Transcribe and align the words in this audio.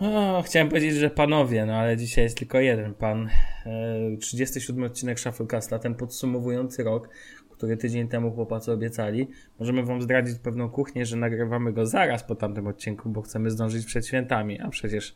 O, 0.00 0.42
chciałem 0.46 0.68
powiedzieć, 0.68 0.94
że 0.94 1.10
panowie, 1.10 1.66
no 1.66 1.74
ale 1.74 1.96
dzisiaj 1.96 2.24
jest 2.24 2.38
tylko 2.38 2.60
jeden 2.60 2.94
pan. 2.94 3.28
E, 3.66 4.16
37 4.16 4.84
odcinek 4.84 5.20
Shufflecasta, 5.20 5.78
ten 5.78 5.94
podsumowujący 5.94 6.84
rok, 6.84 7.08
który 7.50 7.76
tydzień 7.76 8.08
temu 8.08 8.32
chłopacy 8.32 8.72
obiecali. 8.72 9.28
Możemy 9.58 9.82
wam 9.82 10.02
zdradzić 10.02 10.38
pewną 10.38 10.68
kuchnię, 10.70 11.06
że 11.06 11.16
nagrywamy 11.16 11.72
go 11.72 11.86
zaraz 11.86 12.24
po 12.24 12.34
tamtym 12.34 12.66
odcinku, 12.66 13.08
bo 13.08 13.22
chcemy 13.22 13.50
zdążyć 13.50 13.86
przed 13.86 14.06
świętami, 14.06 14.60
a 14.60 14.68
przecież 14.68 15.14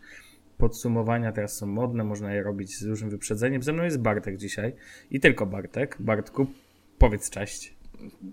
podsumowania 0.59 1.32
teraz 1.32 1.57
są 1.57 1.66
modne, 1.66 2.05
można 2.05 2.35
je 2.35 2.43
robić 2.43 2.79
z 2.79 2.87
dużym 2.87 3.11
wyprzedzeniem. 3.11 3.62
Ze 3.62 3.73
mną 3.73 3.85
jest 3.85 4.01
Bartek 4.01 4.37
dzisiaj 4.37 4.73
i 5.11 5.21
tylko 5.21 5.46
Bartek. 5.46 5.96
Bartku, 6.01 6.46
powiedz 6.99 7.30
cześć. 7.30 7.74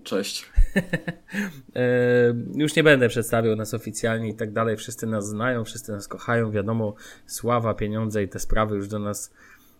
Cześć. 0.04 0.46
e, 1.76 2.34
już 2.54 2.76
nie 2.76 2.82
będę 2.82 3.08
przedstawiał 3.08 3.56
nas 3.56 3.74
oficjalnie 3.74 4.28
i 4.28 4.34
tak 4.34 4.52
dalej. 4.52 4.76
Wszyscy 4.76 5.06
nas 5.06 5.28
znają, 5.28 5.64
wszyscy 5.64 5.92
nas 5.92 6.08
kochają. 6.08 6.50
Wiadomo, 6.50 6.94
sława, 7.26 7.74
pieniądze 7.74 8.22
i 8.22 8.28
te 8.28 8.38
sprawy 8.38 8.76
już 8.76 8.88
do 8.88 8.98
nas 8.98 9.32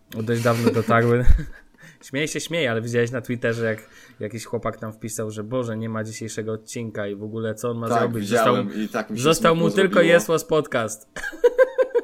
dość 0.09 0.43
dawno 0.43 0.71
dotarły. 0.71 1.25
Śmieję 2.03 2.27
się, 2.27 2.39
śmieję, 2.39 2.71
ale 2.71 2.81
widziałeś 2.81 3.11
na 3.11 3.21
Twitterze, 3.21 3.65
jak 3.65 3.89
jakiś 4.19 4.45
chłopak 4.45 4.77
tam 4.77 4.93
wpisał, 4.93 5.31
że 5.31 5.43
Boże, 5.43 5.77
nie 5.77 5.89
ma 5.89 6.03
dzisiejszego 6.03 6.53
odcinka 6.53 7.07
i 7.07 7.15
w 7.15 7.23
ogóle 7.23 7.55
co 7.55 7.69
on 7.69 7.77
ma 7.77 7.89
tak, 7.89 7.99
zrobić. 7.99 8.27
Został, 8.27 8.69
i 8.69 8.87
tak 8.87 9.09
mi 9.09 9.17
się 9.17 9.23
został 9.23 9.55
mu 9.55 9.69
tylko 9.69 10.01
Jesłos 10.01 10.45
podcast. 10.45 11.07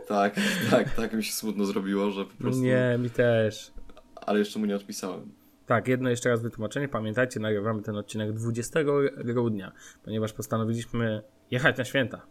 Tak, 0.07 0.35
tak, 0.69 0.95
tak 0.95 1.13
mi 1.13 1.23
się 1.23 1.33
smutno 1.33 1.65
zrobiło, 1.65 2.11
że 2.11 2.25
po 2.25 2.35
prostu... 2.37 2.61
Nie, 2.61 2.97
mi 2.99 3.09
też. 3.09 3.71
Ale 4.15 4.39
jeszcze 4.39 4.59
mu 4.59 4.65
nie 4.65 4.75
odpisałem. 4.75 5.31
Tak, 5.69 5.87
jedno 5.87 6.09
jeszcze 6.09 6.29
raz 6.29 6.41
wytłumaczenie. 6.41 6.87
Pamiętajcie, 6.87 7.39
nagrywamy 7.39 7.81
ten 7.81 7.95
odcinek 7.95 8.33
20 8.33 8.79
grudnia, 9.17 9.71
ponieważ 10.03 10.33
postanowiliśmy 10.33 11.23
jechać 11.51 11.77
na 11.77 11.85
święta. 11.85 12.21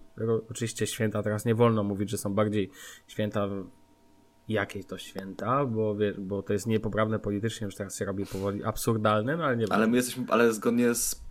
Oczywiście 0.50 0.86
święta 0.86 1.22
teraz 1.22 1.44
nie 1.44 1.54
wolno 1.54 1.84
mówić, 1.84 2.10
że 2.10 2.18
są 2.18 2.34
bardziej 2.34 2.70
święta 3.06 3.48
jakie 4.48 4.84
to 4.84 4.98
święta, 4.98 5.64
bo, 5.64 5.96
bo 6.18 6.42
to 6.42 6.52
jest 6.52 6.66
niepoprawne 6.66 7.18
politycznie, 7.18 7.64
już 7.64 7.74
teraz 7.74 7.98
się 7.98 8.04
robi 8.04 8.26
powoli 8.26 8.64
absurdalne, 8.64 9.36
no 9.36 9.44
ale 9.44 9.56
nie 9.56 9.66
Ale 9.70 9.86
my 9.86 9.96
jesteśmy, 9.96 10.24
ale 10.28 10.52
zgodnie 10.52 10.94
z, 10.94 11.24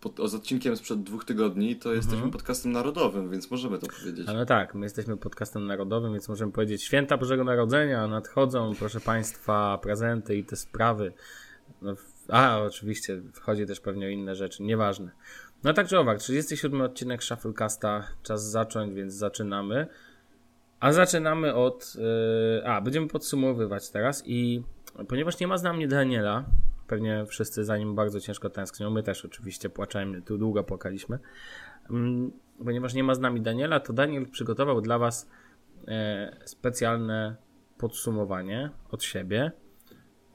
pod, 0.00 0.30
z 0.30 0.34
odcinkiem 0.34 0.76
sprzed 0.76 1.02
dwóch 1.02 1.24
tygodni, 1.24 1.76
to 1.76 1.92
jesteśmy 1.92 2.16
mhm. 2.16 2.32
podcastem 2.32 2.72
narodowym, 2.72 3.30
więc 3.30 3.50
możemy 3.50 3.78
to 3.78 3.86
powiedzieć. 3.86 4.28
Ale 4.28 4.46
tak, 4.46 4.74
my 4.74 4.86
jesteśmy 4.86 5.16
podcastem 5.16 5.66
narodowym, 5.66 6.12
więc 6.12 6.28
możemy 6.28 6.52
powiedzieć 6.52 6.82
święta 6.82 7.16
Bożego 7.16 7.44
Narodzenia 7.44 8.06
nadchodzą, 8.06 8.72
proszę 8.78 9.00
Państwa, 9.00 9.78
prezenty 9.82 10.36
i 10.36 10.44
te 10.44 10.56
sprawy. 10.56 11.12
No, 11.82 11.94
a, 12.28 12.58
oczywiście, 12.58 13.22
wchodzi 13.32 13.66
też 13.66 13.80
pewnie 13.80 14.06
o 14.06 14.08
inne 14.08 14.34
rzeczy, 14.34 14.62
nieważne. 14.62 15.10
No 15.64 15.72
tak 15.72 15.88
czy 15.88 15.98
owak, 15.98 16.18
37 16.18 16.80
odcinek 16.80 17.24
Shufflecasta, 17.24 18.06
czas 18.22 18.50
zacząć, 18.50 18.94
więc 18.94 19.14
zaczynamy. 19.14 19.86
A 20.80 20.92
zaczynamy 20.92 21.54
od. 21.54 21.94
Yy, 22.54 22.66
a, 22.66 22.80
będziemy 22.80 23.08
podsumowywać 23.08 23.90
teraz 23.90 24.22
i 24.26 24.62
ponieważ 25.08 25.40
nie 25.40 25.46
ma 25.46 25.58
z 25.58 25.62
nami 25.62 25.88
Daniela, 25.88 26.44
pewnie 26.90 27.26
wszyscy 27.26 27.64
za 27.64 27.78
nim 27.78 27.94
bardzo 27.94 28.20
ciężko 28.20 28.50
tęsknią, 28.50 28.90
my 28.90 29.02
też 29.02 29.24
oczywiście 29.24 29.70
płaczemy, 29.70 30.22
tu 30.22 30.38
długo 30.38 30.64
płakaliśmy. 30.64 31.18
Yy, 31.90 31.96
ponieważ 32.64 32.94
nie 32.94 33.04
ma 33.04 33.14
z 33.14 33.20
nami 33.20 33.40
Daniela, 33.40 33.80
to 33.80 33.92
Daniel 33.92 34.26
przygotował 34.26 34.80
dla 34.80 34.98
Was 34.98 35.28
yy, 35.86 35.94
specjalne 36.44 37.36
podsumowanie 37.78 38.70
od 38.90 39.04
siebie. 39.04 39.52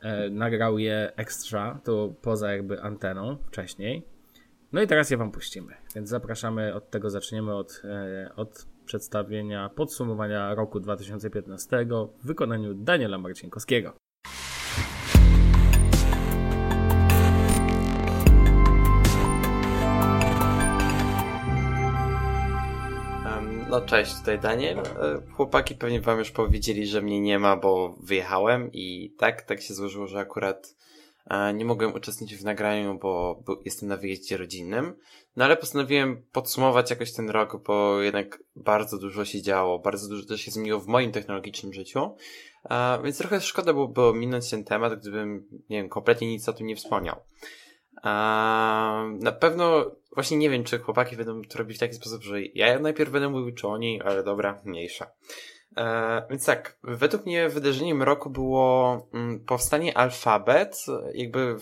Yy, 0.03 0.30
nagrał 0.30 0.78
je 0.78 1.12
ekstra, 1.16 1.80
to 1.84 2.14
poza 2.22 2.52
jakby 2.52 2.81
anteną 2.81 3.38
wcześniej. 3.47 4.06
No 4.72 4.81
i 4.81 4.88
teraz 4.88 5.09
je 5.09 5.17
Wam 5.17 5.31
puścimy. 5.31 5.73
Więc 5.95 6.09
zapraszamy, 6.09 6.73
od 6.73 6.90
tego 6.90 7.09
zaczniemy, 7.09 7.56
od, 7.56 7.81
yy, 7.84 8.35
od 8.35 8.68
przedstawienia 8.85 9.69
podsumowania 9.69 10.56
roku 10.56 10.79
2015 10.79 11.85
w 12.19 12.28
wykonaniu 12.28 12.74
Daniela 12.74 13.18
Marcinkowskiego. 13.18 14.04
No 23.75 23.81
cześć, 23.81 24.16
tutaj 24.19 24.40
Daniel. 24.40 24.80
E, 24.80 24.84
chłopaki 25.36 25.75
pewnie 25.75 26.02
wam 26.02 26.19
już 26.19 26.31
powiedzieli, 26.31 26.88
że 26.88 27.02
mnie 27.02 27.22
nie 27.22 27.40
ma, 27.40 27.58
bo 27.58 27.96
wyjechałem 28.00 28.69
i 28.74 29.13
tak, 29.18 29.41
tak 29.41 29.62
się 29.62 29.74
złożyło, 29.74 30.08
że 30.08 30.19
akurat 30.19 30.75
nie 31.53 31.66
mogłem 31.66 31.94
uczestniczyć 31.94 32.38
w 32.38 32.44
nagraniu, 32.44 33.00
bo 33.00 33.44
jestem 33.66 33.90
na 33.90 33.97
wyjeździe 33.97 34.38
rodzinnym. 34.38 34.96
No 35.35 35.46
ale 35.46 35.58
postanowiłem 35.58 36.24
podsumować 36.31 36.90
jakoś 36.90 37.14
ten 37.14 37.30
rok, 37.30 37.64
bo 37.64 38.02
jednak 38.02 38.44
bardzo 38.56 38.97
dużo 38.97 39.25
się 39.25 39.41
działo, 39.41 39.80
bardzo 39.80 40.09
dużo 40.09 40.28
też 40.28 40.41
się 40.41 40.52
zmieniło 40.52 40.80
w 40.80 40.88
moim 40.88 41.12
technologicznym 41.12 41.74
życiu. 41.74 42.16
Więc 43.03 43.18
trochę 43.18 43.41
szkoda 43.41 43.74
byłoby 43.74 44.19
minąć 44.19 44.50
ten 44.50 44.64
temat, 44.64 45.00
gdybym, 45.00 45.47
nie 45.69 45.78
wiem, 45.78 45.90
kompletnie 45.90 46.28
nic 46.28 46.50
o 46.50 46.53
tym 46.53 46.68
nie 46.68 46.75
wspomniał. 46.75 47.16
Na 49.19 49.31
pewno 49.39 49.91
właśnie 50.13 50.38
nie 50.38 50.49
wiem, 50.49 50.63
czy 50.63 50.79
chłopaki 50.79 51.16
będą 51.16 51.41
to 51.41 51.57
robić 51.57 51.77
w 51.77 51.79
taki 51.79 51.93
sposób, 51.93 52.23
że 52.23 52.41
ja 52.41 52.79
najpierw 52.79 53.11
będę 53.11 53.29
mówił, 53.29 53.55
czy 53.55 53.67
oni, 53.67 54.01
ale 54.01 54.23
dobra, 54.23 54.61
mniejsza. 54.66 55.11
E, 55.77 56.27
więc 56.29 56.45
tak, 56.45 56.77
według 56.83 57.25
mnie 57.25 57.49
wydarzeniem 57.49 58.03
roku 58.03 58.29
było 58.29 59.07
mm, 59.13 59.39
powstanie 59.39 59.97
Alphabet, 59.97 60.85
jakby 61.13 61.39
e, 61.39 61.55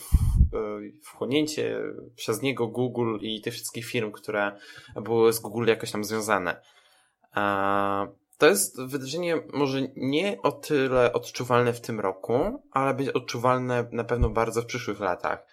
wchłonięcie 1.03 1.79
przez 2.15 2.41
niego 2.41 2.67
Google 2.67 3.17
i 3.21 3.41
tych 3.41 3.53
wszystkich 3.53 3.85
firm, 3.85 4.11
które 4.11 4.51
były 4.95 5.33
z 5.33 5.39
Google 5.39 5.67
jakoś 5.67 5.91
tam 5.91 6.03
związane. 6.03 6.61
E, 7.35 8.07
to 8.37 8.47
jest 8.47 8.81
wydarzenie 8.81 9.43
może 9.53 9.81
nie 9.95 10.41
o 10.41 10.51
tyle 10.51 11.13
odczuwalne 11.13 11.73
w 11.73 11.81
tym 11.81 11.99
roku, 11.99 12.63
ale 12.71 12.93
będzie 12.93 13.13
odczuwalne 13.13 13.87
na 13.91 14.03
pewno 14.03 14.29
bardzo 14.29 14.61
w 14.61 14.65
przyszłych 14.65 14.99
latach. 14.99 15.52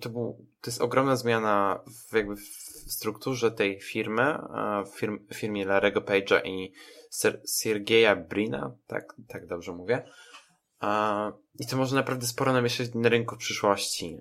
To, 0.00 0.08
był, 0.10 0.46
to 0.60 0.70
jest 0.70 0.80
ogromna 0.80 1.16
zmiana 1.16 1.80
w, 2.10 2.14
jakby 2.14 2.36
w 2.36 2.92
strukturze 2.92 3.50
tej 3.50 3.80
firmy, 3.80 4.38
w 4.92 4.98
firm, 4.98 5.26
firmie 5.34 5.64
Larego 5.64 6.00
Page'a 6.00 6.40
i 6.44 6.72
Ser 7.10 7.40
Sergeja 7.44 8.16
Brina, 8.16 8.72
tak, 8.86 9.14
tak 9.28 9.46
dobrze 9.46 9.72
mówię. 9.72 10.02
I 11.58 11.66
to 11.66 11.76
może 11.76 11.96
naprawdę 11.96 12.26
sporo 12.26 12.52
namieszać 12.52 12.94
na 12.94 13.08
rynku 13.08 13.34
w 13.34 13.38
przyszłości. 13.38 14.18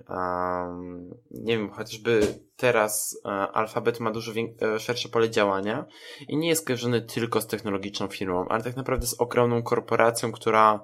Nie 1.31 1.57
wiem, 1.57 1.69
chociażby 1.72 2.39
teraz 2.57 3.22
Alphabet 3.53 3.99
ma 3.99 4.11
dużo 4.11 4.31
e, 4.61 4.79
szersze 4.79 5.09
pole 5.09 5.29
działania 5.29 5.85
i 6.28 6.38
nie 6.38 6.49
jest 6.49 6.66
kojarzony 6.66 7.01
tylko 7.01 7.41
z 7.41 7.47
technologiczną 7.47 8.07
firmą, 8.07 8.47
ale 8.49 8.63
tak 8.63 8.75
naprawdę 8.75 9.07
z 9.07 9.13
ogromną 9.13 9.63
korporacją, 9.63 10.31
która 10.31 10.79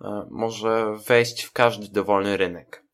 e, 0.00 0.26
może 0.30 0.96
wejść 1.06 1.42
w 1.42 1.52
każdy 1.52 1.88
dowolny 1.88 2.36
rynek. 2.36 2.84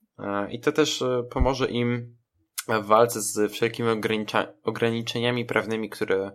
I 0.51 0.61
to 0.61 0.73
też 0.73 1.03
e, 1.03 1.23
pomoże 1.31 1.67
im 1.67 2.17
w 2.69 2.87
walce 2.87 3.21
z 3.21 3.53
wszelkimi 3.53 3.89
ograniczeniami 4.63 5.45
prawnymi, 5.45 5.91
które, 5.91 6.33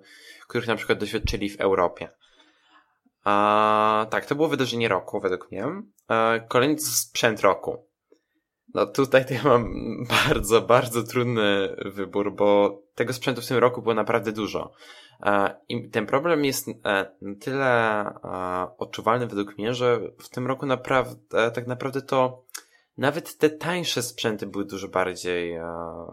których 0.47 0.67
na 0.67 0.75
przykład 0.75 0.99
doświadczyli 0.99 1.49
w 1.49 1.61
Europie. 1.61 2.09
A, 3.23 4.07
tak, 4.09 4.25
to 4.25 4.35
było 4.35 4.47
wydarzenie 4.47 4.87
roku, 4.87 5.19
według 5.19 5.51
mnie. 5.51 5.65
A, 6.07 6.33
kolejny 6.47 6.79
sprzęt 6.79 7.41
roku. 7.41 7.85
No 8.73 8.85
tutaj 8.85 9.25
to 9.25 9.33
ja 9.33 9.43
mam 9.43 9.73
bardzo, 10.27 10.61
bardzo 10.61 11.03
trudny 11.03 11.75
wybór, 11.85 12.35
bo 12.35 12.81
tego 12.95 13.13
sprzętu 13.13 13.41
w 13.41 13.47
tym 13.47 13.57
roku 13.57 13.81
było 13.81 13.95
naprawdę 13.95 14.31
dużo. 14.31 14.73
I 15.69 15.89
ten 15.89 16.05
problem 16.05 16.45
jest 16.45 16.67
e, 16.67 17.05
tyle 17.39 18.05
odczuwalny 18.77 19.27
według 19.27 19.57
mnie, 19.57 19.73
że 19.73 19.99
w 20.19 20.29
tym 20.29 20.47
roku 20.47 20.65
naprawdę, 20.65 21.51
tak 21.51 21.67
naprawdę 21.67 22.01
to 22.01 22.43
nawet 22.97 23.37
te 23.37 23.49
tańsze 23.49 24.03
sprzęty 24.03 24.47
były 24.47 24.65
dużo 24.65 24.87
bardziej 24.87 25.53
e, 25.53 25.65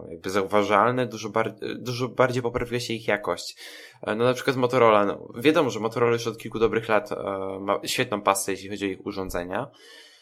jakby 0.09 0.29
zauważalne, 0.29 1.05
dużo, 1.05 1.29
bar 1.29 1.55
dużo 1.75 2.07
bardziej 2.07 2.43
poprawiła 2.43 2.79
się 2.79 2.93
ich 2.93 3.07
jakość. 3.07 3.57
E, 4.01 4.15
no 4.15 4.25
na 4.25 4.33
przykład 4.33 4.55
Motorola, 4.55 5.05
no, 5.05 5.27
wiadomo, 5.35 5.69
że 5.69 5.79
Motorola 5.79 6.13
już 6.13 6.27
od 6.27 6.37
kilku 6.37 6.59
dobrych 6.59 6.89
lat 6.89 7.11
e, 7.11 7.15
ma 7.59 7.79
świetną 7.85 8.21
pasę, 8.21 8.51
jeśli 8.51 8.69
chodzi 8.69 8.85
o 8.85 8.89
ich 8.89 9.05
urządzenia, 9.05 9.67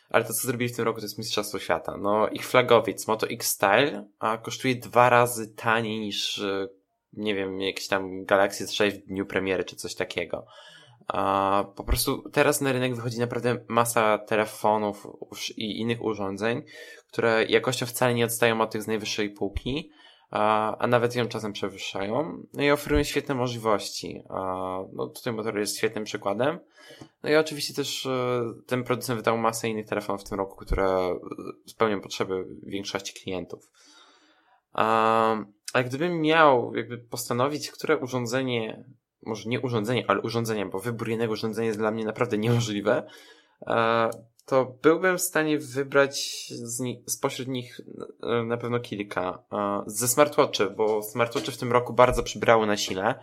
ale 0.09 0.23
to, 0.23 0.33
co 0.33 0.47
zrobili 0.47 0.73
w 0.73 0.75
tym 0.75 0.85
roku, 0.85 0.99
to 0.99 1.05
jest 1.05 1.17
Mistrzostwo 1.17 1.59
Świata. 1.59 1.97
No, 1.97 2.27
ich 2.27 2.47
flagowiec 2.47 3.07
Moto 3.07 3.27
X 3.27 3.47
Style 3.47 4.07
a 4.19 4.37
kosztuje 4.37 4.75
dwa 4.75 5.09
razy 5.09 5.53
taniej 5.55 5.99
niż, 5.99 6.41
nie 7.13 7.35
wiem, 7.35 7.61
jakiś 7.61 7.87
tam 7.87 8.25
Galaxy 8.25 8.67
6 8.67 8.97
w 8.97 9.07
dniu 9.07 9.25
premiery, 9.25 9.63
czy 9.63 9.75
coś 9.75 9.95
takiego. 9.95 10.45
A 11.07 11.63
po 11.75 11.83
prostu 11.83 12.29
teraz 12.29 12.61
na 12.61 12.71
rynek 12.71 12.95
wychodzi 12.95 13.19
naprawdę 13.19 13.57
masa 13.67 14.17
telefonów 14.17 15.07
i 15.57 15.79
innych 15.79 16.03
urządzeń, 16.03 16.63
które 17.07 17.45
jakością 17.45 17.85
wcale 17.85 18.13
nie 18.13 18.25
odstają 18.25 18.61
od 18.61 18.71
tych 18.71 18.83
z 18.83 18.87
najwyższej 18.87 19.29
półki, 19.29 19.91
a, 20.31 20.77
a 20.77 20.87
nawet 20.87 21.15
ją 21.15 21.27
czasem 21.27 21.53
przewyższają. 21.53 22.43
No 22.53 22.63
i 22.63 22.71
oferują 22.71 23.03
świetne 23.03 23.35
możliwości. 23.35 24.23
A, 24.29 24.43
no 24.93 25.07
tutaj 25.07 25.33
motor 25.33 25.59
jest 25.59 25.77
świetnym 25.77 26.03
przykładem. 26.03 26.59
No 27.23 27.29
i 27.29 27.35
oczywiście 27.35 27.73
też 27.73 28.05
e, 28.05 28.41
ten 28.67 28.83
producent 28.83 29.19
wydał 29.19 29.37
masę 29.37 29.69
innych 29.69 29.87
telefonów 29.87 30.21
w 30.21 30.29
tym 30.29 30.37
roku, 30.37 30.55
które 30.55 31.19
spełnią 31.65 32.01
potrzeby 32.01 32.45
większości 32.63 33.13
klientów. 33.13 33.71
A, 34.73 35.37
ale 35.73 35.83
gdybym 35.83 36.21
miał 36.21 36.75
jakby 36.75 36.97
postanowić, 36.97 37.71
które 37.71 37.97
urządzenie 37.97 38.85
może 39.25 39.49
nie 39.49 39.61
urządzenie, 39.61 40.05
ale 40.07 40.21
urządzenia, 40.21 40.65
bo 40.65 40.79
wybór 40.79 41.09
jednego 41.09 41.33
urządzenia 41.33 41.67
jest 41.67 41.79
dla 41.79 41.91
mnie 41.91 42.05
naprawdę 42.05 42.37
niemożliwe, 42.37 43.07
e, 43.67 44.09
to 44.45 44.77
byłbym 44.81 45.17
w 45.17 45.21
stanie 45.21 45.57
wybrać 45.59 46.47
z 46.49 46.79
ni- 46.79 47.03
spośród 47.07 47.47
nich 47.47 47.81
e, 48.23 48.43
na 48.43 48.57
pewno 48.57 48.79
kilka. 48.79 49.43
E, 49.51 49.83
ze 49.85 50.07
smartwatchy, 50.07 50.69
bo 50.69 51.03
smartwatchy 51.03 51.51
w 51.51 51.57
tym 51.57 51.71
roku 51.71 51.93
bardzo 51.93 52.23
przybrały 52.23 52.67
na 52.67 52.77
sile. 52.77 53.15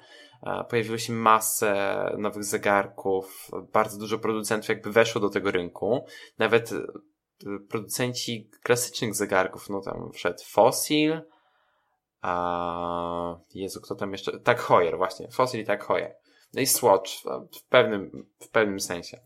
Pojawiło 0.68 0.98
się 0.98 1.12
masę 1.12 1.74
nowych 2.18 2.44
zegarków, 2.44 3.50
bardzo 3.72 3.98
dużo 3.98 4.18
producentów 4.18 4.68
jakby 4.68 4.92
weszło 4.92 5.20
do 5.20 5.28
tego 5.28 5.50
rynku. 5.50 6.04
Nawet 6.38 6.70
producenci 7.68 8.50
klasycznych 8.62 9.14
zegarków, 9.14 9.70
no 9.70 9.80
tam 9.80 10.10
wszedł 10.12 10.42
Fossil, 10.46 11.20
a 12.24 13.36
Jezu, 13.54 13.80
kto 13.80 13.94
tam 13.94 14.12
jeszcze? 14.12 14.40
Tak 14.40 14.60
Heuer, 14.60 14.96
właśnie. 14.96 15.28
Fossil 15.28 15.60
i 15.60 15.64
tak 15.64 15.86
Heuer. 15.86 16.14
No 16.54 16.60
i 16.60 16.66
Swatch 16.66 17.10
w 17.56 17.68
pewnym, 17.68 18.26
w 18.40 18.48
pewnym 18.48 18.80
sensie. 18.80 19.20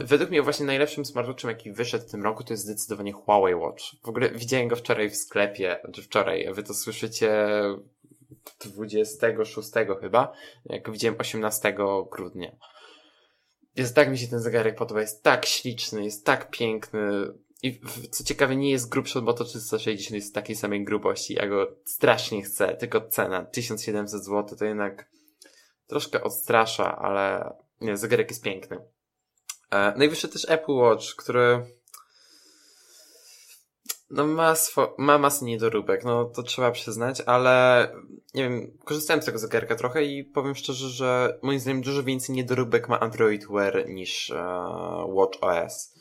Według 0.00 0.30
mnie 0.30 0.42
właśnie 0.42 0.66
najlepszym 0.66 1.04
smartwatchem, 1.04 1.50
jaki 1.50 1.72
wyszedł 1.72 2.06
w 2.06 2.10
tym 2.10 2.22
roku, 2.22 2.44
to 2.44 2.52
jest 2.52 2.62
zdecydowanie 2.62 3.12
Huawei 3.12 3.54
Watch. 3.54 3.82
W 4.04 4.08
ogóle 4.08 4.30
widziałem 4.30 4.68
go 4.68 4.76
wczoraj 4.76 5.10
w 5.10 5.16
sklepie, 5.16 5.80
znaczy 5.84 6.02
wczoraj, 6.02 6.54
wy 6.54 6.62
to 6.62 6.74
słyszycie 6.74 7.48
26 8.64 9.70
chyba, 10.00 10.32
jak 10.64 10.90
widziałem 10.90 11.20
18 11.20 11.76
grudnia. 12.10 12.56
Jest 13.76 13.94
tak 13.94 14.10
mi 14.10 14.18
się 14.18 14.28
ten 14.28 14.40
zegarek 14.40 14.76
podoba, 14.76 15.00
jest 15.00 15.22
tak 15.22 15.46
śliczny, 15.46 16.04
jest 16.04 16.26
tak 16.26 16.50
piękny 16.50 17.00
i 17.64 17.80
co 18.10 18.24
ciekawe 18.24 18.56
nie 18.56 18.70
jest 18.70 18.88
grubszy 18.88 19.18
od 19.18 19.24
Moto 19.24 19.44
360, 19.44 20.14
jest 20.14 20.34
takiej 20.34 20.56
samej 20.56 20.84
grubości, 20.84 21.34
ja 21.34 21.46
go 21.46 21.76
strasznie 21.84 22.42
chcę, 22.42 22.76
tylko 22.76 23.00
cena 23.00 23.44
1700 23.44 24.24
zł 24.24 24.58
to 24.58 24.64
jednak 24.64 25.10
troszkę 25.86 26.22
odstrasza, 26.22 26.98
ale 26.98 27.54
nie, 27.80 27.96
zegarek 27.96 28.30
jest 28.30 28.42
piękny. 28.42 28.78
E, 29.70 29.94
najwyższy 29.96 30.28
też 30.28 30.46
Apple 30.48 30.72
Watch, 30.72 31.14
który 31.16 31.66
no 34.10 34.26
ma, 34.26 34.54
swo- 34.54 34.94
ma 34.98 35.18
masę 35.18 35.44
niedoróbek, 35.44 36.04
no 36.04 36.24
to 36.24 36.42
trzeba 36.42 36.70
przyznać, 36.70 37.20
ale 37.20 37.88
nie 38.34 38.42
wiem, 38.42 38.78
korzystałem 38.84 39.22
z 39.22 39.26
tego 39.26 39.38
zegarka 39.38 39.76
trochę 39.76 40.04
i 40.04 40.24
powiem 40.24 40.54
szczerze, 40.54 40.88
że 40.88 41.38
moim 41.42 41.60
zdaniem 41.60 41.82
dużo 41.82 42.02
więcej 42.02 42.36
niedoróbek 42.36 42.88
ma 42.88 43.00
Android 43.00 43.46
Wear 43.48 43.88
niż 43.88 44.30
e, 44.30 44.44
Watch 45.08 45.38
OS. 45.40 45.93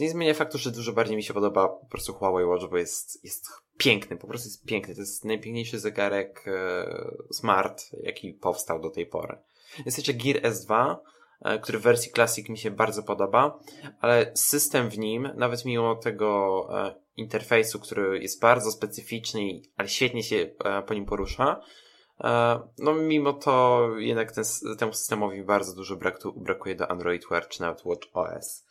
To 0.00 0.04
nie 0.04 0.10
zmienia 0.10 0.34
faktu, 0.34 0.58
że 0.58 0.70
dużo 0.70 0.92
bardziej 0.92 1.16
mi 1.16 1.22
się 1.22 1.34
podoba 1.34 1.68
po 1.68 1.86
prostu 1.86 2.12
Huawei 2.12 2.44
Watch, 2.44 2.70
bo 2.70 2.78
jest, 2.78 3.24
jest 3.24 3.48
piękny, 3.76 4.16
po 4.16 4.26
prostu 4.26 4.48
jest 4.48 4.64
piękny. 4.64 4.94
To 4.94 5.00
jest 5.00 5.24
najpiękniejszy 5.24 5.78
zegarek 5.78 6.44
e, 6.46 7.14
smart, 7.32 7.84
jaki 8.02 8.32
powstał 8.32 8.80
do 8.80 8.90
tej 8.90 9.06
pory. 9.06 9.38
Jest 9.86 9.98
jeszcze 9.98 10.14
Gear 10.14 10.36
S2, 10.36 10.96
E, 11.40 11.58
który 11.58 11.78
w 11.78 11.82
wersji 11.82 12.12
Classic 12.12 12.48
mi 12.48 12.58
się 12.58 12.70
bardzo 12.70 13.02
podoba, 13.02 13.58
ale 14.00 14.30
system 14.34 14.90
w 14.90 14.98
nim, 14.98 15.30
nawet 15.34 15.64
mimo 15.64 15.96
tego 15.96 16.68
e, 16.86 16.94
interfejsu, 17.16 17.80
który 17.80 18.18
jest 18.18 18.40
bardzo 18.40 18.70
specyficzny, 18.70 19.60
ale 19.76 19.88
świetnie 19.88 20.22
się 20.22 20.36
e, 20.36 20.82
po 20.82 20.94
nim 20.94 21.06
porusza, 21.06 21.60
no 22.78 22.94
mimo 22.94 23.32
to 23.32 23.86
jednak 23.98 24.32
ten, 24.32 24.44
temu 24.78 24.92
systemowi 24.92 25.42
bardzo 25.42 25.74
dużo 25.74 25.96
brakuje 26.36 26.74
do 26.74 26.90
Android 26.90 27.28
Wear 27.30 27.48
czy 27.48 27.60
nawet 27.60 27.84
Watch 27.84 28.08
OS. 28.12 28.66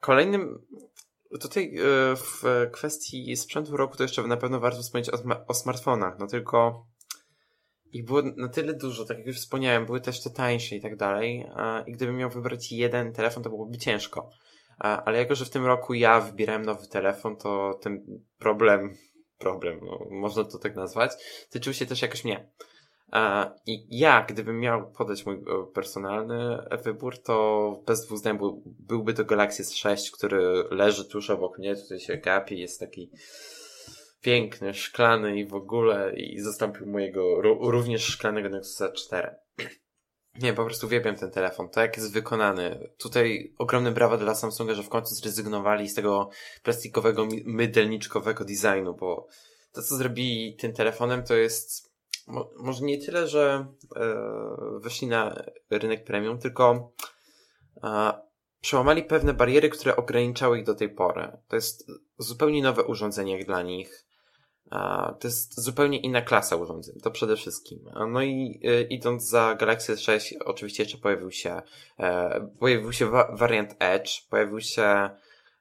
Kolejnym 0.00 0.66
tutaj 1.40 1.74
w 2.16 2.42
kwestii 2.72 3.36
sprzętu 3.36 3.76
roku 3.76 3.96
to 3.96 4.02
jeszcze 4.02 4.22
na 4.22 4.36
pewno 4.36 4.60
warto 4.60 4.82
wspomnieć 4.82 5.10
o, 5.10 5.18
o 5.46 5.54
smartfonach, 5.54 6.18
no 6.18 6.26
tylko 6.26 6.86
ich 7.92 8.04
było 8.04 8.22
na 8.36 8.48
tyle 8.48 8.74
dużo, 8.74 9.04
tak 9.04 9.18
jak 9.18 9.26
już 9.26 9.36
wspomniałem, 9.36 9.86
były 9.86 10.00
też 10.00 10.22
te 10.22 10.30
tańsze 10.30 10.76
i 10.76 10.80
tak 10.80 10.96
dalej. 10.96 11.46
I 11.86 11.92
gdybym 11.92 12.16
miał 12.16 12.30
wybrać 12.30 12.72
jeden 12.72 13.12
telefon, 13.12 13.42
to 13.42 13.50
byłoby 13.50 13.78
ciężko. 13.78 14.30
Ale 14.78 15.18
jako, 15.18 15.34
że 15.34 15.44
w 15.44 15.50
tym 15.50 15.66
roku 15.66 15.94
ja 15.94 16.20
wybierałem 16.20 16.62
nowy 16.62 16.86
telefon, 16.86 17.36
to 17.36 17.78
ten 17.82 18.20
problem, 18.38 18.96
problem, 19.38 19.80
no, 19.82 20.06
można 20.10 20.44
to 20.44 20.58
tak 20.58 20.76
nazwać, 20.76 21.12
tyczył 21.50 21.72
się 21.72 21.86
też 21.86 22.02
jakoś 22.02 22.24
mnie. 22.24 22.50
I 23.66 23.98
ja, 23.98 24.26
gdybym 24.28 24.60
miał 24.60 24.92
podać 24.92 25.26
mój 25.26 25.44
personalny 25.74 26.58
wybór, 26.84 27.22
to 27.22 27.82
bez 27.86 28.06
dwóch 28.06 28.18
zdań 28.18 28.38
byłby 28.64 29.14
to 29.14 29.24
Galaxy 29.24 29.62
S6, 29.62 30.10
który 30.12 30.64
leży 30.70 31.04
tuż 31.04 31.30
obok 31.30 31.58
mnie, 31.58 31.76
tutaj 31.76 32.00
się 32.00 32.16
gapi, 32.16 32.58
jest 32.58 32.80
taki 32.80 33.10
piękny, 34.20 34.74
szklany 34.74 35.38
i 35.38 35.46
w 35.46 35.54
ogóle 35.54 36.12
i 36.16 36.40
zastąpił 36.40 36.86
mojego 36.86 37.42
również 37.60 38.04
szklanego 38.04 38.48
Nexusa 38.48 38.92
4. 38.92 39.34
Nie, 40.42 40.52
po 40.52 40.64
prostu 40.64 40.86
uwielbiam 40.86 41.16
ten 41.16 41.30
telefon. 41.30 41.68
To 41.68 41.80
jak 41.80 41.96
jest 41.96 42.12
wykonany. 42.12 42.90
Tutaj 42.98 43.54
ogromne 43.58 43.92
brawa 43.92 44.16
dla 44.16 44.34
Samsunga, 44.34 44.74
że 44.74 44.82
w 44.82 44.88
końcu 44.88 45.14
zrezygnowali 45.14 45.88
z 45.88 45.94
tego 45.94 46.30
plastikowego, 46.62 47.28
mydelniczkowego 47.44 48.44
designu, 48.44 48.94
bo 48.94 49.26
to, 49.72 49.82
co 49.82 49.96
zrobili 49.96 50.56
tym 50.56 50.72
telefonem, 50.72 51.24
to 51.24 51.34
jest 51.34 51.89
mo 52.30 52.50
może 52.56 52.84
nie 52.84 52.98
tyle, 52.98 53.28
że 53.28 53.66
e, 53.96 54.16
wyszli 54.80 55.08
na 55.08 55.42
rynek 55.70 56.04
premium, 56.04 56.38
tylko 56.38 56.92
e, 57.84 58.12
przełamali 58.60 59.02
pewne 59.02 59.34
bariery, 59.34 59.68
które 59.68 59.96
ograniczały 59.96 60.58
ich 60.58 60.64
do 60.64 60.74
tej 60.74 60.88
pory. 60.88 61.32
To 61.48 61.56
jest 61.56 61.86
zupełnie 62.18 62.62
nowe 62.62 62.84
urządzenie 62.84 63.44
dla 63.44 63.62
nich. 63.62 64.04
To 65.20 65.28
jest 65.28 65.60
zupełnie 65.60 65.98
inna 65.98 66.22
klasa 66.22 66.56
urządzeń, 66.56 67.00
to 67.02 67.10
przede 67.10 67.36
wszystkim. 67.36 67.78
No 68.12 68.22
i 68.22 68.60
y, 68.64 68.82
idąc 68.82 69.28
za 69.28 69.54
Galaxy 69.54 69.94
S6, 69.94 70.36
oczywiście 70.44 70.82
jeszcze 70.82 70.98
pojawił 70.98 71.30
się, 71.30 71.62
e, 71.98 72.50
pojawił 72.58 72.92
się 72.92 73.10
wariant 73.32 73.76
Edge, 73.78 74.10
pojawił 74.28 74.60
się 74.60 74.82
e, 74.82 75.10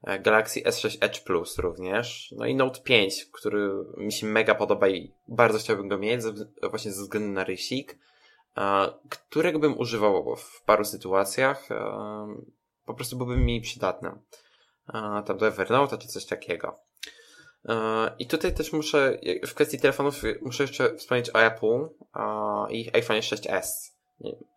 Galaxy 0.03 0.61
S6 0.61 0.97
Edge 1.01 1.23
Plus 1.23 1.57
również, 1.57 2.33
no 2.37 2.45
i 2.45 2.55
Note 2.55 2.81
5, 2.81 3.25
który 3.25 3.69
mi 3.97 4.11
się 4.11 4.27
mega 4.27 4.55
podoba 4.55 4.87
i 4.87 5.13
bardzo 5.27 5.59
chciałbym 5.59 5.87
go 5.87 5.97
mieć, 5.97 6.21
właśnie 6.69 6.91
ze 6.91 7.01
względu 7.01 7.29
na 7.33 7.43
rysik, 7.43 7.97
którego 9.09 9.59
bym 9.59 9.77
używał 9.77 10.35
w 10.35 10.63
paru 10.63 10.85
sytuacjach, 10.85 11.71
e, 11.71 11.77
po 12.85 12.93
prostu 12.93 13.17
byłby 13.17 13.37
mi 13.37 13.61
przydatny. 13.61 14.11
Tam 15.25 15.37
do 15.37 15.47
Evernote 15.47 15.97
czy 15.97 16.07
coś 16.07 16.25
takiego. 16.25 16.79
E, 17.65 18.11
I 18.19 18.27
tutaj 18.27 18.53
też 18.53 18.73
muszę, 18.73 19.19
w 19.47 19.53
kwestii 19.53 19.79
telefonów, 19.79 20.21
muszę 20.41 20.63
jeszcze 20.63 20.95
wspomnieć 20.95 21.35
o 21.35 21.41
Apple 21.41 21.89
i 22.69 22.89
iPhone 22.94 23.19
6s. 23.19 23.94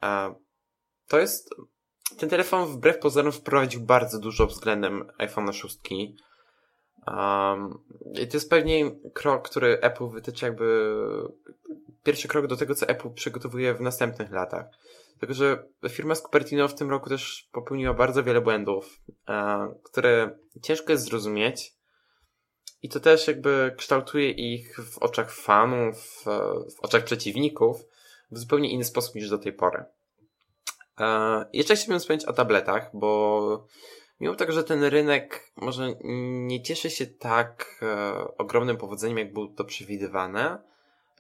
E, 0.03 0.35
to 1.09 1.19
jest, 1.19 1.55
ten 2.19 2.29
telefon 2.29 2.67
wbrew 2.67 2.99
pozorom 2.99 3.33
wprowadził 3.33 3.81
bardzo 3.81 4.19
dużo 4.19 4.47
względem 4.47 5.05
iPhone'a 5.19 5.53
6. 5.53 5.79
Um, 7.07 7.79
I 8.23 8.29
to 8.29 8.37
jest 8.37 8.51
pewnie 8.51 8.91
krok, 9.15 9.49
który 9.49 9.81
Apple 9.81 10.09
wytyczy 10.09 10.47
jakby 10.47 10.95
pierwszy 12.03 12.29
krok 12.29 12.47
do 12.47 12.57
tego, 12.57 12.75
co 12.75 12.89
Apple 12.89 13.11
przygotowuje 13.11 13.75
w 13.75 13.81
następnych 13.81 14.31
latach. 14.31 14.67
Tylko, 15.21 15.35
że 15.35 15.65
firma 15.89 16.15
z 16.15 16.23
Cupertino 16.23 16.69
w 16.69 16.75
tym 16.75 16.91
roku 16.91 17.09
też 17.09 17.49
popełniła 17.53 17.95
bardzo 17.95 18.23
wiele 18.25 18.41
błędów, 18.41 19.01
które 19.83 20.39
ciężko 20.63 20.93
jest 20.93 21.05
zrozumieć, 21.05 21.75
i 22.83 22.89
to 22.89 23.01
też 23.01 23.29
jakby 23.29 23.75
kształtuje 23.77 24.31
ich 24.31 24.77
w 24.81 24.99
oczach 24.99 25.33
fanów, 25.33 26.25
w 26.77 26.81
oczach 26.81 27.05
przeciwników 27.05 27.85
w 28.31 28.39
zupełnie 28.39 28.71
inny 28.71 28.85
sposób 28.85 29.15
niż 29.15 29.31
do 29.31 29.39
tej 29.39 29.53
pory. 29.53 29.85
Jeszcze 31.53 31.77
chciałbym 31.77 32.01
wspomnieć 32.01 32.25
o 32.25 32.33
tabletach, 32.33 32.91
bo 32.95 33.67
mimo 34.21 34.35
tego, 34.35 34.53
że 34.53 34.65
ten 34.65 34.85
rynek 34.85 35.53
może 35.57 35.95
nie 36.47 36.63
cieszy 36.63 36.91
się 36.91 37.07
tak 37.07 37.81
e, 37.83 38.15
ogromnym 38.39 38.77
powodzeniem, 38.77 39.19
jak 39.19 39.33
było 39.33 39.47
to 39.47 39.65
przewidywane, 39.65 40.59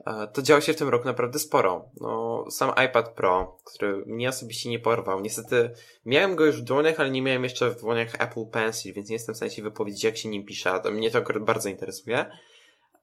E, 0.06 0.26
to 0.26 0.42
działo 0.42 0.60
się 0.60 0.72
w 0.72 0.76
tym 0.76 0.88
roku 0.88 1.04
naprawdę 1.04 1.38
sporo. 1.38 1.90
No, 2.00 2.44
sam 2.50 2.72
iPad 2.86 3.08
Pro, 3.08 3.58
który 3.64 4.06
mnie 4.06 4.28
osobiście 4.28 4.70
nie 4.70 4.78
porwał. 4.78 5.20
Niestety 5.20 5.70
miałem 6.06 6.36
go 6.36 6.44
już 6.44 6.60
w 6.60 6.64
dłoniach, 6.64 7.00
ale 7.00 7.10
nie 7.10 7.22
miałem 7.22 7.44
jeszcze 7.44 7.70
w 7.70 7.80
dłoniach 7.80 8.14
Apple 8.18 8.46
Pencil, 8.52 8.94
więc 8.94 9.08
nie 9.08 9.14
jestem 9.14 9.34
w 9.34 9.36
stanie 9.36 9.52
się 9.52 9.62
wypowiedzieć, 9.62 10.04
jak 10.04 10.16
się 10.16 10.28
nim 10.28 10.44
pisze. 10.44 10.80
To 10.80 10.90
mnie 10.90 11.10
to 11.10 11.18
akurat 11.18 11.42
bardzo 11.42 11.68
interesuje. 11.68 12.26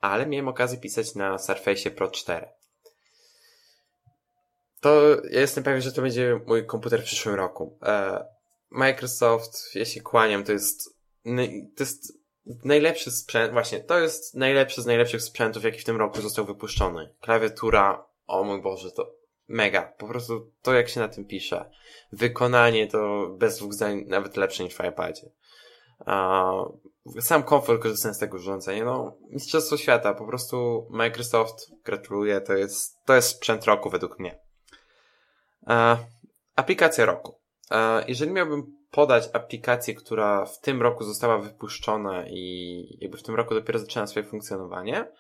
Ale 0.02 0.26
miałem 0.26 0.48
okazję 0.48 0.78
pisać 0.78 1.16
na 1.16 1.38
Surface 1.38 1.92
Pro 1.92 2.12
4. 2.12 2.48
To 4.82 5.18
ja 5.32 5.42
jestem 5.42 5.64
pewien, 5.64 5.82
że 5.82 5.92
to 5.92 6.02
będzie 6.02 6.40
mój 6.48 6.66
komputer 6.66 7.02
w 7.02 7.06
przyszłym 7.06 7.36
roku. 7.36 7.78
E, 7.84 8.26
Microsoft, 8.70 9.74
się 9.84 10.02
kłaniam, 10.02 10.44
to 10.44 10.52
jest, 10.52 11.00
to 11.76 11.84
jest 11.84 12.20
najlepszy 12.64 13.12
sprzęt, 13.12 13.54
właśnie, 13.54 13.80
to 13.80 14.00
jest 14.00 14.36
najlepszy 14.36 14.82
z 14.82 14.86
najlepszych 14.86 15.22
sprzętów, 15.22 15.64
jaki 15.64 15.80
w 15.80 15.84
tym 15.84 15.98
roku 15.98 16.22
został 16.22 16.46
wypuszczony. 16.46 17.16
Klawiatura, 17.22 18.06
o 18.28 18.44
mój 18.44 18.62
Boże, 18.62 18.92
to 18.92 19.16
mega. 19.48 19.82
Po 19.82 20.08
prostu 20.08 20.52
to, 20.62 20.74
jak 20.74 20.90
się 20.90 21.00
na 21.00 21.08
tym 21.08 21.26
pisze. 21.26 21.70
Wykonanie 22.12 22.88
to 22.88 23.30
bez 23.38 23.58
dwóch 23.58 23.74
zdań 23.74 24.06
nawet 24.08 24.38
lepsze 24.38 24.64
niż 24.64 24.76
w 24.76 24.84
iPadzie. 24.84 25.32
sam 27.20 27.44
komfort 27.44 27.82
korzystania 27.82 28.14
z 28.14 28.20
tego 28.20 28.38
urządzenia, 28.38 28.86
no, 28.86 29.18
mistrzostwo 29.30 29.78
świata, 29.78 30.14
po 30.14 30.28
prostu 30.28 30.88
Microsoft, 30.90 31.72
gratuluję, 31.86 32.42
to 32.42 32.54
jest, 32.54 32.98
to 33.06 33.16
jest 33.16 33.30
sprzęt 33.30 33.66
roku 33.66 33.90
według 33.90 34.20
mnie. 34.20 34.40
Aplikacja 36.56 37.06
roku. 37.06 37.40
jeżeli 38.08 38.32
miałbym 38.32 38.80
podać 38.92 39.30
aplikację, 39.34 39.94
która 39.94 40.46
w 40.46 40.60
tym 40.60 40.82
roku 40.82 41.04
została 41.04 41.38
wypuszczona 41.38 42.28
i 42.28 42.98
jakby 43.02 43.18
w 43.18 43.24
tym 43.24 43.36
roku 43.36 43.54
dopiero 43.54 43.80
zaczyna 43.80 44.08
swoje 44.08 44.26
funkcjonowanie, 44.26 45.12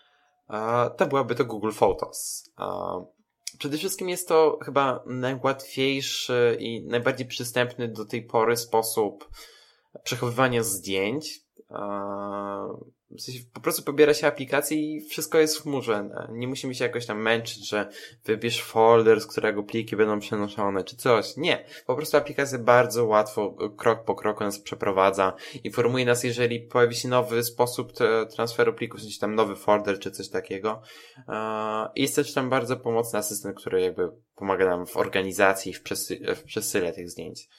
to 0.97 1.07
byłaby 1.07 1.35
to 1.35 1.45
Google 1.45 1.71
Photos. 1.71 2.49
Przede 3.59 3.77
wszystkim 3.77 4.09
jest 4.09 4.27
to 4.27 4.59
chyba 4.65 5.03
najłatwiejszy 5.05 6.57
i 6.59 6.85
najbardziej 6.87 7.27
przystępny 7.27 7.87
do 7.87 8.05
tej 8.05 8.23
pory 8.23 8.57
sposób 8.57 9.29
przechowywania 10.03 10.63
zdjęć. 10.63 11.39
W 13.11 13.21
sensie 13.21 13.39
po 13.53 13.61
prostu 13.61 13.83
pobiera 13.83 14.13
się 14.13 14.27
aplikację 14.27 14.77
i 14.77 15.01
wszystko 15.01 15.37
jest 15.37 15.57
w 15.57 15.61
chmurze. 15.61 16.09
Nie 16.31 16.47
musimy 16.47 16.75
się 16.75 16.83
jakoś 16.83 17.05
tam 17.05 17.21
męczyć, 17.21 17.69
że 17.69 17.89
wybierz 18.25 18.63
folder, 18.63 19.21
z 19.21 19.27
którego 19.27 19.63
pliki 19.63 19.95
będą 19.95 20.19
przenoszone, 20.19 20.83
czy 20.83 20.95
coś. 20.95 21.37
Nie. 21.37 21.65
Po 21.85 21.95
prostu 21.95 22.17
aplikacja 22.17 22.59
bardzo 22.59 23.05
łatwo, 23.05 23.55
krok 23.77 24.03
po 24.03 24.15
kroku 24.15 24.43
nas 24.43 24.59
przeprowadza. 24.59 25.33
Informuje 25.63 26.05
nas, 26.05 26.23
jeżeli 26.23 26.59
pojawi 26.59 26.95
się 26.95 27.07
nowy 27.07 27.43
sposób 27.43 27.93
transferu 28.35 28.73
plików, 28.73 29.01
sensie 29.01 29.19
tam 29.19 29.35
nowy 29.35 29.55
folder, 29.55 29.99
czy 29.99 30.11
coś 30.11 30.29
takiego. 30.29 30.81
I 31.95 32.01
jest 32.01 32.15
też 32.15 32.33
tam 32.33 32.49
bardzo 32.49 32.77
pomocny 32.77 33.19
asystent, 33.19 33.57
który 33.57 33.81
jakby 33.81 34.11
pomaga 34.35 34.65
nam 34.65 34.85
w 34.85 34.97
organizacji, 34.97 35.73
w, 35.73 35.81
przesy 35.81 36.35
w 36.35 36.43
przesyle 36.43 36.93
tych 36.93 37.09
zdjęć. 37.09 37.49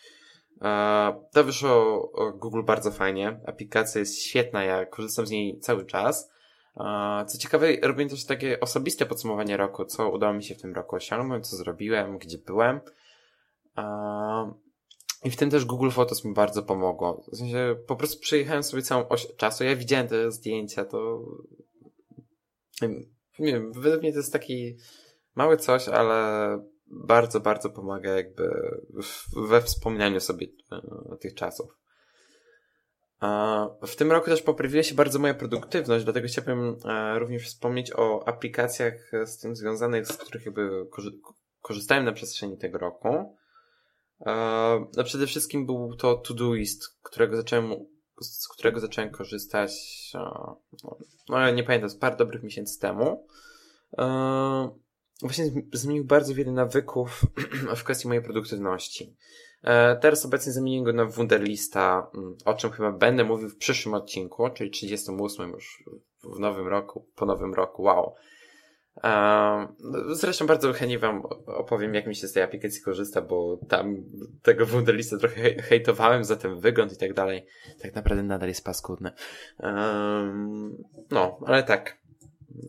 To 1.33 1.45
wyszło 1.45 2.13
Google 2.35 2.63
bardzo 2.63 2.91
fajnie. 2.91 3.41
Aplikacja 3.47 3.99
jest 3.99 4.23
świetna, 4.23 4.65
ja 4.65 4.87
korzystam 4.87 5.27
z 5.27 5.31
niej 5.31 5.59
cały 5.61 5.87
czas. 5.87 6.31
Co 7.27 7.39
ciekawe, 7.39 7.67
robię 7.83 8.09
też 8.09 8.27
takie 8.27 8.61
osobiste 8.61 9.07
podsumowanie 9.07 9.57
roku, 9.57 9.85
co 9.85 10.11
udało 10.11 10.33
mi 10.33 10.45
się 10.45 10.55
w 10.55 10.63
tym 10.63 10.75
roku 10.75 10.97
osiągnąć, 10.97 11.49
co 11.49 11.57
zrobiłem, 11.57 12.19
gdzie 12.19 12.39
byłem. 12.39 12.81
I 15.25 15.31
w 15.31 15.37
tym 15.37 15.51
też 15.51 15.65
Google 15.65 15.91
Photos 15.91 16.25
mi 16.25 16.35
bardzo 16.35 16.63
pomogło. 16.63 17.25
W 17.33 17.37
sensie, 17.37 17.77
po 17.87 17.97
prostu 17.97 18.21
przejechałem 18.21 18.63
sobie 18.63 18.83
całą 18.83 19.09
oś 19.09 19.37
czasu. 19.37 19.65
Ja 19.65 19.77
widziałem 19.77 20.09
te 20.09 20.33
zdjęcia, 20.33 20.85
to. 20.85 21.21
Nie 23.39 23.53
wiem, 23.53 23.73
według 23.73 24.03
mnie 24.03 24.13
to 24.13 24.19
jest 24.19 24.33
taki 24.33 24.77
mały 25.35 25.57
coś, 25.57 25.89
ale 25.89 26.59
bardzo, 26.91 27.41
bardzo 27.41 27.71
pomaga 27.71 28.11
jakby 28.11 28.51
we 29.49 29.63
wspomnianiu 29.63 30.21
sobie 30.21 30.47
e, 30.73 31.17
tych 31.21 31.35
czasów. 31.35 31.81
W 33.87 33.97
tym 33.97 34.13
roku 34.13 34.27
też 34.27 34.43
poprawiła 34.43 34.83
się 34.83 34.95
bardzo 34.95 35.19
moja 35.19 35.35
produktywność, 35.35 36.05
dlatego 36.05 36.29
chciałbym 36.29 36.77
e, 36.85 37.19
również 37.19 37.47
wspomnieć 37.47 37.93
o 37.93 38.29
aplikacjach 38.29 39.11
z 39.25 39.39
tym 39.39 39.57
związanych, 39.57 40.07
z 40.07 40.17
których 40.17 40.47
jakby 40.47 40.87
korzystałem 41.63 42.05
na 42.05 42.13
przestrzeni 42.13 42.59
tego 42.59 42.79
roku. 42.79 43.37
E, 44.27 44.33
no 44.97 45.05
przede 45.05 45.27
wszystkim 45.27 45.67
był 45.67 45.97
to 45.97 46.15
Todoist, 46.15 46.99
którego 47.03 47.37
zacząłem, 47.37 47.75
z 48.21 48.49
którego 48.49 48.81
zacząłem 48.81 49.11
korzystać, 49.11 49.73
no 51.29 51.51
nie 51.51 51.65
pamiętam, 51.65 51.91
z 51.91 51.97
parę 51.97 52.17
dobrych 52.17 52.43
miesięcy 52.43 52.81
temu 52.81 53.27
właśnie 55.23 55.45
zmienił 55.73 56.05
bardzo 56.05 56.35
wiele 56.35 56.53
nawyków 56.53 57.25
w 57.77 57.85
kwestii 57.85 58.09
mojej 58.09 58.23
produktywności. 58.23 59.17
E, 59.63 59.97
teraz 59.97 60.27
obecnie 60.27 60.53
zamieniłem 60.53 60.85
go 60.85 60.93
na 60.93 61.05
Wunderlista, 61.05 62.11
mm, 62.15 62.37
o 62.45 62.55
czym 62.55 62.71
chyba 62.71 62.93
będę 62.93 63.25
mówił 63.25 63.49
w 63.49 63.57
przyszłym 63.57 63.95
odcinku, 63.95 64.51
czyli 64.51 64.71
38 64.71 65.51
już 65.51 65.85
w 66.37 66.39
nowym 66.39 66.69
roku, 66.69 67.07
po 67.17 67.27
nowym 67.27 67.55
roku, 67.55 67.83
wow. 67.83 68.15
E, 69.05 69.69
zresztą 70.13 70.47
bardzo 70.47 70.73
chętnie 70.73 70.99
wam 70.99 71.23
opowiem, 71.47 71.95
jak 71.95 72.07
mi 72.07 72.17
się 72.17 72.29
z 72.29 72.33
tej 72.33 72.43
aplikacji 72.43 72.83
korzysta, 72.83 73.23
bo 73.23 73.59
tam 73.69 73.97
tego 74.43 74.67
Wunderlista 74.67 75.19
trochę 75.19 75.63
hejtowałem 75.63 76.25
za 76.25 76.37
ten 76.37 76.61
wygląd 76.61 76.93
i 76.93 76.97
tak 76.97 77.15
dalej. 77.15 77.47
Tak 77.83 77.95
naprawdę 77.95 78.23
nadal 78.23 78.49
jest 78.49 78.65
paskudny. 78.65 79.13
No, 81.11 81.39
ale 81.47 81.63
tak. 81.63 82.01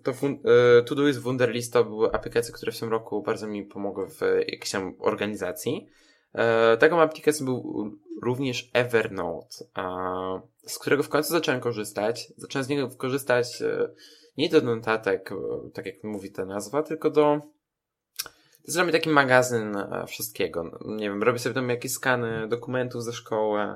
To 0.03 0.11
e, 0.11 0.83
Todoist 0.83 1.19
Wunderlist 1.19 1.73
to 1.73 1.85
były 1.85 2.11
aplikacje, 2.11 2.53
które 2.53 2.71
w 2.71 2.79
tym 2.79 2.89
roku 2.89 3.21
bardzo 3.21 3.47
mi 3.47 3.65
pomogły 3.65 4.07
w 4.09 4.21
jakiejś 4.39 4.71
tam 4.71 4.95
organizacji. 5.00 5.88
E, 6.33 6.77
taką 6.77 7.01
aplikacją 7.01 7.45
był 7.45 7.91
również 8.23 8.69
Evernote, 8.73 9.55
z 10.67 10.79
którego 10.79 11.03
w 11.03 11.09
końcu 11.09 11.29
zacząłem 11.31 11.61
korzystać. 11.61 12.33
Zacząłem 12.38 12.63
z 12.63 12.69
niego 12.69 12.89
korzystać 12.89 13.61
e, 13.61 13.89
nie 14.38 14.50
do 14.50 14.61
notatek, 14.61 15.29
tak 15.73 15.85
jak 15.85 16.03
mówi 16.03 16.31
ta 16.31 16.45
nazwa, 16.45 16.83
tylko 16.83 17.09
do 17.09 17.41
to 18.65 18.71
zrobię 18.71 18.91
taki 18.91 19.09
magazyn 19.09 19.77
wszystkiego. 20.07 20.79
Nie 20.85 21.09
wiem, 21.09 21.23
robię 21.23 21.39
sobie 21.39 21.55
tam 21.55 21.69
jakieś 21.69 21.91
skany 21.91 22.47
dokumentów 22.47 23.03
ze 23.03 23.13
szkoły, 23.13 23.75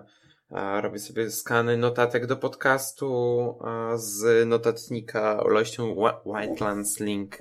Robię 0.55 0.99
sobie 0.99 1.31
skany 1.31 1.77
notatek 1.77 2.25
do 2.25 2.37
podcastu 2.37 3.59
z 3.95 4.47
notatnika 4.47 5.43
ilością 5.45 5.95
Whitelands 6.25 6.99
Link. 6.99 7.37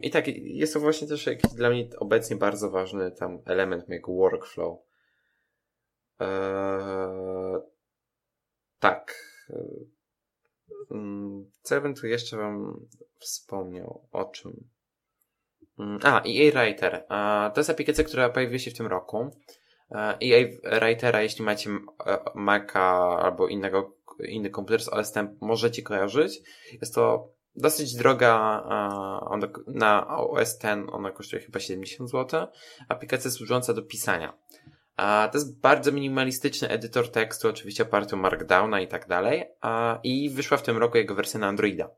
I 0.00 0.10
tak, 0.10 0.28
jest 0.36 0.74
to 0.74 0.80
właśnie 0.80 1.08
też 1.08 1.26
jakiś 1.26 1.50
dla 1.50 1.70
mnie 1.70 1.88
obecnie 1.98 2.36
bardzo 2.36 2.70
ważny 2.70 3.10
tam 3.10 3.38
element 3.44 3.88
mojego 3.88 4.12
workflow. 4.12 4.78
Eee, 6.20 7.60
tak. 8.80 9.14
Mm, 10.90 11.50
co 11.62 11.74
ja 11.74 11.80
bym 11.80 11.94
tu 11.94 12.06
jeszcze 12.06 12.36
wam 12.36 12.86
wspomniał? 13.18 14.08
O 14.12 14.24
czym? 14.24 14.68
Mm, 15.78 15.98
a, 16.02 16.22
EA 16.26 16.52
Writer. 16.52 17.06
To 17.54 17.60
jest 17.60 17.70
aplikacja, 17.70 18.04
która 18.04 18.28
pojawiła 18.28 18.58
się 18.58 18.70
w 18.70 18.76
tym 18.76 18.86
roku. 18.86 19.30
EA 19.94 20.46
Writera, 20.80 21.22
jeśli 21.22 21.44
macie 21.44 21.70
e, 21.70 22.18
Maca 22.34 22.82
albo 23.22 23.48
innego, 23.48 23.96
inny 24.28 24.50
komputer 24.50 24.82
z 24.82 24.88
OS 24.88 25.12
możecie 25.40 25.82
kojarzyć. 25.82 26.40
Jest 26.80 26.94
to 26.94 27.32
dosyć 27.56 27.94
droga 27.94 28.62
na 29.66 30.18
OS 30.18 30.54
X, 30.54 30.64
ona 30.92 31.10
kosztuje 31.10 31.42
chyba 31.42 31.60
70 31.60 32.10
zł. 32.10 32.46
Aplikacja 32.88 33.30
służąca 33.30 33.74
do 33.74 33.82
pisania. 33.82 34.38
To 34.96 35.30
jest 35.34 35.60
bardzo 35.60 35.92
minimalistyczny 35.92 36.68
edytor 36.68 37.10
tekstu, 37.10 37.48
oczywiście 37.48 37.82
oparty 37.82 38.14
o 38.14 38.18
Markdowna 38.18 38.80
i 38.80 38.88
tak 38.88 39.08
dalej. 39.08 39.44
I 40.02 40.30
wyszła 40.30 40.56
w 40.56 40.62
tym 40.62 40.76
roku 40.76 40.98
jego 40.98 41.14
wersja 41.14 41.40
na 41.40 41.46
Androida. 41.46 41.90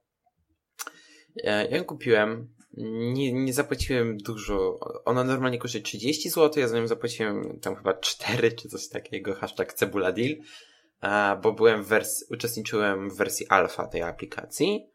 E, 1.45 1.69
ja 1.69 1.77
ją 1.77 1.85
kupiłem, 1.85 2.49
nie, 2.77 3.33
nie 3.33 3.53
zapłaciłem 3.53 4.17
dużo. 4.17 4.79
Ona 5.05 5.25
normalnie 5.25 5.59
kosztuje 5.59 5.85
30 5.85 6.31
zł, 6.31 6.61
ja 6.61 6.69
za 6.69 6.79
nią 6.79 6.87
zapłaciłem 6.87 7.59
tam 7.61 7.77
chyba 7.77 7.95
4 7.95 8.53
czy 8.53 8.69
coś 8.69 8.89
takiego, 8.89 9.35
hashtag 9.35 9.73
cebula 9.73 10.13
deal, 10.13 10.37
bo 11.43 11.53
byłem 11.53 11.83
w 11.83 11.87
wersji, 11.87 12.27
uczestniczyłem 12.31 13.11
w 13.11 13.17
wersji 13.17 13.47
alfa 13.49 13.87
tej 13.87 14.03
aplikacji. 14.03 14.87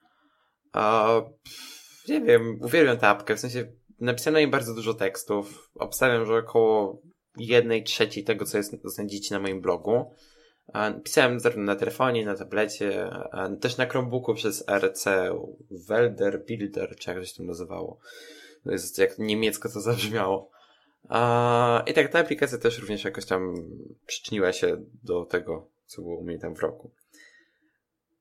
Nie 2.08 2.22
wiem, 2.22 2.60
uwielbiam 2.62 2.98
tę 2.98 3.08
apkę, 3.08 3.36
w 3.36 3.40
sensie 3.40 3.72
napisano 4.00 4.40
jej 4.40 4.48
bardzo 4.48 4.76
dużo 4.76 4.94
tekstów. 4.94 5.70
Obstawiam, 5.76 6.26
że 6.26 6.36
około 6.36 7.02
jednej 7.38 7.84
trzeciej 7.84 8.24
tego, 8.24 8.46
co 8.46 8.58
jest, 8.58 8.76
znajdziecie 8.84 9.36
na 9.36 9.42
moim 9.42 9.62
blogu. 9.62 10.16
Pisałem 11.04 11.40
zarówno 11.40 11.64
na 11.64 11.76
telefonie, 11.76 12.26
na 12.26 12.36
tablecie, 12.36 13.10
też 13.62 13.78
na 13.78 13.86
Chromebooku 13.86 14.34
przez 14.34 14.64
RC 14.68 15.06
Welder, 15.72 16.46
Builder, 16.46 16.96
czy 16.96 17.14
jak 17.14 17.26
się 17.26 17.36
to 17.38 17.44
nazywało. 17.44 18.00
To 18.64 18.72
jest 18.72 18.98
jak 18.98 19.20
niemiecko 19.20 19.70
to 19.70 19.82
zabrzmiało. 19.82 20.52
I 21.88 21.94
tak 21.94 22.12
ta 22.12 22.20
aplikacja 22.20 22.58
też 22.58 22.80
również 22.80 23.04
jakoś 23.04 23.26
tam 23.26 23.56
przyczyniła 24.06 24.54
się 24.54 24.78
do 25.04 25.26
tego, 25.26 25.68
co 25.86 26.02
było 26.02 26.18
u 26.18 26.24
mnie 26.24 26.40
tam 26.40 26.56
w 26.56 26.60
roku. 26.60 26.92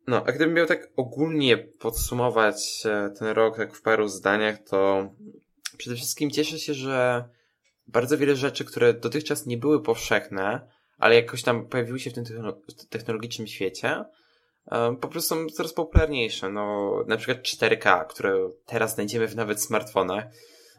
No, 0.06 0.24
a 0.26 0.32
gdybym 0.32 0.54
miał 0.54 0.66
tak 0.66 0.90
ogólnie 0.96 1.56
podsumować 1.58 2.82
e, 2.84 3.10
ten 3.18 3.28
rok 3.28 3.56
tak 3.56 3.74
w 3.74 3.82
paru 3.82 4.08
zdaniach, 4.08 4.58
to 4.58 5.10
przede 5.76 5.96
wszystkim 5.96 6.30
cieszę 6.30 6.58
się, 6.58 6.74
że 6.74 7.24
bardzo 7.86 8.18
wiele 8.18 8.36
rzeczy, 8.36 8.64
które 8.64 8.94
dotychczas 8.94 9.46
nie 9.46 9.56
były 9.56 9.82
powszechne, 9.82 10.68
ale 11.02 11.14
jakoś 11.14 11.42
tam 11.42 11.66
pojawiły 11.66 12.00
się 12.00 12.10
w 12.10 12.14
tym 12.14 12.24
technologicznym 12.90 13.46
świecie, 13.46 14.04
po 15.00 15.08
prostu 15.08 15.34
są 15.34 15.46
coraz 15.46 15.72
popularniejsze. 15.72 16.52
No, 16.52 16.94
na 17.06 17.16
przykład 17.16 17.38
4K, 17.38 18.06
które 18.06 18.50
teraz 18.66 18.94
znajdziemy 18.94 19.28
w 19.28 19.36
nawet 19.36 19.62
smartfonach. 19.62 20.24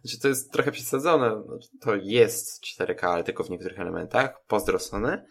Znaczy, 0.03 0.19
to 0.19 0.27
jest 0.27 0.51
trochę 0.51 0.71
przesadzone. 0.71 1.43
Znaczy, 1.47 1.67
to 1.81 1.95
jest 1.95 2.63
4K, 2.63 3.05
ale 3.05 3.23
tylko 3.23 3.43
w 3.43 3.49
niektórych 3.49 3.79
elementach. 3.79 4.45
Pozdro 4.47 4.79
Sony. 4.79 5.25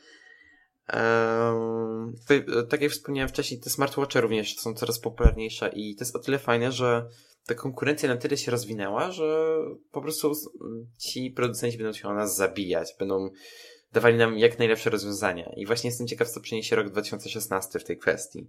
Um, 0.93 2.15
tak 2.71 2.83
jak 2.83 2.93
wspomniałem 2.93 3.29
wcześniej, 3.29 3.61
te 3.61 3.71
smartwatche 3.71 4.21
również 4.21 4.57
są 4.57 4.75
coraz 4.75 4.99
popularniejsze 4.99 5.71
i 5.75 5.97
to 5.97 6.05
jest 6.05 6.17
o 6.17 6.19
tyle 6.19 6.39
fajne, 6.39 6.73
że 6.73 7.09
ta 7.47 7.55
konkurencja 7.55 8.09
na 8.09 8.17
tyle 8.17 8.37
się 8.37 8.51
rozwinęła, 8.51 9.11
że 9.11 9.57
po 9.91 10.03
prostu 10.03 10.33
ci 10.99 11.31
producenci 11.31 11.79
będą 11.79 11.93
chcieli 11.93 12.15
nas 12.15 12.37
zabijać, 12.37 12.95
będą 12.99 13.31
dawali 13.93 14.17
nam 14.17 14.39
jak 14.39 14.59
najlepsze 14.59 14.91
rozwiązania. 14.91 15.53
I 15.57 15.67
właśnie 15.67 15.91
jestem 15.91 16.07
ciekaw, 16.07 16.31
co 16.31 16.41
przyniesie 16.41 16.77
rok 16.77 16.89
2016 16.89 17.79
w 17.79 17.85
tej 17.85 17.99
kwestii. 17.99 18.47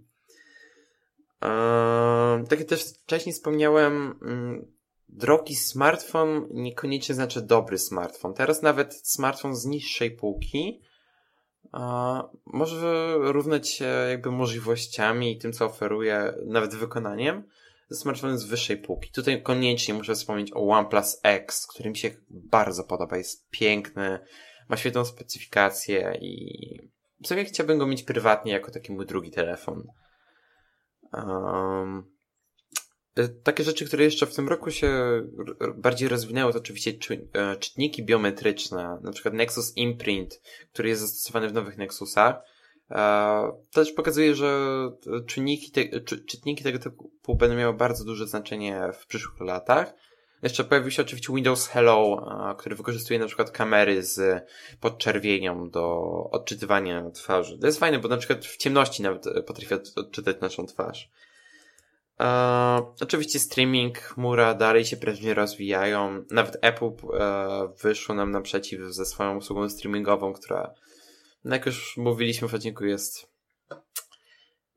Eee, 1.40 2.44
tak 2.48 2.58
jak 2.58 2.68
też 2.68 2.84
wcześniej 2.84 3.32
wspomniałem, 3.32 4.18
mm, 4.22 4.72
drogi 5.08 5.56
smartfon 5.56 6.48
niekoniecznie 6.50 7.14
znaczy 7.14 7.42
dobry 7.42 7.78
smartfon. 7.78 8.34
Teraz 8.34 8.62
nawet 8.62 8.94
smartfon 8.94 9.56
z 9.56 9.64
niższej 9.64 10.10
półki 10.10 10.80
może 12.46 13.14
równać 13.18 13.70
się 13.70 13.84
jakby 13.84 14.30
możliwościami 14.30 15.32
i 15.32 15.38
tym, 15.38 15.52
co 15.52 15.66
oferuje, 15.66 16.34
nawet 16.46 16.74
wykonaniem, 16.74 17.42
ze 17.88 18.00
smartfonem 18.00 18.38
z 18.38 18.44
wyższej 18.44 18.76
półki. 18.76 19.10
Tutaj 19.12 19.42
koniecznie 19.42 19.94
muszę 19.94 20.14
wspomnieć 20.14 20.52
o 20.52 20.68
OnePlus 20.68 21.20
X, 21.22 21.66
który 21.66 21.90
mi 21.90 21.96
się 21.96 22.10
bardzo 22.30 22.84
podoba. 22.84 23.16
Jest 23.16 23.50
piękny, 23.50 24.18
ma 24.68 24.76
świetną 24.76 25.04
specyfikację 25.04 26.18
i 26.20 26.94
w 27.24 27.26
sumie 27.28 27.44
chciałbym 27.44 27.78
go 27.78 27.86
mieć 27.86 28.02
prywatnie 28.02 28.52
jako 28.52 28.70
taki 28.70 28.92
mój 28.92 29.06
drugi 29.06 29.30
telefon. 29.30 29.86
Um, 31.12 32.14
takie 33.42 33.64
rzeczy, 33.64 33.86
które 33.86 34.04
jeszcze 34.04 34.26
w 34.26 34.34
tym 34.34 34.48
roku 34.48 34.70
się 34.70 34.90
bardziej 35.76 36.08
rozwinęły, 36.08 36.52
to 36.52 36.58
oczywiście 36.58 36.92
e, 37.32 37.56
czytniki 37.56 38.04
biometryczne, 38.04 38.98
na 39.02 39.12
przykład 39.12 39.34
Nexus 39.34 39.76
Imprint, 39.76 40.40
który 40.72 40.88
jest 40.88 41.02
zastosowany 41.02 41.48
w 41.48 41.52
nowych 41.52 41.76
Nexusach. 41.76 42.36
To 42.88 43.60
też 43.72 43.92
pokazuje, 43.92 44.34
że 44.34 44.60
czynniki 45.26 45.70
te, 45.70 46.00
czy, 46.00 46.24
czytniki 46.24 46.64
tego 46.64 46.78
typu 46.78 47.36
będą 47.36 47.56
miały 47.56 47.74
bardzo 47.74 48.04
duże 48.04 48.26
znaczenie 48.26 48.90
w 49.00 49.06
przyszłych 49.06 49.40
latach. 49.40 49.94
Jeszcze 50.44 50.64
pojawił 50.64 50.90
się 50.90 51.02
oczywiście 51.02 51.32
Windows 51.32 51.68
Hello, 51.68 52.26
który 52.58 52.76
wykorzystuje 52.76 53.18
na 53.18 53.26
przykład 53.26 53.50
kamery 53.50 54.02
z 54.02 54.44
podczerwienią 54.80 55.70
do 55.70 56.00
odczytywania 56.30 57.10
twarzy. 57.10 57.58
To 57.58 57.66
jest 57.66 57.78
fajne, 57.78 57.98
bo 57.98 58.08
na 58.08 58.16
przykład 58.16 58.44
w 58.44 58.56
ciemności 58.56 59.02
nawet 59.02 59.24
potrafi 59.46 59.74
odczytać 59.96 60.40
naszą 60.40 60.66
twarz. 60.66 61.10
E, 62.20 62.26
oczywiście 63.00 63.38
streaming, 63.38 63.98
chmura 63.98 64.54
dalej 64.54 64.84
się 64.84 64.96
prężnie 64.96 65.34
rozwijają. 65.34 66.24
Nawet 66.30 66.56
Apple 66.60 66.90
e, 67.12 67.68
wyszło 67.82 68.14
nam 68.14 68.30
naprzeciw 68.30 68.80
ze 68.80 69.06
swoją 69.06 69.36
usługą 69.36 69.68
streamingową, 69.68 70.32
która, 70.32 70.74
no 71.44 71.54
jak 71.54 71.66
już 71.66 71.96
mówiliśmy 71.96 72.48
w 72.48 72.54
odcinku, 72.54 72.84
jest 72.84 73.34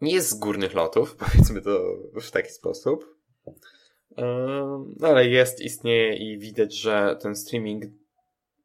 nie 0.02 0.14
jest 0.14 0.30
z 0.30 0.34
górnych 0.34 0.74
lotów, 0.74 1.16
powiedzmy 1.26 1.62
to 1.62 1.80
w 2.22 2.32
taki 2.32 2.50
sposób. 2.50 3.18
E, 4.18 4.24
no 5.00 5.08
ale 5.08 5.28
jest, 5.28 5.62
istnieje 5.62 6.16
i 6.16 6.38
widać, 6.38 6.76
że 6.76 7.18
ten 7.22 7.36
streaming 7.36 7.84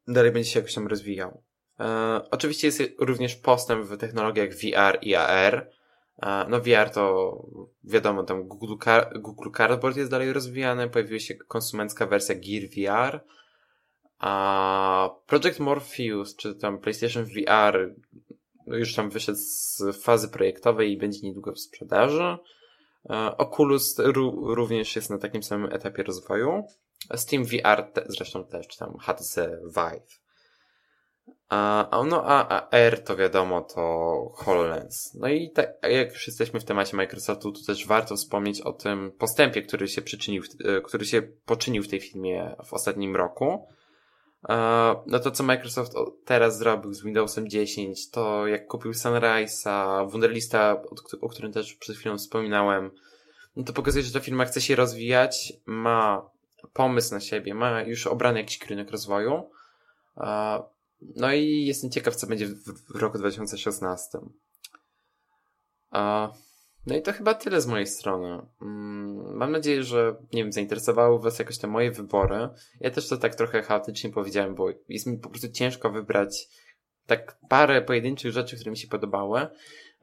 dalej 0.07 0.31
będzie 0.31 0.49
się 0.49 0.59
jakoś 0.59 0.73
tam 0.73 0.87
rozwijał. 0.87 1.41
E, 1.79 2.21
oczywiście 2.31 2.67
jest 2.67 2.81
również 2.99 3.35
postęp 3.35 3.85
w 3.85 3.97
technologiach 3.97 4.49
VR 4.49 4.99
i 5.01 5.15
AR. 5.15 5.69
No 6.49 6.59
VR 6.59 6.89
to 6.89 7.37
wiadomo, 7.83 8.23
tam 8.23 8.47
Google, 8.47 8.75
Car 8.83 9.19
Google 9.21 9.49
Cardboard 9.57 9.97
jest 9.97 10.11
dalej 10.11 10.33
rozwijany, 10.33 10.89
pojawiła 10.89 11.19
się 11.19 11.35
konsumencka 11.35 12.05
wersja 12.05 12.35
Gear 12.35 12.69
VR, 12.69 13.23
a 14.19 15.09
Project 15.27 15.59
Morpheus, 15.59 16.35
czy 16.35 16.55
tam 16.55 16.79
PlayStation 16.79 17.25
VR 17.25 17.95
już 18.67 18.95
tam 18.95 19.09
wyszedł 19.09 19.37
z 19.37 19.83
fazy 20.03 20.29
projektowej 20.29 20.91
i 20.91 20.97
będzie 20.97 21.27
niedługo 21.27 21.53
w 21.53 21.59
sprzedaży. 21.59 22.37
Oculus 23.37 23.95
również 24.43 24.95
jest 24.95 25.09
na 25.09 25.17
takim 25.17 25.43
samym 25.43 25.73
etapie 25.73 26.03
rozwoju. 26.03 26.63
Steam 27.15 27.45
VR 27.45 27.83
te 27.93 28.03
zresztą 28.07 28.45
też, 28.45 28.67
czy 28.67 28.77
tam 28.77 28.97
HTC 28.97 29.59
Vive. 29.65 30.23
A, 31.49 32.03
no 32.07 32.23
a, 32.25 32.47
a 32.49 32.69
R 32.71 33.03
to 33.03 33.15
wiadomo, 33.15 33.61
to 33.61 34.31
HoloLens. 34.35 35.13
No 35.13 35.27
i 35.27 35.51
tak, 35.51 35.73
jak 35.83 36.13
już 36.13 36.27
jesteśmy 36.27 36.59
w 36.59 36.65
temacie 36.65 36.97
Microsoftu, 36.97 37.51
to 37.51 37.59
też 37.67 37.87
warto 37.87 38.15
wspomnieć 38.15 38.61
o 38.61 38.73
tym 38.73 39.11
postępie, 39.11 39.61
który 39.61 39.87
się 39.87 40.01
przyczynił, 40.01 40.43
e, 40.65 40.81
który 40.81 41.05
się 41.05 41.21
poczynił 41.21 41.83
w 41.83 41.87
tej 41.87 41.99
firmie 41.99 42.55
w 42.65 42.73
ostatnim 42.73 43.15
roku. 43.15 43.67
No 45.07 45.19
to, 45.23 45.31
co 45.31 45.43
Microsoft 45.43 45.93
teraz 46.25 46.57
zrobił 46.57 46.93
z 46.93 47.03
Windowsem 47.03 47.49
10, 47.49 48.09
to 48.09 48.47
jak 48.47 48.67
kupił 48.67 48.91
Sunrise'a, 48.91 50.09
Wunderlista, 50.11 50.81
o 51.21 51.29
którym 51.29 51.53
też 51.53 51.73
przed 51.73 51.97
chwilą 51.97 52.17
wspominałem, 52.17 52.91
no 53.55 53.63
to 53.63 53.73
pokazuje, 53.73 54.03
że 54.03 54.13
ta 54.13 54.19
firma 54.19 54.45
chce 54.45 54.61
się 54.61 54.75
rozwijać, 54.75 55.53
ma 55.65 56.29
pomysł 56.73 57.13
na 57.13 57.19
siebie, 57.19 57.53
ma 57.53 57.81
już 57.81 58.07
obrany 58.07 58.39
jakiś 58.39 58.59
kierunek 58.59 58.91
rozwoju. 58.91 59.49
No 61.15 61.33
i 61.33 61.65
jestem 61.65 61.91
ciekaw, 61.91 62.15
co 62.15 62.27
będzie 62.27 62.47
w 62.47 62.95
roku 62.95 63.17
2016. 63.17 64.19
No 66.85 66.95
i 66.95 67.01
to 67.01 67.13
chyba 67.13 67.33
tyle 67.33 67.61
z 67.61 67.67
mojej 67.67 67.87
strony. 67.87 68.47
Mm, 68.61 69.35
mam 69.35 69.51
nadzieję, 69.51 69.83
że 69.83 70.15
nie 70.33 70.43
wiem, 70.43 70.51
zainteresowały 70.51 71.19
Was 71.19 71.39
jakoś 71.39 71.57
te 71.57 71.67
moje 71.67 71.91
wybory. 71.91 72.49
Ja 72.79 72.91
też 72.91 73.09
to 73.09 73.17
tak 73.17 73.35
trochę 73.35 73.61
chaotycznie 73.61 74.09
powiedziałem, 74.09 74.55
bo 74.55 74.69
jest 74.89 75.07
mi 75.07 75.17
po 75.17 75.29
prostu 75.29 75.49
ciężko 75.49 75.89
wybrać 75.89 76.47
tak 77.07 77.37
parę 77.49 77.81
pojedynczych 77.81 78.31
rzeczy, 78.31 78.55
które 78.55 78.71
mi 78.71 78.77
się 78.77 78.87
podobały, 78.87 79.47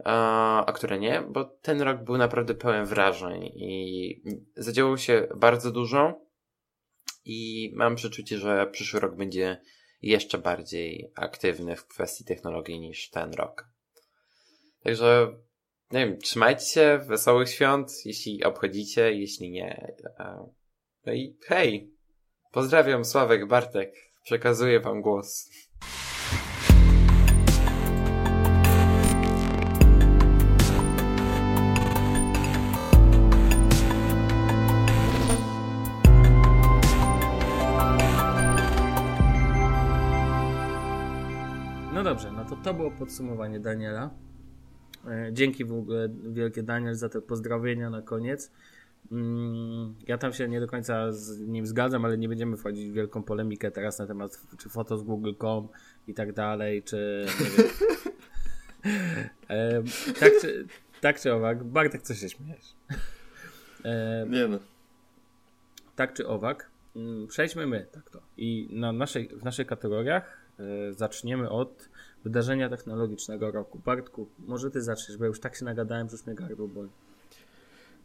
a 0.05 0.73
które 0.75 0.99
nie, 0.99 1.23
bo 1.31 1.45
ten 1.45 1.83
rok 1.83 2.05
był 2.05 2.19
naprawdę 2.19 2.55
pełen 2.55 2.87
wrażeń 2.87 3.45
i 3.45 4.23
zadziało 4.57 4.97
się 4.97 5.29
bardzo 5.37 5.71
dużo 5.71 6.21
i 7.25 7.73
mam 7.77 7.97
przeczucie, 7.97 8.39
że 8.39 8.67
przyszły 8.67 9.01
rok 9.01 9.17
będzie 9.17 9.61
jeszcze 10.03 10.39
bardziej 10.39 11.13
aktywny 11.17 11.77
w 11.77 11.87
kwestii 11.87 12.25
technologii 12.25 12.81
niż 12.81 13.11
ten 13.11 13.33
rok. 13.35 13.69
Także, 14.83 15.37
nie 15.93 16.07
wiem, 16.07 16.19
trzymajcie 16.19 16.65
się, 16.65 17.01
wesołych 17.07 17.49
świąt, 17.49 17.93
jeśli 18.05 18.45
obchodzicie, 18.45 19.13
jeśli 19.13 19.51
nie. 19.51 19.95
No 21.07 21.13
i 21.13 21.37
hej, 21.47 21.95
pozdrawiam 22.53 23.05
Sławek, 23.05 23.47
Bartek, 23.47 23.95
przekazuję 24.25 24.81
wam 24.81 25.01
głos. 25.01 25.51
to 42.63 42.75
było 42.75 42.91
podsumowanie 42.91 43.61
Daniela. 43.61 44.11
E, 45.07 45.31
dzięki 45.33 45.65
w 45.65 45.73
ogóle 45.73 46.09
wielkie 46.09 46.63
Daniel 46.63 46.95
za 46.95 47.09
te 47.09 47.21
pozdrowienia 47.21 47.91
na 47.91 48.03
koniec. 48.03 48.51
Mm, 49.13 49.95
ja 50.09 50.19
tam 50.19 50.33
się 50.33 50.49
nie 50.49 50.61
do 50.61 50.67
końca 50.67 51.13
z 51.13 51.41
nim 51.41 51.67
zgadzam, 51.67 52.05
ale 52.05 52.19
nie 52.19 52.29
będziemy 52.29 52.57
wchodzić 52.57 52.91
w 52.91 52.95
wielką 52.95 53.23
polemikę 53.23 53.71
teraz 53.71 53.99
na 53.99 54.07
temat 54.07 54.41
czy 54.59 54.69
foto 54.69 54.99
z 54.99 55.03
Google.com 55.03 55.69
i 56.09 56.15
tak 56.15 56.33
dalej, 56.33 56.83
czy. 56.83 57.27
E, 59.49 59.83
tak, 60.21 60.33
czy, 60.41 60.67
tak 61.01 61.21
czy 61.21 61.33
owak, 61.33 61.65
Bartek, 61.65 62.03
co 62.03 62.15
się 62.15 62.29
śmiejesz? 62.29 62.75
E, 63.85 64.27
nie 64.29 64.49
no. 64.49 64.59
Tak 65.97 66.13
czy 66.13 66.29
owak, 66.29 66.71
mm, 66.97 67.27
przejdźmy 67.27 67.67
my, 67.67 67.87
tak 67.93 68.11
to. 68.11 68.21
I 68.37 68.69
na 68.73 68.93
naszej, 68.93 69.29
w 69.29 69.45
naszych 69.45 69.67
kategoriach 69.67 70.41
zaczniemy 70.91 71.51
od 71.51 71.89
wydarzenia 72.25 72.69
technologicznego 72.69 73.51
roku. 73.51 73.81
Bartku, 73.85 74.27
może 74.39 74.71
ty 74.71 74.83
zaczniesz, 74.83 75.19
bo 75.19 75.25
ja 75.25 75.29
już 75.29 75.41
tak 75.41 75.57
się 75.57 75.65
nagadałem, 75.65 76.09
że 76.09 76.17
już 76.17 76.27
mnie 76.27 76.35
gardło 76.35 76.69
boli. 76.69 76.89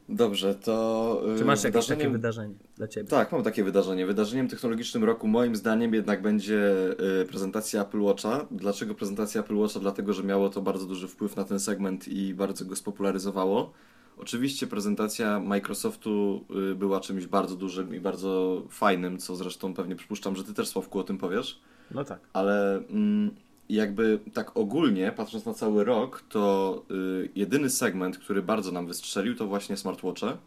Dobrze, 0.10 0.56
to. 0.56 1.22
Czy 1.38 1.46
masz 1.46 1.64
jakieś 1.64 1.88
takie 1.88 2.10
wydarzenie 2.10 2.56
dla 2.76 2.88
ciebie? 2.88 3.10
Tak, 3.10 3.32
mam 3.32 3.44
takie 3.44 3.64
wydarzenie. 3.64 4.06
Wydarzeniem 4.06 4.48
technologicznym 4.48 5.04
roku, 5.04 5.28
moim 5.28 5.56
zdaniem, 5.56 5.94
jednak 5.94 6.22
będzie 6.22 6.74
y, 7.22 7.26
prezentacja 7.26 7.82
Apple 7.82 8.02
Watcha. 8.02 8.48
Dlaczego 8.52 8.96
prezentacja 8.96 9.42
Apple 9.42 9.56
Watcha? 9.56 9.80
Dlatego, 9.80 10.14
że 10.14 10.24
miało 10.24 10.50
to 10.50 10.62
bardzo 10.62 10.86
duży 10.86 11.08
wpływ 11.08 11.36
na 11.36 11.44
ten 11.44 11.60
segment 11.60 12.08
i 12.08 12.34
bardzo 12.34 12.66
go 12.66 12.76
spopularyzowało. 12.76 13.74
Oczywiście 14.18 14.68
prezentacja 14.68 15.40
Microsoftu 15.40 16.46
y, 16.72 16.76
była 16.76 17.00
czymś 17.00 17.28
bardzo 17.28 17.56
dużym 17.56 17.96
i 17.96 18.00
bardzo 18.00 18.62
fajnym, 18.70 19.18
co 19.18 19.36
zresztą 19.36 19.74
pewnie 19.74 19.96
przypuszczam, 19.96 20.36
że 20.36 20.44
ty 20.44 20.54
też 20.54 20.68
Sławku 20.68 21.00
o 21.00 21.04
tym 21.04 21.18
powiesz. 21.18 21.62
No 21.92 22.04
tak. 22.04 22.20
Ale 22.34 22.78
mm, 22.78 23.36
jakby 23.70 24.20
tak 24.34 24.58
ogólnie, 24.58 25.12
patrząc 25.12 25.46
na 25.46 25.54
cały 25.54 25.84
rok, 25.84 26.24
to 26.30 26.84
y, 26.92 27.30
jedyny 27.36 27.70
segment, 27.70 28.18
który 28.18 28.42
bardzo 28.42 28.72
nam 28.72 28.88
wystrzelił, 28.88 29.36
to 29.36 29.48
właśnie 29.48 29.78
smartwatche. 29.78 30.38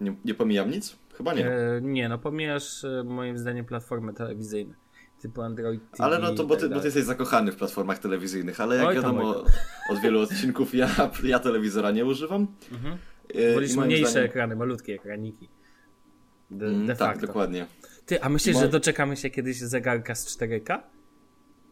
Nie, 0.00 0.14
nie 0.24 0.34
pomijam 0.34 0.70
nic? 0.70 0.96
Chyba 1.16 1.34
nie. 1.34 1.50
E, 1.50 1.80
nie, 1.82 2.08
no 2.08 2.18
pomijasz 2.18 2.84
e, 2.84 3.04
moim 3.04 3.38
zdaniem 3.38 3.64
platformy 3.64 4.14
telewizyjne. 4.14 4.74
Typu 5.20 5.42
Android 5.42 5.90
TV 5.90 6.04
Ale 6.04 6.18
no 6.18 6.34
to 6.34 6.44
bo, 6.44 6.54
tak 6.54 6.62
ty, 6.62 6.68
bo 6.68 6.80
ty 6.80 6.86
jesteś 6.86 7.04
zakochany 7.04 7.52
w 7.52 7.56
platformach 7.56 7.98
telewizyjnych, 7.98 8.60
ale 8.60 8.76
jak 8.76 8.86
Oj, 8.86 8.94
wiadomo, 8.94 9.44
od 9.90 9.98
wielu 10.02 10.20
odcinków 10.20 10.74
ja, 10.74 11.10
ja 11.24 11.38
telewizora 11.38 11.90
nie 11.90 12.04
używam. 12.04 12.46
Mhm. 12.72 12.98
E, 13.34 13.54
Wolisz 13.54 13.76
mniejsze 13.76 14.10
zdaniem... 14.10 14.30
ekrany, 14.30 14.56
malutkie 14.56 14.94
ekraniki. 14.94 15.48
De, 16.50 16.66
mm, 16.66 16.86
de 16.86 16.96
tak, 16.96 17.20
dokładnie. 17.20 17.66
Ty, 18.06 18.22
a 18.22 18.28
myślisz, 18.28 18.54
Mo... 18.54 18.60
że 18.60 18.68
doczekamy 18.68 19.16
się 19.16 19.30
kiedyś 19.30 19.58
zegarka 19.58 20.14
z 20.14 20.38
4K? 20.38 20.78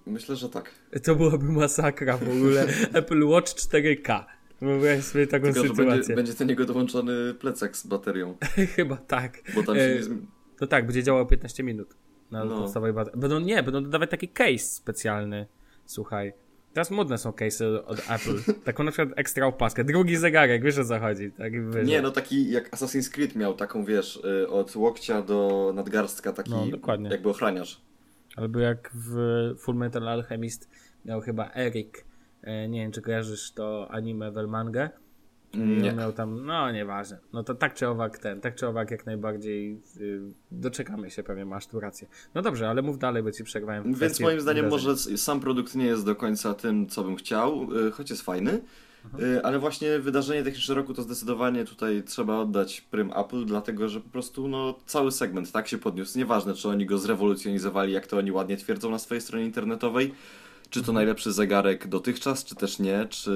Myślę, 0.07 0.37
że 0.37 0.49
tak. 0.49 0.71
To 1.03 1.15
byłaby 1.17 1.45
masakra 1.45 2.17
w 2.17 2.23
ogóle. 2.29 2.67
Apple 2.93 3.25
Watch 3.27 3.53
4K. 3.53 4.25
Wyobraź 4.61 5.05
sobie 5.05 5.27
taką 5.27 5.45
Tylko, 5.45 5.63
że 5.63 5.69
sytuację. 5.69 5.87
będzie, 5.97 6.15
będzie 6.15 6.35
do 6.35 6.45
niego 6.45 6.65
dołączony 6.65 7.35
plecak 7.35 7.77
z 7.77 7.87
baterią, 7.87 8.37
Chyba 8.77 8.97
tak. 8.97 9.39
bo 9.55 9.63
tam 9.63 9.75
się 9.77 9.81
E, 9.83 9.95
nie 9.95 10.03
zmi... 10.03 10.27
To 10.59 10.67
tak, 10.67 10.87
będzie 10.87 11.03
działał 11.03 11.27
15 11.27 11.63
minut 11.63 11.95
na 12.31 12.45
No. 12.45 12.61
podstawowej 12.61 12.93
baterii. 12.93 13.21
Będą, 13.21 13.41
nie, 13.41 13.63
będą 13.63 13.83
dodawać 13.83 14.11
taki 14.11 14.29
case 14.29 14.59
specjalny. 14.59 15.47
Słuchaj. 15.87 16.33
Teraz 16.73 16.91
modne 16.91 17.19
są 17.19 17.31
case'y 17.31 17.85
od 17.87 17.99
Apple. 17.99 18.53
Taką 18.65 18.85
na 18.85 18.91
przykład 18.91 19.19
ekstra 19.19 19.47
opaskę. 19.47 19.85
Drugi 19.85 20.17
zegarek, 20.17 20.63
wiesz 20.63 20.79
o 20.79 20.85
co 20.85 21.01
chodzi. 21.01 21.31
Tak, 21.33 21.71
wiesz, 21.75 21.89
Nie, 21.89 22.03
no 22.03 22.11
taki 22.11 22.51
jak 22.51 22.71
Assassin's 22.71 23.11
Creed 23.13 23.37
miał 23.37 23.55
taką, 23.55 23.85
wiesz, 23.85 24.21
y, 24.43 24.49
od 24.49 24.77
łokcia 24.77 25.23
do 25.23 25.73
nadgarstka 25.75 26.33
taki 26.33 26.51
No, 26.51 26.67
dokładnie. 26.67 27.11
jakby 27.11 27.29
ochraniacz. 27.29 27.81
Albo 28.37 28.59
jak 28.59 28.91
w 28.95 29.15
Full 29.59 29.75
Metal 29.77 30.09
Alchemist 30.09 30.69
miał 31.05 31.21
chyba 31.21 31.51
Eric. 31.55 32.05
E, 32.43 32.69
Nie 32.69 32.81
wiem, 32.83 32.93
czy 32.93 33.03
kojarzysz 33.03 33.53
to 33.53 33.89
anime 33.91 34.33
Velmangę. 34.33 34.91
Nie. 35.55 35.91
On 35.91 35.97
miał 35.97 36.13
tam, 36.13 36.47
no 36.47 36.73
nieważne. 36.73 37.19
No 37.33 37.43
to 37.43 37.55
tak 37.55 37.75
czy 37.75 37.89
owak 37.89 38.19
ten, 38.19 38.41
tak 38.41 38.55
czy 38.55 38.67
owak 38.67 38.91
jak 38.91 39.07
najbardziej 39.07 39.81
y, 40.01 40.21
doczekamy 40.51 41.11
się, 41.11 41.23
pewnie 41.23 41.45
masz 41.45 41.67
tu 41.67 41.81
rację. 41.81 42.09
No 42.35 42.43
dobrze, 42.43 42.69
ale 42.69 42.83
mów 42.83 42.99
dalej, 42.99 43.23
bo 43.23 43.33
ci 43.33 43.45
przerwałem. 43.45 43.95
Więc 43.95 44.21
moim 44.21 44.41
zdaniem 44.41 44.65
wydarzeń. 44.65 44.89
może 44.91 45.19
sam 45.19 45.41
produkt 45.41 45.75
nie 45.75 45.87
jest 45.87 46.05
do 46.07 46.17
końca 46.17 46.55
tym, 46.55 46.87
co 46.89 47.05
bym 47.05 47.17
chciał, 47.17 47.69
y, 47.87 47.91
choć 47.91 48.11
jest 48.11 48.23
fajny, 48.23 48.61
y, 49.21 49.43
ale 49.43 49.59
właśnie 49.59 49.99
wydarzenie 49.99 50.45
techniczne 50.45 50.75
roku 50.75 50.95
to 50.95 51.03
zdecydowanie 51.03 51.65
tutaj 51.65 52.03
trzeba 52.07 52.39
oddać 52.39 52.81
prym 52.81 53.13
Apple, 53.17 53.45
dlatego 53.45 53.89
że 53.89 54.01
po 54.01 54.09
prostu 54.09 54.49
no, 54.49 54.75
cały 54.87 55.13
segment 55.13 55.53
tak 55.53 55.69
się 55.69 55.79
podniósł. 55.79 56.19
Nieważne, 56.19 56.55
czy 56.55 56.69
oni 56.69 56.87
go 56.87 56.99
zrewolucjonizowali, 56.99 57.93
jak 57.93 58.07
to 58.07 58.19
oni 58.19 58.33
ładnie 58.33 58.57
twierdzą 58.57 58.91
na 58.91 58.99
swojej 58.99 59.21
stronie 59.21 59.45
internetowej, 59.45 60.15
czy 60.71 60.83
to 60.83 60.93
najlepszy 60.93 61.33
zegarek 61.33 61.89
dotychczas, 61.89 62.45
czy 62.45 62.55
też 62.55 62.79
nie, 62.79 63.07
czy 63.11 63.31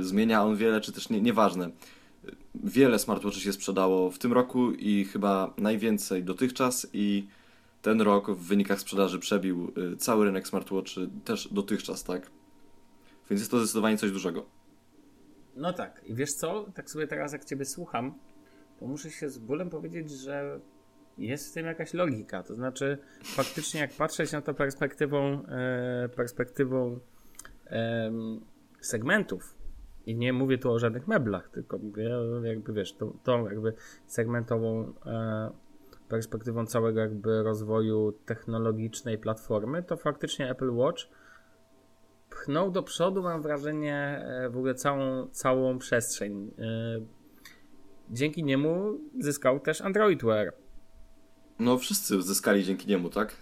y, 0.00 0.04
zmienia 0.04 0.42
on 0.42 0.56
wiele, 0.56 0.80
czy 0.80 0.92
też 0.92 1.08
nie, 1.08 1.20
nieważne. 1.20 1.70
Wiele 2.54 2.98
smartwatchy 2.98 3.40
się 3.40 3.52
sprzedało 3.52 4.10
w 4.10 4.18
tym 4.18 4.32
roku 4.32 4.72
i 4.72 5.04
chyba 5.04 5.54
najwięcej 5.58 6.24
dotychczas 6.24 6.86
i 6.92 7.26
ten 7.82 8.00
rok 8.00 8.30
w 8.30 8.46
wynikach 8.46 8.80
sprzedaży 8.80 9.18
przebił 9.18 9.72
y, 9.92 9.96
cały 9.96 10.24
rynek 10.24 10.48
smartwatchy 10.48 11.08
też 11.24 11.48
dotychczas, 11.52 12.04
tak? 12.04 12.30
Więc 13.30 13.40
jest 13.40 13.50
to 13.50 13.58
zdecydowanie 13.58 13.98
coś 13.98 14.10
dużego. 14.10 14.46
No 15.56 15.72
tak, 15.72 16.04
i 16.04 16.14
wiesz 16.14 16.32
co? 16.32 16.66
Tak 16.74 16.90
sobie 16.90 17.06
teraz 17.06 17.32
jak 17.32 17.44
ciebie 17.44 17.64
słucham, 17.64 18.18
to 18.80 18.86
muszę 18.86 19.10
się 19.10 19.30
z 19.30 19.38
bólem 19.38 19.70
powiedzieć, 19.70 20.10
że 20.10 20.60
jest 21.18 21.50
w 21.50 21.52
tym 21.54 21.66
jakaś 21.66 21.94
logika. 21.94 22.42
To 22.42 22.54
znaczy, 22.54 22.98
faktycznie 23.24 23.80
jak 23.80 23.92
patrzeć 23.92 24.32
na 24.32 24.40
to 24.40 24.54
perspektywą, 24.54 25.46
e, 25.46 26.08
perspektywą 26.16 27.00
em, 27.66 28.40
segmentów, 28.80 29.54
i 30.06 30.16
nie 30.16 30.32
mówię 30.32 30.58
tu 30.58 30.72
o 30.72 30.78
żadnych 30.78 31.08
meblach, 31.08 31.48
tylko 31.48 31.78
mówię 31.78 32.10
jakby 32.42 32.72
wiesz, 32.72 32.92
tą, 32.92 33.18
tą 33.22 33.50
jakby 33.50 33.74
segmentową 34.06 34.94
e, 35.06 35.50
perspektywą 36.08 36.66
całego 36.66 37.00
jakby 37.00 37.42
rozwoju 37.42 38.12
technologicznej 38.12 39.18
platformy, 39.18 39.82
to 39.82 39.96
faktycznie 39.96 40.50
Apple 40.50 40.70
Watch 40.70 41.04
pchnął 42.44 42.70
do 42.70 42.82
przodu, 42.82 43.22
mam 43.22 43.42
wrażenie, 43.42 44.24
e, 44.44 44.50
w 44.50 44.56
ogóle 44.56 44.74
całą, 44.74 45.28
całą 45.28 45.78
przestrzeń. 45.78 46.50
E, 46.58 46.64
Dzięki 48.10 48.44
niemu 48.44 48.98
zyskał 49.20 49.60
też 49.60 49.80
Android 49.80 50.24
Wear. 50.24 50.52
No 51.58 51.78
wszyscy 51.78 52.22
zyskali 52.22 52.64
dzięki 52.64 52.88
niemu, 52.88 53.08
tak? 53.10 53.36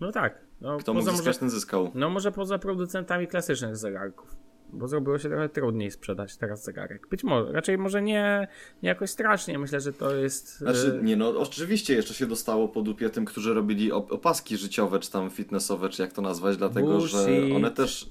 No 0.00 0.12
tak. 0.12 0.38
No, 0.60 0.78
Kto 0.78 0.94
mógł 0.94 1.04
zyskać, 1.06 1.26
może, 1.26 1.38
ten 1.38 1.50
zyskał. 1.50 1.90
no 1.94 2.10
może 2.10 2.32
poza 2.32 2.58
producentami 2.58 3.26
klasycznych 3.26 3.76
zegarków. 3.76 4.36
Bo 4.72 4.88
zrobiło 4.88 5.18
się 5.18 5.28
trochę 5.28 5.48
trudniej 5.48 5.90
sprzedać 5.90 6.36
teraz 6.36 6.64
zegarek. 6.64 7.08
Być 7.08 7.24
może, 7.24 7.52
raczej 7.52 7.78
może 7.78 8.02
nie, 8.02 8.48
nie 8.82 8.88
jakoś 8.88 9.10
strasznie. 9.10 9.58
Myślę, 9.58 9.80
że 9.80 9.92
to 9.92 10.14
jest. 10.16 10.58
Znaczy, 10.58 10.98
e, 11.00 11.04
nie 11.04 11.16
no, 11.16 11.28
oczywiście 11.40 11.94
jeszcze 11.94 12.14
się 12.14 12.26
dostało 12.26 12.68
po 12.68 12.82
dupie 12.82 13.10
tym, 13.10 13.24
którzy 13.24 13.54
robili 13.54 13.92
op- 13.92 14.12
opaski 14.12 14.56
życiowe, 14.56 14.98
czy 14.98 15.10
tam 15.10 15.30
fitnessowe, 15.30 15.88
czy 15.88 16.02
jak 16.02 16.12
to 16.12 16.22
nazwać, 16.22 16.56
dlatego, 16.56 17.00
że 17.00 17.24
Bullshit. 17.26 17.56
one 17.56 17.70
też... 17.70 18.10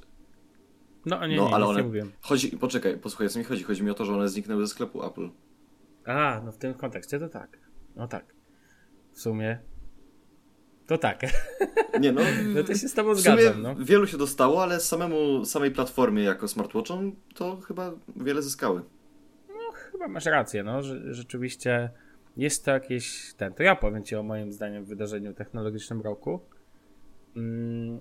No 1.06 1.28
nie, 1.28 1.38
no, 1.38 1.48
nie, 1.48 1.56
ale 1.56 1.66
one... 1.66 1.80
nie 1.80 1.86
mówiłem. 1.86 2.12
Chodzi, 2.22 2.58
poczekaj, 2.58 2.98
posłuchaj, 2.98 3.30
co 3.30 3.40
mi 3.40 3.46
chodzi. 3.46 3.64
Chodzi 3.64 3.84
mi 3.84 3.92
o 3.92 3.94
to, 3.94 4.06
że 4.06 4.14
one 4.14 4.30
zniknęły 4.30 4.68
ze 4.68 4.74
sklepu 4.74 5.06
Apple. 5.06 5.30
A, 6.06 6.42
no 6.46 6.52
w 6.52 6.58
tym 6.58 6.74
kontekście 6.74 7.20
to 7.20 7.30
tak. 7.30 7.58
No 7.96 8.08
tak. 8.08 8.26
W 9.12 9.22
sumie. 9.22 9.60
To 10.88 10.98
tak. 10.98 11.22
Nie 12.02 12.12
no, 12.12 12.22
No 12.54 12.64
to 12.64 12.76
się 12.76 12.88
z 12.88 12.94
tobą 12.94 13.14
w 13.14 13.22
sumie 13.22 13.42
zgadzam, 13.42 13.62
no. 13.62 13.76
wielu 13.76 14.08
się 14.08 14.18
dostało, 14.18 14.64
ale 14.64 14.80
samemu, 14.80 15.46
samej 15.46 15.72
platformie 15.72 16.24
jako 16.24 16.48
smartwatchom 16.48 17.16
to 17.36 17.58
chyba 17.58 17.92
wiele 18.16 18.42
zyskały. 18.42 18.82
Chyba 19.92 20.08
masz 20.08 20.26
rację, 20.26 20.64
no, 20.64 20.82
że 20.84 21.14
rzeczywiście 21.14 21.90
jest 22.38 22.66
to 22.66 22.72
jakieś 22.72 23.34
ten. 23.34 23.54
To 23.54 23.64
ja 23.64 23.76
powiem 23.76 24.04
Ci 24.04 24.16
o 24.16 24.24
moim 24.24 24.52
zdaniem 24.52 24.86
wydarzeniu 24.86 25.34
technologicznym 25.34 26.02
roku. 26.02 26.40
Mm, 27.36 28.00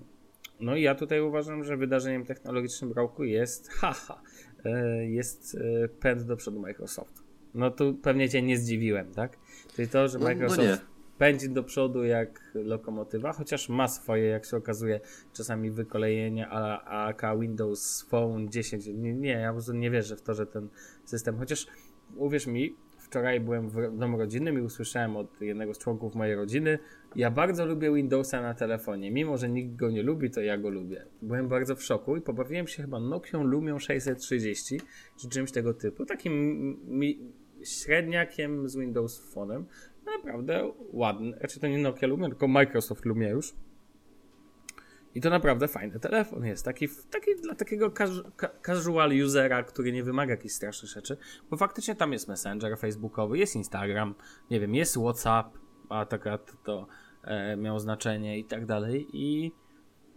No 0.59 0.75
i 0.75 0.81
ja 0.81 0.95
tutaj 0.95 1.21
uważam, 1.21 1.63
że 1.63 1.77
wydarzeniem 1.77 2.25
technologicznym 2.25 2.91
roku 2.91 3.23
jest, 3.23 3.69
haha, 3.69 4.21
e, 4.65 5.05
jest 5.05 5.57
e, 5.83 5.87
pęd 5.87 6.23
do 6.23 6.35
przodu 6.37 6.59
Microsoft. 6.59 7.23
No 7.53 7.71
tu 7.71 7.93
pewnie 7.93 8.29
Cię 8.29 8.41
nie 8.41 8.57
zdziwiłem, 8.57 9.11
tak? 9.11 9.37
Czyli 9.75 9.87
to, 9.87 10.07
że 10.07 10.17
No, 10.19 10.23
no 10.23 10.29
Microsoft 10.29 10.59
nie. 10.61 10.77
pędzi 11.17 11.49
do 11.49 11.63
przodu 11.63 12.03
jak 12.03 12.51
lokomotywa, 12.53 13.33
chociaż 13.33 13.69
ma 13.69 13.87
swoje, 13.87 14.23
jak 14.23 14.45
się 14.45 14.57
okazuje, 14.57 14.99
czasami 15.33 15.71
wykolejenia 15.71 16.49
a 16.49 17.05
AK 17.07 17.21
Windows 17.39 18.05
Phone 18.09 18.49
10. 18.49 18.87
Nie, 18.87 19.13
nie, 19.13 19.29
ja 19.31 19.47
po 19.47 19.53
prostu 19.53 19.73
nie 19.73 19.91
wierzę 19.91 20.15
w 20.15 20.21
to, 20.21 20.33
że 20.33 20.45
ten 20.45 20.69
system, 21.05 21.37
chociaż 21.37 21.67
uwierz 22.15 22.47
mi, 22.47 22.75
wczoraj 23.15 23.39
byłem 23.39 23.69
w 23.69 23.97
domu 23.97 24.17
rodzinnym 24.17 24.59
i 24.59 24.61
usłyszałem 24.61 25.17
od 25.17 25.41
jednego 25.41 25.73
z 25.73 25.77
członków 25.77 26.15
mojej 26.15 26.35
rodziny, 26.35 26.79
ja 27.15 27.31
bardzo 27.31 27.65
lubię 27.65 27.93
Windowsa 27.93 28.41
na 28.41 28.53
telefonie, 28.53 29.11
mimo 29.11 29.37
że 29.37 29.49
nikt 29.49 29.75
go 29.75 29.91
nie 29.91 30.03
lubi, 30.03 30.31
to 30.31 30.41
ja 30.41 30.57
go 30.57 30.69
lubię. 30.69 31.05
Byłem 31.21 31.47
bardzo 31.47 31.75
w 31.75 31.83
szoku 31.83 32.17
i 32.17 32.21
pobawiłem 32.21 32.67
się 32.67 32.81
chyba 32.81 32.99
Nokią 32.99 33.43
Lumią 33.43 33.79
630, 33.79 34.79
czy 35.19 35.29
czymś 35.29 35.51
tego 35.51 35.73
typu, 35.73 36.05
takim 36.05 37.23
średniakiem 37.63 38.69
z 38.69 38.77
Windows 38.77 39.33
Phone'em, 39.35 39.63
naprawdę 40.05 40.71
ładny. 40.93 41.37
Znaczy 41.37 41.59
to 41.59 41.67
nie 41.67 41.77
Nokia 41.77 42.07
Lumia, 42.07 42.27
tylko 42.27 42.47
Microsoft 42.47 43.05
Lumia 43.05 43.29
już. 43.29 43.53
I 45.15 45.21
to 45.21 45.29
naprawdę 45.29 45.67
fajny 45.67 45.99
telefon 45.99 46.45
jest. 46.45 46.65
Taki, 46.65 46.87
taki 47.11 47.35
dla 47.41 47.55
takiego 47.55 47.89
casu- 47.89 48.31
ca- 48.37 48.51
casual 48.65 49.11
usera, 49.25 49.63
który 49.63 49.91
nie 49.91 50.03
wymaga 50.03 50.31
jakichś 50.31 50.53
strasznych 50.53 50.91
rzeczy. 50.91 51.17
Bo 51.49 51.57
faktycznie 51.57 51.95
tam 51.95 52.13
jest 52.13 52.27
Messenger 52.27 52.77
facebookowy, 52.77 53.37
jest 53.37 53.55
Instagram, 53.55 54.15
nie 54.51 54.59
wiem, 54.59 54.75
jest 54.75 54.97
WhatsApp, 54.97 55.57
a 55.89 56.05
taka 56.05 56.37
to, 56.37 56.53
to 56.63 56.87
e, 57.23 57.57
miało 57.57 57.79
znaczenie 57.79 58.39
i 58.39 58.45
tak 58.45 58.65
dalej. 58.65 59.07
I 59.13 59.51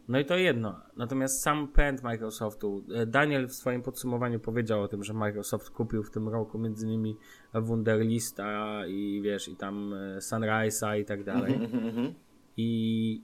no 0.08 0.18
i 0.18 0.24
to 0.24 0.36
jedno. 0.36 0.80
Natomiast 0.96 1.42
sam 1.42 1.68
pęd 1.68 2.02
Microsoftu, 2.02 2.84
e, 2.94 3.06
Daniel 3.06 3.48
w 3.48 3.52
swoim 3.52 3.82
podsumowaniu 3.82 4.40
powiedział 4.40 4.82
o 4.82 4.88
tym, 4.88 5.04
że 5.04 5.14
Microsoft 5.14 5.70
kupił 5.70 6.02
w 6.02 6.10
tym 6.10 6.28
roku 6.28 6.58
między 6.58 6.86
innymi 6.86 7.16
Wunderlista 7.54 8.80
i 8.86 9.20
wiesz, 9.24 9.48
i 9.48 9.56
tam 9.56 9.94
e, 9.94 10.18
Sunrise'a 10.18 11.00
i 11.00 11.04
tak 11.04 11.24
dalej. 11.24 11.54
Mhm, 11.54 11.86
mhm. 11.86 12.14
I, 12.56 13.22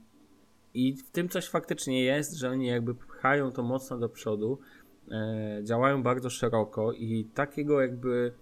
I 0.75 0.93
w 0.93 1.11
tym 1.11 1.29
coś 1.29 1.47
faktycznie 1.47 2.03
jest, 2.03 2.33
że 2.33 2.49
oni 2.49 2.67
jakby 2.67 2.95
pchają 2.95 3.51
to 3.51 3.63
mocno 3.63 3.97
do 3.97 4.09
przodu, 4.09 4.59
e, 5.11 5.61
działają 5.63 6.03
bardzo 6.03 6.29
szeroko 6.29 6.93
i 6.93 7.25
takiego 7.33 7.81
jakby 7.81 8.33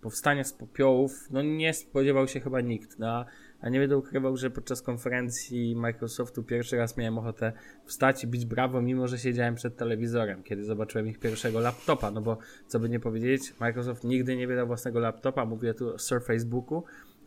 powstania 0.00 0.44
z 0.44 0.52
popiołów, 0.52 1.30
no 1.30 1.42
nie 1.42 1.74
spodziewał 1.74 2.28
się 2.28 2.40
chyba 2.40 2.60
nikt. 2.60 2.98
No, 2.98 3.24
a 3.60 3.68
nie 3.68 3.78
będę 3.78 3.96
ukrywał, 3.96 4.36
że 4.36 4.50
podczas 4.50 4.82
konferencji 4.82 5.76
Microsoftu 5.76 6.42
pierwszy 6.42 6.76
raz 6.76 6.96
miałem 6.96 7.18
ochotę 7.18 7.52
wstać 7.84 8.24
i 8.24 8.26
bić 8.26 8.46
brawo, 8.46 8.82
mimo 8.82 9.08
że 9.08 9.18
siedziałem 9.18 9.54
przed 9.54 9.76
telewizorem, 9.76 10.42
kiedy 10.42 10.64
zobaczyłem 10.64 11.08
ich 11.08 11.18
pierwszego 11.18 11.60
laptopa, 11.60 12.10
no 12.10 12.20
bo 12.20 12.38
co 12.66 12.80
by 12.80 12.88
nie 12.88 13.00
powiedzieć, 13.00 13.54
Microsoft 13.60 14.04
nigdy 14.04 14.36
nie 14.36 14.46
wydał 14.46 14.66
własnego 14.66 15.00
laptopa, 15.00 15.44
mówię 15.44 15.74
tu 15.74 15.94
o 15.94 15.98
Surface 15.98 16.46
Booku, 16.46 16.84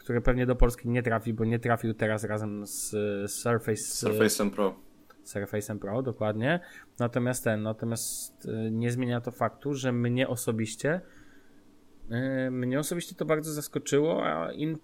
który 0.10 0.22
pewnie 0.22 0.46
do 0.46 0.56
Polski 0.56 0.90
nie 0.90 1.04
trafi, 1.04 1.34
bo 1.34 1.46
nie 1.46 1.60
trafił 1.60 1.94
teraz 1.94 2.24
razem 2.24 2.68
z 2.68 2.90
Surface, 3.32 4.08
Surface'em 4.08 4.52
Pro. 4.52 4.76
Surface'em 5.26 5.80
Pro, 5.80 6.02
dokładnie. 6.02 6.60
Natomiast 7.00 7.44
ten, 7.44 7.62
natomiast 7.64 8.46
e, 8.46 8.72
nie 8.72 8.92
zmienia 8.92 9.22
to 9.22 9.32
faktu, 9.32 9.74
że 9.74 9.92
mnie 9.92 10.28
osobiście 10.28 11.02
e, 12.12 12.52
mnie 12.52 12.80
osobiście 12.80 13.16
to 13.16 13.26
bardzo 13.26 13.54
zaskoczyło, 13.54 14.26
a 14.26 14.52
in, 14.52 14.78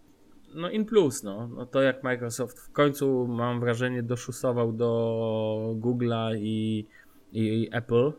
no 0.55 0.69
in 0.69 0.85
plus, 0.85 1.23
no, 1.23 1.47
no 1.47 1.65
to 1.65 1.81
jak 1.81 2.03
Microsoft 2.03 2.59
w 2.59 2.71
końcu 2.71 3.27
mam 3.27 3.59
wrażenie 3.59 4.03
doszusował 4.03 4.73
do 4.73 5.75
Google'a 5.79 6.38
i, 6.38 6.88
i 7.31 7.69
Apple. 7.71 8.11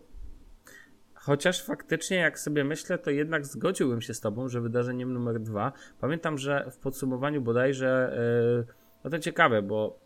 Chociaż 1.26 1.62
faktycznie, 1.62 2.16
jak 2.16 2.38
sobie 2.38 2.64
myślę, 2.64 2.98
to 2.98 3.10
jednak 3.10 3.46
zgodziłbym 3.46 4.00
się 4.00 4.14
z 4.14 4.20
Tobą, 4.20 4.48
że 4.48 4.60
wydarzeniem 4.60 5.12
numer 5.12 5.40
dwa. 5.40 5.72
Pamiętam, 6.00 6.38
że 6.38 6.70
w 6.70 6.78
podsumowaniu 6.78 7.42
bodajże, 7.42 8.18
yy, 8.58 8.74
no 9.04 9.10
to 9.10 9.18
ciekawe, 9.18 9.62
bo 9.62 10.00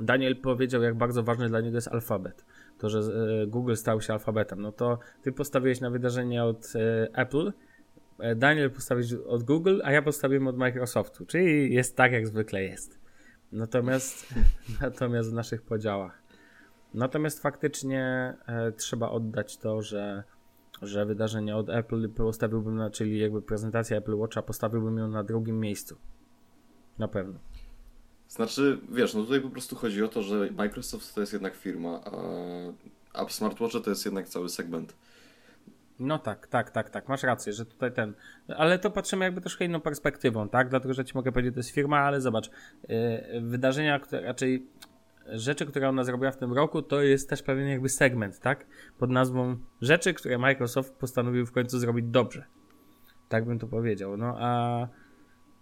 Daniel 0.00 0.36
powiedział, 0.36 0.82
jak 0.82 0.94
bardzo 0.94 1.22
ważny 1.22 1.48
dla 1.48 1.60
niego 1.60 1.76
jest 1.76 1.88
alfabet. 1.88 2.44
To, 2.78 2.90
że 2.90 2.98
e, 2.98 3.46
Google 3.46 3.74
stał 3.74 4.00
się 4.00 4.12
alfabetem. 4.12 4.60
No 4.60 4.72
to 4.72 4.98
ty 5.22 5.32
postawiłeś 5.32 5.80
na 5.80 5.90
wydarzenie 5.90 6.44
od 6.44 6.72
e, 6.76 7.08
Apple, 7.18 7.52
Daniel 8.36 8.70
postawił 8.70 9.28
od 9.28 9.42
Google, 9.42 9.80
a 9.84 9.92
ja 9.92 10.02
postawiłem 10.02 10.46
od 10.46 10.56
Microsoftu. 10.56 11.26
Czyli 11.26 11.74
jest 11.74 11.96
tak, 11.96 12.12
jak 12.12 12.26
zwykle 12.26 12.62
jest. 12.62 12.98
Natomiast, 13.52 14.34
natomiast 14.82 15.30
w 15.30 15.34
naszych 15.34 15.62
podziałach. 15.62 16.19
Natomiast 16.94 17.42
faktycznie 17.42 18.34
e, 18.46 18.72
trzeba 18.72 19.10
oddać 19.10 19.56
to, 19.56 19.82
że, 19.82 20.24
że 20.82 21.06
wydarzenie 21.06 21.56
od 21.56 21.68
Apple 21.68 22.10
postawiłbym 22.10 22.76
na, 22.76 22.90
czyli 22.90 23.18
jakby 23.18 23.42
prezentacja 23.42 23.96
Apple 23.96 24.14
Watcha, 24.14 24.42
postawiłbym 24.42 24.98
ją 24.98 25.08
na 25.08 25.24
drugim 25.24 25.60
miejscu. 25.60 25.96
Na 26.98 27.08
pewno. 27.08 27.38
Znaczy, 28.28 28.80
wiesz, 28.92 29.14
no 29.14 29.22
tutaj 29.22 29.40
po 29.40 29.50
prostu 29.50 29.76
chodzi 29.76 30.02
o 30.02 30.08
to, 30.08 30.22
że 30.22 30.50
Microsoft 30.50 31.14
to 31.14 31.20
jest 31.20 31.32
jednak 31.32 31.54
firma, 31.54 32.00
a, 32.04 33.22
a 33.22 33.28
smartwatche 33.28 33.80
to 33.80 33.90
jest 33.90 34.04
jednak 34.04 34.28
cały 34.28 34.48
segment. 34.48 34.96
No 35.98 36.18
tak, 36.18 36.46
tak, 36.46 36.70
tak, 36.70 36.90
tak, 36.90 37.08
masz 37.08 37.22
rację, 37.22 37.52
że 37.52 37.66
tutaj 37.66 37.92
ten, 37.92 38.14
ale 38.56 38.78
to 38.78 38.90
patrzymy 38.90 39.24
jakby 39.24 39.40
troszkę 39.40 39.64
inną 39.64 39.80
perspektywą, 39.80 40.48
tak, 40.48 40.68
dlatego, 40.68 40.94
że 40.94 41.04
ci 41.04 41.12
mogę 41.14 41.32
powiedzieć, 41.32 41.54
to 41.54 41.60
jest 41.60 41.70
firma, 41.70 41.98
ale 41.98 42.20
zobacz, 42.20 42.50
yy, 42.88 43.40
wydarzenia, 43.40 43.98
które 43.98 44.22
raczej 44.22 44.66
rzeczy, 45.32 45.66
które 45.66 45.88
ona 45.88 46.04
zrobiła 46.04 46.30
w 46.30 46.36
tym 46.36 46.52
roku, 46.52 46.82
to 46.82 47.02
jest 47.02 47.30
też 47.30 47.42
pewien 47.42 47.68
jakby 47.68 47.88
segment, 47.88 48.40
tak, 48.40 48.66
pod 48.98 49.10
nazwą 49.10 49.56
rzeczy, 49.80 50.14
które 50.14 50.38
Microsoft 50.38 50.94
postanowił 50.94 51.46
w 51.46 51.52
końcu 51.52 51.78
zrobić 51.78 52.06
dobrze, 52.08 52.44
tak 53.28 53.44
bym 53.44 53.58
to 53.58 53.66
powiedział, 53.66 54.16
no 54.16 54.34
a 54.38 54.88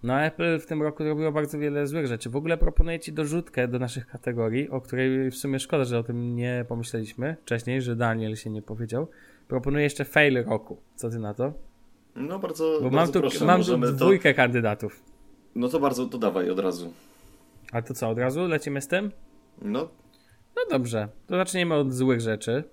no 0.02 0.20
Apple 0.20 0.58
w 0.58 0.66
tym 0.66 0.82
roku 0.82 1.04
zrobiło 1.04 1.32
bardzo 1.32 1.58
wiele 1.58 1.86
złych 1.86 2.06
rzeczy. 2.06 2.30
W 2.30 2.36
ogóle 2.36 2.58
proponuję 2.58 3.00
Ci 3.00 3.12
dorzutkę 3.12 3.68
do 3.68 3.78
naszych 3.78 4.06
kategorii, 4.06 4.70
o 4.70 4.80
której 4.80 5.30
w 5.30 5.36
sumie 5.36 5.58
szkoda, 5.58 5.84
że 5.84 5.98
o 5.98 6.02
tym 6.02 6.36
nie 6.36 6.64
pomyśleliśmy 6.68 7.36
wcześniej, 7.42 7.82
że 7.82 7.96
Daniel 7.96 8.36
się 8.36 8.50
nie 8.50 8.62
powiedział. 8.62 9.08
Proponuję 9.48 9.84
jeszcze 9.84 10.04
fail 10.04 10.44
roku. 10.44 10.82
Co 10.94 11.10
Ty 11.10 11.18
na 11.18 11.34
to? 11.34 11.52
No 12.16 12.38
bardzo, 12.38 12.78
Bo 12.82 12.90
bardzo 12.90 13.20
mam 13.20 13.62
tu, 13.62 13.78
mam 13.78 13.82
tu 13.82 13.92
dwójkę 13.92 14.34
kandydatów. 14.34 15.02
No 15.54 15.68
to 15.68 15.80
bardzo, 15.80 16.06
to 16.06 16.18
dawaj 16.18 16.50
od 16.50 16.58
razu. 16.58 16.92
A 17.72 17.82
to 17.82 17.94
co, 17.94 18.08
od 18.08 18.18
razu 18.18 18.46
lecimy 18.46 18.80
z 18.80 18.88
tym? 18.88 19.12
No, 19.62 19.90
No 20.56 20.62
dobrze, 20.70 21.08
to 21.26 21.36
zaczniemy 21.36 21.74
od 21.74 21.92
złych 21.92 22.20
rzeczy. 22.20 22.64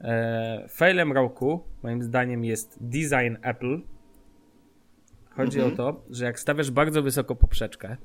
E, 0.00 0.66
failem 0.68 1.12
roku, 1.12 1.64
moim 1.82 2.02
zdaniem, 2.02 2.44
jest 2.44 2.78
design 2.80 3.36
Apple. 3.42 3.80
Chodzi 5.30 5.58
Mhm. 5.60 5.74
o 5.74 5.76
to, 5.76 6.04
że 6.10 6.24
jak 6.24 6.40
stawiasz 6.40 6.70
bardzo 6.70 7.02
wysoko 7.02 7.36
poprzeczkę, 7.36 7.96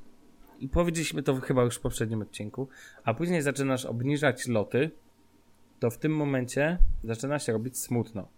i 0.58 0.68
powiedzieliśmy 0.68 1.22
to 1.22 1.40
chyba 1.40 1.62
już 1.62 1.76
w 1.76 1.80
poprzednim 1.80 2.22
odcinku, 2.22 2.68
a 3.04 3.14
później 3.14 3.42
zaczynasz 3.42 3.84
obniżać 3.86 4.46
loty, 4.48 4.90
to 5.80 5.90
w 5.90 5.98
tym 5.98 6.16
momencie 6.16 6.78
zaczyna 7.04 7.38
się 7.38 7.52
robić 7.52 7.78
smutno. 7.78 8.28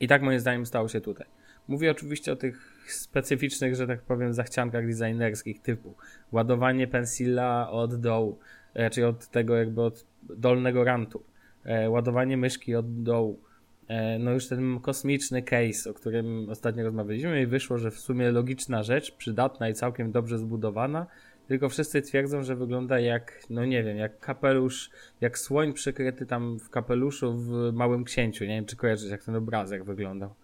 I 0.00 0.08
tak 0.08 0.22
moim 0.22 0.40
zdaniem 0.40 0.66
stało 0.66 0.88
się 0.88 1.00
tutaj. 1.00 1.26
Mówię 1.68 1.90
oczywiście 1.90 2.32
o 2.32 2.36
tych 2.36 2.84
specyficznych, 2.86 3.74
że 3.74 3.86
tak 3.86 4.02
powiem, 4.02 4.34
zachciankach 4.34 4.86
designerskich 4.86 5.62
typu 5.62 5.94
ładowanie 6.32 6.86
pensila 6.86 7.70
od 7.70 8.00
dołu, 8.00 8.38
raczej 8.74 9.04
od 9.04 9.28
tego 9.28 9.56
jakby 9.56 9.82
od 9.82 10.04
dolnego 10.22 10.84
rantu, 10.84 11.22
e, 11.64 11.90
ładowanie 11.90 12.36
myszki 12.36 12.74
od 12.74 13.02
dołu, 13.02 13.40
e, 13.88 14.18
no 14.18 14.30
już 14.30 14.48
ten 14.48 14.80
kosmiczny 14.80 15.42
case, 15.42 15.90
o 15.90 15.94
którym 15.94 16.50
ostatnio 16.50 16.84
rozmawialiśmy 16.84 17.42
i 17.42 17.46
wyszło, 17.46 17.78
że 17.78 17.90
w 17.90 17.98
sumie 17.98 18.30
logiczna 18.30 18.82
rzecz, 18.82 19.16
przydatna 19.16 19.68
i 19.68 19.74
całkiem 19.74 20.12
dobrze 20.12 20.38
zbudowana, 20.38 21.06
tylko 21.48 21.68
wszyscy 21.68 22.02
twierdzą, 22.02 22.42
że 22.42 22.56
wygląda 22.56 23.00
jak, 23.00 23.40
no 23.50 23.64
nie 23.64 23.82
wiem, 23.82 23.96
jak 23.96 24.20
kapelusz, 24.20 24.90
jak 25.20 25.38
słoń 25.38 25.72
przykryty 25.72 26.26
tam 26.26 26.58
w 26.58 26.70
kapeluszu 26.70 27.34
w 27.36 27.72
Małym 27.72 28.04
Księciu. 28.04 28.44
Nie 28.44 28.50
wiem, 28.50 28.64
czy 28.64 28.76
kojarzysz, 28.76 29.10
jak 29.10 29.24
ten 29.24 29.36
obrazek 29.36 29.84
wyglądał. 29.84 30.34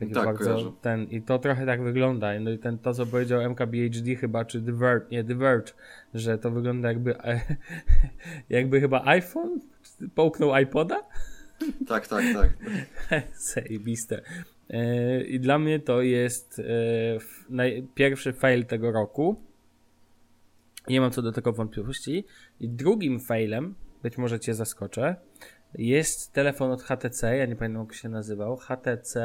Taki 0.00 0.12
Tak, 0.12 0.24
bardzo 0.24 0.44
kojarzę. 0.44 0.72
ten, 0.80 1.04
I 1.04 1.22
to 1.22 1.38
trochę 1.38 1.66
tak 1.66 1.82
wygląda. 1.82 2.40
No 2.40 2.50
i 2.50 2.58
ten, 2.58 2.78
to, 2.78 2.94
co 2.94 3.06
powiedział 3.06 3.40
MKBHD 3.40 4.16
chyba, 4.16 4.44
czy 4.44 4.62
The 4.62 4.72
Verge, 4.72 5.06
nie, 5.10 5.24
The 5.24 5.34
Verge, 5.34 5.72
że 6.14 6.38
to 6.38 6.50
wygląda 6.50 6.88
jakby, 6.88 7.14
jakby 8.48 8.80
chyba 8.80 9.04
iPhone 9.04 9.60
połknął 10.14 10.56
iPoda? 10.58 10.96
tak, 11.88 12.06
tak, 12.08 12.24
tak. 12.34 12.50
Zajebiste. 13.54 14.22
E, 14.70 15.22
I 15.22 15.40
dla 15.40 15.58
mnie 15.58 15.80
to 15.80 16.02
jest 16.02 16.62
e, 17.58 17.82
pierwszy 17.94 18.32
fail 18.32 18.64
tego 18.66 18.92
roku. 18.92 19.36
Nie 20.88 21.00
mam 21.00 21.10
co 21.10 21.22
do 21.22 21.32
tego 21.32 21.52
wątpliwości. 21.52 22.24
I 22.60 22.68
drugim 22.68 23.20
failem, 23.20 23.74
być 24.02 24.18
może 24.18 24.40
cię 24.40 24.54
zaskoczę, 24.54 25.16
jest 25.74 26.32
telefon 26.32 26.70
od 26.70 26.82
HTC. 26.82 27.36
Ja 27.36 27.46
nie 27.46 27.56
pamiętam 27.56 27.82
jak 27.82 27.94
się 27.94 28.08
nazywał. 28.08 28.56
HTC. 28.56 29.20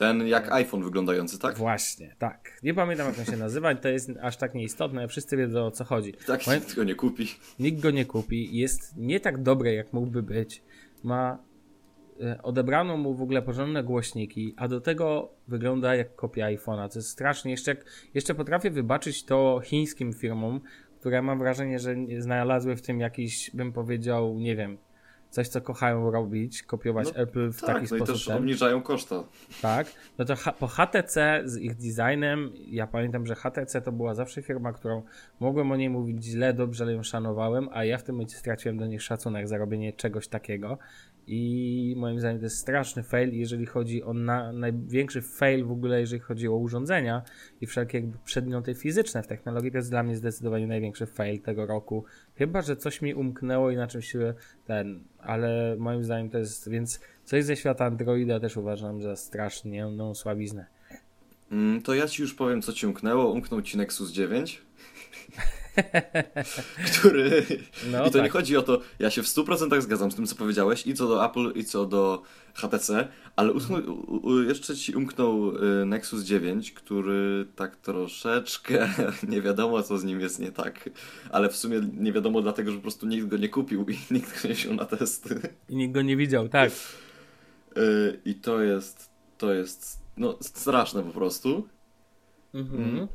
Ten 0.00 0.26
jak 0.26 0.52
iPhone 0.52 0.82
wyglądający, 0.82 1.38
tak? 1.38 1.56
Właśnie, 1.56 2.14
tak. 2.18 2.58
Nie 2.62 2.74
pamiętam 2.74 3.06
jak 3.06 3.18
on 3.18 3.24
się 3.24 3.36
nazywa. 3.36 3.74
To 3.74 3.88
jest 3.88 4.10
aż 4.22 4.36
tak 4.36 4.54
nieistotne. 4.54 5.08
Wszyscy 5.08 5.36
wiedzą 5.36 5.66
o 5.66 5.70
co 5.70 5.84
chodzi. 5.84 6.12
Tak 6.26 6.46
nikt 6.46 6.74
go 6.74 6.84
nie 6.84 6.94
kupi. 6.94 7.28
Nikt 7.58 7.80
go 7.80 7.90
nie 7.90 8.04
kupi. 8.04 8.56
Jest 8.56 8.96
nie 8.96 9.20
tak 9.20 9.42
dobry, 9.42 9.74
jak 9.74 9.92
mógłby 9.92 10.22
być. 10.22 10.62
Ma 11.02 11.38
e, 12.20 12.42
odebrano 12.42 12.96
mu 12.96 13.14
w 13.14 13.22
ogóle 13.22 13.42
porządne 13.42 13.84
głośniki, 13.84 14.54
a 14.56 14.68
do 14.68 14.80
tego 14.80 15.32
wygląda 15.48 15.94
jak 15.94 16.16
kopia 16.16 16.46
iPhone'a. 16.46 16.92
To 16.92 16.98
jest 16.98 17.08
strasznie. 17.08 17.50
Jeszcze, 17.50 17.76
jeszcze 18.14 18.34
potrafię 18.34 18.70
wybaczyć 18.70 19.24
to 19.24 19.60
chińskim 19.64 20.12
firmom, 20.12 20.60
które 21.00 21.22
mam 21.22 21.38
wrażenie, 21.38 21.78
że 21.78 21.94
znalazły 22.18 22.76
w 22.76 22.82
tym 22.82 23.00
jakiś, 23.00 23.50
bym 23.54 23.72
powiedział, 23.72 24.38
nie 24.38 24.56
wiem, 24.56 24.78
coś, 25.30 25.48
co 25.48 25.60
kochają 25.60 26.10
robić, 26.10 26.62
kopiować 26.62 27.08
No 27.14 27.20
Apple 27.20 27.50
w 27.52 27.60
Tak, 27.60 27.66
taki 27.66 27.78
no 27.90 27.96
i 27.96 27.98
sposób. 28.00 28.06
też 28.16 28.24
ten. 28.26 28.36
obniżają 28.36 28.82
koszta. 28.82 29.24
Tak, 29.62 29.86
no 30.18 30.24
to 30.24 30.34
po 30.58 30.66
HTC 30.66 31.42
z 31.44 31.56
ich 31.58 31.74
designem, 31.74 32.52
ja 32.70 32.86
pamiętam, 32.86 33.26
że 33.26 33.34
HTC 33.34 33.82
to 33.82 33.92
była 33.92 34.14
zawsze 34.14 34.42
firma, 34.42 34.72
którą 34.72 35.02
mogłem 35.40 35.72
o 35.72 35.76
niej 35.76 35.90
mówić 35.90 36.24
źle, 36.24 36.52
dobrze, 36.54 36.84
ale 36.84 36.92
ją 36.92 37.02
szanowałem, 37.02 37.68
a 37.72 37.84
ja 37.84 37.98
w 37.98 38.02
tym 38.02 38.14
momencie 38.14 38.36
straciłem 38.36 38.78
do 38.78 38.86
nich 38.86 39.02
szacunek 39.02 39.48
za 39.48 39.58
robienie 39.58 39.92
czegoś 39.92 40.28
takiego 40.28 40.78
i 41.26 41.94
moim 41.98 42.20
zdaniem 42.20 42.38
to 42.38 42.44
jest 42.44 42.58
straszny 42.58 43.02
fail, 43.02 43.34
jeżeli 43.34 43.66
chodzi 43.66 44.02
o 44.02 44.12
na, 44.12 44.52
największy 44.52 45.22
fail 45.22 45.64
w 45.64 45.70
ogóle, 45.72 46.00
jeżeli 46.00 46.20
chodzi 46.20 46.48
o 46.48 46.52
urządzenia 46.56 47.22
i 47.60 47.66
wszelkie 47.66 47.98
jakby 47.98 48.18
przedmioty 48.24 48.74
fizyczne 48.74 49.22
w 49.22 49.26
technologii, 49.26 49.70
to 49.70 49.78
jest 49.78 49.90
dla 49.90 50.02
mnie 50.02 50.16
zdecydowanie 50.16 50.66
największy 50.66 51.06
fail 51.06 51.40
tego 51.40 51.66
roku. 51.66 52.04
Chyba, 52.34 52.62
że 52.62 52.76
coś 52.76 53.02
mi 53.02 53.14
umknęło 53.14 53.70
i 53.70 53.76
na 53.76 53.86
czymś 53.86 54.12
się 54.12 54.34
ten, 54.66 55.00
ale 55.18 55.76
moim 55.78 56.04
zdaniem 56.04 56.30
to 56.30 56.38
jest, 56.38 56.70
więc 56.70 57.00
coś 57.24 57.44
ze 57.44 57.56
świata 57.56 57.84
Androida 57.84 58.40
też 58.40 58.56
uważam 58.56 59.02
za 59.02 59.16
strasznie 59.16 59.86
no, 59.86 60.14
słabiznę. 60.14 60.66
Mm, 61.52 61.82
To 61.82 61.94
ja 61.94 62.08
ci 62.08 62.22
już 62.22 62.34
powiem, 62.34 62.62
co 62.62 62.72
ci 62.72 62.86
umknęło. 62.86 63.32
Umknął 63.32 63.62
ci 63.62 63.76
Nexus 63.78 64.12
9. 64.12 64.62
który. 66.98 67.46
No 67.90 68.06
I 68.06 68.10
to 68.10 68.18
nie 68.18 68.24
tak. 68.24 68.32
chodzi 68.32 68.56
o 68.56 68.62
to, 68.62 68.80
ja 68.98 69.10
się 69.10 69.22
w 69.22 69.26
100% 69.26 69.80
zgadzam 69.80 70.10
z 70.12 70.14
tym, 70.14 70.26
co 70.26 70.36
powiedziałeś, 70.36 70.86
i 70.86 70.94
co 70.94 71.08
do 71.08 71.26
Apple, 71.26 71.52
i 71.54 71.64
co 71.64 71.86
do 71.86 72.22
HTC, 72.54 73.08
ale 73.36 73.52
jeszcze 74.46 74.76
ci 74.76 74.94
umknął 74.94 75.56
y, 75.56 75.84
Nexus 75.86 76.22
9, 76.24 76.72
który 76.72 77.46
tak 77.56 77.76
troszeczkę 77.76 78.88
nie 79.28 79.42
wiadomo, 79.42 79.82
co 79.82 79.98
z 79.98 80.04
nim 80.04 80.20
jest 80.20 80.38
nie 80.38 80.52
tak, 80.52 80.90
ale 81.30 81.48
w 81.48 81.56
sumie 81.56 81.80
nie 81.92 82.12
wiadomo, 82.12 82.42
dlatego 82.42 82.70
że 82.70 82.76
po 82.76 82.82
prostu 82.82 83.06
nikt 83.06 83.26
go 83.26 83.36
nie 83.36 83.48
kupił 83.48 83.86
i 83.88 83.98
nikt 84.14 84.42
go 84.42 84.48
nie 84.48 84.54
wziął 84.54 84.74
na 84.74 84.84
testy. 84.84 85.40
I 85.68 85.76
nikt 85.76 85.94
go 85.94 86.02
nie 86.02 86.16
widział, 86.16 86.48
tak. 86.48 86.72
Y, 87.76 88.20
I 88.24 88.34
to 88.34 88.60
jest, 88.60 89.10
to 89.38 89.54
jest, 89.54 89.98
no, 90.16 90.38
straszne 90.40 91.02
po 91.02 91.10
prostu. 91.10 91.68
Mhm. 92.54 93.08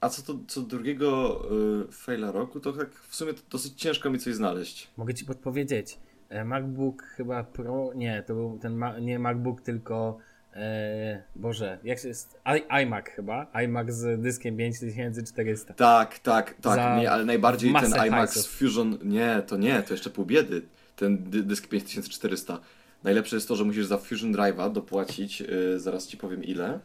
A 0.00 0.08
co 0.08 0.34
do 0.34 0.44
co 0.46 0.62
drugiego 0.62 1.42
y, 1.88 1.92
faila 1.92 2.32
roku, 2.32 2.60
to 2.60 2.72
tak 2.72 2.94
w 2.94 3.16
sumie 3.16 3.34
to 3.34 3.40
dosyć 3.50 3.74
ciężko 3.74 4.10
mi 4.10 4.18
coś 4.18 4.34
znaleźć. 4.34 4.90
Mogę 4.96 5.14
ci 5.14 5.24
podpowiedzieć. 5.24 5.98
E, 6.28 6.44
MacBook 6.44 7.02
chyba 7.02 7.44
Pro, 7.44 7.90
nie, 7.94 8.22
to 8.26 8.34
był 8.34 8.58
ten, 8.58 8.76
ma, 8.76 8.98
nie 8.98 9.18
MacBook, 9.18 9.60
tylko 9.60 10.18
e, 10.54 11.22
Boże, 11.36 11.78
jak 11.84 11.98
się 11.98 12.08
jest, 12.08 12.40
I, 12.58 12.82
iMac 12.82 13.04
chyba, 13.06 13.46
iMac 13.52 13.90
z 13.90 14.20
dyskiem 14.22 14.56
5400. 14.56 15.74
Tak, 15.74 16.18
tak, 16.18 16.54
tak, 16.54 16.74
Za 16.74 16.98
nie, 17.00 17.10
ale 17.10 17.24
najbardziej 17.24 17.72
ten 17.72 17.92
iMac 17.92 18.10
hajsów. 18.10 18.52
Fusion, 18.52 18.98
nie, 19.02 19.42
to 19.46 19.56
nie, 19.56 19.82
to 19.82 19.94
jeszcze 19.94 20.10
pół 20.10 20.24
biedy, 20.24 20.62
ten 20.96 21.30
dy 21.30 21.42
dysk 21.42 21.68
5400. 21.68 22.60
Najlepsze 23.04 23.36
jest 23.36 23.48
to, 23.48 23.56
że 23.56 23.64
musisz 23.64 23.86
za 23.86 23.98
Fusion 23.98 24.32
Drive'a 24.32 24.72
dopłacić, 24.72 25.42
y, 25.42 25.80
zaraz 25.80 26.06
ci 26.06 26.16
powiem 26.16 26.44
ile, 26.44 26.80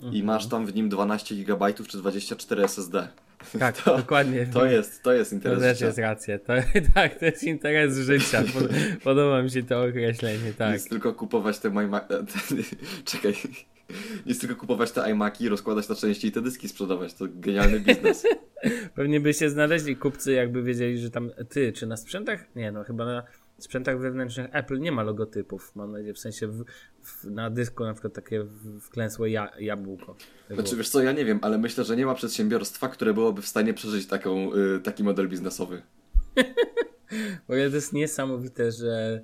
Mhm. 0.00 0.14
i 0.14 0.22
masz 0.22 0.46
tam 0.48 0.66
w 0.66 0.74
nim 0.74 0.88
12 0.88 1.34
GB 1.34 1.72
czy 1.88 1.98
24 1.98 2.62
SSD. 2.64 3.08
Tak, 3.58 3.76
to- 3.82 3.96
dokładnie. 3.96 4.46
To 4.46 4.66
jest, 4.66 5.02
to 5.02 5.12
jest 5.12 5.30
To 5.30 5.36
interes 5.36 5.60
też 5.60 5.76
życia. 5.76 5.86
jest 5.86 5.98
racja. 5.98 6.38
To, 6.38 6.52
tak, 6.94 7.18
to 7.18 7.24
jest 7.24 7.42
interes 7.44 7.96
życia. 7.98 8.42
Pod, 8.54 8.62
podoba 9.04 9.42
mi 9.42 9.50
się 9.50 9.62
to 9.62 9.82
określenie, 9.84 10.52
tak. 10.58 10.72
Jest 10.72 10.90
tylko 10.90 11.14
kupować 11.14 11.58
te. 11.58 11.70
Ma- 11.70 12.00
ten, 12.00 12.26
czekaj, 13.04 13.34
jest 14.26 14.40
tylko 14.40 14.56
kupować 14.56 14.92
te 14.92 15.10
iMaki, 15.10 15.48
rozkładać 15.48 15.88
na 15.88 15.94
części 15.94 16.26
i 16.28 16.32
te 16.32 16.42
dyski 16.42 16.68
sprzedawać. 16.68 17.14
To 17.14 17.24
genialny 17.30 17.80
biznes. 17.80 18.24
Pewnie 18.94 19.20
by 19.20 19.34
się 19.34 19.50
znaleźli 19.50 19.96
kupcy, 19.96 20.32
jakby 20.32 20.62
wiedzieli, 20.62 20.98
że 20.98 21.10
tam 21.10 21.30
ty, 21.48 21.72
czy 21.72 21.86
na 21.86 21.96
sprzętach? 21.96 22.44
Nie, 22.56 22.72
no 22.72 22.84
chyba 22.84 23.04
na 23.04 23.22
sprzętach 23.64 23.98
wewnętrznych 24.00 24.48
Apple 24.52 24.80
nie 24.80 24.92
ma 24.92 25.02
logotypów. 25.02 25.76
Mam 25.76 25.92
nadzieję, 25.92 26.14
w 26.14 26.18
sensie 26.18 26.46
w, 26.46 26.64
w, 27.02 27.24
na 27.24 27.50
dysku 27.50 27.84
na 27.84 27.92
przykład 27.92 28.14
takie 28.14 28.46
wklęsłe 28.80 29.30
ja, 29.30 29.52
jabłko. 29.60 30.16
Znaczy 30.50 30.76
wiesz 30.76 30.88
co, 30.88 31.02
ja 31.02 31.12
nie 31.12 31.24
wiem, 31.24 31.38
ale 31.42 31.58
myślę, 31.58 31.84
że 31.84 31.96
nie 31.96 32.06
ma 32.06 32.14
przedsiębiorstwa, 32.14 32.88
które 32.88 33.14
byłoby 33.14 33.42
w 33.42 33.46
stanie 33.46 33.74
przeżyć 33.74 34.06
taką, 34.06 34.54
y, 34.54 34.80
taki 34.80 35.04
model 35.04 35.28
biznesowy. 35.28 35.82
Bo 37.48 37.54
to 37.54 37.56
jest 37.56 37.92
niesamowite, 37.92 38.72
że 38.72 39.22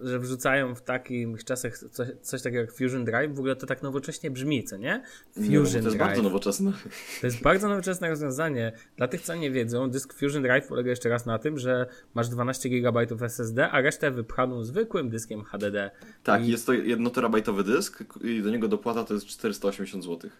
że 0.00 0.18
wrzucają 0.18 0.74
w 0.74 0.82
takich 0.82 1.44
czasach 1.44 1.78
coś, 1.78 2.08
coś, 2.22 2.42
takiego 2.42 2.60
jak 2.60 2.72
Fusion 2.72 3.04
Drive. 3.04 3.34
W 3.34 3.38
ogóle 3.38 3.56
to 3.56 3.66
tak 3.66 3.82
nowocześnie 3.82 4.30
brzmi, 4.30 4.64
co 4.64 4.76
nie? 4.76 5.02
Fusion 5.34 5.62
no, 5.62 5.70
to 5.70 5.76
jest 5.76 5.82
Drive. 5.84 5.98
bardzo 5.98 6.22
nowoczesne. 6.22 6.72
To 7.20 7.26
jest 7.26 7.42
bardzo 7.42 7.68
nowoczesne 7.68 8.08
rozwiązanie. 8.08 8.72
Dla 8.96 9.08
tych, 9.08 9.20
co 9.20 9.34
nie 9.34 9.50
wiedzą, 9.50 9.90
dysk 9.90 10.14
Fusion 10.14 10.42
Drive 10.42 10.66
polega 10.66 10.90
jeszcze 10.90 11.08
raz 11.08 11.26
na 11.26 11.38
tym, 11.38 11.58
że 11.58 11.86
masz 12.14 12.28
12 12.28 12.68
GB 12.68 13.06
SSD, 13.20 13.70
a 13.70 13.80
resztę 13.80 14.10
wypchaną 14.10 14.64
zwykłym 14.64 15.10
dyskiem 15.10 15.44
HDD. 15.44 15.90
Tak, 16.22 16.44
I... 16.44 16.50
jest 16.50 16.66
to 16.66 16.72
1 16.72 17.10
terabajtowy 17.10 17.64
dysk 17.64 18.04
i 18.20 18.42
do 18.42 18.50
niego 18.50 18.68
dopłata 18.68 19.04
to 19.04 19.14
jest 19.14 19.26
480 19.26 20.04
zł. 20.04 20.30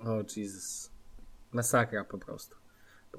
O, 0.00 0.24
Jesus. 0.36 0.90
Masakra 1.52 2.04
po 2.04 2.18
prostu. 2.18 2.56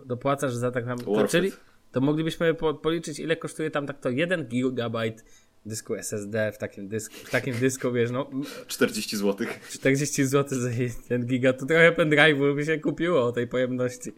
Dopłacasz 0.05 0.53
za 0.53 0.71
tak 0.71 0.85
naprawdę. 0.85 1.27
Czyli, 1.27 1.51
to 1.95 2.01
moglibyśmy 2.01 2.53
po, 2.53 2.73
policzyć, 2.73 3.19
ile 3.19 3.35
kosztuje 3.35 3.71
tam 3.71 3.87
tak 3.87 3.99
to 3.99 4.09
1 4.09 4.45
gigabajt 4.45 5.25
dysku 5.65 5.95
SSD 5.95 6.51
w 6.51 6.57
takim 6.57 6.87
dysku, 6.87 7.15
w 7.15 7.29
takim 7.29 7.55
dysku, 7.59 7.91
wiesz, 7.91 8.11
no... 8.11 8.29
40 8.67 9.17
zł. 9.17 9.47
40 9.69 10.25
zł 10.25 10.59
za 10.59 10.69
1 10.69 11.25
giga, 11.25 11.53
to 11.53 11.65
trochę 11.65 11.91
pendrive'u 11.91 12.55
by 12.55 12.65
się 12.65 12.79
kupiło 12.79 13.23
o 13.23 13.31
tej 13.31 13.47
pojemności, 13.47 14.11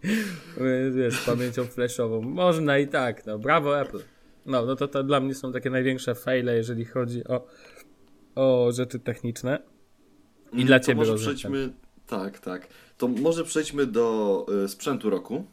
wiesz, 0.92 1.20
z 1.20 1.26
pamięcią 1.26 1.64
flashową. 1.64 2.22
Można 2.22 2.78
i 2.78 2.88
tak, 2.88 3.26
no, 3.26 3.40
brawo 3.40 3.82
Apple. 3.82 4.00
No, 4.46 4.66
no 4.66 4.76
to, 4.76 4.88
to 4.88 5.04
dla 5.04 5.20
mnie 5.20 5.36
są 5.36 5.52
takie 5.54 5.70
największe 5.70 6.16
faile, 6.16 6.56
jeżeli 6.56 6.86
chodzi 6.86 7.28
o, 7.28 7.48
o 8.36 8.72
rzeczy 8.72 9.00
techniczne. 9.00 9.60
I 10.52 10.56
mm, 10.56 10.68
dla 10.68 10.80
ciebie 10.80 10.96
może 10.96 11.16
przejdźmy, 11.16 11.74
tak, 12.08 12.40
tak. 12.40 12.68
To 12.98 13.08
może 13.08 13.44
przejdźmy 13.44 13.86
do 13.86 14.46
y, 14.66 14.68
sprzętu 14.68 15.10
roku. 15.10 15.46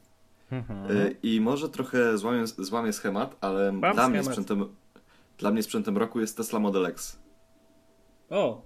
Mhm. 0.58 0.90
Y, 0.96 1.16
I 1.22 1.40
może 1.40 1.68
trochę 1.68 2.18
złamię, 2.18 2.46
złamię 2.46 2.92
schemat, 2.92 3.36
ale 3.40 3.72
Mam 3.72 3.80
dla 3.80 3.92
schemat. 3.92 4.10
mnie, 4.10 4.22
sprzętem, 4.24 4.64
dla 5.38 5.50
mnie 5.50 5.62
sprzętem 5.62 5.98
roku 5.98 6.20
jest 6.20 6.36
Tesla 6.36 6.58
Model 6.58 6.86
X. 6.86 7.18
O, 8.30 8.62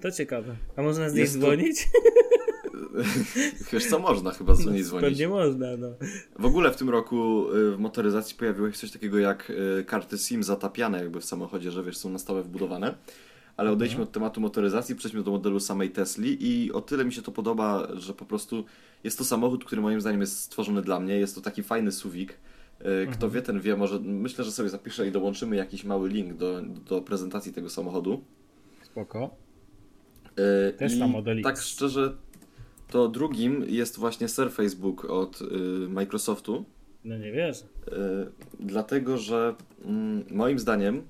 to 0.00 0.10
ciekawe. 0.10 0.56
A 0.76 0.82
można 0.82 1.10
z 1.10 1.14
niej 1.14 1.28
dzwonić? 1.28 1.88
Wiesz 3.72 3.86
co, 3.86 3.98
można 3.98 4.30
chyba 4.30 4.54
z 4.54 4.66
niej 4.66 4.84
dzwonić. 4.84 5.08
Pewnie 5.10 5.28
można, 5.28 5.66
no. 5.76 5.88
W 6.38 6.44
ogóle 6.46 6.70
w 6.72 6.76
tym 6.76 6.90
roku 6.90 7.46
y, 7.52 7.76
w 7.76 7.78
motoryzacji 7.78 8.36
pojawiło 8.36 8.70
się 8.72 8.78
coś 8.78 8.90
takiego 8.90 9.18
jak 9.18 9.50
y, 9.80 9.84
karty 9.84 10.18
SIM 10.18 10.42
zatapiane 10.42 10.98
jakby 10.98 11.20
w 11.20 11.24
samochodzie, 11.24 11.70
że 11.70 11.82
wiesz, 11.82 11.96
są 11.96 12.10
na 12.10 12.18
stałe 12.18 12.42
wbudowane. 12.42 12.94
Ale 13.56 13.70
odejdźmy 13.70 14.00
mhm. 14.00 14.08
od 14.08 14.14
tematu 14.14 14.40
motoryzacji, 14.40 14.96
przejdźmy 14.96 15.22
do 15.22 15.30
modelu 15.30 15.60
samej 15.60 15.90
Tesli 15.90 16.36
i 16.40 16.72
o 16.72 16.80
tyle 16.80 17.04
mi 17.04 17.12
się 17.12 17.22
to 17.22 17.32
podoba, 17.32 17.88
że 17.94 18.14
po 18.14 18.24
prostu 18.24 18.64
jest 19.04 19.18
to 19.18 19.24
samochód, 19.24 19.64
który 19.64 19.82
moim 19.82 20.00
zdaniem 20.00 20.20
jest 20.20 20.40
stworzony 20.40 20.82
dla 20.82 21.00
mnie. 21.00 21.18
Jest 21.18 21.34
to 21.34 21.40
taki 21.40 21.62
fajny 21.62 21.92
suwik. 21.92 22.38
E, 22.78 23.06
kto 23.06 23.26
mhm. 23.26 23.32
wie, 23.32 23.42
ten 23.42 23.60
wie, 23.60 23.76
może 23.76 24.00
myślę, 24.00 24.44
że 24.44 24.52
sobie 24.52 24.68
zapiszę 24.68 25.08
i 25.08 25.12
dołączymy 25.12 25.56
jakiś 25.56 25.84
mały 25.84 26.08
link 26.08 26.34
do, 26.34 26.62
do 26.62 27.02
prezentacji 27.02 27.52
tego 27.52 27.70
samochodu. 27.70 28.24
Spoko. 28.82 29.36
Yy, 30.36 30.72
Też 30.72 30.98
tam 30.98 31.10
model 31.10 31.42
Tak 31.42 31.58
szczerze, 31.58 32.16
to 32.90 33.08
drugim 33.08 33.64
jest 33.68 33.98
właśnie 33.98 34.28
Surface 34.28 34.76
Book 34.76 35.04
od 35.04 35.40
yy, 35.40 35.88
Microsoftu. 35.88 36.64
No 37.04 37.18
nie 37.18 37.32
wiesz. 37.32 37.64
Yy, 37.86 38.32
dlatego, 38.60 39.18
że 39.18 39.54
mm, 39.84 40.24
moim 40.30 40.58
zdaniem 40.58 41.02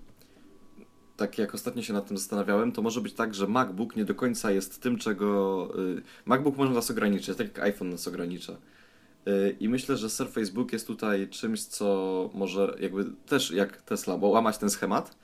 tak 1.23 1.39
jak 1.39 1.55
ostatnio 1.55 1.83
się 1.83 1.93
nad 1.93 2.07
tym 2.07 2.19
zastanawiałem, 2.19 2.73
to 2.73 2.83
może 2.83 3.01
być 3.01 3.13
tak, 3.13 3.35
że 3.35 3.47
MacBook 3.47 3.97
nie 3.97 4.05
do 4.05 4.15
końca 4.15 4.51
jest 4.51 4.83
tym, 4.83 4.99
czego. 4.99 5.69
Y, 5.99 6.03
MacBook 6.27 6.57
może 6.57 6.73
nas 6.73 6.91
ograniczyć, 6.91 7.37
tak 7.37 7.47
jak 7.47 7.59
iPhone 7.59 7.91
nas 7.91 8.09
ogranicza. 8.09 8.53
Y, 9.29 9.57
I 9.61 9.69
myślę, 9.69 9.97
że 9.97 10.11
Surface 10.11 10.53
Book 10.53 10.73
jest 10.73 10.87
tutaj 10.87 11.29
czymś, 11.29 11.63
co 11.63 12.31
może 12.35 12.77
jakby 12.81 13.05
też 13.27 13.51
jak 13.51 13.83
Tesla, 13.83 14.19
bo 14.19 14.29
łamać 14.29 14.59
ten 14.59 14.71
schemat 14.71 15.17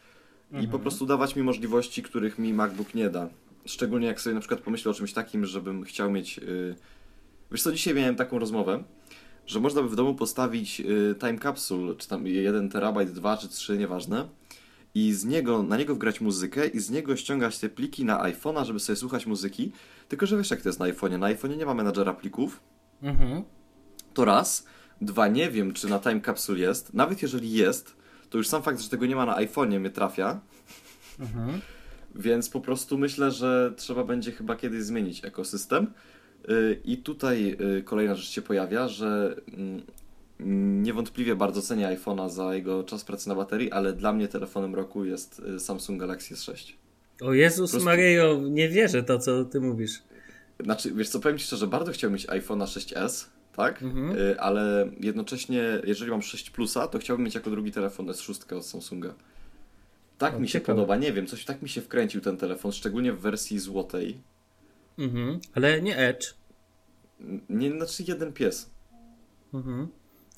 mhm. 0.47 0.65
i 0.65 0.67
po 0.67 0.77
mhm. 0.77 0.83
prostu 0.83 1.07
dawać 1.07 1.37
mi 1.37 1.43
możliwości, 1.43 2.03
których 2.03 2.39
mi 2.39 2.55
MacBook 2.55 2.95
nie 2.95 3.11
da. 3.11 3.29
Szczególnie 3.67 4.07
jak 4.07 4.21
sobie 4.21 4.35
na 4.35 4.41
przykład 4.41 4.61
pomyślę 4.61 4.91
o 4.91 4.95
czymś 4.95 5.13
takim, 5.13 5.47
żebym 5.47 5.85
chciał 5.85 6.11
mieć. 6.11 6.39
Y, 6.39 6.75
wiesz 7.51 7.63
co, 7.63 7.73
dzisiaj 7.73 7.95
miałem 7.95 8.17
taką 8.17 8.39
rozmowę, 8.39 8.85
że 9.47 9.61
można 9.61 9.83
by 9.83 9.89
w 9.89 9.97
domu 9.97 10.15
postawić 10.15 10.83
time 11.21 11.39
capsule, 11.39 11.95
czy 11.95 12.09
tam 12.09 12.27
1 12.27 12.69
terabajt, 12.69 13.11
2 13.11 13.37
czy 13.37 13.49
3, 13.49 13.79
nieważne 13.79 14.38
i 14.99 15.13
z 15.13 15.25
niego, 15.25 15.63
na 15.63 15.77
niego 15.77 15.95
wgrać 15.95 16.21
muzykę 16.21 16.67
i 16.67 16.81
z 16.81 16.91
niego 16.91 17.17
ściągać 17.17 17.59
te 17.59 17.69
pliki 17.69 18.05
na 18.05 18.23
iPhone'a, 18.23 18.65
żeby 18.65 18.81
sobie 18.81 18.97
słuchać 18.97 19.27
muzyki. 19.27 19.73
Tylko, 20.09 20.27
że 20.27 20.37
wiesz 20.37 20.51
jak 20.51 20.63
to 20.63 20.69
jest 20.69 20.79
na 20.79 20.87
iPhone'ie. 20.87 21.19
Na 21.19 21.27
iPhone'ie 21.27 21.57
nie 21.57 21.67
ma 21.67 21.75
menadżera 21.75 22.13
plików. 22.15 22.61
Mhm. 23.03 23.43
To 24.15 24.25
raz. 24.25 24.67
Dwa, 25.01 25.29
nie 25.29 25.51
wiem, 25.51 25.73
czy 25.73 25.89
na 25.89 25.99
Time 25.99 26.21
Capsule 26.21 26.59
jest. 26.59 26.95
Nawet 26.95 27.23
jeżeli 27.23 27.53
jest, 27.53 27.97
to 28.31 28.39
już 28.39 28.49
sam 28.49 28.63
fakt, 28.63 28.81
że 28.81 28.89
tego 28.89 29.07
nie 29.07 29.17
ma 29.17 29.27
na 29.27 29.37
iPhone'ie 29.37 29.81
mnie 29.81 29.91
trafia. 29.91 30.41
Mhm. 31.21 31.61
Więc 32.15 32.49
po 32.49 32.61
prostu 32.61 32.99
myślę, 32.99 33.31
że 33.31 33.73
trzeba 33.77 34.05
będzie 34.05 34.33
chyba 34.33 34.57
kiedyś 34.57 34.83
zmienić 34.83 35.25
ekosystem. 35.25 35.93
Y, 36.51 36.81
I 36.85 36.97
tutaj 36.97 37.57
y, 37.79 37.83
kolejna 37.83 38.15
rzecz 38.15 38.31
się 38.31 38.43
pojawia, 38.43 38.89
że 38.89 39.37
mm, 39.53 39.83
Niewątpliwie 40.41 41.37
bardzo 41.37 41.63
cenię 41.63 41.87
iPhone'a 41.87 42.31
za 42.31 42.55
jego 42.55 42.85
czas 42.85 43.05
pracy 43.05 43.29
na 43.29 43.35
baterii, 43.35 43.73
ale 43.73 43.93
dla 43.93 44.13
mnie 44.13 44.29
telefonem 44.29 44.75
roku 44.75 45.05
jest 45.05 45.43
y, 45.57 45.61
Samsung 45.61 46.01
Galaxy 46.01 46.35
S6. 46.35 46.73
O 47.21 47.33
Jezus 47.33 47.71
prostu... 47.71 47.85
Mario, 47.85 48.41
nie 48.51 48.69
wierzę 48.69 49.03
to, 49.03 49.19
co 49.19 49.45
ty 49.45 49.61
mówisz. 49.61 50.03
Znaczy, 50.61 50.93
wiesz 50.95 51.09
co, 51.09 51.21
powiem 51.21 51.39
ci 51.39 51.45
szczerze, 51.45 51.67
bardzo 51.67 51.93
chciałbym 51.93 52.15
mieć 52.15 52.27
iPhone'a 52.27 52.65
6s, 52.65 53.27
tak? 53.57 53.83
Mhm. 53.83 54.19
Y, 54.19 54.41
ale 54.41 54.91
jednocześnie, 55.01 55.63
jeżeli 55.85 56.11
mam 56.11 56.23
6 56.23 56.51
Plusa, 56.51 56.89
to 56.89 56.99
chciałbym 56.99 57.25
mieć 57.25 57.35
jako 57.35 57.51
drugi 57.51 57.73
telefon 57.73 58.07
S6 58.07 58.57
od 58.57 58.67
Samsunga. 58.67 59.15
Tak 60.19 60.35
o, 60.35 60.41
mi 60.41 60.49
się 60.49 60.53
ciekawe. 60.53 60.77
podoba, 60.77 60.97
nie 60.97 61.13
wiem, 61.13 61.27
coś 61.27 61.45
tak 61.45 61.63
mi 61.63 61.69
się 61.69 61.81
wkręcił 61.81 62.21
ten 62.21 62.37
telefon, 62.37 62.73
szczególnie 62.73 63.13
w 63.13 63.21
wersji 63.21 63.59
złotej. 63.59 64.21
Mhm, 64.99 65.41
ale 65.55 65.83
nie 65.83 65.99
Edge. 65.99 66.35
Nie, 67.49 67.71
znaczy 67.71 68.05
jeden 68.09 68.33
pies. 68.33 68.71
Mhm. 69.55 69.89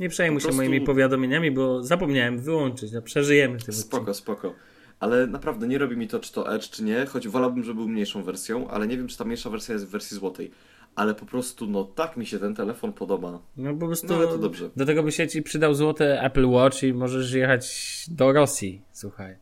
Nie 0.01 0.09
przejmuj 0.09 0.41
prostu... 0.41 0.63
się 0.63 0.69
moimi 0.69 0.87
powiadomieniami, 0.87 1.51
bo 1.51 1.83
zapomniałem 1.83 2.39
wyłączyć. 2.39 2.93
No, 2.93 3.03
przeżyjemy 3.03 3.59
tym. 3.59 3.75
Spoko, 3.75 4.15
spoko. 4.15 4.55
Ale 5.01 5.27
naprawdę 5.27 5.69
nie 5.69 5.79
robi 5.79 5.97
mi 5.97 6.09
to, 6.09 6.21
czy 6.21 6.33
to 6.33 6.55
Edge, 6.55 6.71
czy 6.71 6.85
nie, 6.85 7.07
choć 7.07 7.29
wolałbym, 7.29 7.65
żeby 7.65 7.81
był 7.81 7.89
mniejszą 7.89 8.23
wersją, 8.23 8.69
ale 8.69 8.87
nie 8.87 8.97
wiem, 8.97 9.09
czy 9.09 9.19
ta 9.19 9.25
mniejsza 9.25 9.51
wersja 9.51 9.73
jest 9.73 9.87
w 9.87 9.91
wersji 9.91 10.17
złotej. 10.17 10.51
Ale 10.95 11.15
po 11.15 11.27
prostu, 11.27 11.67
no 11.67 11.85
tak 11.85 12.17
mi 12.17 12.27
się 12.27 12.39
ten 12.39 12.55
telefon 12.55 12.93
podoba. 12.93 13.43
No 13.57 13.75
po 13.75 13.87
prostu. 13.87 14.07
No, 14.07 14.17
ale 14.17 14.27
to 14.27 14.39
dobrze. 14.39 14.71
Do 14.77 14.87
tego 14.87 15.03
by 15.03 15.13
się 15.13 15.29
ci 15.29 15.43
przydał 15.43 15.75
złoty 15.75 16.21
Apple 16.21 16.47
Watch 16.47 16.83
i 16.83 16.93
możesz 16.93 17.33
jechać 17.33 18.05
do 18.11 18.33
Rosji, 18.33 18.83
słuchaj. 18.93 19.37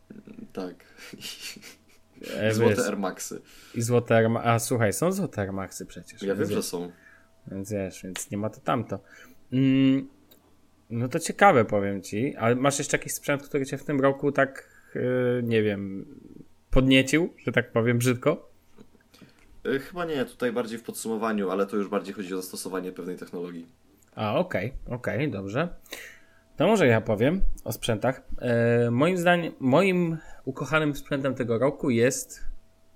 Tak. 0.53 0.75
E, 2.35 2.53
złote 2.53 2.85
Air 2.85 2.97
Maxy. 2.97 3.41
I 3.75 3.81
złote 3.81 4.15
Air 4.15 4.29
A 4.43 4.59
słuchaj, 4.59 4.93
są 4.93 5.11
złote 5.11 5.41
Air 5.41 5.53
Maxy 5.53 5.85
przecież. 5.85 6.21
Ja 6.21 6.35
wiem, 6.35 6.51
że 6.51 6.63
są. 6.63 6.91
Więc 7.47 7.71
wiesz, 7.71 8.03
więc 8.03 8.31
nie 8.31 8.37
ma 8.37 8.49
to 8.49 8.59
tamto. 8.59 8.99
Mm, 9.53 10.07
no 10.89 11.07
to 11.07 11.19
ciekawe, 11.19 11.65
powiem 11.65 12.01
ci. 12.01 12.35
Ale 12.35 12.55
masz 12.55 12.79
jeszcze 12.79 12.97
jakiś 12.97 13.13
sprzęt, 13.13 13.43
który 13.43 13.65
cię 13.65 13.77
w 13.77 13.83
tym 13.83 14.01
roku 14.01 14.31
tak, 14.31 14.69
yy, 14.95 15.41
nie 15.43 15.63
wiem, 15.63 16.05
podniecił, 16.71 17.33
że 17.45 17.51
tak 17.51 17.71
powiem 17.71 17.97
brzydko? 17.97 18.49
Yy, 19.63 19.79
chyba 19.79 20.05
nie, 20.05 20.25
tutaj 20.25 20.51
bardziej 20.51 20.79
w 20.79 20.83
podsumowaniu, 20.83 21.49
ale 21.49 21.67
to 21.67 21.77
już 21.77 21.87
bardziej 21.87 22.13
chodzi 22.13 22.33
o 22.33 22.37
zastosowanie 22.37 22.91
pewnej 22.91 23.17
technologii. 23.17 23.67
A, 24.15 24.35
okej, 24.35 24.73
okay, 24.85 24.95
okej, 24.95 25.15
okay, 25.15 25.31
dobrze. 25.31 25.69
To 26.57 26.67
może 26.67 26.87
ja 26.87 27.01
powiem 27.01 27.41
o 27.63 27.71
sprzętach. 27.71 28.21
Yy, 28.83 28.91
moim 28.91 29.17
zdaniem, 29.17 29.53
moim 29.59 30.17
ukochanym 30.45 30.95
sprzętem 30.95 31.35
tego 31.35 31.57
roku 31.57 31.89
jest, 31.89 32.45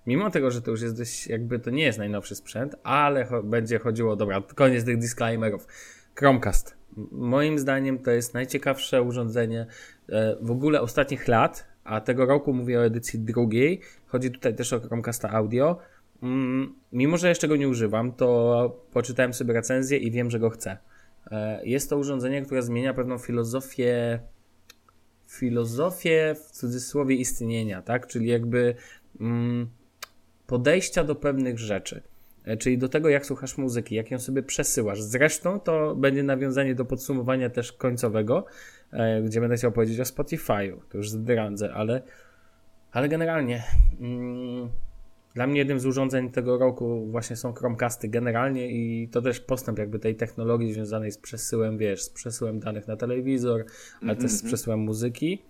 mimo 0.05 0.29
tego, 0.29 0.51
że 0.51 0.61
to 0.61 0.71
już 0.71 0.81
jest 0.81 0.97
dość, 0.97 1.27
jakby 1.27 1.59
to 1.59 1.69
nie 1.69 1.83
jest 1.83 1.97
najnowszy 1.97 2.35
sprzęt, 2.35 2.75
ale 2.83 3.25
cho 3.25 3.43
będzie 3.43 3.79
chodziło, 3.79 4.15
dobra, 4.15 4.41
koniec 4.55 4.85
tych 4.85 4.97
disclaimerów. 4.97 5.67
Chromecast. 6.15 6.82
Moim 7.11 7.59
zdaniem 7.59 7.99
to 7.99 8.11
jest 8.11 8.33
najciekawsze 8.33 9.01
urządzenie 9.01 9.65
e, 10.09 10.35
w 10.41 10.51
ogóle 10.51 10.81
ostatnich 10.81 11.27
lat, 11.27 11.67
a 11.83 12.01
tego 12.01 12.25
roku 12.25 12.53
mówię 12.53 12.79
o 12.79 12.85
edycji 12.85 13.19
drugiej. 13.19 13.81
Chodzi 14.07 14.31
tutaj 14.31 14.55
też 14.55 14.73
o 14.73 14.79
Chromecasta 14.79 15.29
Audio. 15.29 15.77
Mm, 16.23 16.75
mimo, 16.91 17.17
że 17.17 17.29
jeszcze 17.29 17.47
go 17.47 17.55
nie 17.55 17.69
używam, 17.69 18.11
to 18.11 18.83
poczytałem 18.93 19.33
sobie 19.33 19.53
recenzję 19.53 19.97
i 19.97 20.11
wiem, 20.11 20.31
że 20.31 20.39
go 20.39 20.49
chcę. 20.49 20.77
E, 21.31 21.65
jest 21.65 21.89
to 21.89 21.97
urządzenie, 21.97 22.41
które 22.41 22.63
zmienia 22.63 22.93
pewną 22.93 23.17
filozofię 23.17 24.19
filozofię 25.27 26.35
w 26.35 26.51
cudzysłowie 26.51 27.15
istnienia, 27.15 27.81
tak? 27.81 28.07
Czyli 28.07 28.27
jakby 28.27 28.75
mm, 29.19 29.69
podejścia 30.47 31.03
do 31.03 31.15
pewnych 31.15 31.59
rzeczy. 31.59 32.01
E, 32.45 32.57
czyli 32.57 32.77
do 32.77 32.89
tego, 32.89 33.09
jak 33.09 33.25
słuchasz 33.25 33.57
muzyki, 33.57 33.95
jak 33.95 34.11
ją 34.11 34.19
sobie 34.19 34.43
przesyłasz. 34.43 35.01
Zresztą 35.01 35.59
to 35.59 35.95
będzie 35.95 36.23
nawiązanie 36.23 36.75
do 36.75 36.85
podsumowania 36.85 37.49
też 37.49 37.71
końcowego, 37.71 38.45
e, 38.91 39.21
gdzie 39.21 39.41
będę 39.41 39.55
chciał 39.55 39.71
powiedzieć 39.71 39.99
o 39.99 40.03
Spotify'u. 40.03 40.77
To 40.89 40.97
już 40.97 41.09
zdradzę, 41.09 41.73
ale, 41.73 42.01
ale 42.91 43.09
generalnie 43.09 43.63
mm, 43.99 44.69
dla 45.33 45.47
mnie 45.47 45.59
jednym 45.59 45.79
z 45.79 45.85
urządzeń 45.85 46.31
tego 46.31 46.57
roku 46.57 47.07
właśnie 47.11 47.35
są 47.35 47.53
Chromecasty 47.53 48.07
generalnie 48.07 48.71
i 48.71 49.09
to 49.09 49.21
też 49.21 49.39
postęp 49.39 49.79
jakby 49.79 49.99
tej 49.99 50.15
technologii 50.15 50.73
związanej 50.73 51.11
z 51.11 51.17
przesyłem, 51.17 51.77
wiesz, 51.77 52.03
z 52.03 52.09
przesyłem 52.09 52.59
danych 52.59 52.87
na 52.87 52.95
telewizor, 52.95 53.65
ale 54.01 54.11
mm 54.11 54.15
-hmm. 54.15 54.21
też 54.21 54.31
z 54.31 54.35
mhm. 54.35 54.47
przesyłem 54.47 54.79
muzyki. 54.79 55.41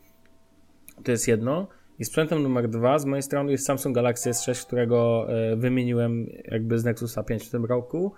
To 1.03 1.11
jest 1.11 1.27
jedno. 1.27 1.67
I 1.99 2.05
sprzętem 2.05 2.43
numer 2.43 2.69
dwa 2.69 2.99
z 2.99 3.05
mojej 3.05 3.23
strony 3.23 3.51
jest 3.51 3.65
Samsung 3.65 3.95
Galaxy 3.95 4.29
S6, 4.29 4.65
którego 4.65 5.27
e, 5.29 5.55
wymieniłem 5.55 6.29
jakby 6.45 6.79
z 6.79 6.83
Nexusa 6.83 7.23
5 7.23 7.43
w 7.47 7.49
tym 7.49 7.65
roku. 7.65 8.13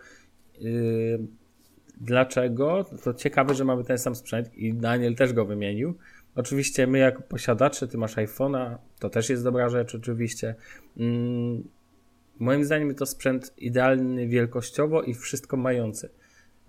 E, 0.55 0.61
dlaczego? 2.01 2.85
To 3.03 3.13
ciekawe, 3.13 3.53
że 3.53 3.65
mamy 3.65 3.83
ten 3.83 3.97
sam 3.97 4.15
sprzęt 4.15 4.57
i 4.57 4.73
Daniel 4.73 5.15
też 5.15 5.33
go 5.33 5.45
wymienił. 5.45 5.97
Oczywiście 6.35 6.87
my 6.87 6.97
jako 6.97 7.21
posiadacze, 7.21 7.87
ty 7.87 7.97
masz 7.97 8.15
iPhone'a, 8.15 8.77
to 8.99 9.09
też 9.09 9.29
jest 9.29 9.43
dobra 9.43 9.69
rzecz 9.69 9.95
oczywiście. 9.95 10.55
Mm, 10.97 11.63
moim 12.39 12.63
zdaniem 12.63 12.95
to 12.95 13.05
sprzęt 13.05 13.53
idealny 13.57 14.27
wielkościowo 14.27 15.03
i 15.03 15.13
wszystko 15.13 15.57
mający. 15.57 16.09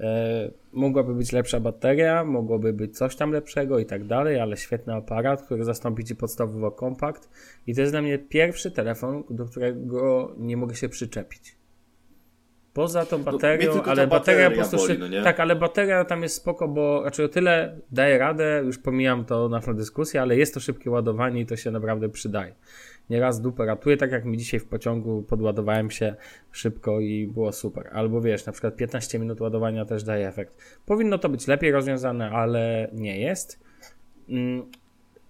E, 0.01 0.51
mogłaby 0.73 1.15
być 1.15 1.33
lepsza 1.33 1.61
bateria, 1.61 2.25
mogłoby 2.25 2.73
być 2.73 2.99
coś 2.99 3.17
tam 3.17 3.33
lepszego 3.33 3.79
i 3.79 3.87
tak 3.87 4.05
dalej, 4.05 4.41
ale 4.41 4.57
świetny 4.57 4.95
aparat, 4.95 5.43
który 5.43 5.65
zastąpi 5.65 6.05
ci 6.05 6.17
podstawowo 6.17 6.71
kompakt. 6.71 7.29
I 7.67 7.75
to 7.75 7.81
jest 7.81 7.93
dla 7.93 8.03
mnie 8.03 8.19
pierwszy 8.19 8.71
telefon, 8.71 9.25
do 9.31 9.45
którego 9.45 10.35
nie 10.39 10.57
mogę 10.57 10.75
się 10.75 10.89
przyczepić. 10.89 11.57
Poza 12.73 13.07
tą 13.07 13.23
baterią, 13.23 13.75
no, 13.75 13.83
ale 13.85 14.07
bateria, 14.07 14.51
po 14.51 14.57
prostu. 14.57 14.77
Boli, 14.77 14.99
no 14.99 15.23
tak, 15.25 15.41
ale 15.41 15.57
bateria 15.57 16.05
tam 16.05 16.23
jest 16.23 16.35
spoko, 16.35 16.69
bo 16.69 17.03
znaczy 17.03 17.25
o 17.25 17.29
tyle 17.29 17.77
daje 17.93 18.19
radę, 18.19 18.63
już 18.65 18.79
pomijam 18.79 19.25
to 19.25 19.49
naszą 19.49 19.77
dyskusję, 19.77 20.23
ale 20.23 20.37
jest 20.37 20.55
to 20.55 20.61
szybkie 20.61 20.91
ładowanie 20.91 21.41
i 21.41 21.47
to 21.47 21.57
się 21.57 21.71
naprawdę 21.71 22.09
przydaje 22.09 22.55
nieraz 23.11 23.41
dupę 23.41 23.67
ratuje, 23.67 23.97
tak 23.97 24.13
jak 24.13 24.25
mi 24.25 24.39
dzisiaj 24.39 24.61
w 24.61 24.69
pociągu 24.69 25.23
podładowałem 25.23 25.91
się 25.91 26.15
szybko 26.53 27.01
i 27.01 27.27
było 27.27 27.53
super. 27.53 27.89
Albo 27.93 28.21
wiesz, 28.21 28.47
na 28.47 28.53
przykład 28.53 28.77
15 28.77 29.19
minut 29.19 29.41
ładowania 29.41 29.85
też 29.85 30.05
daje 30.05 30.29
efekt. 30.29 30.81
Powinno 30.87 31.19
to 31.19 31.29
być 31.29 31.47
lepiej 31.47 31.73
rozwiązane, 31.73 32.31
ale 32.31 32.91
nie 32.93 33.21
jest. 33.21 33.61
Mm, 34.29 34.71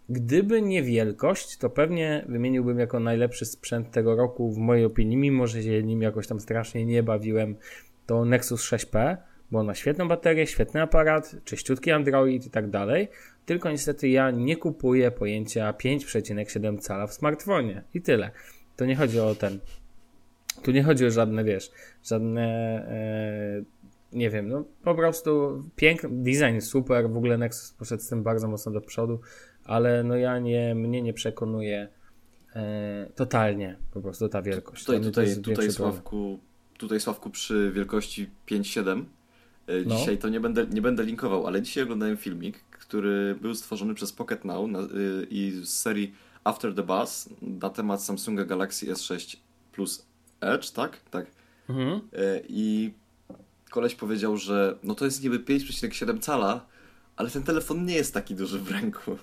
gdyby 0.08 0.62
nie 0.62 0.82
wielkość, 0.82 1.56
to 1.56 1.70
pewnie 1.70 2.24
wymieniłbym 2.28 2.78
jako 2.78 3.00
najlepszy 3.00 3.44
sprzęt 3.46 3.90
tego 3.90 4.16
roku 4.16 4.52
w 4.52 4.58
mojej 4.58 4.84
opinii, 4.84 5.16
mimo 5.16 5.46
że 5.46 5.62
się 5.62 5.82
nim 5.82 6.02
jakoś 6.02 6.26
tam 6.26 6.40
strasznie 6.40 6.86
nie 6.86 7.02
bawiłem, 7.02 7.56
to 8.06 8.24
Nexus 8.24 8.72
6P, 8.72 9.16
bo 9.50 9.58
on 9.58 9.66
ma 9.66 9.74
świetną 9.74 10.08
baterię, 10.08 10.46
świetny 10.46 10.82
aparat, 10.82 11.36
czyściutki 11.44 11.92
Android 11.92 12.46
i 12.46 12.50
tak 12.50 12.70
dalej. 12.70 13.08
Tylko 13.46 13.70
niestety 13.70 14.08
ja 14.08 14.30
nie 14.30 14.56
kupuję 14.56 15.10
pojęcia 15.10 15.72
5,7 15.72 16.78
cala 16.78 17.06
w 17.06 17.14
smartfonie 17.14 17.82
i 17.94 18.02
tyle. 18.02 18.30
To 18.76 18.86
nie 18.86 18.96
chodzi 18.96 19.20
o 19.20 19.34
ten. 19.34 19.58
Tu 20.62 20.70
nie 20.70 20.82
chodzi 20.82 21.06
o 21.06 21.10
żadne, 21.10 21.44
wiesz, 21.44 21.70
żadne. 22.04 22.42
E, 22.88 23.62
nie 24.12 24.30
wiem, 24.30 24.48
no 24.48 24.64
po 24.84 24.94
prostu 24.94 25.62
piękny 25.76 26.08
design 26.12 26.60
super, 26.60 27.10
w 27.10 27.16
ogóle 27.16 27.38
Nexus 27.38 27.72
poszedł 27.72 28.02
z 28.02 28.08
tym 28.08 28.22
bardzo 28.22 28.48
mocno 28.48 28.72
do 28.72 28.80
przodu, 28.80 29.20
ale 29.64 30.04
no 30.04 30.16
ja 30.16 30.38
nie, 30.38 30.74
mnie 30.74 31.02
nie 31.02 31.12
przekonuje 31.12 31.88
e, 32.56 33.10
totalnie 33.14 33.76
po 33.92 34.00
prostu 34.00 34.28
ta 34.28 34.42
wielkość. 34.42 34.84
Tutaj, 34.84 35.00
tutaj, 35.00 35.42
tutaj 35.42 35.70
Sławku, 35.70 36.38
tutaj 36.78 37.00
Sławku 37.00 37.30
przy 37.30 37.72
wielkości 37.72 38.30
5,7 38.48 39.00
e, 39.00 39.04
no. 39.86 39.96
Dzisiaj 39.96 40.18
to 40.18 40.28
nie 40.28 40.40
będę, 40.40 40.66
nie 40.66 40.82
będę 40.82 41.04
linkował, 41.04 41.46
ale 41.46 41.62
dzisiaj 41.62 41.84
oglądałem 41.84 42.16
filmik, 42.16 42.58
który 42.70 43.36
był 43.40 43.54
stworzony 43.54 43.94
przez 43.94 44.12
Pocket 44.12 44.44
Now 44.44 44.70
na, 44.70 44.80
y, 44.80 45.26
i 45.30 45.50
z 45.50 45.68
serii 45.68 46.14
After 46.44 46.74
the 46.74 46.82
Buzz 46.82 47.28
na 47.42 47.70
temat 47.70 48.02
Samsunga 48.02 48.44
Galaxy 48.44 48.86
S6 48.86 49.36
Plus 49.72 50.06
Edge, 50.40 50.70
tak? 50.70 51.00
Tak. 51.10 51.26
Mhm. 51.68 51.90
Y, 51.98 52.00
I 52.48 52.92
koleś 53.70 53.94
powiedział, 53.94 54.36
że 54.36 54.78
no 54.82 54.94
to 54.94 55.04
jest 55.04 55.22
niby 55.22 55.38
5,7 55.38 56.20
cala, 56.20 56.66
ale 57.16 57.30
ten 57.30 57.42
telefon 57.42 57.84
nie 57.84 57.94
jest 57.94 58.14
taki 58.14 58.34
duży 58.34 58.58
w 58.58 58.70
ręku. 58.70 59.16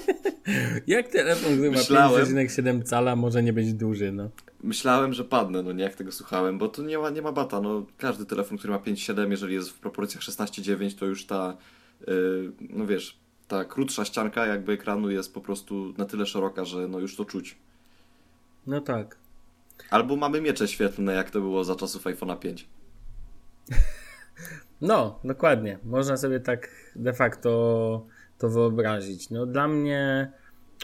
jak 0.86 1.08
telefon, 1.08 1.52
który 1.52 1.70
ma 1.70 1.78
5,7 1.78 2.82
cala 2.82 3.16
może 3.16 3.42
nie 3.42 3.52
być 3.52 3.74
duży, 3.74 4.12
no. 4.12 4.30
Myślałem, 4.62 5.12
że 5.12 5.24
padnę, 5.24 5.62
no 5.62 5.72
nie 5.72 5.84
jak 5.84 5.94
tego 5.94 6.12
słuchałem, 6.12 6.58
bo 6.58 6.68
tu 6.68 6.82
nie 6.82 6.98
ma, 6.98 7.10
nie 7.10 7.22
ma 7.22 7.32
bata, 7.32 7.60
no 7.60 7.86
każdy 7.98 8.26
telefon, 8.26 8.58
który 8.58 8.72
ma 8.72 8.78
5,7, 8.78 9.30
jeżeli 9.30 9.54
jest 9.54 9.70
w 9.70 9.78
proporcjach 9.78 10.22
16,9, 10.22 10.98
to 10.98 11.06
już 11.06 11.26
ta 11.26 11.56
Y, 12.08 12.52
no 12.60 12.86
wiesz, 12.86 13.18
ta 13.48 13.64
krótsza 13.64 14.04
ścianka 14.04 14.46
jakby 14.46 14.72
ekranu 14.72 15.10
jest 15.10 15.34
po 15.34 15.40
prostu 15.40 15.94
na 15.98 16.04
tyle 16.04 16.26
szeroka, 16.26 16.64
że 16.64 16.88
no 16.88 16.98
już 16.98 17.16
to 17.16 17.24
czuć. 17.24 17.56
No 18.66 18.80
tak. 18.80 19.18
Albo 19.90 20.16
mamy 20.16 20.40
miecze 20.40 20.68
świetlne, 20.68 21.14
jak 21.14 21.30
to 21.30 21.40
było 21.40 21.64
za 21.64 21.76
czasów 21.76 22.04
iPhone'a 22.04 22.38
5. 22.38 22.68
No, 24.80 25.20
dokładnie. 25.24 25.78
Można 25.84 26.16
sobie 26.16 26.40
tak 26.40 26.68
de 26.96 27.12
facto 27.12 28.06
to 28.38 28.48
wyobrazić. 28.48 29.30
No 29.30 29.46
dla 29.46 29.68
mnie 29.68 30.32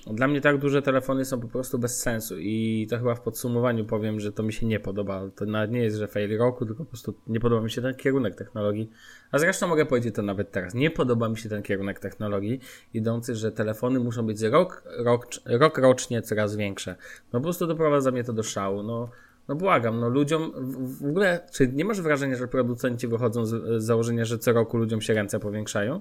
dla 0.07 0.28
mnie 0.28 0.40
tak 0.40 0.59
duże 0.59 0.82
telefony 0.82 1.24
są 1.24 1.40
po 1.40 1.49
prostu 1.49 1.78
bez 1.78 2.01
sensu 2.01 2.38
i 2.38 2.86
to 2.90 2.99
chyba 2.99 3.14
w 3.14 3.20
podsumowaniu 3.20 3.84
powiem, 3.84 4.20
że 4.20 4.32
to 4.32 4.43
mi 4.43 4.53
się 4.53 4.66
nie 4.66 4.80
podoba. 4.80 5.22
To 5.36 5.45
nawet 5.47 5.70
nie 5.70 5.82
jest, 5.82 5.97
że 5.97 6.09
fail 6.09 6.38
roku, 6.38 6.66
tylko 6.66 6.84
po 6.84 6.88
prostu 6.88 7.14
nie 7.26 7.40
podoba 7.40 7.62
mi 7.62 7.70
się 7.70 7.82
ten 7.82 7.95
kierunek 7.95 8.34
technologii. 8.34 8.90
A 9.32 9.38
zresztą 9.38 9.68
mogę 9.68 9.86
powiedzieć 9.86 10.14
to 10.14 10.22
nawet 10.22 10.51
teraz. 10.51 10.74
Nie 10.74 10.90
podoba 10.90 11.28
mi 11.28 11.38
się 11.38 11.49
ten 11.49 11.62
kierunek 11.62 11.99
technologii 11.99 12.61
idący, 12.95 13.34
że 13.34 13.53
telefony 13.53 14.01
muszą 14.01 14.26
być 14.26 14.43
rok, 14.43 14.82
rok, 14.99 15.26
rok 15.45 15.78
rocznie 15.78 16.22
coraz 16.22 16.57
większe. 16.57 16.97
No 17.32 17.40
po 17.40 17.45
prostu 17.45 17.66
doprowadza 17.66 18.11
mnie 18.11 18.24
to 18.24 18.32
do 18.32 18.43
szału. 18.43 18.82
No, 18.82 19.09
no 19.49 19.55
błagam, 19.55 20.01
no 20.01 20.09
ludziom 20.09 20.53
w, 21.01 21.07
ogóle, 21.07 21.49
czy 21.53 21.68
nie 21.68 21.84
masz 21.84 22.01
wrażenia, 22.01 22.36
że 22.36 22.49
producenci 22.49 23.09
wychodzą 23.09 23.47
z, 23.47 23.82
z 23.82 23.84
założenia, 23.84 24.24
że 24.24 24.38
co 24.38 24.53
roku 24.53 24.76
ludziom 24.76 25.01
się 25.01 25.14
ręce 25.14 25.40
powiększają? 25.40 26.01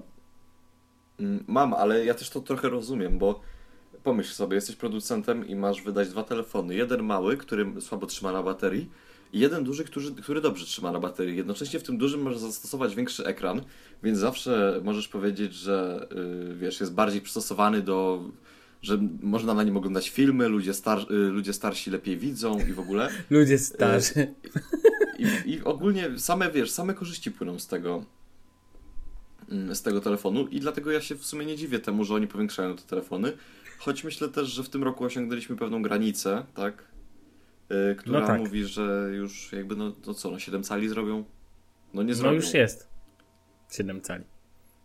Mm, 1.20 1.44
mam, 1.46 1.74
ale 1.74 2.04
ja 2.04 2.14
też 2.14 2.30
to 2.30 2.40
trochę 2.40 2.68
rozumiem, 2.68 3.18
bo 3.18 3.40
pomyśl 4.02 4.32
sobie, 4.32 4.54
jesteś 4.54 4.76
producentem 4.76 5.48
i 5.48 5.56
masz 5.56 5.82
wydać 5.82 6.08
dwa 6.08 6.24
telefony. 6.24 6.74
Jeden 6.74 7.02
mały, 7.02 7.36
który 7.36 7.80
słabo 7.80 8.06
trzyma 8.06 8.32
na 8.32 8.42
baterii 8.42 8.90
i 9.32 9.38
jeden 9.38 9.64
duży, 9.64 9.84
który, 9.84 10.10
który 10.10 10.40
dobrze 10.40 10.66
trzyma 10.66 10.92
na 10.92 11.00
baterii. 11.00 11.36
Jednocześnie 11.36 11.80
w 11.80 11.82
tym 11.82 11.98
dużym 11.98 12.22
możesz 12.22 12.38
zastosować 12.38 12.94
większy 12.94 13.24
ekran, 13.26 13.62
więc 14.02 14.18
zawsze 14.18 14.80
możesz 14.84 15.08
powiedzieć, 15.08 15.54
że 15.54 16.06
yy, 16.48 16.54
wiesz, 16.54 16.80
jest 16.80 16.94
bardziej 16.94 17.20
przystosowany 17.20 17.82
do 17.82 18.20
że 18.82 18.98
można 19.22 19.54
na 19.54 19.62
nim 19.62 19.76
oglądać 19.76 20.10
filmy, 20.10 20.48
ludzie, 20.48 20.74
star 20.74 20.98
y, 20.98 21.14
ludzie 21.14 21.52
starsi 21.52 21.90
lepiej 21.90 22.16
widzą 22.16 22.58
i 22.58 22.72
w 22.72 22.80
ogóle. 22.80 23.08
Ludzie 23.30 23.58
starzy. 23.58 24.34
I, 25.18 25.22
i, 25.22 25.52
I, 25.52 25.64
ogólnie 25.64 26.18
same, 26.18 26.50
wiesz, 26.50 26.70
same 26.70 26.94
korzyści 26.94 27.30
płyną 27.30 27.58
z 27.58 27.66
tego, 27.66 28.04
mm, 29.50 29.74
z 29.74 29.82
tego 29.82 30.00
telefonu 30.00 30.46
i 30.46 30.60
dlatego 30.60 30.90
ja 30.90 31.00
się 31.00 31.14
w 31.14 31.24
sumie 31.24 31.46
nie 31.46 31.56
dziwię 31.56 31.78
temu, 31.78 32.04
że 32.04 32.14
oni 32.14 32.26
powiększają 32.26 32.76
te 32.76 32.82
telefony. 32.82 33.32
Choć 33.78 34.04
myślę 34.04 34.28
też, 34.28 34.48
że 34.48 34.62
w 34.62 34.68
tym 34.68 34.82
roku 34.82 35.04
osiągnęliśmy 35.04 35.56
pewną 35.56 35.82
granicę, 35.82 36.44
tak? 36.54 36.84
Yy, 37.70 37.94
która 37.94 38.20
no 38.20 38.26
tak. 38.26 38.40
mówi, 38.40 38.64
że 38.64 39.10
już 39.12 39.52
jakby, 39.52 39.76
no, 39.76 39.92
no 40.06 40.14
co, 40.14 40.30
no 40.30 40.38
7 40.38 40.62
cali 40.62 40.88
zrobią? 40.88 41.24
No 41.94 42.02
nie 42.02 42.14
zrobią. 42.14 42.30
No 42.30 42.42
już 42.42 42.54
jest 42.54 42.88
7 43.72 44.00
cali. 44.00 44.24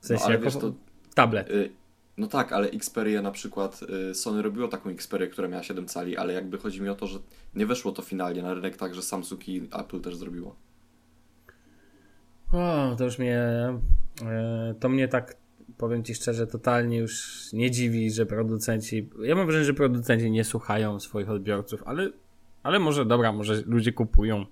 W 0.01 0.07
sensie 0.07 0.23
no, 0.23 0.29
ale 0.29 0.39
wiesz, 0.39 0.53
to, 0.53 0.73
tablet. 1.13 1.49
Yy, 1.49 1.69
no 2.17 2.27
tak, 2.27 2.53
ale 2.53 2.67
Xperia 2.67 3.21
na 3.21 3.31
przykład, 3.31 3.81
yy, 3.81 4.15
Sony 4.15 4.41
robiło 4.41 4.67
taką 4.67 4.89
Xperię, 4.89 5.27
która 5.27 5.47
miała 5.47 5.63
7 5.63 5.87
cali, 5.87 6.17
ale 6.17 6.33
jakby 6.33 6.57
chodzi 6.57 6.81
mi 6.81 6.89
o 6.89 6.95
to, 6.95 7.07
że 7.07 7.19
nie 7.55 7.65
weszło 7.65 7.91
to 7.91 8.01
finalnie 8.01 8.41
na 8.41 8.53
rynek 8.53 8.77
tak, 8.77 8.95
że 8.95 9.01
Samsung 9.01 9.49
i 9.49 9.69
Apple 9.71 10.01
też 10.01 10.15
zrobiło. 10.15 10.55
O, 12.51 12.95
to 12.97 13.03
już 13.03 13.19
mnie, 13.19 13.39
e, 14.21 14.75
to 14.79 14.89
mnie 14.89 15.07
tak 15.07 15.35
powiem 15.77 16.03
Ci 16.03 16.15
szczerze, 16.15 16.47
totalnie 16.47 16.97
już 16.97 17.43
nie 17.53 17.71
dziwi, 17.71 18.11
że 18.11 18.25
producenci. 18.25 19.09
Ja 19.23 19.35
mam 19.35 19.45
wrażenie, 19.45 19.65
że 19.65 19.73
producenci 19.73 20.31
nie 20.31 20.43
słuchają 20.43 20.99
swoich 20.99 21.29
odbiorców, 21.29 21.83
ale, 21.85 22.09
ale 22.63 22.79
może 22.79 23.05
dobra, 23.05 23.31
może 23.31 23.63
ludzie 23.65 23.93
kupują, 23.93 24.45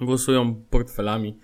głosują 0.00 0.54
portfelami. 0.70 1.38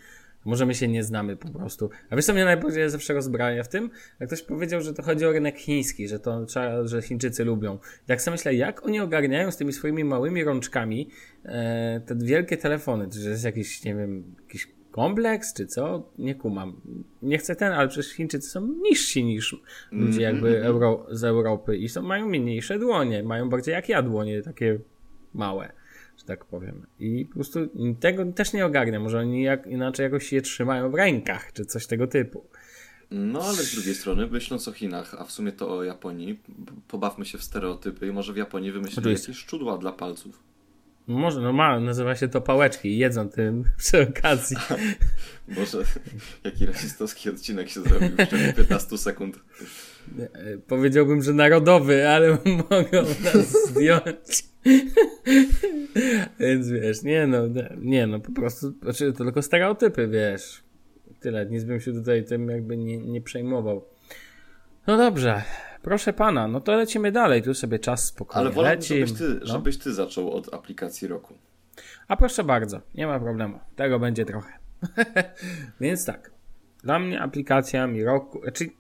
Może 0.49 0.67
my 0.67 0.75
się 0.75 0.89
nie 0.89 1.05
znamy 1.05 1.37
po 1.37 1.49
prostu. 1.49 1.91
A 2.11 2.17
wiesz 2.17 2.25
co 2.25 2.33
mnie 2.33 2.45
najbardziej 2.45 2.91
zawsze 2.91 3.15
rozbraja 3.15 3.63
w 3.63 3.69
tym? 3.69 3.91
Jak 4.21 4.29
ktoś 4.29 4.43
powiedział, 4.43 4.81
że 4.81 4.95
to 4.95 5.03
chodzi 5.03 5.27
o 5.27 5.33
rynek 5.33 5.59
chiński, 5.59 6.09
że 6.09 6.21
to 6.21 6.45
trzeba, 6.45 6.87
że 6.87 7.03
Chińczycy 7.03 7.45
lubią. 7.45 7.79
Jak 8.09 8.23
sobie 8.23 8.33
myślę, 8.33 8.55
jak 8.55 8.87
oni 8.87 9.01
ogarniają 9.01 9.51
z 9.51 9.57
tymi 9.57 9.73
swoimi 9.73 10.05
małymi 10.05 10.45
rączkami 10.45 11.11
e, 11.45 12.01
te 12.07 12.17
wielkie 12.17 12.57
telefony, 12.57 13.09
czy 13.11 13.29
jest 13.29 13.45
jakiś, 13.45 13.85
nie 13.85 13.95
wiem, 13.95 14.35
jakiś 14.43 14.69
kompleks, 14.91 15.55
czy 15.55 15.67
co? 15.67 16.13
Nie 16.19 16.35
kumam. 16.35 16.81
Nie 17.23 17.39
chcę 17.39 17.57
ten, 17.57 17.73
ale 17.73 17.89
przecież 17.89 18.13
Chińczycy 18.13 18.51
są 18.51 18.69
niżsi 18.83 19.25
niż 19.25 19.57
ludzie 19.93 20.23
jakby 20.23 20.51
mm-hmm. 20.51 20.67
Euro, 20.67 21.07
z 21.11 21.25
Europy 21.25 21.77
i 21.77 21.89
są, 21.89 22.03
mają 22.03 22.29
mniejsze 22.29 22.79
dłonie, 22.79 23.23
mają 23.23 23.49
bardziej 23.49 23.73
jak 23.73 23.89
ja 23.89 24.03
dłonie, 24.03 24.43
takie 24.43 24.79
małe. 25.35 25.78
Że 26.19 26.25
tak 26.25 26.45
powiem. 26.45 26.87
I 26.99 27.27
po 27.27 27.35
prostu 27.35 27.61
tego 28.01 28.33
też 28.33 28.53
nie 28.53 28.67
ogarnia. 28.67 29.01
Może 29.01 29.19
oni 29.19 29.43
jak, 29.43 29.67
inaczej 29.67 30.05
jakoś 30.05 30.33
je 30.33 30.43
trzymają 30.43 30.91
w 30.91 30.95
rękach, 30.95 31.53
czy 31.53 31.65
coś 31.65 31.87
tego 31.87 32.07
typu. 32.07 32.45
No 33.11 33.41
ale 33.43 33.57
z 33.57 33.75
drugiej 33.75 33.95
strony, 33.95 34.27
myśląc 34.27 34.69
o 34.69 34.73
Chinach, 34.73 35.15
a 35.19 35.25
w 35.25 35.33
sumie 35.33 35.53
to 35.53 35.77
o 35.77 35.85
Japonii, 35.85 36.41
pobawmy 36.89 37.25
się 37.25 37.39
w 37.39 37.45
stereotypy 37.45 38.07
i 38.07 38.13
może 38.13 38.33
w 38.33 38.37
Japonii 38.37 38.73
wymyślili 38.73 39.13
jakieś 39.13 39.37
szczudła 39.37 39.79
dla 39.79 39.93
palców. 39.93 40.43
Może, 41.09 41.41
no 41.41 41.53
ma, 41.53 41.81
nazywa 41.81 42.17
się 42.17 42.29
to 42.29 42.41
pałeczki 42.41 42.89
i 42.89 42.99
jedzą 42.99 43.29
tym 43.29 43.65
przy 43.79 44.03
okazji. 44.03 44.57
Może 45.59 45.79
jaki 46.45 46.67
rasistowski 46.67 47.31
odcinek 47.31 47.69
się 47.69 47.83
zrobił 47.83 48.09
w 48.09 48.17
ciągu 48.17 48.53
15 48.57 48.99
sekund. 48.99 49.41
E, 50.19 50.59
Powiedziałbym, 50.67 51.23
że 51.23 51.33
narodowy, 51.33 52.09
ale 52.09 52.31
mogą 52.71 53.03
nas 53.25 53.69
zdjąć. 53.69 54.45
Więc 56.41 56.69
wiesz, 56.69 57.03
nie 57.03 57.27
no, 57.27 57.39
nie 57.79 58.07
no, 58.07 58.21
po 58.21 58.33
prostu, 58.33 58.73
znaczy 58.83 59.13
to 59.13 59.25
tylko 59.25 59.43
stereotypy, 59.43 60.09
wiesz. 60.09 60.63
Tyle, 61.21 61.47
nic 61.47 61.65
bym 61.65 61.81
się 61.81 61.93
tutaj 61.93 62.25
tym 62.25 62.49
jakby 62.49 62.77
nie, 62.77 62.99
nie 62.99 63.21
przejmował. 63.21 63.85
No 64.87 64.97
dobrze, 64.97 65.43
proszę 65.89 66.13
pana, 66.13 66.49
no 66.49 66.61
to 66.61 66.73
lecimy 66.77 67.13
dalej, 67.13 67.43
tu 67.43 67.55
sobie 67.55 67.79
czas 67.79 68.05
spokojnie 68.05 68.51
Ale 68.57 68.63
leci. 68.63 68.95
żebyś 68.95 69.13
ty, 69.13 69.25
no. 69.41 69.47
żebyś 69.47 69.79
ty 69.79 69.95
zaczął 69.95 70.33
od 70.33 70.55
aplikacji 70.55 71.09
roku. 71.09 71.35
A 72.09 72.17
proszę 72.17 72.45
bardzo, 72.45 72.81
nie 72.95 73.07
ma 73.07 73.21
problemu. 73.21 73.59
Tego 73.77 73.99
będzie 73.99 74.25
trochę. 74.25 74.53
Więc 75.81 76.05
tak. 76.05 76.31
Dla 76.83 76.99
mnie 76.99 77.21
aplikacjami 77.21 78.05
roku. 78.05 78.43
Znaczy, 78.43 78.71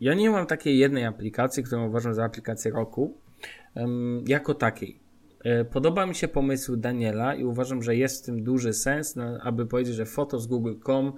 ja 0.00 0.14
nie 0.14 0.30
mam 0.30 0.46
takiej 0.46 0.78
jednej 0.78 1.04
aplikacji, 1.04 1.62
którą 1.62 1.88
uważam 1.88 2.14
za 2.14 2.24
aplikację 2.24 2.70
roku. 2.70 3.18
jako 4.26 4.54
takiej. 4.54 5.00
E, 5.44 5.64
Podoba 5.64 6.06
mi 6.06 6.14
się 6.14 6.28
pomysł 6.28 6.76
Daniela 6.76 7.34
i 7.34 7.44
uważam, 7.44 7.82
że 7.82 7.96
jest 7.96 8.22
w 8.22 8.26
tym 8.26 8.44
duży 8.44 8.72
sens, 8.72 9.16
na, 9.16 9.40
aby 9.42 9.66
powiedzieć, 9.66 9.94
że 9.94 10.06
foto 10.06 10.38
z 10.38 10.46
Google.com 10.46 11.12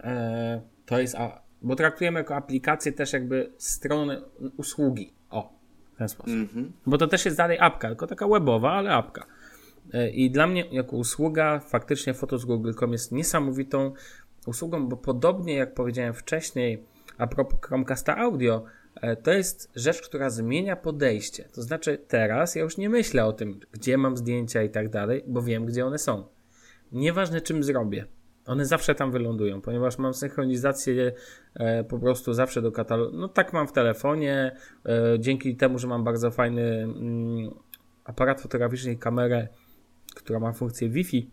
e, 0.00 0.60
to 0.86 1.00
jest. 1.00 1.16
Bo 1.62 1.76
traktujemy 1.76 2.18
jako 2.18 2.36
aplikację 2.36 2.92
też 2.92 3.12
jakby 3.12 3.52
stronę 3.58 4.22
usługi. 4.56 5.12
O, 5.30 5.52
w 5.94 5.98
ten 5.98 6.08
sposób. 6.08 6.34
Mhm. 6.34 6.72
Bo 6.86 6.98
to 6.98 7.06
też 7.06 7.24
jest 7.24 7.36
dalej 7.36 7.58
apka, 7.60 7.88
tylko 7.88 8.06
taka 8.06 8.28
webowa, 8.28 8.72
ale 8.72 8.94
apka. 8.94 9.26
E, 9.92 10.10
I 10.10 10.30
dla 10.30 10.46
mnie, 10.46 10.64
jako 10.70 10.96
usługa, 10.96 11.60
faktycznie 11.60 12.14
foto 12.14 12.38
z 12.38 12.44
Google.com 12.44 12.92
jest 12.92 13.12
niesamowitą 13.12 13.92
usługą, 14.46 14.88
bo 14.88 14.96
podobnie 14.96 15.54
jak 15.54 15.74
powiedziałem 15.74 16.14
wcześniej, 16.14 16.82
a 17.18 17.26
propos 17.26 17.58
Chromecasta 17.62 18.16
Audio, 18.16 18.64
e, 18.94 19.16
to 19.16 19.32
jest 19.32 19.70
rzecz, 19.74 20.02
która 20.02 20.30
zmienia 20.30 20.76
podejście. 20.76 21.44
To 21.54 21.62
znaczy, 21.62 21.98
teraz 22.08 22.54
ja 22.54 22.62
już 22.62 22.76
nie 22.76 22.88
myślę 22.88 23.24
o 23.24 23.32
tym, 23.32 23.60
gdzie 23.72 23.98
mam 23.98 24.16
zdjęcia 24.16 24.62
i 24.62 24.70
tak 24.70 24.88
dalej, 24.88 25.24
bo 25.26 25.42
wiem, 25.42 25.66
gdzie 25.66 25.86
one 25.86 25.98
są. 25.98 26.24
Nieważne, 26.92 27.40
czym 27.40 27.62
zrobię. 27.62 28.06
One 28.48 28.66
zawsze 28.66 28.94
tam 28.94 29.12
wylądują, 29.12 29.60
ponieważ 29.60 29.98
mam 29.98 30.14
synchronizację 30.14 31.12
e, 31.54 31.84
po 31.84 31.98
prostu 31.98 32.32
zawsze 32.32 32.62
do 32.62 32.72
katalogu. 32.72 33.16
No 33.16 33.28
tak 33.28 33.52
mam 33.52 33.68
w 33.68 33.72
telefonie. 33.72 34.56
E, 34.86 35.18
dzięki 35.18 35.56
temu, 35.56 35.78
że 35.78 35.86
mam 35.86 36.04
bardzo 36.04 36.30
fajny 36.30 36.62
mm, 36.62 37.54
aparat 38.04 38.40
fotograficzny 38.40 38.92
i 38.92 38.98
kamerę, 38.98 39.48
która 40.14 40.40
ma 40.40 40.52
funkcję 40.52 40.88
Wi-Fi, 40.88 41.30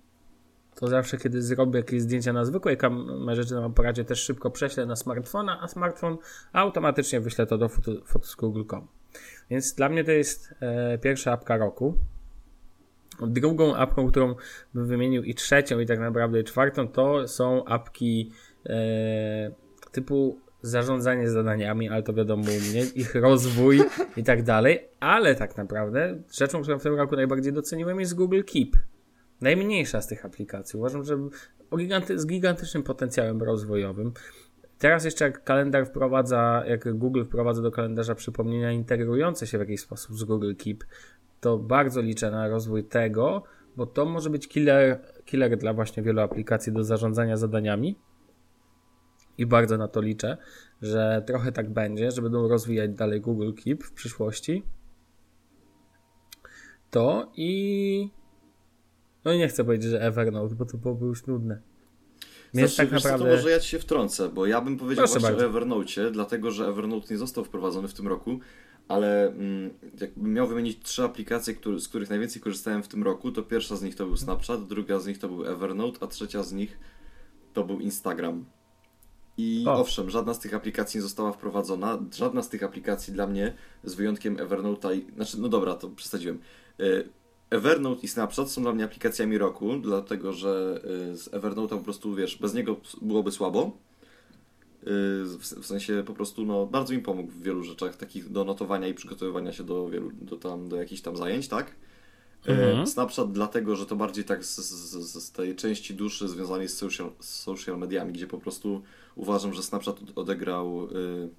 to 0.76 0.88
zawsze, 0.88 1.18
kiedy 1.18 1.42
zrobię 1.42 1.80
jakieś 1.80 2.02
zdjęcia 2.02 2.34
na 2.34 2.46
zwykłej 2.46 2.78
kamerze 2.78 3.46
czy 3.46 3.54
na 3.54 3.66
aparacie, 3.66 4.06
też 4.06 4.20
szybko 4.20 4.52
prześlę 4.52 4.86
na 4.86 4.96
smartfona, 4.96 5.62
a 5.62 5.68
smartfon 5.68 6.18
automatycznie 6.54 7.20
wyśle 7.20 7.46
to 7.46 7.58
do 7.58 7.70
foto, 7.70 7.92
fotosgoogle.com. 8.06 8.88
Więc 9.50 9.74
dla 9.74 9.90
mnie 9.90 10.04
to 10.04 10.12
jest 10.12 10.56
e, 10.60 10.98
pierwsza 10.98 11.32
apka 11.32 11.58
roku. 11.58 11.98
Drugą 13.22 13.76
apką, 13.76 14.08
którą 14.08 14.36
bym 14.74 14.88
wymienił 14.88 15.24
i 15.24 15.36
trzecią 15.36 15.80
i 15.80 15.86
tak 15.86 16.00
naprawdę 16.00 16.44
czwartą, 16.44 16.88
to 16.88 17.28
są 17.28 17.66
apki 17.66 18.32
e, 18.66 19.52
typu 19.92 20.40
zarządzanie 20.62 21.30
zadaniami, 21.30 21.90
ale 21.90 22.04
to 22.04 22.14
wiadomo 22.14 22.44
mnie, 22.44 22.84
ich 22.96 23.16
rozwój 23.16 23.82
i 24.18 24.24
tak 24.24 24.44
dalej, 24.44 24.88
ale 25.00 25.36
tak 25.36 25.58
naprawdę 25.58 26.22
rzeczą, 26.34 26.62
którą 26.62 26.80
w 26.80 26.84
tym 26.84 26.96
roku 26.96 27.16
najbardziej 27.16 27.54
doceniłem 27.54 28.00
jest 28.00 28.16
Google 28.16 28.42
Keep. 28.44 28.70
Najmniejsza 29.42 30.02
z 30.02 30.08
tych 30.08 30.26
aplikacji. 30.26 30.80
Uważam, 30.80 31.04
że 31.04 31.18
giganty, 31.78 32.20
z 32.20 32.28
gigantycznym 32.28 32.84
potencjałem 32.84 33.42
rozwojowym. 33.42 34.14
Teraz 34.78 35.06
jeszcze 35.06 35.26
jak 35.26 35.44
kalendar 35.44 35.88
wprowadza, 35.88 36.64
jak 36.68 36.98
Google 36.98 37.24
wprowadza 37.24 37.62
do 37.62 37.72
kalendarza 37.72 38.16
przypomnienia 38.16 38.72
integrujące 38.72 39.48
się 39.48 39.58
w 39.58 39.62
jakiś 39.62 39.82
sposób 39.82 40.18
z 40.18 40.24
Google 40.24 40.54
Keep, 40.56 40.84
to 41.46 41.58
bardzo 41.58 42.02
liczę 42.02 42.32
na 42.32 42.48
rozwój 42.48 42.84
tego, 42.84 43.44
bo 43.76 43.86
to 43.86 44.06
może 44.06 44.30
być 44.30 44.48
killer, 44.48 45.02
killer 45.26 45.58
dla 45.58 45.74
właśnie 45.74 46.04
wielu 46.04 46.22
aplikacji 46.22 46.74
do 46.74 46.84
zarządzania 46.84 47.38
zadaniami. 47.38 48.00
I 49.38 49.46
bardzo 49.46 49.78
na 49.78 49.88
to 49.88 50.02
liczę, 50.02 50.38
że 50.82 51.24
trochę 51.28 51.52
tak 51.52 51.70
będzie, 51.74 52.12
że 52.12 52.22
będą 52.22 52.48
rozwijać 52.48 52.92
dalej 52.92 53.22
Google 53.22 53.52
Keep 53.54 53.84
w 53.84 53.94
przyszłości. 53.94 54.64
To 56.90 57.32
i. 57.36 58.10
No 59.26 59.34
i 59.34 59.38
nie 59.38 59.48
chcę 59.48 59.64
powiedzieć, 59.64 59.90
że 59.90 60.02
Evernote, 60.02 60.56
bo 60.56 60.66
to 60.66 60.78
byłoby 60.78 61.06
już 61.06 61.28
nudne. 61.28 61.62
Więc 62.54 62.76
Znaczy, 62.76 62.92
tak 62.92 63.04
naprawdę. 63.04 63.26
to 63.26 63.36
może 63.36 63.52
ja 63.52 63.60
ci 63.60 63.70
się 63.70 63.80
wtrącę, 63.80 64.30
bo 64.30 64.46
ja 64.46 64.62
bym 64.62 64.78
powiedział 64.78 65.06
Proszę 65.06 65.20
właśnie 65.20 65.36
bardzo. 65.36 65.46
o 65.46 65.50
Evernote, 65.50 66.12
dlatego 66.12 66.52
że 66.52 66.68
Evernote 66.68 67.08
nie 67.12 67.18
został 67.18 67.44
wprowadzony 67.44 67.88
w 67.88 67.94
tym 67.94 68.08
roku, 68.08 68.40
ale 68.88 69.28
mm, 69.28 69.74
jakbym 70.02 70.34
miał 70.34 70.48
wymienić 70.48 70.80
trzy 70.84 71.04
aplikacje, 71.04 71.54
który, 71.54 71.80
z 71.80 71.88
których 71.88 72.10
najwięcej 72.10 72.42
korzystałem 72.42 72.84
w 72.84 72.88
tym 72.88 73.04
roku, 73.04 73.32
to 73.32 73.44
pierwsza 73.44 73.76
z 73.76 73.82
nich 73.82 73.96
to 73.96 74.06
był 74.06 74.18
Snapchat, 74.18 74.68
druga 74.68 75.00
z 75.00 75.08
nich 75.08 75.18
to 75.18 75.28
był 75.28 75.46
Evernote, 75.46 75.98
a 76.02 76.08
trzecia 76.08 76.44
z 76.44 76.54
nich 76.54 76.80
to 77.54 77.64
był 77.64 77.80
Instagram. 77.80 78.46
I 79.38 79.66
O. 79.68 79.74
owszem, 79.74 80.10
żadna 80.10 80.34
z 80.34 80.40
tych 80.40 80.54
aplikacji 80.54 80.98
nie 80.98 81.02
została 81.02 81.32
wprowadzona. 81.32 82.00
Żadna 82.16 82.44
z 82.44 82.50
tych 82.50 82.64
aplikacji 82.64 83.14
dla 83.14 83.28
mnie, 83.28 83.54
z 83.84 83.96
wyjątkiem 83.96 84.38
Evernote'a 84.38 84.96
i... 84.96 85.14
Znaczy, 85.16 85.42
no 85.42 85.50
dobra, 85.50 85.76
to 85.76 85.90
przesadziłem. 85.90 86.40
Y, 86.80 87.10
Evernote 87.50 88.02
i 88.02 88.08
Snapchat 88.08 88.52
są 88.52 88.62
dla 88.62 88.74
mnie 88.74 88.84
aplikacjami 88.84 89.38
roku, 89.38 89.78
dlatego 89.78 90.34
że 90.34 90.82
y, 91.12 91.18
z 91.18 91.30
Evernote'a 91.30 91.70
po 91.70 91.84
prostu, 91.84 92.16
wiesz, 92.16 92.38
bez 92.38 92.54
niego 92.54 92.76
byłoby 93.02 93.32
słabo. 93.32 93.78
Y, 94.88 95.26
W, 95.40 95.66
sensie 95.66 96.04
po 96.06 96.14
prostu, 96.14 96.46
no, 96.46 96.66
bardzo 96.66 96.94
mi 96.94 97.00
pomógł 97.00 97.32
w 97.32 97.42
wielu 97.42 97.64
rzeczach, 97.64 97.96
takich 97.98 98.32
do 98.32 98.44
notowania 98.44 98.88
i 98.88 98.94
przygotowywania 98.94 99.54
się 99.54 99.64
do 99.64 99.90
wielu, 99.90 100.12
do 100.22 100.38
tam, 100.38 100.70
do 100.70 100.76
jakichś 100.76 101.02
tam 101.02 101.18
zajęć, 101.18 101.48
tak? 101.48 101.68
Y, 101.70 102.52
Mhm. 102.52 102.88
Snapchat 102.88 103.32
dlatego, 103.32 103.76
że 103.76 103.86
to 103.86 103.96
bardziej 103.96 104.24
tak 104.24 104.46
z, 104.46 104.56
z, 104.58 105.24
z 105.24 105.32
tej 105.32 105.56
części 105.56 105.94
duszy 105.94 106.28
związanej 106.28 106.68
z 106.68 106.78
social, 106.78 107.12
z 107.20 107.40
social 107.40 107.78
mediami, 107.78 108.14
gdzie 108.14 108.28
po 108.28 108.38
prostu 108.38 108.82
uważam, 109.16 109.54
że 109.54 109.64
Snapchat 109.64 110.00
odegrał 110.16 110.86
y, 110.86 111.30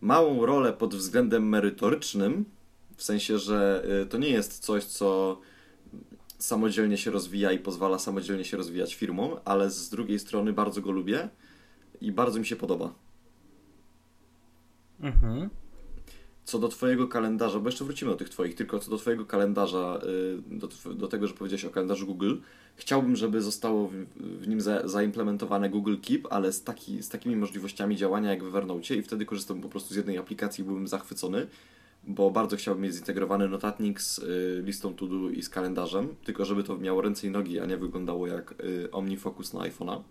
małą 0.00 0.46
rolę 0.46 0.72
pod 0.72 0.94
względem 0.94 1.48
merytorycznym, 1.48 2.44
w 2.96 3.02
sensie, 3.02 3.38
że 3.38 3.84
y, 4.02 4.06
to 4.06 4.18
nie 4.18 4.30
jest 4.30 4.58
coś, 4.58 4.84
co 4.84 5.38
samodzielnie 6.38 6.98
się 6.98 7.10
rozwija 7.10 7.52
i 7.52 7.58
pozwala 7.58 7.98
samodzielnie 7.98 8.44
się 8.44 8.56
rozwijać 8.56 8.94
firmom, 8.94 9.30
ale 9.44 9.70
z 9.70 9.88
drugiej 9.88 10.18
strony 10.18 10.52
bardzo 10.52 10.80
go 10.80 10.90
lubię 10.90 11.28
i 12.02 12.12
bardzo 12.12 12.38
mi 12.38 12.46
się 12.46 12.56
podoba. 12.56 12.94
Mhm. 15.00 15.50
Co 16.44 16.58
do 16.58 16.68
Twojego 16.68 17.08
kalendarza, 17.08 17.58
bo 17.58 17.68
jeszcze 17.68 17.84
wrócimy 17.84 18.10
do 18.10 18.16
tych 18.16 18.28
Twoich, 18.28 18.54
tylko 18.54 18.78
co 18.78 18.90
do 18.90 18.98
Twojego 18.98 19.26
kalendarza, 19.26 20.00
y, 20.52 20.58
do, 20.58 20.94
do 20.94 21.08
tego, 21.08 21.26
że 21.26 21.34
powiedziałeś 21.34 21.64
o 21.64 21.70
kalendarzu 21.70 22.06
Google, 22.06 22.36
chciałbym, 22.76 23.16
żeby 23.16 23.42
zostało 23.42 23.88
w, 23.88 23.92
w 24.16 24.48
nim 24.48 24.60
za, 24.60 24.88
zaimplementowane 24.88 25.70
Google 25.70 25.96
Keep, 25.96 26.26
ale 26.30 26.52
z, 26.52 26.64
taki, 26.64 27.02
z 27.02 27.08
takimi 27.08 27.36
możliwościami 27.36 27.96
działania 27.96 28.30
jak 28.30 28.44
w 28.44 28.46
Evernote 28.46 28.94
i 28.94 29.02
wtedy 29.02 29.26
korzystam 29.26 29.60
po 29.60 29.68
prostu 29.68 29.94
z 29.94 29.96
jednej 29.96 30.18
aplikacji 30.18 30.62
i 30.62 30.64
byłbym 30.64 30.88
zachwycony, 30.88 31.46
bo 32.04 32.30
bardzo 32.30 32.56
chciałbym 32.56 32.82
mieć 32.82 32.94
zintegrowany 32.94 33.48
notatnik 33.48 34.00
z 34.00 34.18
y, 34.18 34.62
listą 34.64 34.94
to 34.94 35.06
do 35.06 35.30
i 35.30 35.42
z 35.42 35.48
kalendarzem, 35.48 36.08
tylko 36.24 36.44
żeby 36.44 36.64
to 36.64 36.78
miało 36.78 37.02
ręce 37.02 37.26
i 37.26 37.30
nogi, 37.30 37.60
a 37.60 37.66
nie 37.66 37.76
wyglądało 37.76 38.26
jak 38.26 38.54
y, 38.60 38.90
OmniFocus 38.92 39.52
na 39.52 39.60
iPhone'a. 39.60 40.02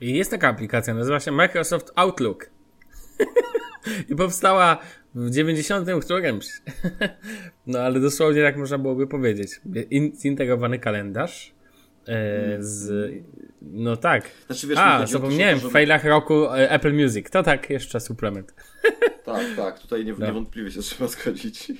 I 0.00 0.14
jest 0.14 0.30
taka 0.30 0.48
aplikacja, 0.48 0.94
nazywa 0.94 1.20
się 1.20 1.32
Microsoft 1.32 1.92
Outlook. 1.94 2.50
I 4.10 4.16
powstała 4.16 4.78
w 5.14 5.30
90 5.30 5.88
którymś. 6.04 6.46
no 7.66 7.78
ale 7.78 8.00
dosłownie 8.00 8.42
tak 8.42 8.56
można 8.56 8.78
byłoby 8.78 9.06
powiedzieć. 9.06 9.60
In, 9.90 10.16
zintegrowany 10.16 10.78
kalendarz. 10.78 11.54
E, 12.08 12.56
z, 12.58 13.12
no 13.62 13.96
tak. 13.96 14.30
Znaczy, 14.46 14.66
wiesz, 14.66 14.78
A, 14.78 15.00
to, 15.00 15.06
zapomniałem, 15.06 15.58
w 15.58 15.70
failach 15.70 16.04
roku 16.04 16.44
e, 16.46 16.70
Apple 16.70 16.92
Music. 16.92 17.30
To 17.30 17.42
tak, 17.42 17.70
jeszcze 17.70 18.00
suplement. 18.00 18.54
Tak, 19.24 19.46
tak, 19.56 19.78
tutaj 19.78 20.04
nie, 20.04 20.14
No. 20.18 20.26
niewątpliwie 20.26 20.70
się 20.70 20.80
trzeba 20.80 21.08
zgodzić. 21.08 21.72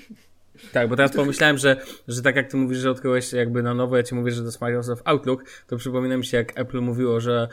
Tak, 0.73 0.89
bo 0.89 0.97
teraz 0.97 1.13
pomyślałem, 1.13 1.59
że, 1.59 1.77
że 2.09 2.23
tak 2.23 2.37
jak 2.37 2.51
ty 2.51 2.57
mówisz, 2.57 2.79
że 2.79 2.91
odkryłeś 2.91 3.33
jakby 3.33 3.63
na 3.63 3.75
nowo, 3.75 3.97
ja 3.97 4.03
ci 4.03 4.15
mówię, 4.15 4.33
że 4.33 4.41
to 4.41 4.47
jest 4.47 4.61
Microsoft 4.61 5.03
Outlook, 5.05 5.45
to 5.67 5.77
przypomina 5.77 6.17
mi 6.17 6.25
się 6.25 6.37
jak 6.37 6.59
Apple 6.59 6.81
mówiło, 6.81 7.21
że 7.21 7.49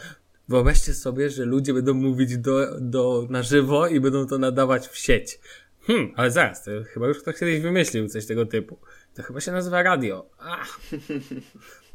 wyobraźcie 0.49 0.93
sobie, 0.93 1.29
że 1.29 1.45
ludzie 1.45 1.73
będą 1.73 1.93
mówić 1.93 2.37
do, 2.37 2.79
do, 2.79 3.27
na 3.29 3.43
żywo 3.43 3.87
i 3.87 3.99
będą 3.99 4.27
to 4.27 4.37
nadawać 4.37 4.87
w 4.87 4.97
sieć. 4.97 5.39
Hmm, 5.81 6.11
ale 6.15 6.31
zaraz, 6.31 6.63
to 6.63 6.71
chyba 6.93 7.07
już 7.07 7.19
ktoś 7.19 7.39
kiedyś 7.39 7.59
wymyślił 7.59 8.07
coś 8.07 8.25
tego 8.25 8.45
typu. 8.45 8.77
To 9.13 9.23
chyba 9.23 9.41
się 9.41 9.51
nazywa 9.51 9.83
radio. 9.83 10.29
Ach. 10.39 10.79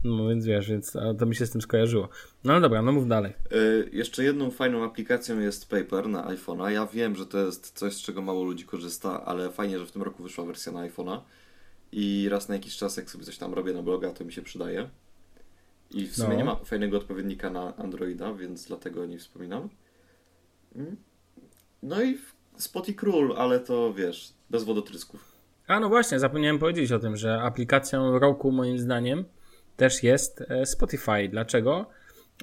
No 0.05 0.28
więc 0.28 0.46
wiesz, 0.46 0.68
więc 0.68 0.96
to 1.18 1.26
mi 1.26 1.34
się 1.34 1.46
z 1.46 1.50
tym 1.50 1.61
skojarzyło. 1.61 2.09
No 2.44 2.61
dobra, 2.61 2.82
no 2.82 2.92
mów 2.92 3.09
dalej. 3.09 3.32
Yy, 3.50 3.90
jeszcze 3.92 4.24
jedną 4.24 4.50
fajną 4.50 4.84
aplikacją 4.84 5.40
jest 5.40 5.68
Paper 5.68 6.09
na 6.09 6.24
iPhone'a. 6.24 6.68
Ja 6.68 6.86
wiem, 6.86 7.16
że 7.16 7.26
to 7.26 7.38
jest 7.38 7.78
coś, 7.78 7.94
z 7.94 8.03
czego 8.03 8.22
mało 8.22 8.44
ludzi 8.44 8.64
korzysta, 8.64 9.24
ale 9.24 9.50
fajnie, 9.50 9.78
że 9.78 9.86
w 9.86 9.92
tym 9.92 10.03
roku 10.03 10.22
wyszła 10.22 10.44
wersja 10.44 10.72
na 10.72 10.88
iPhone'a. 10.88 11.20
I 11.92 12.28
raz 12.30 12.48
na 12.48 12.55
jakiś 12.55 12.76
czas, 12.76 12.96
jak 12.96 13.11
sobie 13.11 13.24
coś 13.24 13.38
tam 13.38 13.55
robię 13.55 13.72
na 13.72 13.82
bloga, 13.82 14.11
to 14.11 14.24
mi 14.24 14.32
się 14.32 14.42
przydaje. 14.42 14.88
I 15.95 16.07
w 16.07 16.16
sumie 16.16 16.28
no. 16.28 16.34
nie 16.34 16.45
ma 16.45 16.57
fajnego 16.57 16.97
odpowiednika 16.97 17.51
na 17.51 17.76
Androida, 17.76 18.34
więc 18.34 18.66
dlatego 18.66 19.07
nie 19.07 19.18
wspominam. 19.18 19.68
Mm. 20.76 20.97
No 21.82 22.03
i 22.03 22.18
Spoty 22.57 22.95
Król, 22.95 23.34
ale 23.38 23.61
to 23.61 23.95
wiesz, 23.95 24.32
bez 24.51 24.64
wodotrysków. 24.64 25.32
A 25.66 25.80
no 25.80 25.88
właśnie, 25.88 26.18
zapomniałem 26.18 26.59
powiedzieć 26.59 26.93
o 26.93 26.99
tym, 26.99 27.16
że 27.16 27.43
aplikacją 27.43 28.18
roku 28.18 28.53
moim 28.53 28.78
zdaniem 28.78 29.24
też 29.76 30.03
jest 30.03 30.45
e, 30.49 30.66
Spotify. 30.66 31.28
Dlaczego? 31.28 31.86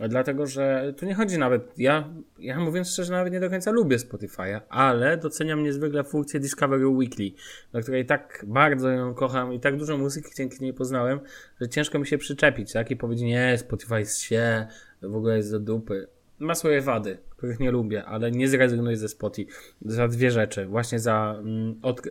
Dlatego, 0.09 0.47
że 0.47 0.93
tu 0.97 1.05
nie 1.05 1.15
chodzi 1.15 1.37
nawet, 1.37 1.73
ja, 1.77 2.09
ja 2.39 2.59
mówiąc 2.59 2.89
szczerze, 2.89 3.11
nawet 3.11 3.33
nie 3.33 3.39
do 3.39 3.49
końca 3.49 3.71
lubię 3.71 3.97
Spotify'a, 3.97 4.61
ale 4.69 5.17
doceniam 5.17 5.63
niezwykle 5.63 6.03
funkcję 6.03 6.39
Discovery 6.39 6.87
Weekly, 6.87 7.31
do 7.73 7.81
której 7.81 8.05
tak 8.05 8.45
bardzo 8.47 8.89
ją 8.89 9.13
kocham 9.13 9.53
i 9.53 9.59
tak 9.59 9.77
dużo 9.77 9.97
muzyki 9.97 10.29
dzięki 10.37 10.63
niej 10.63 10.73
poznałem, 10.73 11.19
że 11.61 11.69
ciężko 11.69 11.99
mi 11.99 12.07
się 12.07 12.17
przyczepić, 12.17 12.73
tak? 12.73 12.91
I 12.91 12.95
powiedzieć, 12.95 13.25
nie, 13.25 13.57
Spotify 13.57 13.99
jest 13.99 14.21
się, 14.21 14.67
w 15.01 15.15
ogóle 15.15 15.37
jest 15.37 15.51
do 15.51 15.59
dupy. 15.59 16.07
Ma 16.39 16.55
swoje 16.55 16.81
wady, 16.81 17.17
których 17.29 17.59
nie 17.59 17.71
lubię, 17.71 18.05
ale 18.05 18.31
nie 18.31 18.47
zrezygnuj 18.47 18.95
ze 18.95 19.07
Spotify. 19.07 19.51
Za 19.81 20.07
dwie 20.07 20.31
rzeczy. 20.31 20.65
Właśnie 20.65 20.99
za 20.99 21.35
mm, 21.39 21.79
od, 21.81 22.07
e, 22.07 22.09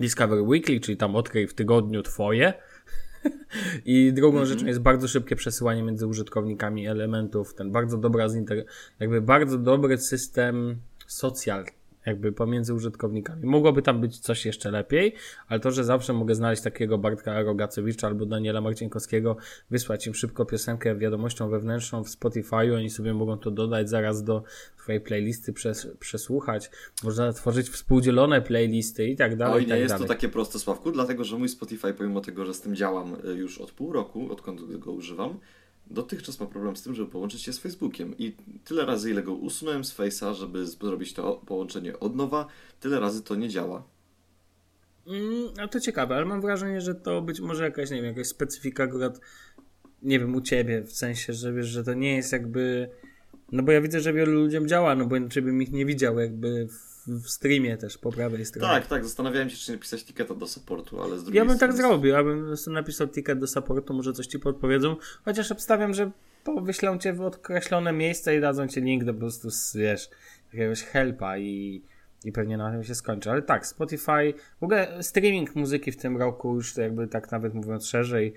Discovery 0.00 0.42
Weekly, 0.42 0.80
czyli 0.80 0.96
tam 0.96 1.16
odkryj 1.16 1.46
w 1.46 1.54
tygodniu 1.54 2.02
twoje, 2.02 2.54
i 3.84 4.12
drugą 4.12 4.36
mm 4.36 4.44
-hmm. 4.44 4.48
rzeczą 4.48 4.66
jest 4.66 4.80
bardzo 4.80 5.08
szybkie 5.08 5.36
przesyłanie 5.36 5.82
między 5.82 6.06
użytkownikami 6.06 6.86
elementów, 6.86 7.54
ten 7.54 7.72
bardzo 7.72 7.98
dobra, 7.98 8.26
jakby 9.00 9.22
bardzo 9.22 9.58
dobry 9.58 9.98
system 9.98 10.76
social 11.06 11.64
jakby 12.06 12.32
pomiędzy 12.32 12.74
użytkownikami. 12.74 13.46
Mogłoby 13.46 13.82
tam 13.82 14.00
być 14.00 14.18
coś 14.18 14.46
jeszcze 14.46 14.70
lepiej, 14.70 15.14
ale 15.48 15.60
to, 15.60 15.70
że 15.70 15.84
zawsze 15.84 16.12
mogę 16.12 16.34
znaleźć 16.34 16.62
takiego 16.62 16.98
Bartka 16.98 17.42
Rogacewicza 17.42 18.06
albo 18.06 18.26
Daniela 18.26 18.60
Marcienkowskiego, 18.60 19.36
wysłać 19.70 20.06
im 20.06 20.14
szybko 20.14 20.44
piosenkę 20.44 20.96
wiadomością 20.96 21.48
wewnętrzną 21.50 22.04
w 22.04 22.08
Spotify'u, 22.08 22.76
oni 22.76 22.90
sobie 22.90 23.14
mogą 23.14 23.38
to 23.38 23.50
dodać 23.50 23.88
zaraz 23.88 24.24
do 24.24 24.42
twojej 24.78 25.00
playlisty, 25.00 25.52
przes 25.52 25.88
przesłuchać, 26.00 26.70
można 27.04 27.32
tworzyć 27.32 27.68
współdzielone 27.68 28.42
playlisty 28.42 29.08
i 29.08 29.16
tak 29.16 29.36
dalej. 29.36 29.54
Oj, 29.54 29.62
nie 29.62 29.68
tak 29.68 29.78
jest 29.78 29.94
dalej. 29.94 30.08
to 30.08 30.14
takie 30.14 30.28
proste, 30.28 30.58
Sławku, 30.58 30.92
dlatego, 30.92 31.24
że 31.24 31.38
mój 31.38 31.48
Spotify, 31.48 31.94
pomimo 31.94 32.20
tego, 32.20 32.46
że 32.46 32.54
z 32.54 32.60
tym 32.60 32.76
działam 32.76 33.16
y, 33.28 33.34
już 33.34 33.58
od 33.58 33.70
pół 33.70 33.92
roku, 33.92 34.32
odkąd 34.32 34.78
go 34.78 34.92
używam, 34.92 35.38
dotychczas 35.90 36.40
ma 36.40 36.46
problem 36.46 36.76
z 36.76 36.82
tym, 36.82 36.94
żeby 36.94 37.10
połączyć 37.10 37.42
się 37.42 37.52
z 37.52 37.58
Facebookiem 37.58 38.14
i 38.18 38.36
tyle 38.64 38.86
razy, 38.86 39.10
ile 39.10 39.22
go 39.22 39.34
usunąłem 39.34 39.84
z 39.84 39.96
Face'a, 39.96 40.34
żeby 40.34 40.66
zrobić 40.66 41.12
to 41.12 41.42
połączenie 41.46 42.00
od 42.00 42.16
nowa, 42.16 42.46
tyle 42.80 43.00
razy 43.00 43.22
to 43.22 43.34
nie 43.34 43.48
działa. 43.48 43.82
Mm, 45.06 45.48
a 45.58 45.68
to 45.68 45.80
ciekawe, 45.80 46.16
ale 46.16 46.24
mam 46.24 46.40
wrażenie, 46.40 46.80
że 46.80 46.94
to 46.94 47.22
być 47.22 47.40
może 47.40 47.64
jakaś, 47.64 47.90
nie 47.90 47.96
wiem, 47.96 48.04
jakaś 48.04 48.26
specyfika 48.26 48.84
akurat, 48.84 49.20
nie 50.02 50.20
wiem, 50.20 50.34
u 50.34 50.40
ciebie, 50.40 50.82
w 50.82 50.92
sensie, 50.92 51.32
że 51.32 51.52
wiesz, 51.52 51.66
że 51.66 51.84
to 51.84 51.94
nie 51.94 52.16
jest 52.16 52.32
jakby, 52.32 52.90
no 53.52 53.62
bo 53.62 53.72
ja 53.72 53.80
widzę, 53.80 54.00
że 54.00 54.12
wielu 54.12 54.32
ludziom 54.32 54.68
działa, 54.68 54.94
no 54.94 55.06
bo 55.06 55.16
inaczej 55.16 55.42
bym 55.42 55.62
ich 55.62 55.72
nie 55.72 55.86
widział 55.86 56.18
jakby 56.18 56.68
w 56.68 56.89
w 57.10 57.28
streamie 57.28 57.76
też 57.76 57.98
po 57.98 58.12
prawej 58.12 58.44
stronie. 58.46 58.68
Tak, 58.68 58.86
tak, 58.86 59.04
zastanawiałem 59.04 59.50
się, 59.50 59.56
czy 59.56 59.72
napisać 59.72 60.04
tiketa 60.04 60.34
do 60.34 60.46
supportu, 60.46 61.02
ale 61.02 61.18
z 61.18 61.24
drugiej 61.24 61.38
Ja 61.38 61.44
bym 61.44 61.58
tak 61.58 61.72
zrobił, 61.72 62.12
ja 62.12 62.24
bym 62.24 62.54
napisał 62.66 63.08
ticket 63.08 63.38
do 63.38 63.46
supportu, 63.46 63.94
może 63.94 64.12
coś 64.12 64.26
ci 64.26 64.38
podpowiedzą, 64.38 64.96
chociaż 65.24 65.52
obstawiam, 65.52 65.94
że 65.94 66.10
po 66.44 66.60
wyślą 66.60 66.98
cię 66.98 67.12
w 67.12 67.20
określone 67.20 67.92
miejsce 67.92 68.36
i 68.36 68.40
dadzą 68.40 68.68
ci 68.68 68.80
link 68.80 69.04
do 69.04 69.14
po 69.14 69.20
prostu, 69.20 69.48
wiesz, 69.74 70.10
jakiegoś 70.52 70.82
helpa 70.82 71.38
i, 71.38 71.82
i 72.24 72.32
pewnie 72.32 72.56
na 72.56 72.70
tym 72.70 72.84
się 72.84 72.94
skończy. 72.94 73.30
Ale 73.30 73.42
tak, 73.42 73.66
Spotify, 73.66 74.34
w 74.60 74.64
ogóle 74.64 75.02
streaming 75.02 75.54
muzyki 75.54 75.92
w 75.92 75.96
tym 75.96 76.16
roku 76.16 76.54
już 76.54 76.76
jakby 76.76 77.08
tak 77.08 77.30
nawet 77.30 77.54
mówiąc 77.54 77.86
szerzej, 77.86 78.34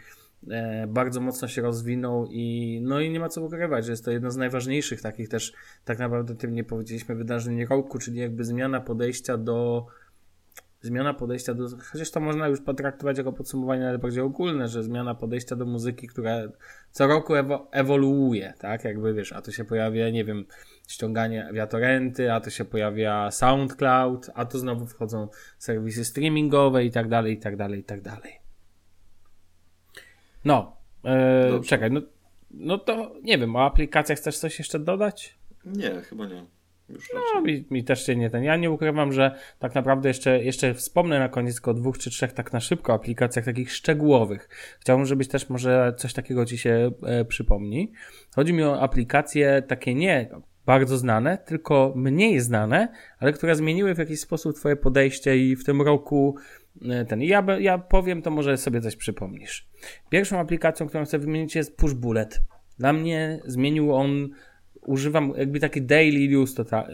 bardzo 0.87 1.21
mocno 1.21 1.47
się 1.47 1.61
rozwinął 1.61 2.27
i 2.31 2.79
no 2.83 2.99
i 2.99 3.09
nie 3.09 3.19
ma 3.19 3.29
co 3.29 3.41
ukrywać, 3.41 3.85
że 3.85 3.91
jest 3.91 4.05
to 4.05 4.11
jedno 4.11 4.31
z 4.31 4.37
najważniejszych 4.37 5.01
takich 5.01 5.29
też, 5.29 5.53
tak 5.85 5.99
naprawdę 5.99 6.35
tym 6.35 6.53
nie 6.53 6.63
powiedzieliśmy, 6.63 7.15
wydarzeń 7.15 7.65
roku, 7.65 7.99
czyli 7.99 8.19
jakby 8.19 8.43
zmiana 8.43 8.81
podejścia 8.81 9.37
do 9.37 9.87
zmiana 10.83 11.13
podejścia 11.13 11.53
do, 11.53 11.67
chociaż 11.91 12.11
to 12.11 12.19
można 12.19 12.47
już 12.47 12.61
potraktować 12.61 13.17
jako 13.17 13.33
podsumowanie 13.33 13.89
ale 13.89 13.97
bardziej 13.97 14.23
ogólne, 14.23 14.67
że 14.67 14.83
zmiana 14.83 15.15
podejścia 15.15 15.55
do 15.55 15.65
muzyki, 15.65 16.07
która 16.07 16.37
co 16.91 17.07
roku 17.07 17.35
ewo, 17.35 17.67
ewoluuje, 17.71 18.53
tak, 18.59 18.83
jakby 18.83 19.13
wiesz, 19.13 19.33
a 19.33 19.41
to 19.41 19.51
się 19.51 19.65
pojawia, 19.65 20.09
nie 20.09 20.25
wiem, 20.25 20.45
ściąganie 20.87 21.49
wiatorenty, 21.53 22.33
a 22.33 22.41
to 22.41 22.49
się 22.49 22.65
pojawia 22.65 23.31
SoundCloud, 23.31 24.29
a 24.33 24.45
to 24.45 24.59
znowu 24.59 24.85
wchodzą 24.85 25.27
serwisy 25.57 26.05
streamingowe 26.05 26.85
i 26.85 26.91
tak 26.91 27.07
dalej, 27.09 27.33
i 27.33 27.37
tak 27.37 27.55
dalej, 27.55 27.79
i 27.79 27.83
tak 27.83 28.01
dalej. 28.01 28.42
No, 30.45 30.77
e, 31.05 31.61
czekaj, 31.65 31.91
no, 31.91 32.01
no 32.51 32.77
to 32.77 33.15
nie 33.23 33.37
wiem, 33.37 33.55
o 33.55 33.65
aplikacjach 33.65 34.17
chcesz 34.17 34.37
coś 34.37 34.59
jeszcze 34.59 34.79
dodać? 34.79 35.37
Nie, 35.65 36.01
chyba 36.01 36.25
nie. 36.25 36.45
no, 37.13 37.41
mi, 37.41 37.65
mi, 37.71 37.83
też 37.83 38.05
się 38.05 38.15
nie 38.15 38.29
ten. 38.29 38.43
Ja 38.43 38.57
nie 38.57 38.71
ukrywam, 38.71 39.13
że 39.13 39.35
tak 39.59 39.75
naprawdę 39.75 40.09
jeszcze, 40.09 40.43
jeszcze 40.43 40.73
wspomnę 40.73 41.19
na 41.19 41.29
koniec 41.29 41.67
o 41.67 41.73
dwóch 41.73 41.97
czy 41.97 42.09
trzech 42.09 42.33
tak 42.33 42.53
na 42.53 42.59
szybko 42.59 42.93
aplikacjach 42.93 43.45
takich 43.45 43.73
szczegółowych. 43.73 44.49
Chciałbym, 44.79 45.05
żebyś 45.05 45.27
też 45.27 45.49
może 45.49 45.93
coś 45.97 46.13
takiego 46.13 46.45
ci 46.45 46.57
się 46.57 46.91
e, 47.03 47.25
przypomni. 47.25 47.91
Chodzi 48.35 48.53
mi 48.53 48.63
o 48.63 48.81
aplikacje 48.81 49.63
takie 49.67 49.95
nie 49.95 50.29
bardzo 50.65 50.97
znane, 50.97 51.37
tylko 51.37 51.93
mniej 51.95 52.39
znane, 52.39 52.87
ale 53.19 53.33
które 53.33 53.55
zmieniły 53.55 53.95
w 53.95 53.97
jakiś 53.97 54.19
sposób 54.19 54.55
twoje 54.55 54.75
podejście 54.75 55.37
i 55.37 55.55
w 55.55 55.63
tym 55.63 55.81
roku 55.81 56.35
ten. 57.07 57.21
Ja, 57.21 57.45
ja 57.59 57.77
powiem, 57.77 58.21
to 58.21 58.31
może 58.31 58.57
sobie 58.57 58.81
coś 58.81 58.95
przypomnisz. 58.95 59.67
Pierwszą 60.09 60.39
aplikacją, 60.39 60.87
którą 60.87 61.05
chcę 61.05 61.19
wymienić 61.19 61.55
jest 61.55 61.77
Push 61.77 61.93
Bullet. 61.93 62.41
Dla 62.79 62.93
mnie 62.93 63.39
zmienił 63.45 63.93
on, 63.93 64.29
używam 64.81 65.33
jakby 65.37 65.59
taki 65.59 65.81
daily 65.81 66.39
use, 66.39 66.55
tota, 66.55 66.87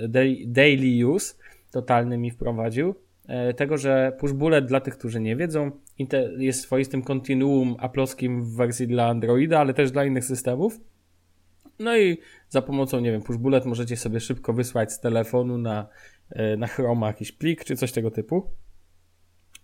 daily 0.47 1.07
use 1.07 1.35
totalny 1.71 2.17
mi 2.17 2.31
wprowadził. 2.31 2.95
E, 3.27 3.53
tego, 3.53 3.77
że 3.77 4.11
Push 4.19 4.33
Bullet 4.33 4.65
dla 4.65 4.79
tych, 4.79 4.97
którzy 4.97 5.21
nie 5.21 5.35
wiedzą, 5.35 5.71
jest 6.37 6.61
swoistym 6.61 7.01
kontinuum 7.01 7.75
aploskim 7.79 8.43
w 8.43 8.55
wersji 8.55 8.87
dla 8.87 9.07
Androida, 9.07 9.59
ale 9.59 9.73
też 9.73 9.91
dla 9.91 10.05
innych 10.05 10.25
systemów. 10.25 10.79
No 11.79 11.97
i 11.97 12.17
za 12.49 12.61
pomocą, 12.61 12.99
nie 12.99 13.11
wiem, 13.11 13.21
Push 13.21 13.37
Bullet 13.37 13.65
możecie 13.65 13.97
sobie 13.97 14.19
szybko 14.19 14.53
wysłać 14.53 14.93
z 14.93 14.99
telefonu 14.99 15.57
na, 15.57 15.87
e, 16.29 16.57
na 16.57 16.67
Chroma 16.67 17.07
jakiś 17.07 17.31
plik 17.31 17.63
czy 17.63 17.75
coś 17.75 17.91
tego 17.91 18.11
typu. 18.11 18.51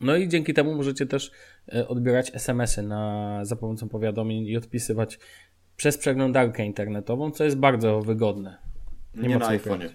No 0.01 0.15
i 0.15 0.27
dzięki 0.27 0.53
temu 0.53 0.75
możecie 0.75 1.05
też 1.05 1.31
e, 1.73 1.87
odbierać 1.87 2.31
SMS-y 2.35 2.83
na, 2.83 3.39
za 3.45 3.55
pomocą 3.55 3.89
powiadomień 3.89 4.45
i 4.45 4.57
odpisywać 4.57 5.19
przez 5.77 5.97
przeglądarkę 5.97 6.65
internetową, 6.65 7.31
co 7.31 7.43
jest 7.43 7.57
bardzo 7.57 8.01
wygodne. 8.01 8.57
Nie, 9.15 9.27
nie 9.27 9.37
na 9.37 9.47
iPhone'ie. 9.47 9.89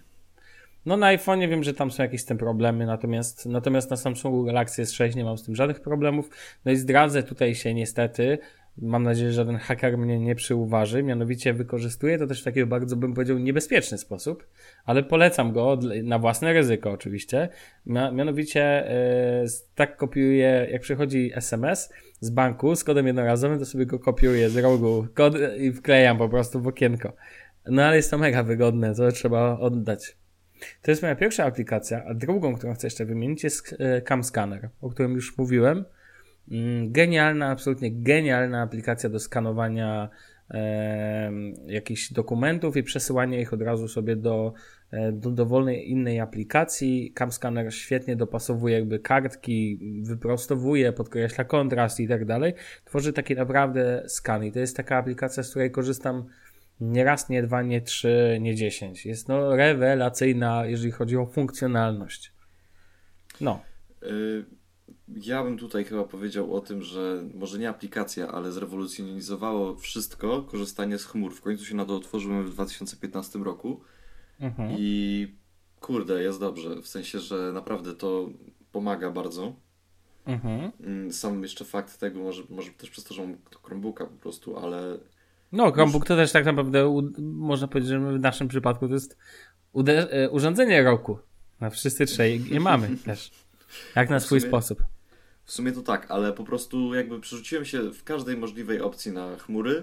No 0.86 0.96
na 0.96 1.16
iPhone'ie 1.16 1.48
wiem, 1.48 1.64
że 1.64 1.74
tam 1.74 1.90
są 1.90 2.02
jakieś 2.02 2.24
tym 2.24 2.38
problemy, 2.38 2.86
natomiast, 2.86 3.46
natomiast 3.46 3.90
na 3.90 3.96
Samsungu 3.96 4.44
Galaxy 4.44 4.82
S6 4.82 5.16
nie 5.16 5.24
mam 5.24 5.38
z 5.38 5.44
tym 5.44 5.56
żadnych 5.56 5.80
problemów. 5.80 6.30
No 6.64 6.72
i 6.72 6.76
zdradzę 6.76 7.22
tutaj 7.22 7.54
się 7.54 7.74
niestety, 7.74 8.38
mam 8.82 9.02
nadzieję, 9.02 9.30
że 9.30 9.34
żaden 9.34 9.56
haker 9.56 9.98
mnie 9.98 10.18
nie 10.18 10.34
przyuważy, 10.34 11.02
mianowicie 11.02 11.52
wykorzystuję 11.52 12.18
to 12.18 12.26
też 12.26 12.40
w 12.40 12.44
taki 12.44 12.66
bardzo, 12.66 12.96
bym 12.96 13.14
powiedział, 13.14 13.38
niebezpieczny 13.38 13.98
sposób, 13.98 14.46
ale 14.84 15.02
polecam 15.02 15.52
go 15.52 15.78
na 16.02 16.18
własne 16.18 16.52
ryzyko 16.52 16.90
oczywiście. 16.90 17.48
Mianowicie 17.86 18.84
yy, 19.42 19.50
tak 19.74 19.96
kopiuję, 19.96 20.68
jak 20.70 20.82
przychodzi 20.82 21.30
SMS 21.34 21.92
z 22.20 22.30
banku 22.30 22.76
z 22.76 22.84
kodem 22.84 23.06
jednorazowym, 23.06 23.58
to 23.58 23.66
sobie 23.66 23.86
go 23.86 23.98
kopiuję 23.98 24.50
z 24.50 24.56
rogu 24.56 25.06
kod 25.14 25.34
i 25.58 25.72
wklejam 25.72 26.18
po 26.18 26.28
prostu 26.28 26.60
w 26.60 26.66
okienko. 26.66 27.12
No 27.66 27.82
ale 27.82 27.96
jest 27.96 28.10
to 28.10 28.18
mega 28.18 28.42
wygodne, 28.42 28.94
to 28.94 29.12
trzeba 29.12 29.58
oddać. 29.58 30.16
To 30.82 30.90
jest 30.90 31.02
moja 31.02 31.16
pierwsza 31.16 31.44
aplikacja, 31.44 32.04
a 32.04 32.14
drugą, 32.14 32.54
którą 32.54 32.74
chcę 32.74 32.86
jeszcze 32.86 33.04
wymienić 33.04 33.44
jest 33.44 33.76
e, 33.78 34.02
Cam 34.02 34.24
Scanner, 34.24 34.68
o 34.80 34.90
którym 34.90 35.12
już 35.12 35.38
mówiłem. 35.38 35.84
Mm, 36.50 36.92
genialna, 36.92 37.50
absolutnie 37.50 37.92
genialna 37.92 38.62
aplikacja 38.62 39.08
do 39.10 39.18
skanowania 39.18 40.08
e, 40.50 41.32
jakichś 41.66 42.12
dokumentów 42.12 42.76
i 42.76 42.82
przesyłania 42.82 43.40
ich 43.40 43.52
od 43.52 43.62
razu 43.62 43.88
sobie 43.88 44.16
do, 44.16 44.52
e, 44.90 45.12
do 45.12 45.30
dowolnej 45.30 45.90
innej 45.90 46.20
aplikacji. 46.20 47.12
CamScanner 47.14 47.74
świetnie 47.74 48.16
dopasowuje 48.16 48.74
jakby 48.74 48.98
kartki, 48.98 49.78
wyprostowuje, 50.02 50.92
podkreśla 50.92 51.44
kontrast 51.44 52.00
i 52.00 52.08
tak 52.08 52.24
dalej. 52.24 52.54
Tworzy 52.84 53.12
taki 53.12 53.34
naprawdę 53.34 54.04
skan 54.08 54.44
i 54.44 54.52
to 54.52 54.58
jest 54.58 54.76
taka 54.76 54.96
aplikacja, 54.96 55.42
z 55.42 55.50
której 55.50 55.70
korzystam 55.70 56.24
nie 56.80 57.04
raz, 57.04 57.28
nie 57.28 57.42
dwa, 57.42 57.62
nie 57.62 57.80
trzy, 57.80 58.38
nie 58.40 58.54
dziesięć. 58.54 59.06
Jest 59.06 59.28
no 59.28 59.56
rewelacyjna, 59.56 60.66
jeżeli 60.66 60.92
chodzi 60.92 61.16
o 61.16 61.26
funkcjonalność. 61.26 62.32
No. 63.40 63.62
Y, 64.02 64.44
ja 65.16 65.44
bym 65.44 65.58
tutaj 65.58 65.84
chyba 65.84 66.04
powiedział 66.04 66.54
o 66.54 66.60
tym, 66.60 66.82
że 66.82 67.22
może 67.34 67.58
nie 67.58 67.68
aplikacja, 67.68 68.28
ale 68.28 68.52
zrewolucjonizowało 68.52 69.76
wszystko 69.76 70.42
korzystanie 70.42 70.98
z 70.98 71.04
chmur. 71.06 71.34
W 71.34 71.40
końcu 71.40 71.64
się 71.64 71.74
na 71.74 71.84
to 71.84 71.96
otworzyłem 71.96 72.44
w 72.46 72.50
2015 72.50 73.38
roku 73.38 73.80
Mhm. 74.40 74.74
i 74.78 75.34
kurde, 75.80 76.22
jest 76.22 76.40
dobrze. 76.40 76.82
W 76.82 76.88
sensie, 76.88 77.18
że 77.18 77.52
naprawdę 77.52 77.94
to 77.94 78.28
pomaga 78.72 79.10
bardzo. 79.10 79.52
Mhm. 80.26 80.70
Mm, 80.80 81.12
Sam 81.12 81.42
jeszcze 81.42 81.64
fakt 81.64 81.98
tego, 81.98 82.20
może, 82.20 82.42
może 82.50 82.70
też 82.70 82.90
przez 82.90 83.04
to, 83.04 83.14
że 83.14 83.22
mam 83.22 83.36
Chromebooka 83.62 84.06
po 84.06 84.16
prostu, 84.16 84.56
ale 84.56 84.98
No, 85.52 85.72
Chromebook 85.72 86.06
to 86.06 86.16
też 86.16 86.32
tak 86.32 86.44
naprawdę, 86.44 86.88
u, 86.88 87.02
można 87.18 87.68
powiedzieć, 87.68 87.90
że 87.90 88.00
w 88.00 88.20
naszym 88.20 88.48
przypadku 88.48 88.88
to 88.88 88.94
jest 88.94 89.16
e, 89.86 90.30
urządzenie 90.30 90.82
roku. 90.82 91.18
Na 91.60 91.70
wszyscy 91.70 92.06
trzej 92.06 92.44
je 92.50 92.60
mamy 92.60 92.96
też. 93.06 93.30
Jak 93.96 94.10
na 94.10 94.20
swój 94.20 94.40
sposób. 94.40 94.82
W 95.50 95.52
sumie 95.52 95.72
to 95.72 95.82
tak, 95.82 96.10
ale 96.10 96.32
po 96.32 96.44
prostu 96.44 96.94
jakby 96.94 97.20
przerzuciłem 97.20 97.64
się 97.64 97.92
w 97.92 98.04
każdej 98.04 98.36
możliwej 98.36 98.80
opcji 98.80 99.12
na 99.12 99.36
chmury. 99.36 99.82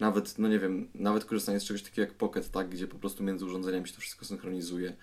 Nawet, 0.00 0.38
no 0.38 0.48
nie 0.48 0.58
wiem, 0.58 0.88
nawet 0.94 1.24
korzystanie 1.24 1.60
z 1.60 1.64
czegoś 1.64 1.82
takiego 1.82 2.02
jak 2.02 2.14
Pocket, 2.14 2.50
tak, 2.50 2.68
gdzie 2.68 2.86
po 2.86 2.98
prostu 2.98 3.24
między 3.24 3.44
urządzeniami 3.44 3.88
się 3.88 3.94
to 3.94 4.00
wszystko 4.00 4.24
synchronizuje. 4.24 4.96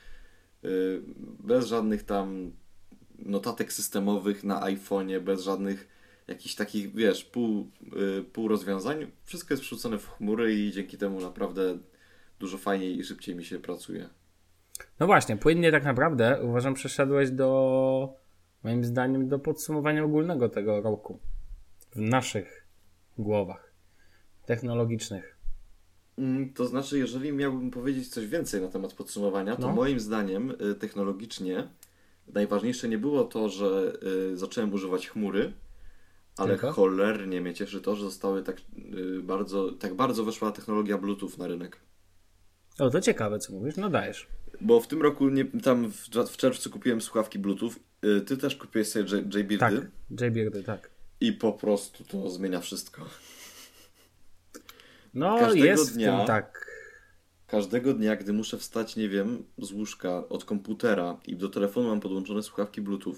Yy, 0.64 1.02
Bez 1.40 1.68
żadnych 1.68 2.04
tam 2.04 2.52
notatek 3.20 3.74
systemowych 3.74 4.44
na 4.44 4.62
iPhone'ie, 4.62 5.20
bez 5.20 5.44
żadnych 5.44 5.88
jakichś 6.28 6.56
takich, 6.56 6.96
wiesz, 6.96 7.24
pół, 7.24 7.72
yy, 7.96 8.24
pół 8.34 8.48
rozwiązań. 8.48 9.12
Wszystko 9.24 9.54
jest 9.54 9.64
przerzucone 9.64 9.98
w 9.98 10.10
chmury 10.10 10.56
i 10.56 10.72
dzięki 10.72 10.98
temu 10.98 11.22
naprawdę 11.22 11.78
dużo 12.40 12.58
fajniej 12.58 12.98
i 12.98 13.04
szybciej 13.04 13.36
mi 13.36 13.46
się 13.46 13.60
pracuje. 13.60 14.10
No 15.00 15.06
właśnie, 15.06 15.38
płynnie 15.38 15.72
tak 15.72 15.84
naprawdę 15.84 16.40
uważam, 16.44 16.74
przeszedłeś 16.74 17.32
do, 17.32 18.25
moim 18.66 18.84
zdaniem, 18.84 19.28
do 19.28 19.40
podsumowania 19.40 20.04
ogólnego 20.04 20.50
tego 20.50 20.82
roku. 20.82 21.20
W 21.96 22.00
naszych 22.00 22.68
głowach 23.18 23.74
technologicznych. 24.46 25.38
Mm, 26.18 26.54
To 26.54 26.66
znaczy, 26.66 26.98
jeżeli 27.00 27.32
miałbym 27.34 27.72
powiedzieć 27.72 28.08
coś 28.10 28.28
więcej 28.28 28.62
na 28.62 28.68
temat 28.68 28.94
podsumowania, 28.94 29.56
to 29.56 29.62
No. 29.68 29.74
moim 29.74 30.00
zdaniem 30.00 30.52
y, 30.72 30.76
technologicznie 30.76 31.68
najważniejsze 32.34 32.90
nie 32.90 32.98
było 32.98 33.24
to, 33.24 33.50
że 33.50 33.94
y, 34.34 34.38
zacząłem 34.38 34.74
używać 34.74 35.08
chmury, 35.10 35.54
ale 36.38 36.52
Tylko? 36.54 36.72
cholernie 36.72 37.42
mnie 37.42 37.54
cieszy 37.54 37.82
to, 37.82 37.96
że 37.96 38.04
zostały 38.04 38.44
tak 38.44 38.58
y, 39.18 39.22
bardzo, 39.24 39.72
tak 39.72 39.94
bardzo 39.94 40.26
weszła 40.26 40.52
technologia 40.52 40.98
Bluetooth 40.98 41.32
na 41.38 41.48
rynek. 41.48 41.78
O, 42.80 42.90
to 42.90 43.02
ciekawe, 43.02 43.40
co 43.40 43.54
mówisz. 43.54 43.78
No 43.78 43.90
dajesz. 43.90 44.28
Bo 44.62 44.80
w 44.82 44.88
tym 44.88 45.02
roku, 45.02 45.30
nie, 45.30 45.46
tam 45.46 45.92
w, 45.92 46.10
w 46.32 46.38
czerwcu 46.38 46.70
kupiłem 46.70 47.02
słuchawki 47.02 47.40
Bluetooth, 47.40 47.72
ty 48.26 48.38
też 48.38 48.56
kupiłeś 48.56 48.88
sobie 48.88 49.18
JBeardy 49.20 49.58
Tak, 49.58 50.22
J-Beardy, 50.22 50.64
tak. 50.64 50.90
i 51.22 51.34
po 51.34 51.54
prostu 51.54 52.04
to 52.04 52.30
zmienia 52.30 52.60
wszystko. 52.62 53.06
No, 55.14 55.40
Każdego 55.40 55.66
jest 55.66 55.96
dnia- 55.96 56.18
tym 56.18 56.28
tak. 56.28 56.66
Każdego 57.48 57.94
dnia, 57.94 58.16
gdy 58.16 58.34
muszę 58.34 58.58
wstać, 58.58 58.96
nie 58.96 59.10
wiem, 59.10 59.44
z 59.58 59.72
łóżka 59.72 60.30
od 60.30 60.46
komputera 60.46 61.18
i 61.28 61.36
do 61.36 61.50
telefonu 61.50 61.90
mam 61.90 62.00
podłączone 62.00 62.44
słuchawki 62.44 62.82
Bluetooth 62.82 63.16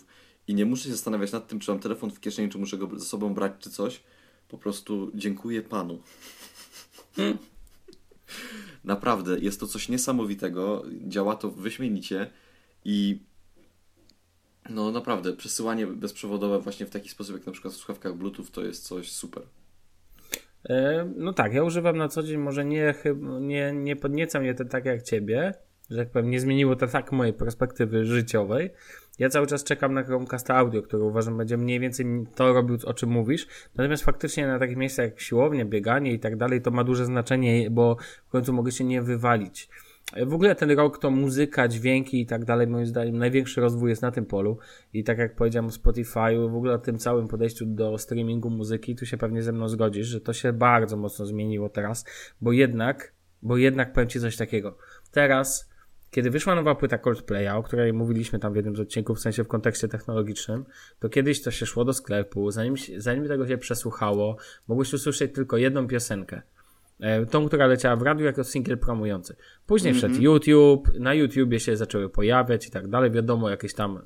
i 0.47 0.53
nie 0.55 0.65
muszę 0.65 0.83
się 0.83 0.91
zastanawiać 0.91 1.31
nad 1.31 1.47
tym, 1.47 1.59
czy 1.59 1.71
mam 1.71 1.79
telefon 1.79 2.11
w 2.11 2.19
kieszeni, 2.19 2.49
czy 2.49 2.57
muszę 2.57 2.77
go 2.77 2.99
ze 2.99 3.05
sobą 3.05 3.33
brać, 3.33 3.51
czy 3.59 3.69
coś, 3.69 4.03
po 4.49 4.57
prostu 4.57 5.11
dziękuję 5.15 5.61
Panu. 5.61 6.01
Naprawdę, 8.83 9.39
jest 9.39 9.59
to 9.59 9.67
coś 9.67 9.89
niesamowitego, 9.89 10.83
działa 11.07 11.35
to 11.35 11.51
wyśmienicie 11.51 12.29
i 12.85 13.19
no 14.69 14.91
naprawdę, 14.91 15.33
przesyłanie 15.33 15.87
bezprzewodowe 15.87 16.59
właśnie 16.59 16.85
w 16.85 16.89
taki 16.89 17.09
sposób, 17.09 17.35
jak 17.35 17.45
na 17.45 17.51
przykład 17.51 17.73
w 17.73 17.77
słuchawkach 17.77 18.15
Bluetooth, 18.15 18.45
to 18.51 18.65
jest 18.65 18.83
coś 18.83 19.11
super. 19.11 19.43
E, 20.69 21.09
No 21.15 21.33
tak, 21.33 21.53
ja 21.53 21.63
używam 21.63 21.97
na 21.97 22.07
co 22.07 22.23
dzień, 22.23 22.37
może 22.37 22.65
nie, 22.65 22.95
nie, 23.39 23.73
nie 23.73 23.95
podnieca 23.95 24.39
mnie 24.39 24.53
to 24.53 24.65
tak 24.65 24.85
jak 24.85 25.03
ciebie, 25.03 25.53
że 25.89 25.97
tak 25.97 26.09
powiem, 26.09 26.29
nie 26.29 26.39
zmieniło 26.39 26.75
to 26.75 26.87
tak 26.87 27.11
mojej 27.11 27.33
perspektywy 27.33 28.05
życiowej. 28.05 28.69
Ja 29.19 29.29
cały 29.29 29.47
czas 29.47 29.63
czekam 29.63 29.93
na 29.93 30.03
Chromecast 30.03 30.51
Audio, 30.51 30.81
który 30.81 31.03
uważam 31.03 31.37
będzie 31.37 31.57
mniej 31.57 31.79
więcej 31.79 32.05
to 32.35 32.53
robił, 32.53 32.77
o 32.85 32.93
czym 32.93 33.09
mówisz. 33.09 33.47
Natomiast 33.75 34.03
faktycznie 34.03 34.47
na 34.47 34.59
takich 34.59 34.77
miejscach 34.77 35.05
jak 35.05 35.19
siłownia, 35.19 35.65
bieganie 35.65 36.13
i 36.13 36.19
tak 36.19 36.37
dalej, 36.37 36.61
to 36.61 36.71
ma 36.71 36.83
duże 36.83 37.05
znaczenie, 37.05 37.71
bo 37.71 37.97
w 38.27 38.31
końcu 38.31 38.53
mogę 38.53 38.71
się 38.71 38.83
nie 38.83 39.01
wywalić. 39.01 39.69
W 40.15 40.33
ogóle 40.33 40.55
ten 40.55 40.71
rok 40.71 40.97
to 40.97 41.11
muzyka, 41.11 41.67
dźwięki 41.67 42.21
i 42.21 42.25
tak 42.25 42.45
dalej, 42.45 42.67
moim 42.67 42.85
zdaniem 42.85 43.17
największy 43.17 43.61
rozwój 43.61 43.89
jest 43.89 44.01
na 44.01 44.11
tym 44.11 44.25
polu. 44.25 44.57
I 44.93 45.03
tak 45.03 45.17
jak 45.17 45.35
powiedziałem 45.35 45.65
o 45.65 45.69
Spotify'u, 45.69 46.51
w 46.51 46.55
ogóle 46.55 46.73
o 46.73 46.77
tym 46.77 46.97
całym 46.97 47.27
podejściu 47.27 47.65
do 47.65 47.97
streamingu 47.97 48.49
muzyki, 48.49 48.95
tu 48.95 49.05
się 49.05 49.17
pewnie 49.17 49.43
ze 49.43 49.51
mną 49.51 49.69
zgodzisz, 49.69 50.07
że 50.07 50.21
to 50.21 50.33
się 50.33 50.53
bardzo 50.53 50.97
mocno 50.97 51.25
zmieniło 51.25 51.69
teraz, 51.69 52.05
bo 52.41 52.51
jednak, 52.51 53.13
bo 53.41 53.57
jednak 53.57 53.93
powiem 53.93 54.09
Ci 54.09 54.19
coś 54.19 54.37
takiego. 54.37 54.77
Teraz, 55.11 55.69
kiedy 56.11 56.29
wyszła 56.29 56.55
nowa 56.55 56.75
płyta 56.75 56.97
Coldplaya, 56.97 57.57
o 57.57 57.63
której 57.63 57.93
mówiliśmy 57.93 58.39
tam 58.39 58.53
w 58.53 58.55
jednym 58.55 58.75
z 58.75 58.79
odcinków, 58.79 59.17
w 59.17 59.21
sensie 59.21 59.43
w 59.43 59.47
kontekście 59.47 59.87
technologicznym, 59.87 60.65
to 60.99 61.09
kiedyś 61.09 61.41
to 61.41 61.51
się 61.51 61.65
szło 61.65 61.85
do 61.85 61.93
sklepu, 61.93 62.51
zanim, 62.51 62.75
zanim 62.97 63.27
tego 63.27 63.47
się 63.47 63.57
przesłuchało, 63.57 64.37
mogłeś 64.67 64.93
usłyszeć 64.93 65.33
tylko 65.33 65.57
jedną 65.57 65.87
piosenkę. 65.87 66.41
E, 66.99 67.25
Tą, 67.25 67.47
która 67.47 67.67
leciała 67.67 67.95
w 67.95 68.01
radiu 68.01 68.25
jako 68.25 68.43
singiel 68.43 68.77
promujący. 68.77 69.35
Później 69.65 69.93
wszedł 69.93 70.21
YouTube, 70.21 70.89
na 70.99 71.13
YouTubie 71.13 71.59
się 71.59 71.77
zaczęły 71.77 72.09
pojawiać 72.09 72.67
i 72.67 72.71
tak 72.71 72.87
dalej. 72.87 73.11
Wiadomo, 73.11 73.49
jakieś 73.49 73.73
tam, 73.73 73.99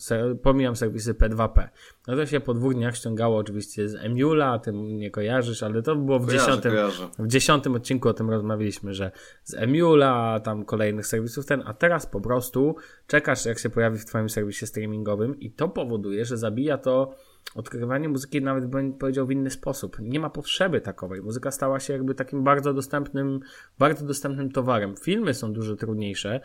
pomijam 0.43 0.75
serwisy 0.75 1.13
P2P. 1.13 1.67
No 2.07 2.15
to 2.15 2.25
się 2.25 2.39
po 2.39 2.53
dwóch 2.53 2.73
dniach 2.73 2.95
ściągało 2.95 3.37
oczywiście 3.37 3.89
z 3.89 3.95
Emula, 3.95 4.59
tym 4.59 4.97
nie 4.97 5.11
kojarzysz, 5.11 5.63
ale 5.63 5.81
to 5.81 5.95
było 5.95 6.19
w 6.19 6.25
Kojarzę, 6.25 6.45
dziesiątym, 6.45 6.71
kojarzę. 6.71 7.07
w 7.19 7.27
dziesiątym 7.27 7.75
odcinku 7.75 8.09
o 8.09 8.13
tym 8.13 8.29
rozmawialiśmy, 8.29 8.93
że 8.93 9.11
z 9.43 9.53
Emula, 9.53 10.39
tam 10.39 10.65
kolejnych 10.65 11.07
serwisów 11.07 11.45
ten, 11.45 11.63
a 11.65 11.73
teraz 11.73 12.05
po 12.05 12.21
prostu 12.21 12.75
czekasz, 13.07 13.45
jak 13.45 13.59
się 13.59 13.69
pojawi 13.69 13.97
w 13.97 14.05
twoim 14.05 14.29
serwisie 14.29 14.67
streamingowym 14.67 15.39
i 15.39 15.51
to 15.51 15.69
powoduje, 15.69 16.25
że 16.25 16.37
zabija 16.37 16.77
to 16.77 17.15
odkrywanie 17.55 18.09
muzyki 18.09 18.41
nawet 18.41 18.65
bym 18.65 18.93
powiedział 18.93 19.27
w 19.27 19.31
inny 19.31 19.49
sposób. 19.49 19.99
Nie 19.99 20.19
ma 20.19 20.29
potrzeby 20.29 20.81
takowej. 20.81 21.21
Muzyka 21.21 21.51
stała 21.51 21.79
się 21.79 21.93
jakby 21.93 22.15
takim 22.15 22.43
bardzo 22.43 22.73
dostępnym, 22.73 23.39
bardzo 23.79 24.05
dostępnym 24.05 24.51
towarem. 24.51 24.95
Filmy 24.97 25.33
są 25.33 25.53
dużo 25.53 25.75
trudniejsze 25.75 26.41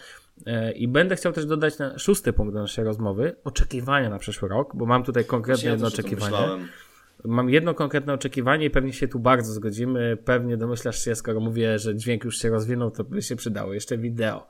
e, 0.47 0.73
i 0.73 0.89
będę 0.89 1.17
chciał 1.17 1.33
też 1.33 1.47
dodać 1.47 1.79
na 1.79 1.99
szósty 1.99 2.33
punkt 2.33 2.55
do 2.55 2.61
naszej 2.61 2.85
rozmowy, 2.85 3.37
oczekiwania 3.45 4.11
na 4.11 4.19
przyszły 4.19 4.49
rok, 4.49 4.77
bo 4.77 4.87
mam 4.87 5.05
tutaj 5.05 5.25
konkretne 5.25 5.65
Ja 5.65 5.71
jedno 5.71 5.91
tym 5.91 5.95
oczekiwanie. 5.95 6.67
Mam 7.25 7.51
jedno 7.51 7.75
konkretne 7.75 8.13
oczekiwanie 8.13 8.67
i 8.67 8.71
pewnie 8.71 8.93
się 8.93 9.09
tu 9.09 9.19
bardzo 9.19 9.53
zgodzimy. 9.53 10.19
Pewnie 10.25 10.57
domyślasz 10.57 11.05
się, 11.05 11.15
skoro 11.15 11.41
mówię, 11.41 11.79
że 11.79 11.97
dźwięk 11.97 12.25
już 12.25 12.39
się 12.39 12.51
rozwinął, 12.51 12.91
to 12.91 13.05
by 13.05 13.23
się 13.23 13.37
przydało 13.37 13.75
jeszcze 13.75 13.99
wideo. 13.99 14.47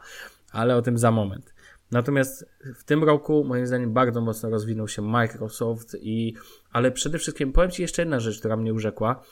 Ale 0.52 0.76
o 0.76 0.82
tym 0.82 0.98
za 0.98 1.10
moment. 1.10 1.54
Natomiast 1.90 2.46
w 2.74 2.84
tym 2.84 3.04
roku, 3.04 3.44
moim 3.44 3.66
zdaniem, 3.66 3.92
bardzo 3.92 4.20
mocno 4.20 4.50
rozwinął 4.50 4.88
się 4.88 5.02
Microsoft 5.02 5.96
i, 6.00 6.34
ale 6.72 6.90
przede 6.90 7.18
wszystkim 7.18 7.52
powiem 7.52 7.70
Ci 7.70 7.82
jeszcze 7.82 8.02
jedna 8.02 8.20
rzecz, 8.20 8.38
która 8.38 8.56
mnie 8.56 8.74
urzekła 8.74 9.22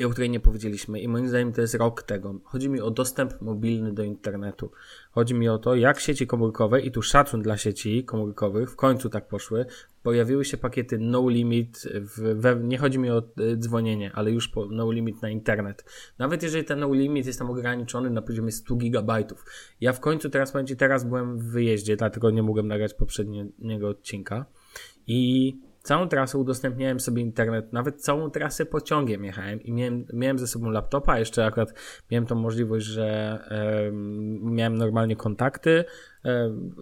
i 0.00 0.04
o 0.04 0.10
której 0.10 0.30
nie 0.30 0.40
powiedzieliśmy 0.40 1.00
i 1.00 1.08
moim 1.08 1.28
zdaniem 1.28 1.52
to 1.52 1.60
jest 1.60 1.74
rok 1.74 2.02
tego. 2.02 2.40
Chodzi 2.44 2.68
mi 2.68 2.80
o 2.80 2.90
dostęp 2.90 3.40
mobilny 3.40 3.92
do 3.92 4.02
internetu. 4.02 4.70
Chodzi 5.10 5.34
mi 5.34 5.48
o 5.48 5.58
to, 5.58 5.74
jak 5.74 6.00
sieci 6.00 6.26
komórkowe 6.26 6.80
i 6.80 6.90
tu 6.90 7.02
szacun 7.02 7.42
dla 7.42 7.56
sieci 7.56 8.04
komórkowych 8.04 8.70
w 8.70 8.76
końcu 8.76 9.10
tak 9.10 9.28
poszły. 9.28 9.66
Pojawiły 10.02 10.44
się 10.44 10.56
pakiety 10.56 10.98
no 10.98 11.28
limit, 11.28 11.88
w, 11.94 12.40
we, 12.40 12.56
nie 12.56 12.78
chodzi 12.78 12.98
mi 12.98 13.10
o 13.10 13.22
y, 13.40 13.56
dzwonienie, 13.56 14.10
ale 14.14 14.30
już 14.30 14.48
po 14.48 14.66
no 14.66 14.92
limit 14.92 15.22
na 15.22 15.30
internet. 15.30 15.84
Nawet 16.18 16.42
jeżeli 16.42 16.64
ten 16.64 16.80
no 16.80 16.94
limit 16.94 17.26
jest 17.26 17.38
tam 17.38 17.50
ograniczony 17.50 18.10
na 18.10 18.22
poziomie 18.22 18.52
100 18.52 18.76
gigabajtów. 18.76 19.44
Ja 19.80 19.92
w 19.92 20.00
końcu 20.00 20.30
teraz 20.30 20.52
powiem 20.52 20.66
Ci, 20.66 20.76
teraz 20.76 21.04
byłem 21.04 21.38
w 21.38 21.44
wyjeździe, 21.44 21.96
dlatego 21.96 22.30
nie 22.30 22.42
mogłem 22.42 22.68
nagrać 22.68 22.94
poprzedniego 22.94 23.88
odcinka 23.88 24.46
i 25.06 25.54
całą 25.82 26.08
trasę 26.08 26.38
udostępniałem 26.38 27.00
sobie 27.00 27.22
internet, 27.22 27.72
nawet 27.72 28.02
całą 28.02 28.30
trasę 28.30 28.66
pociągiem 28.66 29.24
jechałem 29.24 29.62
i 29.62 29.72
miałem, 29.72 30.06
miałem 30.12 30.38
ze 30.38 30.46
sobą 30.46 30.70
laptopa, 30.70 31.18
jeszcze 31.18 31.46
akurat 31.46 31.74
miałem 32.10 32.26
tą 32.26 32.34
możliwość, 32.34 32.86
że 32.86 33.38
em, 33.48 34.54
miałem 34.54 34.78
normalnie 34.78 35.16
kontakty 35.16 35.84
em, 36.24 36.74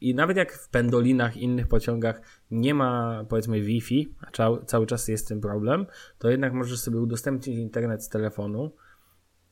i 0.00 0.14
nawet 0.14 0.36
jak 0.36 0.52
w 0.52 0.68
pendolinach, 0.68 1.36
innych 1.36 1.68
pociągach 1.68 2.20
nie 2.50 2.74
ma 2.74 3.24
powiedzmy 3.28 3.60
Wi-Fi, 3.60 4.14
a 4.20 4.30
cał, 4.30 4.64
cały 4.64 4.86
czas 4.86 5.08
jest 5.08 5.28
ten 5.28 5.40
problem, 5.40 5.86
to 6.18 6.30
jednak 6.30 6.52
możesz 6.52 6.80
sobie 6.80 7.00
udostępnić 7.00 7.58
internet 7.58 8.04
z 8.04 8.08
telefonu 8.08 8.72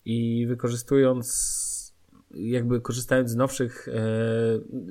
i 0.04 0.46
wykorzystując 0.46 1.69
jakby 2.34 2.80
korzystając 2.80 3.30
z 3.30 3.36
nowszych, 3.36 3.88
e, 3.88 3.92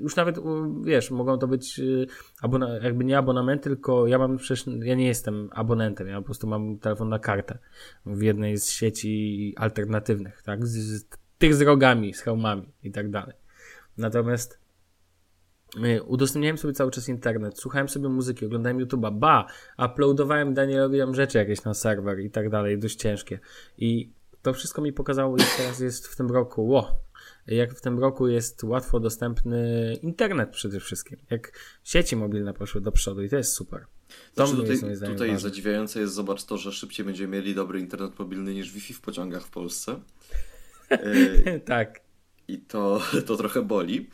już 0.02 0.16
nawet, 0.16 0.40
wiesz, 0.84 1.12
mogą 1.12 1.38
to 1.38 1.48
być 1.48 1.80
e, 1.80 2.84
jakby 2.84 3.04
nie 3.04 3.18
abonamenty, 3.18 3.64
tylko 3.64 4.08
ja 4.08 4.18
mam 4.18 4.38
przecież, 4.38 4.66
ja 4.84 4.96
nie 4.96 5.08
jestem 5.08 5.50
abonentem, 5.52 6.08
ja 6.08 6.18
po 6.18 6.24
prostu 6.26 6.48
mam 6.48 6.78
telefon 6.78 7.10
na 7.10 7.20
kartę 7.20 7.58
w 8.06 8.22
jednej 8.22 8.58
z 8.58 8.70
sieci 8.70 9.54
alternatywnych, 9.58 10.42
tak, 10.42 10.68
z, 10.68 10.72
z 10.72 11.06
tych 11.38 11.56
z 11.56 11.62
rogami, 11.62 12.14
z 12.14 12.22
hełmami 12.22 12.74
i 12.84 12.92
tak 12.92 13.10
dalej. 13.10 13.36
Natomiast 13.98 14.60
y, 15.78 16.04
udostępniałem 16.04 16.58
sobie 16.58 16.74
cały 16.74 16.92
czas 16.92 17.10
internet, 17.10 17.60
słuchałem 17.60 17.90
sobie 17.90 18.10
muzyki, 18.10 18.46
oglądałem 18.46 18.78
YouTube'a, 18.78 19.20
ba, 19.20 19.46
uploadowałem 19.86 20.54
Danielowi 20.54 21.00
tam 21.00 21.16
rzeczy 21.16 21.38
jakieś 21.38 21.64
na 21.64 21.74
serwer 21.74 22.20
i 22.20 22.32
tak 22.32 22.50
dalej, 22.50 22.80
dość 22.80 22.96
ciężkie. 22.96 23.40
I 23.78 24.12
to 24.42 24.54
wszystko 24.54 24.82
mi 24.82 24.94
pokazało, 24.94 25.38
jak 25.38 25.50
teraz 25.58 25.80
jest 25.80 26.08
w 26.08 26.16
tym 26.16 26.32
roku, 26.32 26.68
ło, 26.68 27.00
jak 27.56 27.74
w 27.74 27.82
tym 27.82 28.00
roku 28.00 28.28
jest 28.28 28.64
łatwo 28.64 29.00
dostępny 29.00 29.94
internet 30.02 30.50
przede 30.50 30.80
wszystkim, 30.80 31.18
jak 31.30 31.52
sieci 31.84 32.16
mobilne 32.16 32.54
poszły 32.54 32.82
do 32.82 32.92
przodu 32.92 33.24
i 33.24 33.30
to 33.30 33.36
jest 33.38 33.54
super. 33.54 33.86
To 34.36 34.48
Znaczy, 34.48 34.70
jest 34.70 34.82
tutaj 34.82 34.96
zdaniem 34.96 35.16
tutaj 35.16 35.28
ważne. 35.32 35.50
zadziwiające 35.50 36.00
jest, 36.00 36.14
zobacz 36.14 36.44
to, 36.44 36.58
że 36.58 36.72
szybciej 36.72 37.06
będziemy 37.06 37.38
mieli 37.38 37.56
dobry 37.56 37.80
internet 37.80 38.20
mobilny 38.20 38.54
niż 38.54 38.72
Wi-Fi 38.72 38.94
w 38.94 39.02
pociągach 39.02 39.44
w 39.44 39.50
Polsce. 39.50 40.00
E, 40.90 41.60
tak. 41.76 42.00
I 42.48 42.58
to, 42.60 43.02
to 43.28 43.38
trochę 43.38 43.62
boli. 43.62 44.10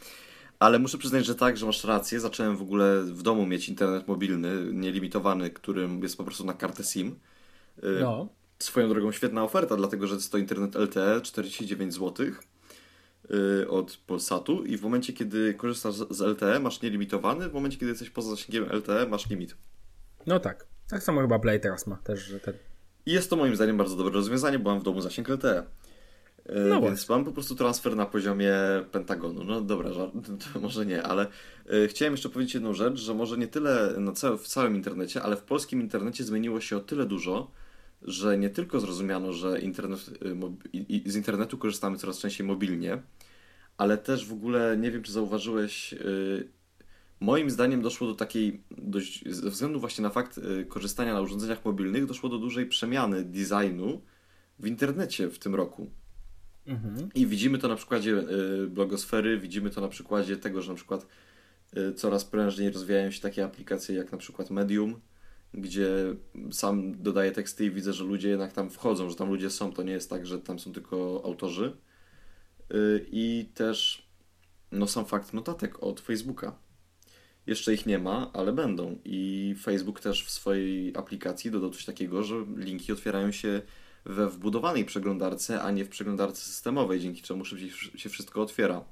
Ale 0.60 0.80
muszę 0.80 0.98
przyznać, 0.98 1.26
że 1.26 1.36
tak, 1.36 1.58
że 1.58 1.66
masz 1.66 1.84
rację. 1.84 2.20
Zacząłem 2.20 2.58
w 2.58 2.62
ogóle 2.62 3.02
w 3.02 3.22
domu 3.22 3.46
mieć 3.46 3.70
internet 3.70 4.08
mobilny, 4.08 4.74
nielimitowany, 4.74 5.50
którym 5.50 6.04
jest 6.04 6.18
po 6.18 6.24
prostu 6.24 6.46
na 6.46 6.54
kartę 6.54 6.84
SIM. 6.84 7.20
E, 7.84 7.88
No. 8.02 8.30
Swoją 8.60 8.90
drogą 8.90 9.12
świetna 9.12 9.44
oferta, 9.44 9.76
dlatego 9.76 10.08
że 10.08 10.16
jest 10.16 10.32
to 10.32 10.38
internet 10.38 10.76
LTE 10.76 11.22
49 11.22 11.94
zł 11.94 12.26
y, 12.26 12.34
od 13.70 13.98
Polsatu 14.08 14.66
i 14.66 14.78
w 14.78 14.82
momencie, 14.82 15.14
kiedy 15.14 15.54
korzystasz 15.54 15.96
z 15.96 16.22
LTE 16.22 16.60
masz 16.60 16.82
nielimitowany, 16.82 17.50
w 17.50 17.54
momencie, 17.54 17.78
kiedy 17.78 17.90
jesteś 17.90 18.10
poza 18.10 18.30
zasięgiem 18.30 18.66
LTE 18.72 19.08
masz 19.10 19.30
limit. 19.30 19.56
No 20.28 20.40
tak. 20.40 20.68
Tak 20.90 21.04
samo 21.04 21.22
chyba 21.22 21.40
Play 21.40 21.60
teraz 21.60 21.88
ma 21.88 21.96
też, 21.96 22.20
że 22.20 22.40
ten... 22.40 22.54
I 23.06 23.12
jest 23.12 23.30
to 23.30 23.36
moim 23.36 23.56
zdaniem 23.56 23.78
bardzo 23.78 23.96
dobre 23.96 24.14
rozwiązanie, 24.14 24.60
bo 24.60 24.70
mam 24.70 24.80
w 24.80 24.84
domu 24.84 25.02
zasięg 25.02 25.30
LTE. 25.30 25.64
E, 26.46 26.60
No 26.60 26.82
więc 26.82 27.10
mam 27.10 27.26
po 27.26 27.32
prostu 27.32 27.56
transfer 27.56 27.96
na 27.96 28.06
poziomie 28.06 28.54
Pentagonu. 28.92 29.44
No 29.44 29.62
dobra, 29.62 29.94
żart, 29.94 30.14
może 30.62 30.86
nie, 30.86 31.04
ale 31.04 31.28
e, 31.70 31.88
chciałem 31.88 32.14
jeszcze 32.14 32.30
powiedzieć 32.30 32.54
jedną 32.54 32.74
rzecz, 32.74 33.00
że 33.00 33.14
może 33.14 33.38
nie 33.38 33.48
tyle 33.48 33.94
na 33.98 34.12
w 34.38 34.48
całym 34.48 34.76
internecie, 34.76 35.22
ale 35.22 35.36
w 35.36 35.42
polskim 35.42 35.82
internecie 35.82 36.24
zmieniło 36.24 36.62
się 36.62 36.78
o 36.78 36.80
tyle 36.80 37.06
dużo, 37.06 37.52
że 38.06 38.38
nie 38.38 38.50
tylko 38.50 38.80
zrozumiano, 38.80 39.34
że 39.34 39.60
internet, 39.60 40.10
i 40.74 41.04
z 41.06 41.16
internetu 41.16 41.58
korzystamy 41.58 41.98
coraz 41.98 42.20
częściej 42.20 42.48
mobilnie, 42.48 43.02
ale 43.78 43.98
też 43.98 44.26
w 44.26 44.34
ogóle 44.34 44.78
nie 44.78 44.92
wiem, 44.92 45.04
czy 45.04 45.12
zauważyłeś. 45.12 45.94
e, 45.94 45.98
Moim 47.20 47.50
zdaniem 47.50 47.82
doszło 47.82 48.08
do 48.08 48.16
takiej, 48.16 48.62
dość, 48.78 49.30
ze 49.30 49.50
względu 49.50 49.80
właśnie 49.80 50.02
na 50.02 50.10
fakt 50.10 50.38
e, 50.38 50.66
korzystania 50.66 51.14
na 51.14 51.22
urządzeniach 51.22 51.66
mobilnych, 51.66 52.06
doszło 52.06 52.30
do 52.30 52.38
dużej 52.38 52.66
przemiany 52.66 53.24
designu 53.24 54.02
w 54.60 54.68
internecie 54.68 55.30
w 55.30 55.40
tym 55.40 55.56
roku. 55.56 55.90
Mhm. 56.68 57.10
I 57.16 57.28
widzimy 57.28 57.58
to 57.58 57.68
na 57.68 57.76
przykładzie 57.76 58.12
y, 58.12 58.68
blogosfery, 58.68 59.40
widzimy 59.40 59.70
to 59.70 59.82
na 59.82 59.88
przykładzie 59.88 60.38
tego, 60.38 60.62
że 60.62 60.72
na 60.72 60.76
przykład 60.76 61.08
y, 61.78 61.94
coraz 61.94 62.26
prężniej 62.26 62.72
rozwijają 62.72 63.12
się 63.12 63.22
takie 63.22 63.46
aplikacje 63.46 63.96
jak 63.96 64.12
na 64.12 64.18
przykład 64.18 64.50
Medium, 64.50 65.00
gdzie 65.54 66.16
sam 66.52 67.02
dodaję 67.02 67.32
teksty 67.32 67.66
i 67.66 67.72
widzę, 67.72 67.94
że 67.94 68.04
ludzie 68.04 68.30
jednak 68.30 68.54
tam 68.54 68.70
wchodzą, 68.70 69.10
że 69.10 69.16
tam 69.16 69.30
ludzie 69.30 69.50
są, 69.50 69.72
to 69.72 69.84
nie 69.84 69.92
jest 69.92 70.10
tak, 70.10 70.26
że 70.26 70.40
tam 70.40 70.60
są 70.60 70.74
tylko 70.74 71.22
autorzy. 71.26 71.78
Y, 72.74 73.06
I 73.12 73.50
też 73.54 74.08
no 74.72 74.88
sam 74.88 75.06
fakt 75.06 75.34
notatek 75.34 75.84
od 75.84 76.00
Facebooka. 76.00 76.56
Jeszcze 77.48 77.74
ich 77.74 77.86
nie 77.86 78.00
ma, 78.00 78.32
ale 78.34 78.54
będą. 78.54 79.00
I 79.06 79.56
Facebook 79.62 80.00
też 80.00 80.26
w 80.26 80.30
swojej 80.30 80.98
aplikacji 80.98 81.52
dodał 81.52 81.70
coś 81.70 81.86
takiego, 81.86 82.24
że 82.24 82.36
linki 82.58 82.92
otwierają 82.92 83.32
się 83.32 83.62
we 84.06 84.30
wbudowanej 84.30 84.86
przeglądarce, 84.86 85.62
a 85.62 85.72
nie 85.72 85.86
w 85.86 85.90
przeglądarce 85.90 86.42
systemowej, 86.42 87.00
dzięki 87.00 87.22
czemu 87.22 87.46
szybciej 87.46 87.72
się 87.96 88.10
wszystko 88.10 88.42
otwiera. 88.42 88.84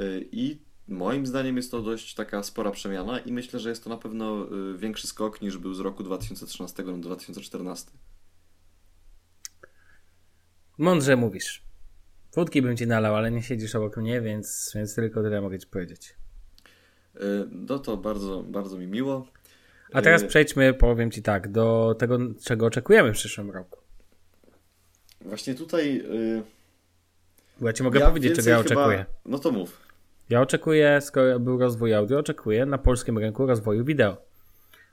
Y, 0.00 0.28
I 0.32 0.58
moim 0.90 1.26
zdaniem 1.26 1.56
jest 1.56 1.70
to 1.70 1.82
dość 1.82 2.14
taka 2.14 2.42
spora 2.42 2.70
przemiana 2.70 3.18
i 3.20 3.32
myślę, 3.32 3.60
że 3.60 3.68
jest 3.68 3.84
to 3.84 3.90
na 3.90 3.96
pewno 3.96 4.46
y, 4.74 4.78
większy 4.78 5.06
skok 5.06 5.42
niż 5.42 5.58
był 5.58 5.74
z 5.74 5.80
roku 5.80 6.02
2013 6.02 6.82
na 6.82 6.92
2014. 6.98 7.90
Mądrze 10.78 11.16
mówisz. 11.16 11.62
Wódki 12.34 12.62
bym 12.62 12.76
ci 12.76 12.86
nalał, 12.86 13.16
ale 13.16 13.30
nie 13.30 13.42
siedzisz 13.42 13.74
obok 13.74 13.96
mnie, 13.96 14.20
więc, 14.20 14.72
więc 14.74 14.94
tylko 14.94 15.22
tyle 15.22 15.40
mogę 15.40 15.58
ci 15.58 15.66
powiedzieć. 15.66 16.14
Y, 17.16 17.20
No 17.50 17.78
to 17.78 17.96
bardzo, 17.96 18.42
bardzo 18.42 18.78
mi 18.78 18.86
miło. 18.86 19.26
A 19.92 20.02
teraz 20.02 20.22
Y, 20.22 20.26
przejdźmy, 20.26 20.74
powiem 20.74 21.10
ci 21.10 21.22
tak, 21.22 21.48
do 21.52 21.96
tego, 21.98 22.18
czego 22.44 22.66
oczekujemy 22.66 23.10
w 23.12 23.16
przyszłym 23.16 23.50
roku. 23.50 23.80
Właśnie 25.20 25.54
tutaj. 25.54 26.04
Bo 27.60 27.66
ja 27.66 27.72
ci 27.72 27.82
mogę 27.82 28.00
ja 28.00 28.08
powiedzieć, 28.08 28.36
czego 28.36 28.50
ja 28.50 28.62
chyba- 28.62 28.80
oczekuję. 28.80 29.06
No 29.26 29.38
to 29.38 29.50
mów. 29.50 29.89
Ja 30.30 30.40
oczekuję, 30.40 31.00
skoro 31.00 31.40
był 31.40 31.58
rozwój 31.58 31.94
audio, 31.94 32.18
oczekuję 32.18 32.66
na 32.66 32.78
polskim 32.78 33.18
rynku 33.18 33.46
rozwoju 33.46 33.84
wideo. 33.84 34.16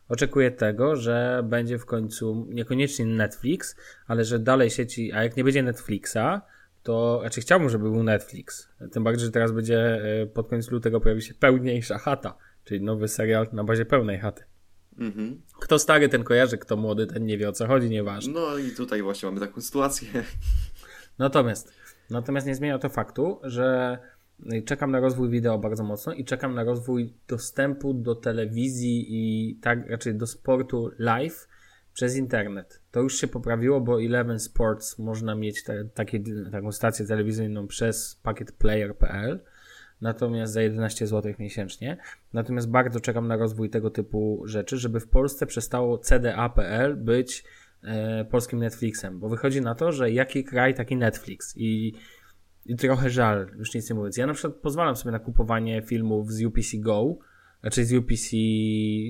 Oczekuję 0.10 0.52
tego, 0.52 0.96
że 0.96 1.44
będzie 1.46 1.78
w 1.78 1.86
końcu 1.86 2.48
niekoniecznie 2.50 3.06
Netflix, 3.06 3.76
ale 4.08 4.26
że 4.26 4.40
dalej 4.40 4.70
sieci, 4.70 5.14
a 5.14 5.24
jak 5.24 5.38
nie 5.38 5.44
będzie 5.44 5.64
Netflixa, 5.64 6.42
to 6.84 7.20
raczej 7.24 7.44
chciałbym, 7.44 7.70
żeby 7.70 7.84
był 7.84 8.04
Netflix. 8.04 8.70
Tym 8.92 9.04
bardziej, 9.04 9.26
że 9.26 9.32
teraz 9.32 9.52
będzie 9.52 10.02
e, 10.22 10.26
pod 10.26 10.48
koniec 10.48 10.72
lutego 10.72 11.02
pojawi 11.02 11.22
się 11.22 11.34
pełniejsza 11.34 11.98
chata, 11.98 12.38
czyli 12.64 12.82
nowy 12.82 13.08
serial 13.08 13.48
na 13.52 13.64
bazie 13.64 13.86
pełnej 13.86 14.20
chaty. 14.20 14.44
Mhm. 15.00 15.42
Kto 15.60 15.80
stary, 15.80 16.10
ten 16.10 16.24
kojarzy, 16.24 16.58
kto 16.58 16.78
młody, 16.78 17.08
ten 17.08 17.26
nie 17.26 17.38
wie 17.38 17.50
o 17.50 17.52
co 17.52 17.68
chodzi, 17.68 17.90
nieważne. 17.90 18.34
No 18.34 18.58
i 18.58 18.72
tutaj 18.72 19.02
właśnie 19.02 19.30
mamy 19.30 19.48
taką 19.48 19.62
sytuację. 19.62 20.08
Natomiast, 21.20 21.74
natomiast 22.10 22.48
nie 22.48 22.56
zmienia 22.56 22.80
to 22.80 22.90
faktu, 22.90 23.40
że 23.44 23.98
czekam 24.66 24.92
na 24.92 25.00
rozwój 25.00 25.30
wideo 25.30 25.58
bardzo 25.58 25.84
mocno 25.84 26.14
i 26.14 26.26
czekam 26.26 26.56
na 26.56 26.64
rozwój 26.64 27.14
dostępu 27.28 27.94
do 27.94 28.16
telewizji 28.16 29.06
i 29.10 29.56
tak 29.56 29.90
raczej 29.90 30.16
do 30.16 30.28
sportu 30.28 30.92
live 31.00 31.48
przez 31.94 32.16
internet. 32.16 32.82
To 32.92 33.02
już 33.02 33.18
się 33.18 33.28
poprawiło, 33.28 33.82
bo 33.82 34.02
Eleven 34.02 34.40
Sports 34.40 35.00
można 35.00 35.36
mieć 35.36 35.64
te, 35.64 35.86
takie, 35.86 36.20
taką 36.52 36.72
stację 36.72 37.06
telewizyjną 37.06 37.68
przez 37.68 38.20
pakiet 38.24 38.52
player.pl 38.52 39.40
natomiast 40.02 40.54
za 40.54 40.62
11 40.62 41.08
zł 41.08 41.34
miesięcznie. 41.40 41.98
Natomiast 42.34 42.70
bardzo 42.70 43.00
czekam 43.00 43.28
na 43.28 43.38
rozwój 43.38 43.70
tego 43.70 43.90
typu 43.90 44.42
rzeczy, 44.46 44.78
żeby 44.78 45.00
w 45.00 45.08
Polsce 45.08 45.46
przestało 45.46 45.98
CDA.pl 45.98 46.96
być 46.96 47.44
e, 47.84 48.26
polskim 48.26 48.60
Netflixem, 48.60 49.20
bo 49.20 49.30
wychodzi 49.30 49.62
na 49.62 49.76
to, 49.76 49.92
że 49.92 50.12
jaki 50.12 50.44
kraj, 50.44 50.74
taki 50.74 50.96
Netflix 50.98 51.54
i, 51.58 51.94
i 52.68 52.76
trochę 52.76 53.10
żal, 53.10 53.48
już 53.58 53.74
nic 53.74 53.90
nie 53.90 53.96
mówiąc. 53.96 54.18
Ja 54.18 54.28
na 54.28 54.34
przykład 54.34 54.54
pozwalam 54.56 54.96
sobie 54.96 55.12
na 55.12 55.20
kupowanie 55.20 55.82
filmów 55.82 56.32
z 56.32 56.44
UPC 56.44 56.78
Go, 56.78 57.18
znaczy 57.62 57.86
z 57.86 57.94
UPC, 57.94 58.28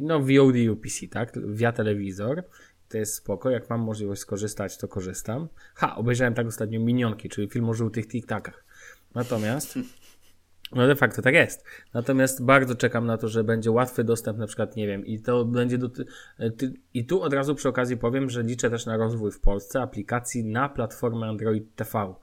no 0.02 0.20
VOD 0.20 0.56
UPC, 0.72 1.08
tak, 1.12 1.40
via 1.48 1.72
telewizor. 1.72 2.44
To 2.90 2.98
jest 2.98 3.16
spoko, 3.16 3.50
jak 3.50 3.70
mam 3.70 3.82
możliwość 3.82 4.22
skorzystać, 4.22 4.78
to 4.78 4.88
korzystam. 4.88 5.48
Ha, 5.76 5.96
obejrzałem 5.96 6.34
tak 6.34 6.48
ostatnio 6.48 6.80
Minionki, 6.80 7.30
czyli 7.30 7.50
film 7.50 7.70
o 7.70 7.74
żółtych 7.74 8.08
tiktakach. 8.08 8.66
Natomiast 9.16 9.80
no 10.72 10.88
de 10.88 10.96
facto 10.96 11.22
tak 11.22 11.34
jest. 11.34 11.66
Natomiast 11.94 12.44
bardzo 12.44 12.76
czekam 12.76 13.06
na 13.06 13.18
to, 13.18 13.28
że 13.28 13.44
będzie 13.44 13.72
łatwy 13.72 14.04
dostęp, 14.04 14.38
na 14.38 14.48
przykład, 14.48 14.76
nie 14.76 14.88
wiem, 14.88 15.06
i 15.06 15.20
to 15.20 15.46
będzie 15.46 15.78
do. 15.78 15.90
Ty, 16.58 16.74
I 16.94 17.06
tu 17.06 17.22
od 17.22 17.34
razu 17.34 17.56
przy 17.56 17.70
okazji 17.70 17.98
powiem, 17.98 18.30
że 18.30 18.44
liczę 18.44 18.70
też 18.70 18.86
na 18.86 18.98
rozwój 18.98 19.32
w 19.32 19.40
Polsce 19.40 19.82
aplikacji 19.82 20.46
na 20.46 20.70
platformę 20.70 21.28
Android 21.28 21.76
TV. 21.76 22.14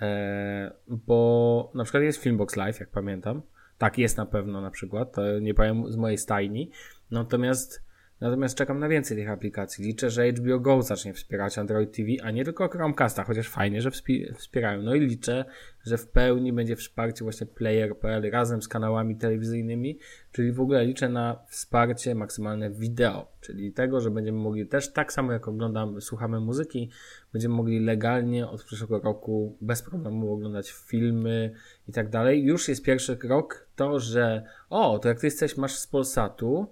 E, 0.00 0.72
bo 0.88 1.70
na 1.74 1.84
przykład 1.84 2.02
jest 2.02 2.22
Filmbox 2.22 2.56
Live, 2.56 2.80
jak 2.80 2.90
pamiętam. 2.90 3.42
Tak, 3.78 3.98
jest 3.98 4.16
na 4.16 4.26
pewno 4.26 4.60
na 4.60 4.70
przykład. 4.70 5.16
Nie 5.40 5.54
powiem 5.54 5.92
z 5.92 5.96
mojej 5.96 6.18
stajni. 6.18 6.70
Natomiast. 7.10 7.83
Natomiast 8.24 8.54
czekam 8.54 8.78
na 8.78 8.88
więcej 8.88 9.16
tych 9.16 9.30
aplikacji. 9.30 9.84
Liczę, 9.84 10.10
że 10.10 10.28
HBO 10.28 10.60
Go 10.60 10.82
zacznie 10.82 11.14
wspierać 11.14 11.58
Android 11.58 11.96
TV, 11.96 12.08
a 12.22 12.30
nie 12.30 12.44
tylko 12.44 12.68
Chromecasta, 12.68 13.24
chociaż 13.24 13.48
fajnie, 13.48 13.82
że 13.82 13.90
wspi- 13.90 14.34
wspierają. 14.34 14.82
No 14.82 14.94
i 14.94 15.00
liczę, 15.00 15.44
że 15.82 15.98
w 15.98 16.08
pełni 16.08 16.52
będzie 16.52 16.76
wsparcie 16.76 17.24
właśnie 17.24 17.46
Player.pl 17.46 18.30
razem 18.30 18.62
z 18.62 18.68
kanałami 18.68 19.16
telewizyjnymi, 19.16 19.98
czyli 20.32 20.52
w 20.52 20.60
ogóle 20.60 20.84
liczę 20.84 21.08
na 21.08 21.38
wsparcie 21.48 22.14
maksymalne 22.14 22.70
wideo, 22.70 23.26
czyli 23.40 23.72
tego, 23.72 24.00
że 24.00 24.10
będziemy 24.10 24.38
mogli 24.38 24.66
też 24.66 24.92
tak 24.92 25.12
samo 25.12 25.32
jak 25.32 25.48
oglądamy, 25.48 26.00
słuchamy 26.00 26.40
muzyki, 26.40 26.90
będziemy 27.32 27.54
mogli 27.54 27.80
legalnie 27.80 28.48
od 28.48 28.64
przyszłego 28.64 28.98
roku 28.98 29.56
bez 29.60 29.82
problemu 29.82 30.32
oglądać 30.32 30.72
filmy 30.72 31.54
i 31.88 31.92
tak 31.92 32.08
dalej. 32.08 32.44
Już 32.44 32.68
jest 32.68 32.84
pierwszy 32.84 33.16
krok 33.16 33.66
to, 33.76 34.00
że 34.00 34.44
o, 34.70 34.98
to 34.98 35.08
jak 35.08 35.20
ty 35.20 35.26
jesteś, 35.26 35.56
masz 35.56 35.74
z 35.74 35.86
Polsatu, 35.86 36.66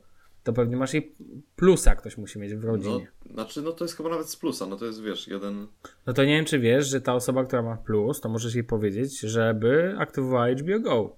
to 0.45 0.53
pewnie 0.53 0.77
masz 0.77 0.95
i 0.95 1.15
plusa 1.57 1.95
ktoś 1.95 2.17
musi 2.19 2.39
mieć 2.39 2.55
w 2.55 2.61
No, 2.65 2.67
rodzinie. 2.71 3.07
znaczy, 3.31 3.63
no 3.63 3.73
to 3.73 3.85
jest 3.85 3.97
chyba 3.97 4.09
nawet 4.09 4.29
z 4.31 4.37
plusa, 4.37 4.67
no 4.67 4.77
to 4.77 4.85
jest, 4.87 5.03
wiesz, 5.03 5.29
jeden... 5.29 5.67
No 6.07 6.13
to 6.13 6.25
nie 6.25 6.37
wiem, 6.37 6.45
czy 6.45 6.59
wiesz, 6.59 6.87
że 6.89 7.01
ta 7.01 7.15
osoba, 7.15 7.45
która 7.45 7.63
ma 7.63 7.77
plus, 7.77 8.21
to 8.21 8.29
możesz 8.29 8.55
jej 8.55 8.65
powiedzieć, 8.65 9.21
żeby 9.21 9.95
aktywowała 9.99 10.49
HBO 10.51 10.81
Go. 10.81 11.17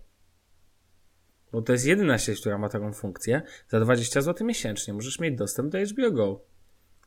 Bo 1.52 1.62
to 1.62 1.72
jest 1.72 1.86
jedyna 1.86 2.18
sieć, 2.18 2.40
która 2.40 2.58
ma 2.58 2.68
taką 2.68 2.92
funkcję. 2.92 3.42
Za 3.68 3.80
20 3.80 4.20
zł 4.20 4.46
miesięcznie 4.46 4.94
możesz 4.94 5.18
mieć 5.20 5.36
dostęp 5.38 5.72
do 5.72 5.78
HBO 5.78 6.10
Go 6.10 6.40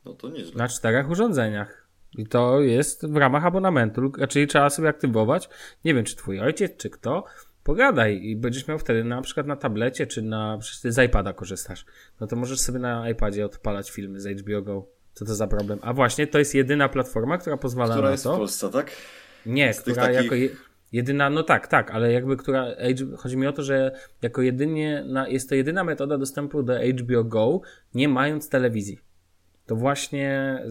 No 0.04 0.14
to 0.14 0.28
nieźle. 0.28 0.56
na 0.56 0.68
czterech 0.68 1.10
urządzeniach. 1.10 1.88
I 2.18 2.26
to 2.26 2.60
jest 2.60 3.06
w 3.06 3.16
ramach 3.16 3.44
abonamentu, 3.44 4.12
czyli 4.28 4.46
trzeba 4.46 4.70
sobie 4.70 4.88
aktywować. 4.88 5.48
Nie 5.84 5.94
wiem, 5.94 6.04
czy 6.04 6.16
twój 6.16 6.40
ojciec, 6.40 6.76
czy 6.76 6.90
kto 6.90 7.24
pogadaj 7.68 8.22
i 8.22 8.36
będziesz 8.36 8.68
miał 8.68 8.78
wtedy 8.78 9.04
na 9.04 9.22
przykład 9.22 9.46
na 9.46 9.56
tablecie, 9.56 10.06
czy 10.06 10.22
na, 10.22 10.58
przecież 10.60 10.80
ty 10.80 10.92
z 10.92 11.04
iPada 11.04 11.32
korzystasz, 11.32 11.84
no 12.20 12.26
to 12.26 12.36
możesz 12.36 12.60
sobie 12.60 12.78
na 12.78 13.10
iPadzie 13.10 13.44
odpalać 13.46 13.90
filmy 13.90 14.20
z 14.20 14.40
HBO 14.40 14.62
Go. 14.62 14.86
Co 15.14 15.24
to 15.24 15.34
za 15.34 15.46
problem? 15.46 15.78
A 15.82 15.92
właśnie, 15.92 16.26
to 16.26 16.38
jest 16.38 16.54
jedyna 16.54 16.88
platforma, 16.88 17.38
która 17.38 17.56
pozwala 17.56 17.94
Która 17.94 18.08
na 18.08 18.12
jest 18.12 18.24
to. 18.24 18.34
w 18.34 18.38
Polsce, 18.38 18.70
tak? 18.70 18.90
Nie, 19.46 19.74
Z 19.74 19.80
która 19.80 20.02
takich- 20.02 20.22
jako 20.22 20.34
je, 20.34 20.48
jedyna, 20.92 21.30
no 21.30 21.42
tak, 21.42 21.66
tak, 21.68 21.90
ale 21.90 22.12
jakby 22.12 22.36
która, 22.36 22.66
chodzi 23.16 23.36
mi 23.36 23.46
o 23.46 23.52
to, 23.52 23.62
że 23.62 23.92
jako 24.22 24.42
jedynie, 24.42 25.04
na, 25.06 25.28
jest 25.28 25.48
to 25.48 25.54
jedyna 25.54 25.84
metoda 25.84 26.18
dostępu 26.18 26.62
do 26.62 26.72
HBO 27.02 27.24
Go, 27.24 27.60
nie 27.94 28.08
mając 28.08 28.48
telewizji. 28.48 28.98
To 29.66 29.76
właśnie 29.76 30.62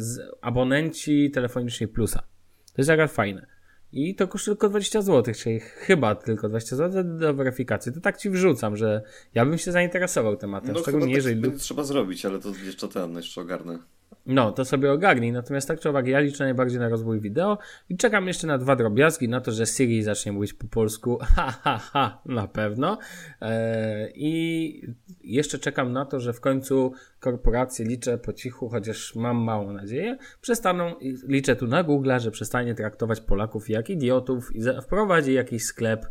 abonenci 0.42 1.32
telefoniczni 1.32 1.88
plusa. 1.88 2.20
To 2.66 2.74
jest 2.78 2.90
akurat 2.90 3.12
fajne. 3.12 3.57
I 3.92 4.16
to 4.16 4.28
kosztuje 4.28 4.56
tylko 4.56 4.70
20 4.70 5.02
zł, 5.02 5.34
czyli 5.36 5.60
chyba 5.60 6.16
tylko 6.16 6.50
20 6.50 6.76
zł 6.76 7.04
do 7.18 7.34
weryfikacji. 7.34 7.94
To 7.94 8.00
tak 8.00 8.18
ci 8.18 8.30
wrzucam, 8.30 8.78
że 8.78 9.02
ja 9.34 9.46
bym 9.46 9.58
się 9.58 9.72
zainteresował 9.72 10.38
tematem. 10.38 10.74
No 10.74 10.80
szczególnie 10.80 11.08
tak 11.08 11.16
jeżeli. 11.16 11.36
będzie 11.36 11.58
trzeba 11.58 11.84
zrobić, 11.84 12.26
ale 12.26 12.40
to 12.40 12.50
jeszcze 12.66 12.88
ten, 12.88 13.16
jeszcze 13.16 13.42
ogarnę. 13.42 13.80
No, 14.28 14.52
to 14.52 14.66
sobie 14.66 14.92
ogarnij. 14.92 15.32
Natomiast 15.32 15.68
tak 15.68 15.80
czy 15.80 15.90
owak, 15.90 16.08
ja 16.08 16.20
liczę 16.20 16.44
najbardziej 16.44 16.80
na 16.80 16.90
rozwój 16.90 17.22
wideo 17.22 17.58
i 17.90 17.98
czekam 17.98 18.28
jeszcze 18.28 18.48
na 18.48 18.58
dwa 18.58 18.76
drobiazgi, 18.76 19.30
na 19.30 19.42
to, 19.42 19.52
że 19.52 19.66
Siri 19.66 20.04
zacznie 20.04 20.32
mówić 20.32 20.54
po 20.54 20.68
polsku. 20.68 21.18
Ha, 21.38 21.52
ha, 21.64 21.78
ha, 21.78 22.22
na 22.26 22.48
pewno. 22.48 22.98
Eee, 23.42 24.12
I 24.16 24.96
jeszcze 25.24 25.60
czekam 25.60 25.94
na 25.94 26.06
to, 26.06 26.20
że 26.20 26.34
w 26.34 26.42
końcu 26.42 26.92
korporacje 27.20 27.86
liczę 27.86 28.18
po 28.18 28.34
cichu, 28.34 28.70
chociaż 28.70 29.16
mam 29.16 29.38
małą 29.38 29.74
nadzieję, 29.74 30.18
przestaną, 30.42 30.96
i 30.96 31.18
liczę 31.28 31.56
tu 31.56 31.68
na 31.68 31.84
Google, 31.84 32.12
że 32.18 32.32
przestanie 32.32 32.76
traktować 32.76 33.22
Polaków 33.22 33.70
jak 33.70 33.90
idiotów 33.90 34.56
i 34.56 34.62
wprowadzi 34.84 35.34
jakiś 35.34 35.64
sklep. 35.64 36.06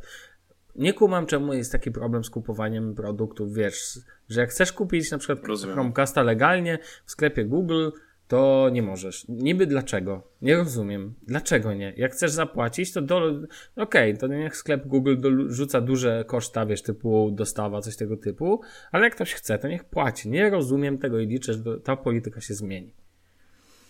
Nie 0.77 0.93
kumam, 0.93 1.27
czemu 1.27 1.55
jest 1.55 1.73
taki 1.73 1.91
problem 1.91 2.25
z 2.25 2.31
kupowaniem 2.31 2.95
produktów, 2.95 3.55
wiesz, 3.55 3.99
że 4.29 4.41
jak 4.41 4.51
chcesz 4.51 4.73
kupić 4.73 5.11
na 5.11 5.19
przykład. 5.19 5.59
Chromecasta 5.73 6.23
legalnie 6.23 6.79
w 7.05 7.11
sklepie 7.11 7.45
Google, 7.45 7.91
to 8.29 8.69
nie 8.73 8.83
możesz. 8.83 9.29
Niby 9.29 9.67
dlaczego? 9.67 10.23
Nie 10.43 10.57
rozumiem. 10.57 11.15
Dlaczego 11.23 11.75
nie? 11.75 11.93
Jak 11.97 12.13
chcesz 12.13 12.31
zapłacić, 12.31 12.93
to 12.93 13.03
do... 13.03 13.33
okej, 13.77 14.19
to 14.19 14.27
niech 14.27 14.57
sklep 14.57 14.87
Google 14.87 15.17
dorzuca 15.19 15.81
duże 15.81 16.25
koszta, 16.27 16.67
wiesz, 16.67 16.83
typu 16.83 17.31
dostawa, 17.31 17.81
coś 17.81 17.97
tego 17.97 18.17
typu, 18.17 18.61
ale 18.93 19.05
jak 19.05 19.15
ktoś 19.15 19.35
chce, 19.35 19.59
to 19.59 19.69
niech 19.69 19.85
płaci. 19.85 20.31
Nie 20.31 20.51
rozumiem 20.51 20.99
tego 20.99 21.19
i 21.19 21.27
liczę, 21.27 21.53
że 21.55 21.81
ta 21.81 21.97
polityka 21.97 22.41
się 22.41 22.55
zmieni. 22.55 22.95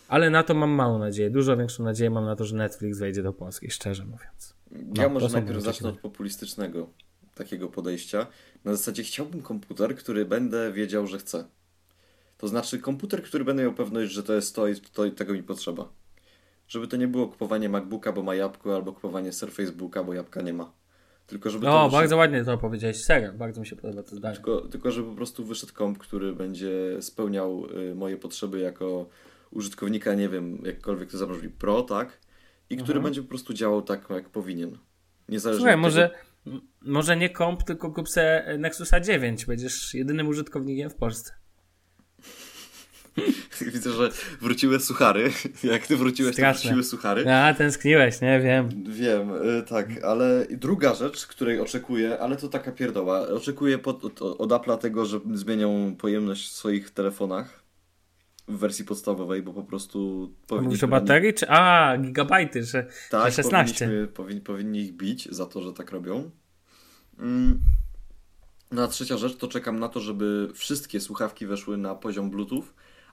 Ale 0.09 0.31
na 0.31 0.43
to 0.43 0.55
mam 0.55 0.71
małą 0.71 0.99
nadzieję. 0.99 1.31
Dużo 1.31 1.57
większą 1.57 1.85
nadzieję 1.85 2.11
mam 2.11 2.25
na 2.25 2.37
to, 2.37 2.45
że 2.45 2.57
Netflix 2.57 2.99
wejdzie 2.99 3.23
do 3.23 3.33
Polski, 3.33 3.71
szczerze 3.71 4.05
mówiąc. 4.05 4.57
Ja 4.97 5.03
No, 5.03 5.09
może 5.09 5.27
to 5.27 5.33
są 5.33 5.39
najpierw 5.39 5.63
zacznę 5.63 5.89
od 5.89 5.99
populistycznego 5.99 6.91
takiego 7.35 7.69
podejścia. 7.69 8.27
Na 8.65 8.75
zasadzie 8.75 9.03
chciałbym 9.03 9.43
komputer, 9.43 9.97
który 9.97 10.25
będę 10.25 10.73
wiedział, 10.73 11.07
że 11.07 11.19
chcę. 11.19 11.45
To 12.39 12.49
znaczy 12.49 12.79
komputer, 12.79 13.23
który 13.23 13.45
będę 13.45 13.63
miał 13.63 13.73
pewność, 13.73 14.13
że 14.13 14.23
to 14.23 14.33
jest 14.35 14.55
to 14.57 14.69
i 14.69 14.77
to 14.77 15.05
i 15.05 15.13
tego 15.13 15.33
mi 15.33 15.43
potrzeba. 15.43 15.89
Żeby 16.69 16.89
to 16.89 16.97
nie 16.97 17.09
było 17.09 17.29
kupowanie 17.29 17.69
MacBooka, 17.69 18.13
bo 18.13 18.23
ma 18.23 18.35
jabłko, 18.35 18.75
albo 18.75 18.93
kupowanie 18.93 19.33
Surface 19.33 19.73
Booka, 19.73 20.05
bo 20.05 20.15
jabłka 20.15 20.43
nie 20.43 20.53
ma. 20.53 20.73
Tylko 21.27 21.51
żeby 21.51 21.65
to 21.67 21.71
O, 21.73 21.85
wyszedł, 21.85 21.93
bardzo 21.93 22.17
ładnie 22.17 22.45
to 22.45 22.59
powiedziałeś. 22.59 23.05
Serio, 23.05 23.33
bardzo 23.33 23.61
mi 23.61 23.67
się 23.67 23.77
podoba 23.77 24.03
to 24.03 24.17
zdanie. 24.17 24.35
tylko, 24.35 24.61
tylko 24.61 24.91
żeby 24.93 25.09
po 25.09 25.15
prostu 25.15 25.45
wyszedł 25.45 25.73
komp, 25.75 25.99
który 25.99 26.33
będzie 26.33 26.73
spełniał 27.03 27.67
y, 27.91 27.95
moje 27.95 28.17
potrzeby 28.17 28.59
jako 28.61 29.09
użytkownika, 29.51 30.15
nie 30.15 30.29
wiem, 30.29 30.63
jakkolwiek 30.65 31.11
to 31.11 31.19
zabrzmi, 31.19 31.49
pro, 31.49 31.83
tak? 31.83 32.19
I 32.71 32.77
który 32.77 32.89
Mhm. 32.97 33.03
będzie 33.05 33.23
po 33.23 33.29
prostu 33.29 33.55
działał 33.55 33.83
tak, 33.83 34.11
jak 34.11 34.29
powinien. 34.29 34.79
Niezależnie 35.29 35.61
Słuchaj, 35.61 35.75
od 35.75 35.81
może, 35.81 36.09
tego, 36.11 36.57
m- 36.57 36.61
może 36.83 37.17
nie 37.17 37.31
komp, 37.31 37.63
tylko 37.63 37.91
kup 37.93 38.09
se 38.09 38.45
Nexusa 38.59 39.01
9. 39.01 39.47
Będziesz 39.47 39.95
jedynym 39.95 40.29
użytkownikiem 40.29 40.91
w 40.91 40.95
Polsce. 40.95 41.33
Widzę, 43.73 43.93
że 43.93 44.11
wróciły 44.41 44.81
suchary. 44.81 45.31
Jak 45.73 45.87
ty 45.87 45.97
wróciłeś, 45.97 46.35
Straszne. 46.35 46.63
to 46.63 46.69
wróciły 46.69 46.85
suchary. 46.85 47.31
A, 47.33 47.55
tęskniłeś, 47.55 48.21
nie? 48.21 48.41
Wiem. 48.41 48.85
Wiem, 48.89 49.31
y, 49.33 49.63
tak, 49.69 50.05
ale 50.05 50.47
druga 50.51 50.95
rzecz, 50.95 51.27
której 51.27 51.61
oczekuję, 51.61 52.19
ale 52.19 52.37
to 52.37 52.49
taka 52.49 52.73
pierdoła. 52.73 53.29
Oczekuję 53.29 53.79
pod, 53.79 54.05
od, 54.05 54.23
od 54.23 54.51
Apple'a 54.51 54.79
tego, 54.79 55.07
że 55.07 55.21
zmienią 55.35 55.97
pojemność 55.99 56.49
w 56.49 56.53
swoich 56.53 56.91
telefonach 56.91 57.67
w 58.49 58.59
wersji 58.59 58.85
podstawowej, 58.85 59.43
bo 59.43 59.53
po 59.53 59.63
prostu 59.63 59.99
Mówisz 59.99 60.43
o 60.45 60.47
powinniśmy... 60.47 60.89
baterii, 60.89 61.35
czy... 61.35 61.49
A, 61.49 61.97
gigabajty, 61.99 62.65
że... 62.65 62.87
Tak, 63.11 63.31
że 63.31 63.43
16. 63.43 63.85
powinniśmy, 63.85 64.09
powin, 64.15 64.41
powinni 64.41 64.81
ich 64.81 64.93
bić 64.93 65.29
za 65.31 65.47
to, 65.47 65.63
że 65.63 65.73
tak 65.73 65.91
robią. 65.91 66.31
Mm. 67.19 67.61
No 68.73 68.83
a 68.83 68.89
trzecia 68.89 69.17
rzecz, 69.17 69.37
to 69.37 69.49
czekam 69.49 69.79
na 69.79 69.89
to, 69.89 70.01
żeby 70.01 70.49
wszystkie 70.55 71.01
słuchawki 71.01 71.47
weszły 71.47 71.77
na 71.77 71.95
poziom 71.95 72.31
Bluetooth, 72.31 72.65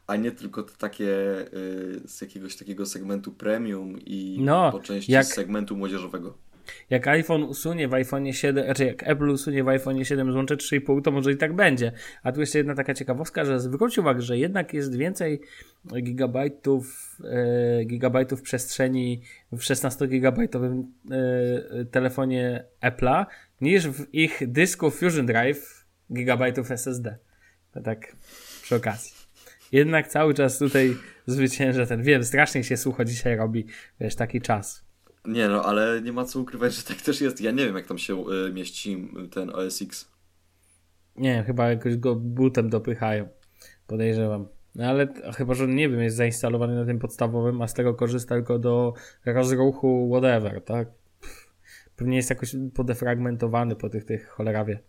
a 0.08 0.16
nie 0.16 0.32
tylko 0.32 0.64
te 0.64 0.74
takie 0.78 1.06
y, 1.54 2.02
z 2.08 2.22
jakiegoś 2.22 2.56
takiego 2.56 2.86
segmentu 2.86 3.32
premium 3.32 4.00
i 4.06 4.38
No, 4.42 4.72
po 4.72 4.80
części 4.80 5.12
jak- 5.12 5.26
z 5.26 5.34
segmentu 5.34 5.78
młodzieżowego. 5.78 6.38
Jak 6.90 7.08
iPhone 7.08 7.44
usunie 7.44 7.88
w 7.88 7.94
iPhone 7.94 8.34
7, 8.34 8.64
znaczy 8.66 8.86
jak 8.86 9.08
Apple 9.08 9.30
usunie 9.30 9.64
w 9.64 9.68
iPhone 9.68 10.06
7 10.06 10.32
złącze 10.32 10.58
3,5, 10.58 11.02
to 11.02 11.12
może 11.12 11.32
i 11.32 11.38
tak 11.38 11.56
będzie. 11.56 11.92
A 12.24 12.32
tu 12.32 12.40
jeszcze 12.40 12.58
jedna 12.58 12.76
taka 12.76 12.94
ciekawostka, 12.94 13.46
że 13.46 13.60
zwróć 13.60 13.98
uwagę, 13.98 14.22
że 14.22 14.38
jednak 14.38 14.74
jest 14.74 14.96
więcej 14.98 15.42
gigabajtów, 16.04 17.18
e, 17.24 17.86
gigabajtów 17.86 18.42
przestrzeni 18.42 19.22
w 19.52 19.58
16-gigabajtowym 19.60 20.84
e, 21.12 21.86
telefonie 21.86 22.66
Apple'a 22.82 23.26
niż 23.62 23.88
w 23.88 24.14
ich 24.14 24.42
dysku 24.52 24.92
Fusion 24.92 25.26
Drive 25.26 25.86
gigabajtów 26.14 26.72
SSD. 26.72 27.18
To 27.72 27.82
tak 27.82 28.16
przy 28.62 28.76
okazji. 28.76 29.23
Jednak 29.74 30.08
cały 30.08 30.34
czas 30.34 30.58
tutaj 30.58 30.96
zwycięża 31.26 31.86
ten, 31.86 32.04
wiem, 32.04 32.24
strasznie 32.24 32.64
się 32.64 32.78
sucho 32.78 33.06
dzisiaj 33.06 33.36
robi, 33.36 33.66
wiesz, 34.00 34.16
taki 34.16 34.42
czas. 34.42 34.86
Nie 35.26 35.48
no, 35.48 35.66
ale 35.66 36.02
nie 36.02 36.12
ma 36.12 36.26
co 36.26 36.40
ukrywać, 36.40 36.74
że 36.78 36.84
tak 36.84 37.02
też 37.02 37.22
jest. 37.22 37.42
Ja 37.42 37.52
nie 37.52 37.66
wiem, 37.66 37.76
jak 37.76 37.88
tam 37.88 37.98
się 37.98 38.26
y, 38.30 38.54
mieści 38.54 39.12
ten 39.32 39.50
OS 39.50 39.82
X. 39.82 40.12
Nie 41.16 41.44
chyba 41.44 41.70
jakoś 41.70 41.98
go 41.98 42.16
butem 42.16 42.70
dopychają. 42.70 43.30
Podejrzewam. 43.88 44.48
No 44.76 44.86
ale 44.86 45.14
chyba, 45.38 45.54
że 45.54 45.68
nie 45.68 45.90
wiem, 45.90 46.02
jest 46.02 46.16
zainstalowany 46.16 46.76
na 46.76 46.86
tym 46.86 47.00
podstawowym, 47.00 47.62
a 47.62 47.68
z 47.68 47.74
tego 47.74 47.94
korzysta 47.94 48.36
tylko 48.36 48.60
do 48.60 48.94
rozruchu 49.26 50.10
whatever, 50.12 50.62
tak? 50.62 50.88
Pewnie 51.96 52.18
jest 52.18 52.30
jakoś 52.30 52.56
podefragmentowany 52.74 53.76
po 53.76 53.90
tych, 53.90 54.06
tych 54.06 54.28
cholera 54.28 54.66
wie. 54.66 54.80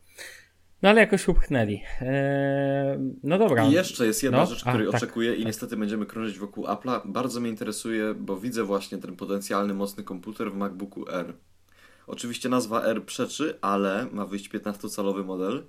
No 0.85 0.91
ale 0.91 1.01
jakoś 1.01 1.29
upchnęli. 1.29 1.83
Eee, 2.01 2.99
no 3.23 3.39
dobra. 3.39 3.65
I 3.69 3.73
jeszcze 3.73 4.07
jest 4.07 4.23
jedna 4.23 4.39
No, 4.39 4.47
rzecz, 4.47 4.63
a, 4.67 4.71
której 4.71 4.87
tak, 4.87 4.97
oczekuję 4.97 5.35
i 5.35 5.47
niestety 5.47 5.77
będziemy 5.77 6.07
krążyć 6.07 6.39
wokół 6.39 6.65
Apple'a. 6.65 7.01
Bardzo 7.05 7.41
mnie 7.41 7.51
interesuje, 7.51 8.15
bo 8.15 8.37
widzę 8.37 8.65
właśnie 8.65 8.99
ten 8.99 9.17
potencjalny 9.17 9.75
mocny 9.75 10.05
komputer 10.05 10.53
w 10.53 10.57
MacBooku 10.57 11.09
R. 11.11 11.35
Oczywiście 12.07 12.49
nazwa 12.49 12.83
R 12.83 13.05
przeczy, 13.05 13.59
ale 13.61 14.07
ma 14.13 14.27
wyjść 14.27 14.51
15-calowy 14.51 15.25
model 15.25 15.63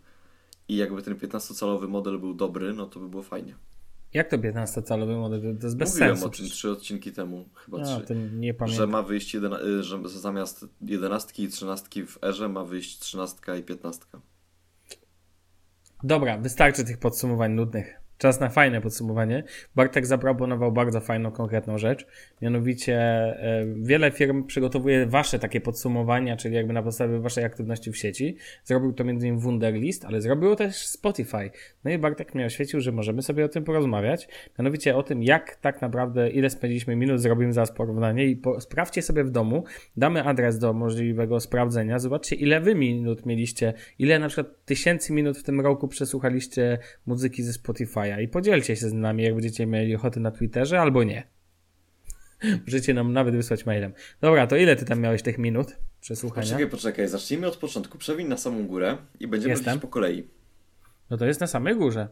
i 0.68 0.76
jakby 0.76 1.02
ten 1.02 1.16
15-calowy 1.16 1.88
model 1.88 2.20
był 2.20 2.34
dobry, 2.34 2.74
no 2.74 2.86
to 2.86 3.00
by 3.00 3.10
było 3.10 3.24
fajnie. 3.24 3.56
Jak 4.14 4.30
to 4.30 4.38
15-calowy 4.38 5.18
model? 5.18 5.42
To 5.60 5.66
jest 5.68 5.78
bez 5.78 5.94
Mówiłem 5.94 6.18
sensu. 6.18 6.28
o 6.28 6.30
tym 6.30 6.46
trzy 6.46 6.72
odcinki 6.72 7.12
temu, 7.12 7.50
chyba 7.56 7.78
A, 7.82 7.84
trzy. 7.84 8.16
nie 8.34 8.48
Że 8.52 8.54
pamiętam. 8.54 8.90
ma 8.90 9.02
wyjść 9.02 9.34
jeden, 9.34 9.54
y, 9.54 9.84
że 9.84 10.10
zamiast 10.10 10.66
11 10.82 11.44
i 11.44 11.48
13 11.48 12.06
w 12.06 12.24
Erze 12.24 12.50
ma 12.50 12.64
wyjść 12.64 13.00
13 13.00 13.38
i 13.60 13.64
15. 13.64 14.06
Dobra, 16.04 16.38
wystarczy 16.38 16.86
tych 16.86 16.98
podsumowań 16.98 17.52
nudnych. 17.52 18.05
Czas 18.18 18.40
na 18.40 18.50
fajne 18.50 18.82
podsumowanie. 18.82 19.44
Bartek 19.76 20.06
zaproponował 20.06 20.72
bardzo 20.72 21.02
fajną, 21.02 21.32
konkretną 21.32 21.78
rzecz. 21.78 22.08
Mianowicie 22.42 22.96
e, 22.98 23.66
wiele 23.76 24.12
firm 24.12 24.44
przygotowuje 24.44 25.06
wasze 25.06 25.40
takie 25.40 25.62
podsumowania, 25.62 26.38
czyli 26.38 26.56
jakby 26.56 26.74
na 26.74 26.84
podstawie 26.84 27.20
waszej 27.20 27.44
aktywności 27.44 27.92
w 27.92 27.98
sieci. 27.98 28.38
Zrobił 28.64 28.94
to 28.94 29.04
innymi 29.04 29.40
Wunderlist, 29.40 30.06
ale 30.06 30.22
zrobiło 30.22 30.56
też 30.56 30.76
Spotify. 30.76 31.52
No 31.84 31.92
i 31.92 31.98
Bartek 31.98 32.36
mnie 32.36 32.46
oświecił, 32.46 32.82
że 32.82 32.92
możemy 32.92 33.22
sobie 33.22 33.46
o 33.46 33.50
tym 33.50 33.64
porozmawiać. 33.64 34.28
Mianowicie 34.60 34.96
o 34.96 35.04
tym, 35.04 35.24
jak 35.24 35.56
tak 35.56 35.82
naprawdę, 35.82 36.30
ile 36.30 36.50
spędziliśmy 36.50 36.96
minut, 36.96 37.22
zrobimy 37.22 37.54
zaraz 37.54 37.72
porównanie 37.72 38.26
i 38.26 38.36
po, 38.36 38.62
sprawdźcie 38.62 39.02
sobie 39.02 39.24
w 39.24 39.30
domu. 39.30 39.64
Damy 39.98 40.24
adres 40.24 40.60
do 40.60 40.74
możliwego 40.74 41.40
sprawdzenia. 41.40 42.00
Zobaczcie, 42.00 42.36
ile 42.36 42.62
wy 42.62 42.76
minut 42.76 43.26
mieliście, 43.26 43.74
ile 44.00 44.20
na 44.20 44.28
przykład 44.28 44.66
tysięcy 44.66 45.14
minut 45.14 45.38
w 45.38 45.44
tym 45.44 45.62
roku 45.62 45.88
przesłuchaliście 45.88 46.80
muzyki 47.06 47.44
ze 47.44 47.54
Spotify'a 48.14 48.22
i 48.22 48.28
podzielcie 48.28 48.76
się 48.76 48.90
z 48.90 48.94
nami, 48.94 49.24
jak 49.24 49.34
będziecie 49.34 49.66
mieli 49.66 49.96
ochotę 49.96 50.20
na 50.20 50.32
Twitterze, 50.32 50.80
albo 50.82 51.04
nie. 51.04 51.28
Możecie 52.66 52.94
nam 52.94 53.14
nawet 53.14 53.36
wysłać 53.36 53.66
mailem. 53.66 53.94
Dobra, 54.22 54.48
to 54.48 54.56
ile 54.56 54.76
ty 54.76 54.86
tam 54.86 55.00
miałeś 55.02 55.22
tych 55.22 55.38
minut 55.38 55.76
przesłuchania? 56.02 56.46
Poczekaj, 56.48 56.70
poczekaj, 56.70 57.08
zacznijmy 57.08 57.48
od 57.48 57.58
początku. 57.58 57.98
Przewiń 57.98 58.28
na 58.28 58.38
samą 58.38 58.68
górę 58.68 58.98
i 59.20 59.28
będziemy 59.28 59.54
Jestem. 59.54 59.80
po 59.80 59.88
kolei. 59.88 60.30
No 61.10 61.18
to 61.18 61.26
jest 61.26 61.42
na 61.42 61.48
samej 61.48 61.76
górze. 61.76 62.08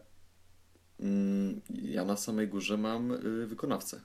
Mm, 1.00 1.62
Ja 1.82 2.06
na 2.06 2.18
samej 2.18 2.48
górze 2.48 2.78
mam 2.78 3.12
y, 3.12 3.48
wykonawcę. 3.48 4.02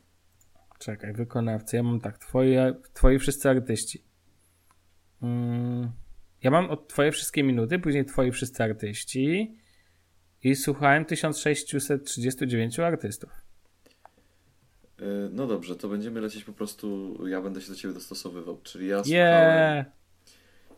Czekaj, 0.79 1.13
wykonawcy. 1.13 1.77
Ja 1.77 1.83
mam 1.83 2.01
tak, 2.01 2.19
twoje, 2.19 2.75
twoi 2.95 3.19
wszyscy 3.19 3.49
artyści. 3.51 4.05
Mm, 5.23 5.91
ja 6.43 6.51
mam 6.51 6.71
od 6.71 6.89
twoje 6.89 7.13
wszystkie 7.13 7.43
minuty, 7.43 7.79
później 7.79 8.05
twoi 8.05 8.33
wszyscy 8.33 8.63
artyści 8.63 9.57
i 10.43 10.57
słuchałem 10.57 11.05
1639 11.05 12.79
artystów. 12.79 13.31
Y, 15.01 15.05
No 15.33 15.47
dobrze, 15.47 15.77
to 15.77 15.89
będziemy 15.89 16.21
lecieć 16.21 16.45
po 16.45 16.53
prostu, 16.53 17.17
ja 17.27 17.41
będę 17.41 17.61
się 17.61 17.69
do 17.69 17.75
ciebie 17.75 17.95
dostosowywał, 17.95 18.61
czyli 18.63 18.87
ja 18.89 19.05
słuchałem, 19.05 19.77
Yeah! 19.77 19.87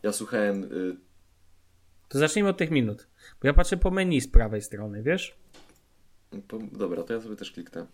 ja 0.03 0.13
słuchałem 0.13 0.65
y, 0.65 0.97
To 2.09 2.19
zacznijmy 2.19 2.49
od 2.51 2.59
tych 2.59 2.71
minut. 2.71 3.09
Bo 3.43 3.49
ja 3.49 3.55
patrzę 3.55 3.77
po 3.77 3.91
menu 3.91 4.21
z 4.21 4.29
prawej 4.29 4.63
strony, 4.63 5.03
wiesz? 5.03 5.39
po, 6.49 6.59
dobra, 6.73 7.03
to 7.03 7.13
ja 7.15 7.21
sobie 7.21 7.37
też 7.37 7.53
kliknę. 7.53 7.87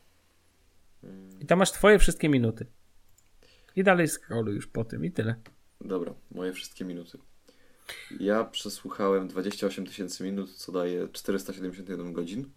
I 1.40 1.46
tam 1.46 1.58
masz 1.58 1.72
twoje 1.72 1.98
wszystkie 1.98 2.28
minuty. 2.28 2.66
I 3.76 3.84
dalej 3.84 4.08
scrolluj 4.08 4.54
już 4.54 4.66
po 4.66 4.84
tym 4.84 5.04
i 5.04 5.12
tyle. 5.12 5.34
Dobra, 5.80 6.14
moje 6.30 6.52
wszystkie 6.52 6.84
minuty. 6.84 7.18
Ja 8.20 8.44
przesłuchałem 8.44 9.28
28 9.28 9.86
tysięcy 9.86 10.24
minut, 10.24 10.54
co 10.54 10.72
daje 10.72 11.08
471 11.12 12.12
godzin. 12.12 12.50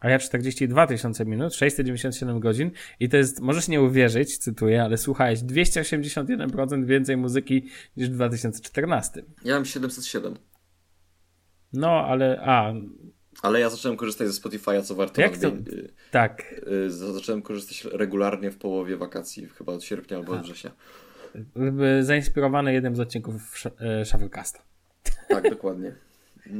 A 0.00 0.10
ja 0.10 0.18
42 0.18 0.86
tysiące 0.86 1.24
minut, 1.24 1.54
697 1.54 2.40
godzin 2.40 2.70
i 3.00 3.08
to 3.08 3.16
jest, 3.16 3.40
możesz 3.40 3.68
nie 3.68 3.82
uwierzyć, 3.82 4.38
cytuję, 4.38 4.82
ale 4.82 4.98
słuchałeś 4.98 5.40
281% 5.40 6.84
więcej 6.86 7.16
muzyki 7.16 7.66
niż 7.96 8.08
w 8.08 8.12
2014. 8.12 9.24
Ja 9.44 9.54
mam 9.54 9.64
707, 9.64 10.34
No, 11.72 11.90
ale, 11.90 12.40
a, 12.44 12.72
ale 13.42 13.60
ja 13.60 13.70
zacząłem 13.70 13.96
korzystać 13.96 14.28
ze 14.28 14.40
Spotify'a, 14.42 14.82
co 14.82 14.94
warto 14.94 15.20
Jak 15.20 15.36
to- 15.36 15.50
nadmienić. 15.50 15.68
Y, 15.68 15.92
tak, 16.10 16.54
y, 16.86 16.90
Zacząłem 16.90 17.42
korzystać 17.42 17.84
regularnie 17.92 18.50
w 18.50 18.58
połowie 18.58 18.96
wakacji, 18.96 19.48
chyba 19.48 19.72
od 19.72 19.84
sierpnia 19.84 20.16
albo 20.16 20.32
od 20.32 20.42
września. 20.42 20.70
Zainspirowany 22.00 22.72
jednym 22.72 22.96
z 22.96 23.00
odcinków 23.00 23.54
Sh- 23.56 23.70
Shufflecasta. 24.04 24.62
Tak, 25.28 25.50
dokładnie. 25.50 25.94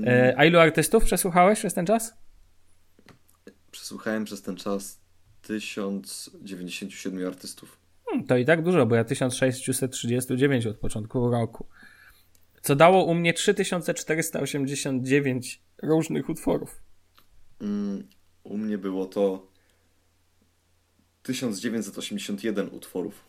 E, 0.06 0.34
A 0.36 0.44
ilu 0.44 0.58
artystów 0.58 1.04
przesłuchałeś 1.04 1.58
przez 1.58 1.74
ten 1.74 1.86
czas? 1.86 2.14
Przesłuchałem 3.70 4.24
przez 4.24 4.42
ten 4.42 4.56
czas 4.56 5.00
1097 5.42 7.26
artystów. 7.26 7.78
Hmm, 8.06 8.26
to 8.26 8.36
i 8.36 8.44
tak 8.44 8.62
dużo, 8.62 8.86
bo 8.86 8.96
ja 8.96 9.04
1639 9.04 10.66
od 10.66 10.76
początku 10.76 11.30
roku. 11.30 11.66
Co 12.62 12.76
dało 12.76 13.04
u 13.04 13.14
mnie 13.14 13.34
3489 13.34 15.62
różnych 15.82 16.28
utworów. 16.28 16.82
Mm, 17.60 18.08
U 18.44 18.56
mnie 18.58 18.78
było 18.78 19.06
to 19.06 19.46
1981 21.22 22.68
utworów. 22.68 23.24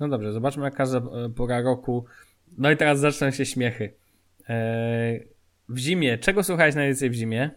No 0.00 0.08
dobrze, 0.08 0.32
zobaczmy 0.32 0.64
jak 0.64 0.74
każda 0.74 0.98
e, 0.98 1.28
pora 1.36 1.60
roku. 1.62 2.04
No 2.58 2.70
i 2.70 2.76
teraz 2.76 3.00
zaczną 3.00 3.30
się 3.30 3.46
śmiechy. 3.46 3.92
Eee, 4.48 5.28
w 5.68 5.78
zimie, 5.78 6.18
czego 6.18 6.42
słuchałeś 6.44 6.74
najwięcej 6.74 7.10
w 7.10 7.14
zimie? 7.14 7.50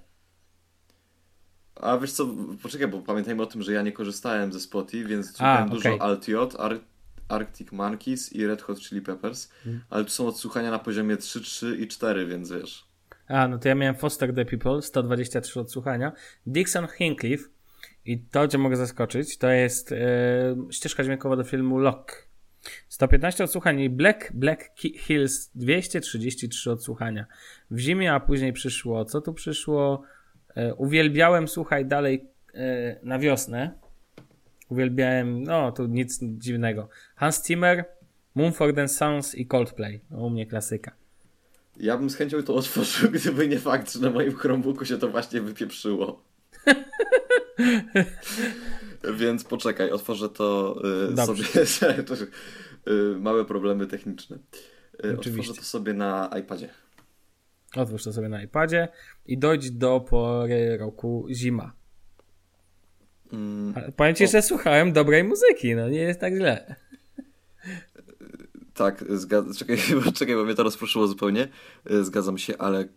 A 1.76 1.98
wiesz 1.98 2.12
co, 2.12 2.28
poczekaj, 2.64 2.88
bo 2.88 3.02
pamiętajmy 3.02 3.44
o 3.44 3.46
tym, 3.46 3.62
że 3.62 3.74
ja 3.74 3.82
nie 3.82 3.92
korzystałem 3.92 4.54
ze 4.54 4.60
Spotify, 4.60 5.08
więc 5.08 5.28
słuchałem 5.30 5.64
okej. 5.68 5.76
dużo 5.78 6.02
Altiot, 6.02 6.56
Ar 6.60 6.80
Arctic 7.30 7.72
Monkeys 7.72 8.34
i 8.34 8.48
Red 8.48 8.62
Hot 8.62 8.80
Chili 8.80 9.02
Peppers, 9.02 9.50
Mhm. 9.66 9.84
ale 9.90 10.04
tu 10.04 10.10
są 10.10 10.28
odsłuchania 10.28 10.72
na 10.72 10.80
poziomie 10.80 11.18
3, 11.18 11.42
3 11.42 11.78
i 11.80 11.88
4, 11.88 12.26
więc 12.28 12.52
wiesz. 12.52 12.88
A, 13.28 13.48
no 13.48 13.58
to 13.58 13.68
ja 13.68 13.76
miałem 13.76 13.96
Foster 13.96 14.36
the 14.36 14.46
People, 14.46 14.82
123 14.82 15.60
odsłuchania. 15.60 16.12
Dixon 16.46 16.88
Hinckliffe 16.98 17.50
i 18.06 18.20
to, 18.20 18.48
gdzie 18.48 18.58
mogę 18.58 18.76
zaskoczyć, 18.76 19.38
to 19.38 19.50
jest 19.50 19.92
e, 19.92 19.98
ścieżka 20.72 21.04
dźwiękowa 21.04 21.36
do 21.36 21.44
filmu 21.44 21.78
Lock. 21.80 22.27
115 22.90 23.44
odsłuchań 23.44 23.80
i 23.80 23.90
Black, 23.90 24.32
Black 24.34 24.72
Hills 24.78 25.52
233 25.56 26.72
odsłuchania. 26.72 27.26
W 27.72 27.80
zimie, 27.80 28.14
a 28.14 28.20
później 28.20 28.54
przyszło, 28.54 29.06
co 29.06 29.22
tu 29.22 29.34
przyszło? 29.34 30.04
E, 30.56 30.74
uwielbiałem, 30.74 31.48
słuchaj, 31.48 31.86
dalej 31.86 32.26
e, 32.54 33.00
na 33.04 33.20
wiosnę. 33.20 33.72
Uwielbiałem, 34.70 35.44
no 35.44 35.72
tu 35.72 35.86
nic 35.86 36.20
dziwnego. 36.22 36.90
Hans 37.16 37.48
Zimmer, 37.48 37.86
Mumford 38.36 38.78
and 38.78 38.92
Sons 38.92 39.36
i 39.36 39.48
Coldplay. 39.48 40.02
No, 40.12 40.18
u 40.18 40.30
mnie 40.30 40.46
klasyka. 40.46 40.92
Ja 41.80 41.98
bym 41.98 42.10
z 42.10 42.16
chęcią 42.16 42.44
to 42.44 42.56
otworzył, 42.56 43.12
gdyby 43.20 43.48
nie 43.48 43.60
fakt, 43.60 43.94
że 43.94 44.00
na 44.00 44.10
moim 44.10 44.36
Chromebooku 44.36 44.86
się 44.86 44.98
to 44.98 45.10
właśnie 45.10 45.42
wypieprzyło. 45.42 46.22
Więc 49.14 49.44
poczekaj, 49.44 49.92
otworzę 49.92 50.30
to 50.30 50.80
y, 51.14 51.26
sobie. 51.26 51.44
y, 52.88 53.20
małe 53.20 53.46
problemy 53.46 53.88
techniczne. 53.88 54.38
Y, 54.38 54.40
Oczywiście. 55.20 55.30
otworzę 55.30 55.54
to 55.54 55.66
sobie 55.66 55.94
na 55.94 56.30
iPadzie. 56.40 56.70
Otwórz 57.76 58.04
to 58.04 58.14
sobie 58.14 58.30
na 58.30 58.44
iPadzie 58.44 58.88
i 59.26 59.38
dojdź 59.38 59.72
do 59.72 60.00
pory 60.00 60.78
roku 60.78 61.28
zima. 61.32 61.74
Mm, 63.34 63.74
Powiem 63.96 64.16
ci, 64.16 64.24
O. 64.24 64.28
że 64.28 64.42
słuchałem 64.42 64.94
dobrej 64.94 65.24
muzyki, 65.24 65.76
no 65.76 65.90
nie 65.90 66.00
jest 66.00 66.20
tak 66.20 66.36
źle. 66.36 66.76
Tak, 68.74 69.04
zgadzam. 69.10 69.54
Czekaj, 69.54 69.78
bo- 70.06 70.12
czekaj, 70.12 70.36
bo 70.36 70.44
mnie 70.46 70.56
to 70.56 70.64
rozproszyło 70.64 71.08
zupełnie. 71.08 71.48
Y, 71.92 72.04
Zgadzam 72.04 72.38
się, 72.38 72.58
ale 72.58 72.88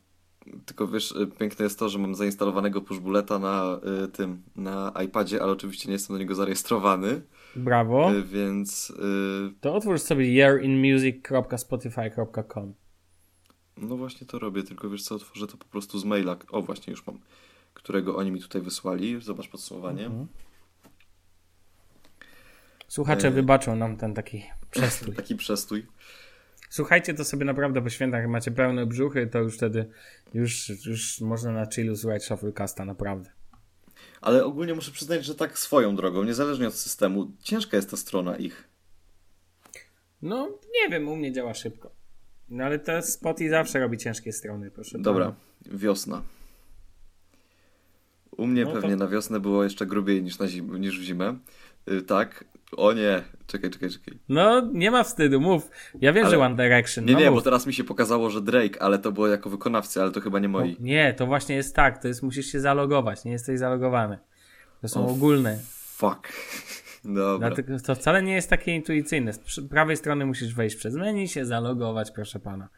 tylko 0.66 0.88
wiesz, 0.88 1.12
y, 1.12 1.26
piękne 1.26 1.64
jest 1.64 1.78
to, 1.78 1.88
że 1.88 1.98
mam 1.98 2.14
zainstalowanego 2.14 2.80
pushbuleta 2.80 3.38
na 3.38 3.80
y, 4.04 4.08
tym, 4.08 4.42
na 4.56 4.92
iPadzie, 5.04 5.42
ale 5.42 5.52
oczywiście 5.52 5.88
nie 5.88 5.92
jestem 5.92 6.14
do 6.14 6.18
niego 6.20 6.34
zarejestrowany, 6.34 7.22
Brawo. 7.56 8.12
y, 8.12 8.22
więc 8.22 8.90
y, 8.90 8.94
To 9.60 9.74
otwórz 9.74 10.00
sobie 10.00 10.32
yearinmusic.spotify.com 10.34 12.74
no 13.76 13.96
właśnie 13.96 14.26
to 14.26 14.38
robię, 14.38 14.62
tylko 14.62 14.90
wiesz 14.90 15.02
co, 15.02 15.14
otworzę 15.14 15.46
to 15.46 15.56
po 15.56 15.64
prostu 15.64 15.98
z 15.98 16.04
maila. 16.04 16.36
O, 16.50 16.62
właśnie 16.62 16.90
już 16.90 17.06
mam, 17.06 17.18
którego 17.74 18.16
oni 18.16 18.30
mi 18.30 18.40
tutaj 18.40 18.62
wysłali. 18.62 19.22
Zobacz 19.22 19.48
podsumowanie. 19.48 20.06
Mhm. 20.06 20.26
Słuchacze 22.88 23.28
E. 23.28 23.30
wybaczą 23.30 23.76
nam 23.76 23.96
ten 23.96 24.14
taki 24.14 24.42
przestój. 24.70 25.14
Taki 25.16 25.36
przestój. 25.36 25.86
Słuchajcie 26.70 27.14
to 27.14 27.24
sobie 27.24 27.44
naprawdę 27.44 27.82
po 27.82 27.90
świętach, 27.90 28.20
jak 28.20 28.30
macie 28.30 28.50
pełne 28.50 28.86
brzuchy, 28.86 29.26
to 29.26 29.38
już 29.38 29.56
wtedy 29.56 29.88
już, 30.34 30.68
już 30.86 31.20
można 31.20 31.52
na 31.52 31.66
chillu 31.66 31.96
słuchać 31.96 32.24
Shufflecasta, 32.24 32.84
naprawdę. 32.84 33.30
Ale 34.20 34.44
ogólnie 34.44 34.74
muszę 34.74 34.90
przyznać, 34.90 35.24
że 35.24 35.34
tak 35.34 35.58
swoją 35.58 35.96
drogą, 35.96 36.22
niezależnie 36.24 36.68
od 36.68 36.74
systemu, 36.74 37.32
ciężka 37.42 37.76
jest 37.76 37.90
ta 37.90 37.96
strona 37.96 38.36
ich. 38.36 38.64
No, 40.22 40.58
nie 40.74 40.90
wiem, 40.90 41.08
u 41.08 41.16
mnie 41.16 41.32
działa 41.32 41.54
szybko. 41.54 41.90
No 42.48 42.64
ale 42.64 42.78
to 42.78 43.02
Spotify 43.02 43.50
zawsze 43.50 43.80
robi 43.80 43.98
ciężkie 43.98 44.32
strony, 44.32 44.70
proszę 44.70 44.98
Dobra, 44.98 45.24
pana. 45.24 45.36
wiosna. 45.78 46.22
U 48.36 48.46
mnie 48.46 48.64
No 48.64 48.72
to- 48.72 48.80
pewnie 48.80 48.96
na 48.96 49.08
wiosnę 49.08 49.40
było 49.40 49.64
jeszcze 49.64 49.86
grubiej 49.86 50.22
niż, 50.22 50.38
na 50.38 50.46
zim- 50.46 50.78
niż 50.80 51.00
w 51.00 51.02
zimę. 51.02 51.38
Y, 51.90 52.02
tak. 52.02 52.44
O 52.76 52.92
nie, 52.92 53.22
czekaj, 53.46 53.70
czekaj, 53.70 53.90
czekaj. 53.90 54.18
No, 54.28 54.70
nie 54.72 54.90
ma 54.90 55.04
wstydu, 55.04 55.40
mów. 55.40 55.70
Ja 56.00 56.12
wiem, 56.12 56.24
Ale- 56.26 56.36
że 56.36 56.42
One 56.42 56.56
Direction. 56.56 57.04
Nie, 57.04 57.12
no 57.12 57.18
nie, 57.20 57.30
mów. 57.30 57.38
bo 57.38 57.42
teraz 57.42 57.66
mi 57.66 57.72
się 57.72 57.84
pokazało, 57.84 58.30
że 58.30 58.40
Drake, 58.40 58.82
ale 58.82 58.98
to 58.98 59.12
było 59.12 59.28
jako 59.28 59.50
wykonawcy, 59.50 60.02
ale 60.02 60.10
to 60.10 60.20
chyba 60.20 60.38
nie 60.38 60.48
moi. 60.48 60.76
No, 60.80 60.86
nie, 60.86 61.14
to 61.14 61.26
właśnie 61.26 61.56
jest 61.56 61.76
tak, 61.76 62.02
to 62.02 62.08
jest 62.08 62.22
musisz 62.22 62.46
się 62.46 62.60
zalogować, 62.60 63.24
nie 63.24 63.32
jesteś 63.32 63.58
zalogowany. 63.58 64.18
To 64.80 64.88
są 64.88 65.06
O, 65.06 65.10
ogólne. 65.10 65.58
Fuck. 65.96 66.28
Dobra. 67.04 67.48
Dlatego 67.48 67.80
to 67.80 67.94
wcale 67.94 68.22
nie 68.22 68.34
jest 68.34 68.50
takie 68.50 68.74
intuicyjne. 68.74 69.32
Z 69.32 69.68
prawej 69.70 69.96
strony 69.96 70.26
musisz 70.26 70.54
wejść 70.54 70.76
przez 70.76 70.94
menu, 70.94 71.28
się 71.28 71.44
zalogować, 71.44 72.10
proszę 72.10 72.40
pana. 72.40 72.68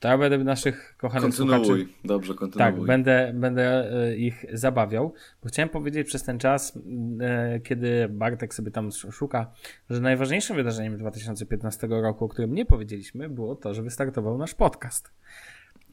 To 0.00 0.08
ja 0.08 0.18
będę 0.18 0.38
naszych 0.38 0.94
kochanych 0.98 1.34
słuchaczy... 1.34 1.58
Kontynuuj. 1.66 1.94
Dobrze, 2.04 2.34
kontynuuj. 2.34 2.58
Tak, 2.72 2.80
będę, 2.80 3.32
będę 3.34 3.92
e, 4.06 4.16
ich 4.16 4.44
zabawiał, 4.52 5.12
bo 5.42 5.48
chciałem 5.48 5.68
powiedzieć 5.68 6.06
przez 6.08 6.22
ten 6.22 6.38
czas, 6.38 6.78
e, 7.20 7.60
kiedy 7.60 8.08
Bartek 8.08 8.54
sobie 8.54 8.70
tam 8.70 8.88
sz- 8.88 9.14
szuka, 9.14 9.52
że 9.90 10.00
najważniejszym 10.00 10.56
wydarzeniem 10.56 10.98
2015 10.98 11.86
roku, 11.86 12.24
o 12.24 12.28
którym 12.28 12.54
nie 12.54 12.66
powiedzieliśmy, 12.66 13.28
było 13.28 13.56
to, 13.56 13.74
że 13.74 13.82
wystartował 13.82 14.38
nasz 14.38 14.54
podcast. 14.54 15.10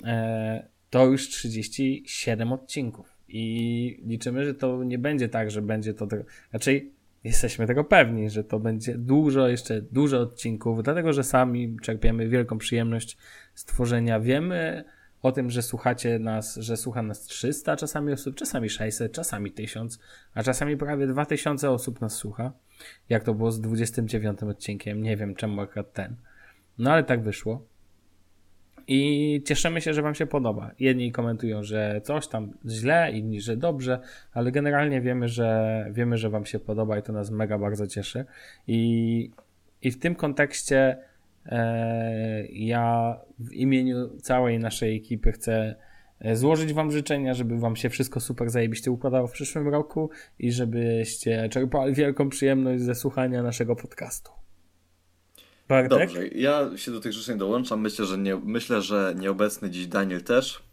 E, 0.03 0.67
To 0.89 1.05
już 1.05 1.29
37 1.29 2.51
odcinków 2.53 3.17
i 3.27 4.03
liczymy, 4.05 4.45
że 4.45 4.53
to 4.53 4.84
nie 4.84 4.97
będzie 4.99 5.29
tak, 5.29 5.51
że 5.51 5.61
będzie 5.61 5.93
to, 5.93 6.07
raczej 6.53 6.91
jesteśmy 7.27 7.67
tego 7.67 7.83
pewni, 7.83 8.29
że 8.29 8.43
to 8.43 8.59
będzie 8.59 8.97
dużo, 8.97 9.47
jeszcze 9.47 9.81
dużo 9.81 10.19
odcinków, 10.19 10.83
dlatego, 10.83 11.13
że 11.13 11.23
sami 11.23 11.77
czerpiemy 11.81 12.27
wielką 12.27 12.57
przyjemność 12.57 13.17
z 13.53 13.65
tworzenia. 13.65 14.19
Wiemy, 14.19 14.83
o 15.21 15.31
tym, 15.31 15.49
że 15.49 15.61
słuchacie 15.61 16.19
nas, 16.19 16.55
że 16.55 16.77
słucha 16.77 17.01
nas 17.01 17.21
300 17.21 17.75
czasami 17.75 18.13
osób, 18.13 18.35
czasami 18.35 18.69
600, 18.69 19.11
czasami 19.11 19.51
1000, 19.51 19.99
a 20.33 20.43
czasami 20.43 20.77
prawie 20.77 21.07
2000 21.07 21.71
osób 21.71 22.01
nas 22.01 22.13
słucha. 22.15 22.51
Jak 23.09 23.23
to 23.23 23.33
było 23.33 23.51
z 23.51 23.61
29 23.61 24.43
odcinkiem, 24.43 25.03
nie 25.03 25.17
wiem 25.17 25.35
czemu 25.35 25.61
akurat 25.61 25.93
ten. 25.93 26.15
No 26.77 26.91
ale 26.91 27.03
tak 27.03 27.23
wyszło. 27.23 27.67
I 28.88 29.41
cieszymy 29.45 29.81
się, 29.81 29.93
że 29.93 30.01
Wam 30.01 30.15
się 30.15 30.26
podoba. 30.26 30.72
Jedni 30.80 31.11
komentują, 31.11 31.64
że 31.64 32.01
coś 32.03 32.27
tam 32.27 32.53
źle, 32.69 33.11
inni, 33.11 33.41
że 33.41 33.57
dobrze, 33.57 33.99
ale 34.34 34.51
generalnie 34.51 35.01
wiemy, 35.01 35.27
że 35.27 35.85
wiemy, 35.91 36.18
że 36.18 36.30
Wam 36.30 36.45
się 36.45 36.59
podoba 36.59 36.97
i 36.97 37.03
to 37.03 37.14
nas 37.14 37.31
mega 37.31 37.57
bardzo 37.57 37.88
cieszy. 37.88 38.26
I, 38.68 39.31
i 39.81 39.91
w 39.91 39.99
tym 39.99 40.15
kontekście 40.15 40.97
E, 41.47 42.45
ja 42.51 43.18
w 43.39 43.53
imieniu 43.53 44.18
całej 44.18 44.59
naszej 44.59 44.97
ekipy 44.97 45.31
chcę 45.31 45.76
e, 46.19 46.35
złożyć 46.35 46.73
Wam 46.73 46.91
życzenia, 46.91 47.34
żeby 47.34 47.59
Wam 47.59 47.76
się 47.76 47.89
wszystko 47.89 48.19
super 48.19 48.49
zajebiście 48.49 48.91
układało 48.91 49.27
w 49.27 49.31
przyszłym 49.31 49.68
roku 49.68 50.09
i 50.39 50.51
żebyście 50.51 51.49
czerpali 51.49 51.93
wielką 51.93 52.30
przyjemność 52.30 52.84
ze 52.84 52.95
słuchania 52.95 53.43
naszego 53.43 53.76
podcastu. 53.76 54.31
Bartek? 55.68 55.99
Dobrze, 55.99 56.27
ja 56.27 56.69
się 56.76 56.91
do 56.91 56.99
tych 56.99 57.14
życzeń 57.14 57.38
dołączam. 57.38 57.81
Myślę, 57.81 58.06
że, 58.06 58.18
nie, 58.18 58.35
myślę, 58.35 58.81
że 58.81 59.14
nieobecny 59.18 59.69
dziś 59.69 59.88
Daniel 59.88 60.23
też. 60.23 60.64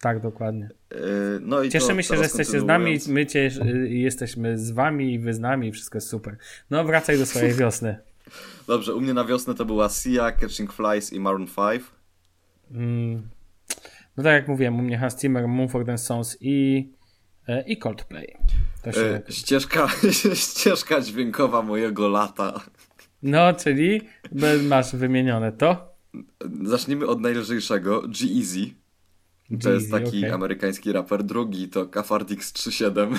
Tak, 0.00 0.20
dokładnie. 0.20 0.70
Yy, 0.90 0.98
no 1.40 1.62
i 1.62 1.70
Cieszymy 1.70 2.02
się, 2.02 2.16
że 2.16 2.22
jesteście 2.22 2.60
z 2.60 2.64
nami, 2.64 2.98
my 3.08 3.26
cię, 3.26 3.50
yy, 3.64 3.88
jesteśmy 3.88 4.58
z 4.58 4.70
wami 4.70 5.14
i 5.14 5.18
wy 5.18 5.34
z 5.34 5.38
nami, 5.38 5.72
wszystko 5.72 5.96
jest 5.96 6.08
super. 6.08 6.36
No 6.70 6.84
wracaj 6.84 7.18
do 7.18 7.26
swojej 7.26 7.54
wiosny. 7.62 7.98
Dobrze, 8.66 8.94
u 8.94 9.00
mnie 9.00 9.14
na 9.14 9.24
wiosnę 9.24 9.54
to 9.54 9.64
była 9.64 9.88
Sia, 9.88 10.32
Catching 10.32 10.72
Flies 10.72 11.12
i 11.12 11.20
Maroon 11.20 11.46
5. 11.46 11.82
Mm, 12.70 13.28
no 14.16 14.22
tak 14.22 14.32
jak 14.32 14.48
mówiłem, 14.48 14.78
u 14.78 14.82
mnie 14.82 14.98
Hans 14.98 15.20
Zimmer, 15.20 15.48
Mumford 15.48 16.00
Sons 16.00 16.36
i, 16.40 16.88
e, 17.48 17.62
i 17.62 17.78
Coldplay. 17.78 18.36
E, 18.86 19.32
ścieżka, 19.32 19.88
ścieżka 20.34 21.00
dźwiękowa 21.00 21.62
mojego 21.62 22.08
lata. 22.08 22.60
No, 23.22 23.52
czyli 23.52 24.00
masz 24.62 24.96
wymienione 24.96 25.52
to? 25.52 25.94
Zacznijmy 26.64 27.06
od 27.06 27.20
najlżejszego, 27.20 28.02
G-Eazy. 28.08 28.70
To 29.62 29.72
jest 29.72 29.90
taki 29.90 30.18
okay. 30.18 30.34
amerykański 30.34 30.92
raper. 30.92 31.24
Drugi 31.24 31.68
to 31.68 31.86
Cafardix 31.86 32.52
37. 32.52 33.18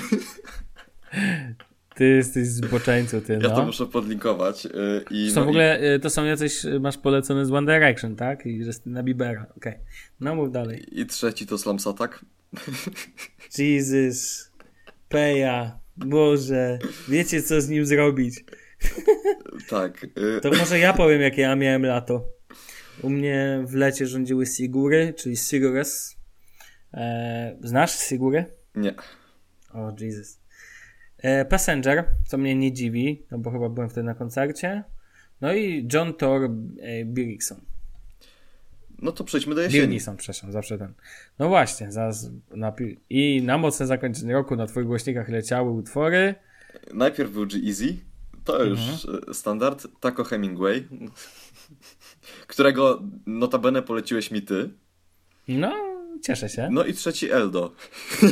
Ty 1.94 2.04
jesteś 2.04 2.48
zboczeńcu, 2.48 3.20
ty, 3.20 3.38
no. 3.38 3.48
Ja 3.48 3.54
to 3.54 3.66
muszę 3.66 3.86
podlinkować. 3.86 4.64
Yy, 4.64 4.70
i, 5.10 5.30
są 5.30 5.40
no 5.40 5.46
w 5.46 5.48
ogóle, 5.48 5.80
i... 5.82 5.84
Y, 5.84 6.00
to 6.00 6.10
są 6.10 6.24
jacyś, 6.24 6.64
y, 6.64 6.80
masz 6.80 6.98
polecone 6.98 7.46
z 7.46 7.52
One 7.52 7.72
Direction, 7.72 8.16
tak? 8.16 8.46
I 8.46 8.60
na 8.86 9.02
Biebera, 9.02 9.46
okej. 9.56 9.72
Okay. 9.72 9.84
No 10.20 10.34
mów 10.34 10.52
dalej. 10.52 11.00
I 11.00 11.06
trzeci 11.06 11.46
to 11.46 11.58
Slums 11.58 11.86
Attack. 11.86 12.24
Jesus, 13.58 14.50
Peja, 15.08 15.78
Boże, 15.96 16.78
wiecie 17.08 17.42
co 17.42 17.60
z 17.60 17.68
nim 17.68 17.86
zrobić. 17.86 18.44
Tak. 19.68 20.06
Yy... 20.16 20.40
To 20.40 20.50
może 20.50 20.78
ja 20.78 20.92
powiem, 20.92 21.20
jakie 21.20 21.42
ja 21.42 21.56
miałem 21.56 21.82
lato. 21.86 22.24
U 23.02 23.10
mnie 23.10 23.62
w 23.66 23.74
lecie 23.74 24.06
rządziły 24.06 24.46
Sigury, 24.46 25.14
czyli 25.16 25.36
Sigures. 25.36 26.16
Eee, 26.92 27.56
znasz 27.62 27.98
Sigury? 27.98 28.44
Nie. 28.74 28.94
O, 29.72 29.86
oh, 29.86 29.94
Jesus. 30.00 30.40
E, 31.18 31.44
Passenger, 31.44 32.04
co 32.26 32.38
mnie 32.38 32.56
nie 32.56 32.72
dziwi, 32.72 33.26
no 33.30 33.38
bo 33.38 33.50
chyba 33.50 33.68
byłem 33.68 33.90
wtedy 33.90 34.04
na 34.04 34.14
koncercie. 34.14 34.84
No 35.40 35.54
i 35.54 35.88
John 35.92 36.14
Thor 36.14 36.44
e, 36.44 37.04
Birgson. 37.04 37.60
No 39.02 39.12
to 39.12 39.24
przejdźmy 39.24 39.54
do 39.54 39.60
jesieni. 39.60 39.88
Birgson, 39.88 40.16
przepraszam, 40.16 40.52
zawsze 40.52 40.78
ten. 40.78 40.92
No 41.38 41.48
właśnie, 41.48 41.92
zaraz 41.92 42.30
na, 42.50 42.72
i 43.10 43.42
na 43.42 43.58
mocne 43.58 43.86
zakończenie 43.86 44.32
roku 44.32 44.56
na 44.56 44.66
twoich 44.66 44.86
głośnikach 44.86 45.28
leciały 45.28 45.70
utwory. 45.70 46.34
Najpierw 46.94 47.32
był 47.32 47.46
G-Easy, 47.46 47.96
to 48.44 48.64
już 48.64 48.80
mhm. 48.80 49.34
Standard, 49.34 49.86
Taco 50.00 50.24
Hemingway, 50.24 50.88
którego 52.46 53.02
notabene 53.26 53.82
poleciłeś 53.82 54.30
mi 54.30 54.42
ty. 54.42 54.70
No, 55.48 55.72
cieszę 56.22 56.48
się. 56.48 56.68
No 56.72 56.84
i 56.84 56.94
trzeci 56.94 57.30
Eldo. 57.30 57.72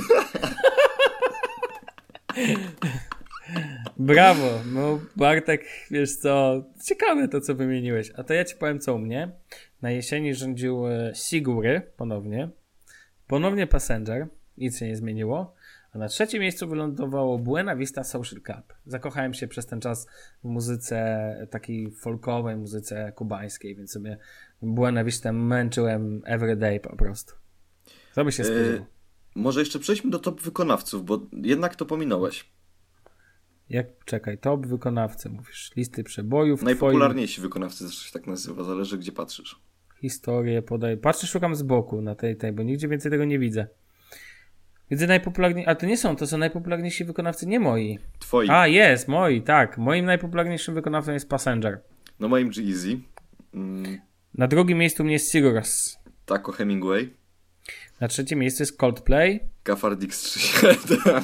Brawo, 3.97 4.61
no 4.73 5.01
Bartek, 5.17 5.65
wiesz 5.91 6.17
co, 6.17 6.65
ciekawe 6.85 7.29
to, 7.29 7.41
co 7.41 7.55
wymieniłeś. 7.55 8.13
A 8.17 8.25
to 8.25 8.35
ja 8.35 8.45
ci 8.45 8.57
powiem, 8.57 8.81
co 8.81 8.95
u 8.95 8.99
mnie. 8.99 9.31
Na 9.83 9.91
jesieni 9.91 10.35
rządził 10.35 10.87
e, 10.87 11.13
Sigury 11.15 11.83
ponownie, 11.97 12.49
ponownie 13.27 13.67
Passenger, 13.67 14.27
nic 14.57 14.79
się 14.79 14.87
nie 14.87 14.97
zmieniło, 14.97 15.55
a 15.93 15.99
na 15.99 16.09
trzecim 16.09 16.41
miejscu 16.41 16.69
wylądowało 16.69 17.39
Buena 17.39 17.77
Vista 17.77 18.05
Social 18.05 18.41
Club. 18.41 18.75
Zakochałem 18.87 19.35
się 19.35 19.49
przez 19.49 19.67
ten 19.67 19.81
czas 19.81 20.07
w 20.45 20.49
muzyce 20.49 21.47
takiej 21.51 21.91
folkowej, 21.91 22.57
muzyce 22.57 23.13
kubańskiej, 23.13 23.77
więc 23.77 23.93
sobie 23.93 24.19
Buena 24.63 25.05
Vista 25.05 25.33
męczyłem 25.33 26.23
everyday 26.25 26.81
po 26.81 26.97
prostu. 26.97 27.35
Co 28.13 28.25
by 28.25 28.33
się 28.33 28.45
spodziewał? 28.45 28.87
Może 29.35 29.61
jeszcze 29.61 29.79
przejdźmy 29.79 30.11
do 30.11 30.19
top 30.19 30.41
wykonawców, 30.41 31.05
bo 31.05 31.21
jednak 31.33 31.77
to 31.77 31.87
pominąłeś. 31.87 32.53
Jak, 33.69 34.05
czekaj, 34.05 34.39
top 34.39 34.67
wykonawcy, 34.67 35.31
mówisz, 35.31 35.73
listy 35.77 36.05
przebojów. 36.05 36.63
Najpopularniejsi 36.63 37.35
twoim... 37.35 37.49
wykonawcy, 37.49 37.85
zresztą 37.85 38.07
się 38.07 38.13
tak 38.13 38.27
nazywa, 38.27 38.65
zależy 38.65 38.99
gdzie 38.99 39.13
patrzysz. 39.13 39.63
Historię 40.01 40.63
podaj. 40.63 40.97
Patrzę, 40.97 41.27
szukam 41.27 41.55
z 41.55 41.63
boku 41.63 42.03
na 42.03 42.15
tej, 42.15 42.37
tej, 42.37 42.53
bo 42.53 42.63
nigdzie 42.63 42.89
więcej 42.89 43.11
tego 43.11 43.25
nie 43.25 43.39
widzę. 43.39 43.67
Widzę 44.91 45.07
najpopularniejsi, 45.07 45.67
ale 45.67 45.77
to 45.77 45.87
nie 45.87 45.97
są, 45.97 46.17
to 46.17 46.27
są 46.27 46.39
najpopularniejsi 46.39 47.05
wykonawcy, 47.05 47.47
nie 47.47 47.61
moi. 47.61 47.99
Twoi. 48.19 48.49
A, 48.51 48.67
jest, 48.67 49.09
moi, 49.09 49.43
tak. 49.43 49.79
Moim 49.79 50.05
najpopularniejszym 50.05 50.75
wykonawcą 50.75 51.13
jest 51.13 51.29
Passenger. 51.29 51.81
No 52.21 52.29
moim 52.29 52.51
G-Easy. 52.51 52.99
Mm. 53.55 53.99
Na 54.35 54.47
drugim 54.49 54.79
miejscu 54.79 55.05
mnie 55.05 55.13
jest 55.13 55.33
Sigurus. 55.33 55.99
Taco 56.27 56.53
Hemingway. 56.53 57.15
Na 58.01 58.09
trzecim 58.09 58.39
miejscu 58.39 58.63
jest 58.63 58.77
Coldplay. 58.77 59.41
Gafardix 59.65 60.23
37. 60.23 61.23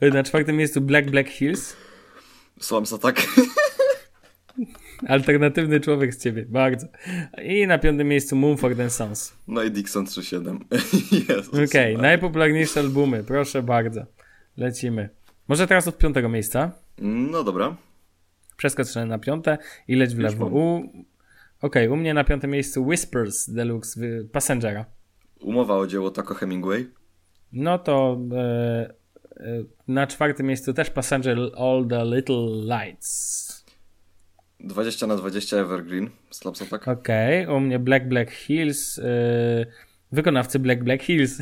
Na 0.14 0.22
czwartym 0.22 0.56
miejscu 0.56 0.80
Black 0.80 1.10
Black 1.10 1.28
Hills. 1.28 1.76
Slums 2.60 2.92
Attack. 2.92 3.26
Alternatywny 5.08 5.80
człowiek 5.80 6.14
z 6.14 6.22
ciebie, 6.22 6.46
bardzo. 6.48 6.86
I 7.42 7.66
na 7.66 7.78
piątym 7.78 8.08
miejscu 8.08 8.36
Mumford 8.36 8.78
Sons. 8.88 9.36
No 9.48 9.62
i 9.62 9.70
Dixon 9.70 10.06
37. 10.06 10.56
Okej, 11.52 11.64
okay, 11.64 12.02
najpopularniejsze 12.02 12.80
albumy, 12.80 13.24
proszę 13.24 13.62
bardzo. 13.62 14.06
Lecimy. 14.56 15.08
Może 15.48 15.66
teraz 15.66 15.88
od 15.88 15.98
piątego 15.98 16.28
miejsca? 16.28 16.72
No 16.98 17.44
dobra. 17.44 17.76
Przeskoczę 18.56 19.06
na 19.06 19.18
piąte 19.18 19.58
i 19.88 19.96
leć 19.96 20.14
w 20.14 20.18
lewo. 20.18 20.46
U... 20.46 20.78
Okej, 20.78 21.02
okay, 21.60 21.90
u 21.90 21.96
mnie 21.96 22.14
na 22.14 22.24
piątym 22.24 22.50
miejscu 22.50 22.86
Whispers 22.86 23.50
Deluxe 23.50 24.00
Passengera. 24.32 24.84
Umowa 25.40 25.76
o 25.76 25.86
dzieło 25.86 26.10
Taco 26.10 26.34
Hemingway. 26.34 26.86
No 27.52 27.78
to 27.78 28.20
e, 28.32 28.94
e, 29.36 29.64
na 29.88 30.06
czwartym 30.06 30.46
miejscu 30.46 30.72
też 30.72 30.90
Passenger 30.90 31.38
All 31.56 31.86
the 31.88 32.04
Little 32.04 32.76
Lights. 32.78 33.53
20 34.64 35.06
na 35.06 35.16
20 35.16 35.56
Evergreen. 35.56 36.10
Slaps 36.30 36.62
Attack. 36.62 36.88
Okej, 36.88 37.44
okay. 37.44 37.56
u 37.56 37.60
mnie 37.60 37.78
Black 37.78 38.08
Black 38.08 38.30
Hills. 38.30 38.98
E, 38.98 39.02
wykonawcy 40.12 40.58
Black 40.58 40.84
Black 40.84 41.02
Hills. 41.02 41.38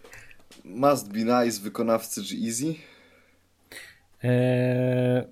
Must 0.64 1.12
Be 1.12 1.18
Nice, 1.18 1.60
wykonawcy 1.60 2.22
G-Easy. 2.22 2.74
E, 4.24 5.24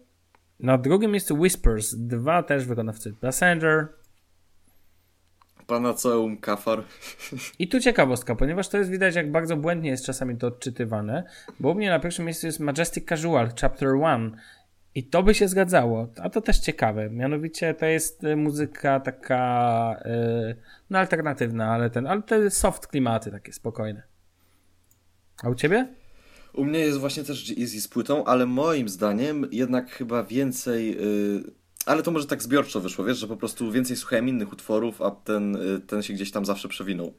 na 0.60 0.78
drugim 0.78 1.10
miejscu 1.10 1.36
Whispers. 1.36 1.94
Dwa 1.94 2.42
też 2.42 2.64
wykonawcy 2.64 3.14
Passenger. 3.20 3.88
Panaceum, 5.66 6.36
kafar. 6.36 6.82
I 7.58 7.68
tu 7.68 7.80
ciekawostka, 7.80 8.34
ponieważ 8.34 8.68
to 8.68 8.78
jest 8.78 8.90
widać, 8.90 9.14
jak 9.14 9.32
bardzo 9.32 9.56
błędnie 9.56 9.90
jest 9.90 10.04
czasami 10.04 10.36
to 10.36 10.46
odczytywane, 10.46 11.24
bo 11.60 11.70
u 11.70 11.74
mnie 11.74 11.90
na 11.90 12.00
pierwszym 12.00 12.24
miejscu 12.24 12.46
jest 12.46 12.60
Majestic 12.60 13.08
Casual, 13.08 13.48
Chapter 13.60 13.88
1. 13.88 14.36
I 14.94 15.04
to 15.04 15.22
by 15.22 15.34
się 15.34 15.48
zgadzało, 15.48 16.08
a 16.22 16.30
to 16.30 16.40
też 16.40 16.58
ciekawe. 16.58 17.10
Mianowicie 17.10 17.74
to 17.74 17.86
jest 17.86 18.24
y, 18.24 18.36
muzyka 18.36 19.00
taka, 19.00 20.02
yy, 20.04 20.56
no 20.90 20.98
alternatywna, 20.98 21.72
ale 21.72 21.90
ten, 21.90 22.06
ale 22.06 22.22
te 22.22 22.50
soft 22.50 22.86
klimaty 22.86 23.30
takie 23.30 23.52
spokojne. 23.52 24.02
A 25.42 25.48
u 25.48 25.54
ciebie? 25.54 25.88
U 26.52 26.64
mnie 26.64 26.78
jest 26.78 26.98
właśnie 26.98 27.24
też 27.24 27.50
Easy 27.50 27.80
z 27.80 27.88
płytą, 27.88 28.24
ale 28.24 28.46
moim 28.46 28.88
zdaniem 28.88 29.46
jednak 29.50 29.90
chyba 29.90 30.24
więcej. 30.24 30.96
Yy 30.96 31.64
ale 31.86 32.02
to 32.02 32.10
może 32.10 32.26
tak 32.26 32.42
zbiorczo 32.42 32.80
wyszło, 32.80 33.04
wiesz, 33.04 33.18
że 33.18 33.26
po 33.26 33.36
prostu 33.36 33.72
więcej 33.72 33.96
słuchałem 33.96 34.28
innych 34.28 34.52
utworów, 34.52 35.02
a 35.02 35.10
ten, 35.10 35.56
y, 35.56 35.80
ten 35.80 36.02
się 36.02 36.12
gdzieś 36.12 36.30
tam 36.30 36.44
zawsze 36.44 36.68
przewinął. 36.68 37.14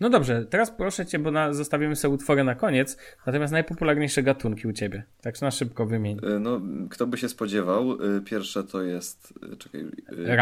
No 0.00 0.10
dobrze, 0.10 0.46
teraz 0.50 0.70
proszę 0.70 1.06
cię, 1.06 1.18
bo 1.18 1.30
na, 1.30 1.52
zostawimy 1.52 1.96
sobie 1.96 2.14
utwory 2.14 2.44
na 2.44 2.54
koniec, 2.54 2.96
natomiast 3.26 3.52
najpopularniejsze 3.52 4.22
gatunki 4.22 4.68
u 4.68 4.72
ciebie. 4.72 5.04
Tak 5.20 5.42
na 5.42 5.50
szybko 5.50 5.86
wymień. 5.86 6.18
Y, 6.18 6.40
no, 6.40 6.60
kto 6.90 7.06
by 7.06 7.18
się 7.18 7.28
spodziewał, 7.28 8.02
y, 8.16 8.20
pierwsze 8.20 8.64
to 8.64 8.82
jest, 8.82 9.34
czekaj, 9.58 9.84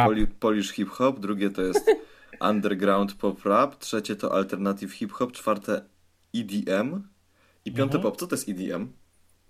poli, 0.05 0.27
Polish 0.27 0.73
hip 0.73 0.89
hop, 0.89 1.21
drugie 1.21 1.51
to 1.51 1.63
jest 1.63 1.91
underground 2.51 3.15
pop 3.15 3.45
rap, 3.45 3.79
trzecie 3.79 4.17
to 4.17 4.35
alternative 4.35 4.93
hip 4.93 5.13
hop, 5.13 5.33
czwarte 5.33 5.85
EDM 6.35 7.03
i 7.65 7.73
piąte 7.73 7.97
mhm. 7.97 8.03
pop. 8.03 8.17
Co 8.17 8.27
to 8.27 8.35
jest 8.35 8.49
EDM? 8.49 8.89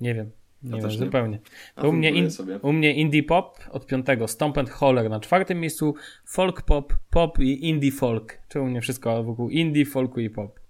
Nie 0.00 0.14
wiem. 0.14 0.30
Nie 0.62 0.76
ja 0.76 0.88
wiem, 0.88 0.98
zupełnie. 0.98 1.38
u, 1.82 1.92
mnie 1.92 2.10
in, 2.10 2.28
u 2.62 2.72
mnie 2.72 2.94
indie 2.94 3.22
pop 3.22 3.58
od 3.70 3.86
piątego, 3.86 4.28
Stomp 4.28 4.58
and 4.58 4.70
Holler 4.70 5.10
na 5.10 5.20
czwartym 5.20 5.60
miejscu, 5.60 5.94
folk 6.24 6.62
pop, 6.62 6.94
pop 7.10 7.38
i 7.38 7.68
indie 7.68 7.92
folk. 7.92 8.38
Czemu 8.48 8.66
mnie 8.66 8.80
wszystko 8.80 9.24
wokół 9.24 9.50
indie, 9.50 9.86
folku 9.86 10.20
i 10.20 10.30
pop. 10.30 10.60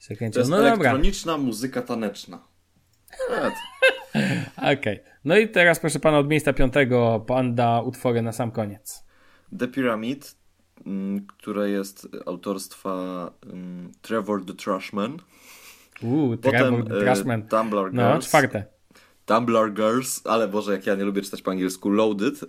Się 0.00 0.16
to 0.16 0.38
jest 0.38 0.50
no 0.50 0.58
elektroniczna 0.58 1.32
dobra. 1.32 1.46
muzyka 1.46 1.82
taneczna. 1.82 2.38
Okej. 4.56 4.74
Okay. 4.74 5.00
No 5.24 5.36
i 5.36 5.48
teraz 5.48 5.80
proszę 5.80 6.00
pana 6.00 6.18
od 6.18 6.28
miejsca 6.28 6.52
piątego 6.52 7.24
pan 7.26 7.54
da 7.54 7.80
utwory 7.80 8.22
na 8.22 8.32
sam 8.32 8.50
koniec. 8.50 9.04
The 9.58 9.68
Pyramid, 9.68 10.36
mm, 10.86 11.26
które 11.26 11.70
jest 11.70 12.08
autorstwa 12.26 13.30
mm, 13.46 13.92
Trevor 14.02 14.44
the 14.44 14.54
Trashman. 14.54 15.18
Uuu, 16.02 16.36
Trevor 16.36 16.80
e, 16.80 17.00
Trashman. 17.00 17.42
Tumblr 17.42 17.92
No, 17.92 18.02
Girls. 18.02 18.28
czwarte. 18.28 18.79
Tumblr 19.34 19.72
Girls, 19.74 20.20
ale 20.24 20.48
Boże, 20.48 20.72
jak 20.72 20.86
ja 20.86 20.94
nie 20.94 21.04
lubię 21.04 21.22
czytać 21.22 21.42
po 21.42 21.50
angielsku. 21.50 21.90
Loaded, 21.90 22.42
y, 22.42 22.46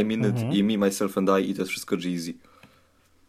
I 0.00 0.04
Mean 0.04 0.20
It 0.20 0.36
Mhm. 0.42 0.52
i 0.52 0.64
Me, 0.64 0.78
Myself 0.86 1.18
and 1.18 1.30
I 1.42 1.50
i 1.50 1.54
to 1.54 1.60
jest 1.62 1.70
wszystko 1.70 1.96
Jeezy. 1.96 2.34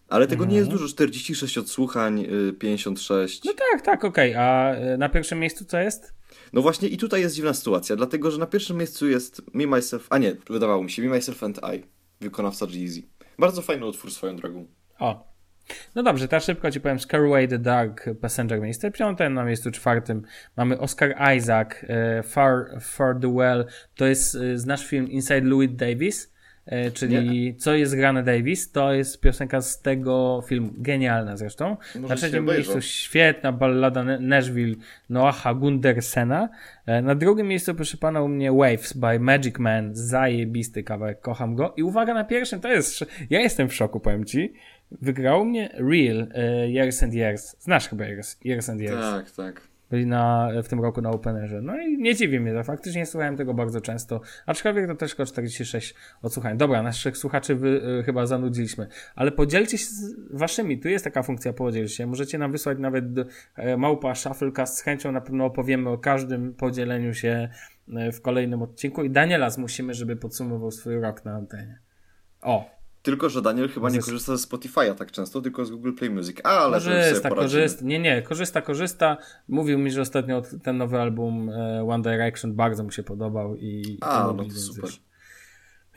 Ale 0.09 0.27
tego 0.27 0.45
nie 0.45 0.55
jest 0.55 0.67
Mhm. 0.67 0.77
dużo, 0.81 0.93
46 0.93 1.57
odsłuchań, 1.57 2.25
y, 2.49 2.53
56. 2.53 3.41
No 3.45 3.53
tak, 3.53 3.81
tak, 3.81 4.03
okej. 4.05 4.35
A 4.35 4.71
e, 4.75 4.97
na 4.97 5.09
pierwszym 5.09 5.39
miejscu 5.39 5.65
co 5.65 5.77
jest? 5.77 6.13
No 6.53 6.61
właśnie 6.61 6.87
i 6.89 6.97
tutaj 6.97 7.21
jest 7.21 7.35
dziwna 7.35 7.53
sytuacja, 7.53 7.95
dlatego 7.95 8.31
że 8.31 8.37
na 8.37 8.45
pierwszym 8.45 8.77
miejscu 8.77 9.07
jest 9.07 9.41
Me, 9.53 9.67
Myself, 9.67 10.07
a 10.09 10.17
nie, 10.17 10.35
wydawało 10.49 10.83
mi 10.83 10.91
się, 10.91 11.01
Me, 11.01 11.09
Myself 11.09 11.43
and 11.43 11.57
I, 11.75 11.83
wykonawca 12.21 12.65
Jeezy. 12.69 13.01
Bardzo 13.39 13.61
fajny 13.61 13.85
utwór 13.85 14.11
swoją 14.11 14.35
drogą. 14.35 14.65
O. 14.99 15.28
No 15.95 16.03
dobrze, 16.03 16.27
teraz 16.27 16.45
szybko 16.45 16.71
ci 16.71 16.81
powiem 16.81 16.99
Scare 16.99 17.25
Away 17.25 17.47
the 17.47 17.59
Dark 17.59 18.09
Passenger 18.21 18.61
miejsce 18.61 18.91
piąte, 18.91 19.29
na 19.29 19.45
miejscu 19.45 19.71
czwartym 19.71 20.21
mamy 20.57 20.79
Oscar 20.79 21.15
Isaac, 21.37 21.67
e, 21.83 22.23
Far, 22.23 22.65
Far 22.81 23.19
the 23.19 23.33
Well, 23.33 23.65
to 23.95 24.05
jest, 24.05 24.35
e, 24.35 24.57
znasz 24.57 24.87
film 24.87 25.07
Inside 25.07 25.41
Louis 25.41 25.69
Davis, 25.75 26.33
e, 26.65 26.91
czyli 26.91 27.55
Co 27.55 27.73
jest 27.73 27.95
grane 27.95 28.23
Davis, 28.23 28.71
to 28.71 28.93
jest 28.93 29.21
piosenka 29.21 29.61
z 29.61 29.81
tego 29.81 30.43
filmu, 30.47 30.69
genialna 30.77 31.37
zresztą. 31.37 31.77
Może 31.95 32.07
na 32.07 32.15
trzecim 32.15 32.45
miejscu 32.45 32.81
świetna 32.81 33.51
ballada 33.51 34.03
Nashville 34.03 34.75
Noaha 35.09 35.53
Gundersena. 35.53 36.49
Na 37.03 37.15
drugim 37.15 37.47
miejscu, 37.47 37.75
proszę 37.75 37.97
pana, 37.97 38.21
u 38.21 38.27
mnie 38.27 38.51
Waves 38.51 38.93
by 38.93 39.19
Magic 39.19 39.59
Man. 39.59 39.95
Zajebisty 39.95 40.83
kawałek, 40.83 41.21
kocham 41.21 41.55
go. 41.55 41.73
I 41.77 41.83
uwaga, 41.83 42.13
na 42.13 42.23
pierwszym, 42.23 42.61
to 42.61 42.67
jest, 42.67 43.05
ja 43.29 43.39
jestem 43.39 43.69
w 43.69 43.73
szoku, 43.73 43.99
powiem 43.99 44.25
ci. 44.25 44.53
Wygrał 44.91 45.45
mnie 45.45 45.69
Real 45.73 46.27
Years 46.67 47.03
and 47.03 47.13
Years. 47.13 47.55
Znasz 47.59 47.89
chyba 47.89 48.05
Years, 48.05 48.37
Years 48.45 48.69
and 48.69 48.81
Years. 48.81 49.01
Tak, 49.01 49.31
tak. 49.31 49.69
Byli 49.89 50.05
na, 50.05 50.49
w 50.63 50.67
tym 50.67 50.79
roku 50.81 51.01
na 51.01 51.09
Openerze. 51.09 51.61
No 51.61 51.79
i 51.79 51.97
nie 51.97 52.15
dziwi 52.15 52.39
mnie 52.39 52.53
to. 52.53 52.63
Faktycznie 52.63 53.05
słuchałem 53.05 53.37
tego 53.37 53.53
bardzo 53.53 53.81
często. 53.81 54.21
Aczkolwiek 54.45 54.87
to 54.87 54.95
też 54.95 55.09
tylko 55.11 55.25
46 55.25 55.95
odsłuchań. 56.21 56.57
Dobra, 56.57 56.83
naszych 56.83 57.17
słuchaczy 57.17 57.55
wy, 57.55 57.67
y, 57.99 58.03
chyba 58.03 58.25
zanudziliśmy. 58.25 58.87
Ale 59.15 59.31
podzielcie 59.31 59.77
się 59.77 59.85
z 59.85 60.15
waszymi. 60.31 60.79
Tu 60.79 60.87
jest 60.87 61.03
taka 61.03 61.23
funkcja 61.23 61.53
podziel 61.53 61.87
się. 61.87 62.07
Możecie 62.07 62.37
nam 62.37 62.51
wysłać 62.51 62.77
nawet 62.79 63.05
e, 63.55 63.77
małpa 63.77 64.15
Shufflecast. 64.15 64.77
Z 64.77 64.81
chęcią 64.81 65.11
na 65.11 65.21
pewno 65.21 65.45
opowiemy 65.45 65.89
o 65.89 65.97
każdym 65.97 66.53
podzieleniu 66.53 67.13
się 67.13 67.49
e, 67.93 68.11
w 68.11 68.21
kolejnym 68.21 68.61
odcinku. 68.61 69.03
I 69.03 69.09
Daniela 69.09 69.49
zmusimy, 69.49 69.93
żeby 69.93 70.15
podsumował 70.15 70.71
swój 70.71 71.01
rok 71.01 71.25
na 71.25 71.33
antenie. 71.33 71.79
O, 72.41 72.78
Tylko, 73.09 73.29
że 73.29 73.41
Daniel 73.41 73.69
chyba 73.69 73.89
nie 73.89 73.99
korzysta 73.99 74.37
ze 74.37 74.47
Spotify'a 74.47 74.95
tak 74.95 75.11
często, 75.11 75.41
tylko 75.41 75.65
z 75.65 75.71
Google 75.71 75.93
Play 75.93 76.09
Music. 76.09 76.37
Ale 76.43 76.77
to 76.77 76.83
sobie 76.83 76.95
Korzysta, 76.95 77.29
korzysta. 77.29 77.85
Nie, 77.85 77.99
nie, 77.99 78.21
korzysta, 78.21 78.61
korzysta. 78.61 79.17
Mówił 79.47 79.79
mi, 79.79 79.91
że 79.91 80.01
ostatnio 80.01 80.41
ten 80.63 80.77
nowy 80.77 80.99
album 80.99 81.49
e, 81.49 81.87
One 81.89 82.03
Direction 82.03 82.53
bardzo 82.53 82.83
mu 82.83 82.91
się 82.91 83.03
podobał 83.03 83.55
i. 83.55 83.97
A, 84.01 84.33
no 84.37 84.43
to 84.43 84.51
super. 84.51 84.89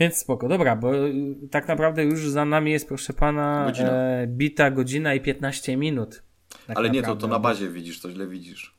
Więc 0.00 0.16
spoko, 0.16 0.48
dobra, 0.48 0.76
bo 0.76 1.06
y, 1.06 1.34
tak 1.50 1.68
naprawdę 1.68 2.04
już 2.04 2.28
za 2.28 2.44
nami 2.44 2.72
jest, 2.72 2.88
proszę 2.88 3.12
pana, 3.12 3.64
Godzina. 3.66 3.90
e, 3.92 4.26
bita 4.26 4.70
godzina 4.70 5.14
i 5.14 5.20
15 5.20 5.76
minut. 5.76 6.22
Tak 6.66 6.76
Ale 6.76 6.90
nie, 6.90 6.94
to, 6.94 7.00
naprawdę. 7.00 7.20
to 7.20 7.28
na 7.28 7.38
bazie 7.38 7.68
widzisz, 7.68 8.00
to 8.00 8.10
źle 8.10 8.26
widzisz. 8.26 8.74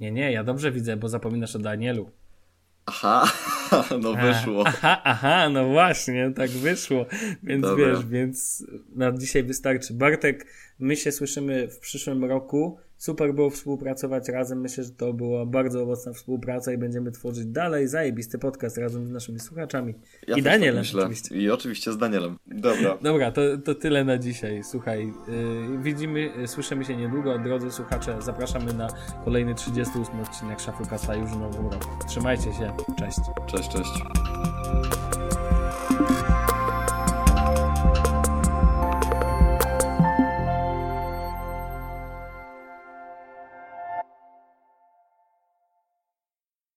Nie, 0.00 0.12
nie, 0.12 0.32
ja 0.32 0.44
dobrze 0.44 0.72
widzę, 0.72 0.96
bo 0.96 1.08
zapominasz 1.08 1.56
o 1.56 1.58
Danielu. 1.58 2.10
Aha, 2.88 3.32
no 4.02 4.14
wyszło. 4.14 4.64
Aha, 4.66 5.00
aha, 5.04 5.48
no 5.48 5.68
właśnie, 5.68 6.32
tak 6.36 6.50
wyszło. 6.50 7.06
Więc 7.42 7.62
Dobra. 7.62 7.86
wiesz, 7.86 8.06
więc 8.06 8.64
na 8.94 9.12
dzisiaj 9.12 9.42
wystarczy. 9.42 9.94
Bartek, 9.94 10.46
my 10.78 10.96
się 10.96 11.12
słyszymy 11.12 11.68
w 11.68 11.78
przyszłym 11.78 12.24
roku. 12.24 12.78
Super 12.98 13.34
było 13.34 13.50
współpracować 13.50 14.28
razem. 14.28 14.60
Myślę, 14.60 14.84
że 14.84 14.90
to 14.90 15.12
była 15.12 15.46
bardzo 15.46 15.82
owocna 15.82 16.12
współpraca 16.12 16.72
i 16.72 16.78
będziemy 16.78 17.10
tworzyć 17.10 17.46
dalej 17.46 17.88
zajebisty 17.88 18.38
podcast 18.38 18.78
razem 18.78 19.06
z 19.06 19.10
naszymi 19.10 19.40
słuchaczami. 19.40 19.94
Ja 20.28 20.36
I 20.36 20.42
tak 20.42 20.52
Danielem 20.52 20.84
oczywiście. 20.92 21.36
I 21.36 21.50
oczywiście 21.50 21.92
z 21.92 21.98
Danielem. 21.98 22.38
Dobra. 22.46 22.98
Dobra, 23.02 23.32
to, 23.32 23.40
to 23.64 23.74
tyle 23.74 24.04
na 24.04 24.18
dzisiaj. 24.18 24.64
Słuchaj, 24.64 25.12
yy, 25.28 25.82
widzimy, 25.82 26.20
yy, 26.20 26.48
słyszymy 26.48 26.84
się 26.84 26.96
niedługo. 26.96 27.38
Drodzy 27.38 27.70
słuchacze, 27.70 28.16
zapraszamy 28.22 28.72
na 28.72 28.88
kolejny 29.24 29.54
38 29.54 30.20
odcinek 30.20 30.60
Shufflecasta 30.60 31.14
już 31.14 31.30
w 31.30 31.40
nowym 31.40 31.66
roku. 31.66 31.88
Trzymajcie 32.08 32.52
się, 32.52 32.72
cześć. 32.98 33.18
Cześć, 33.46 33.68
cześć. 33.68 35.17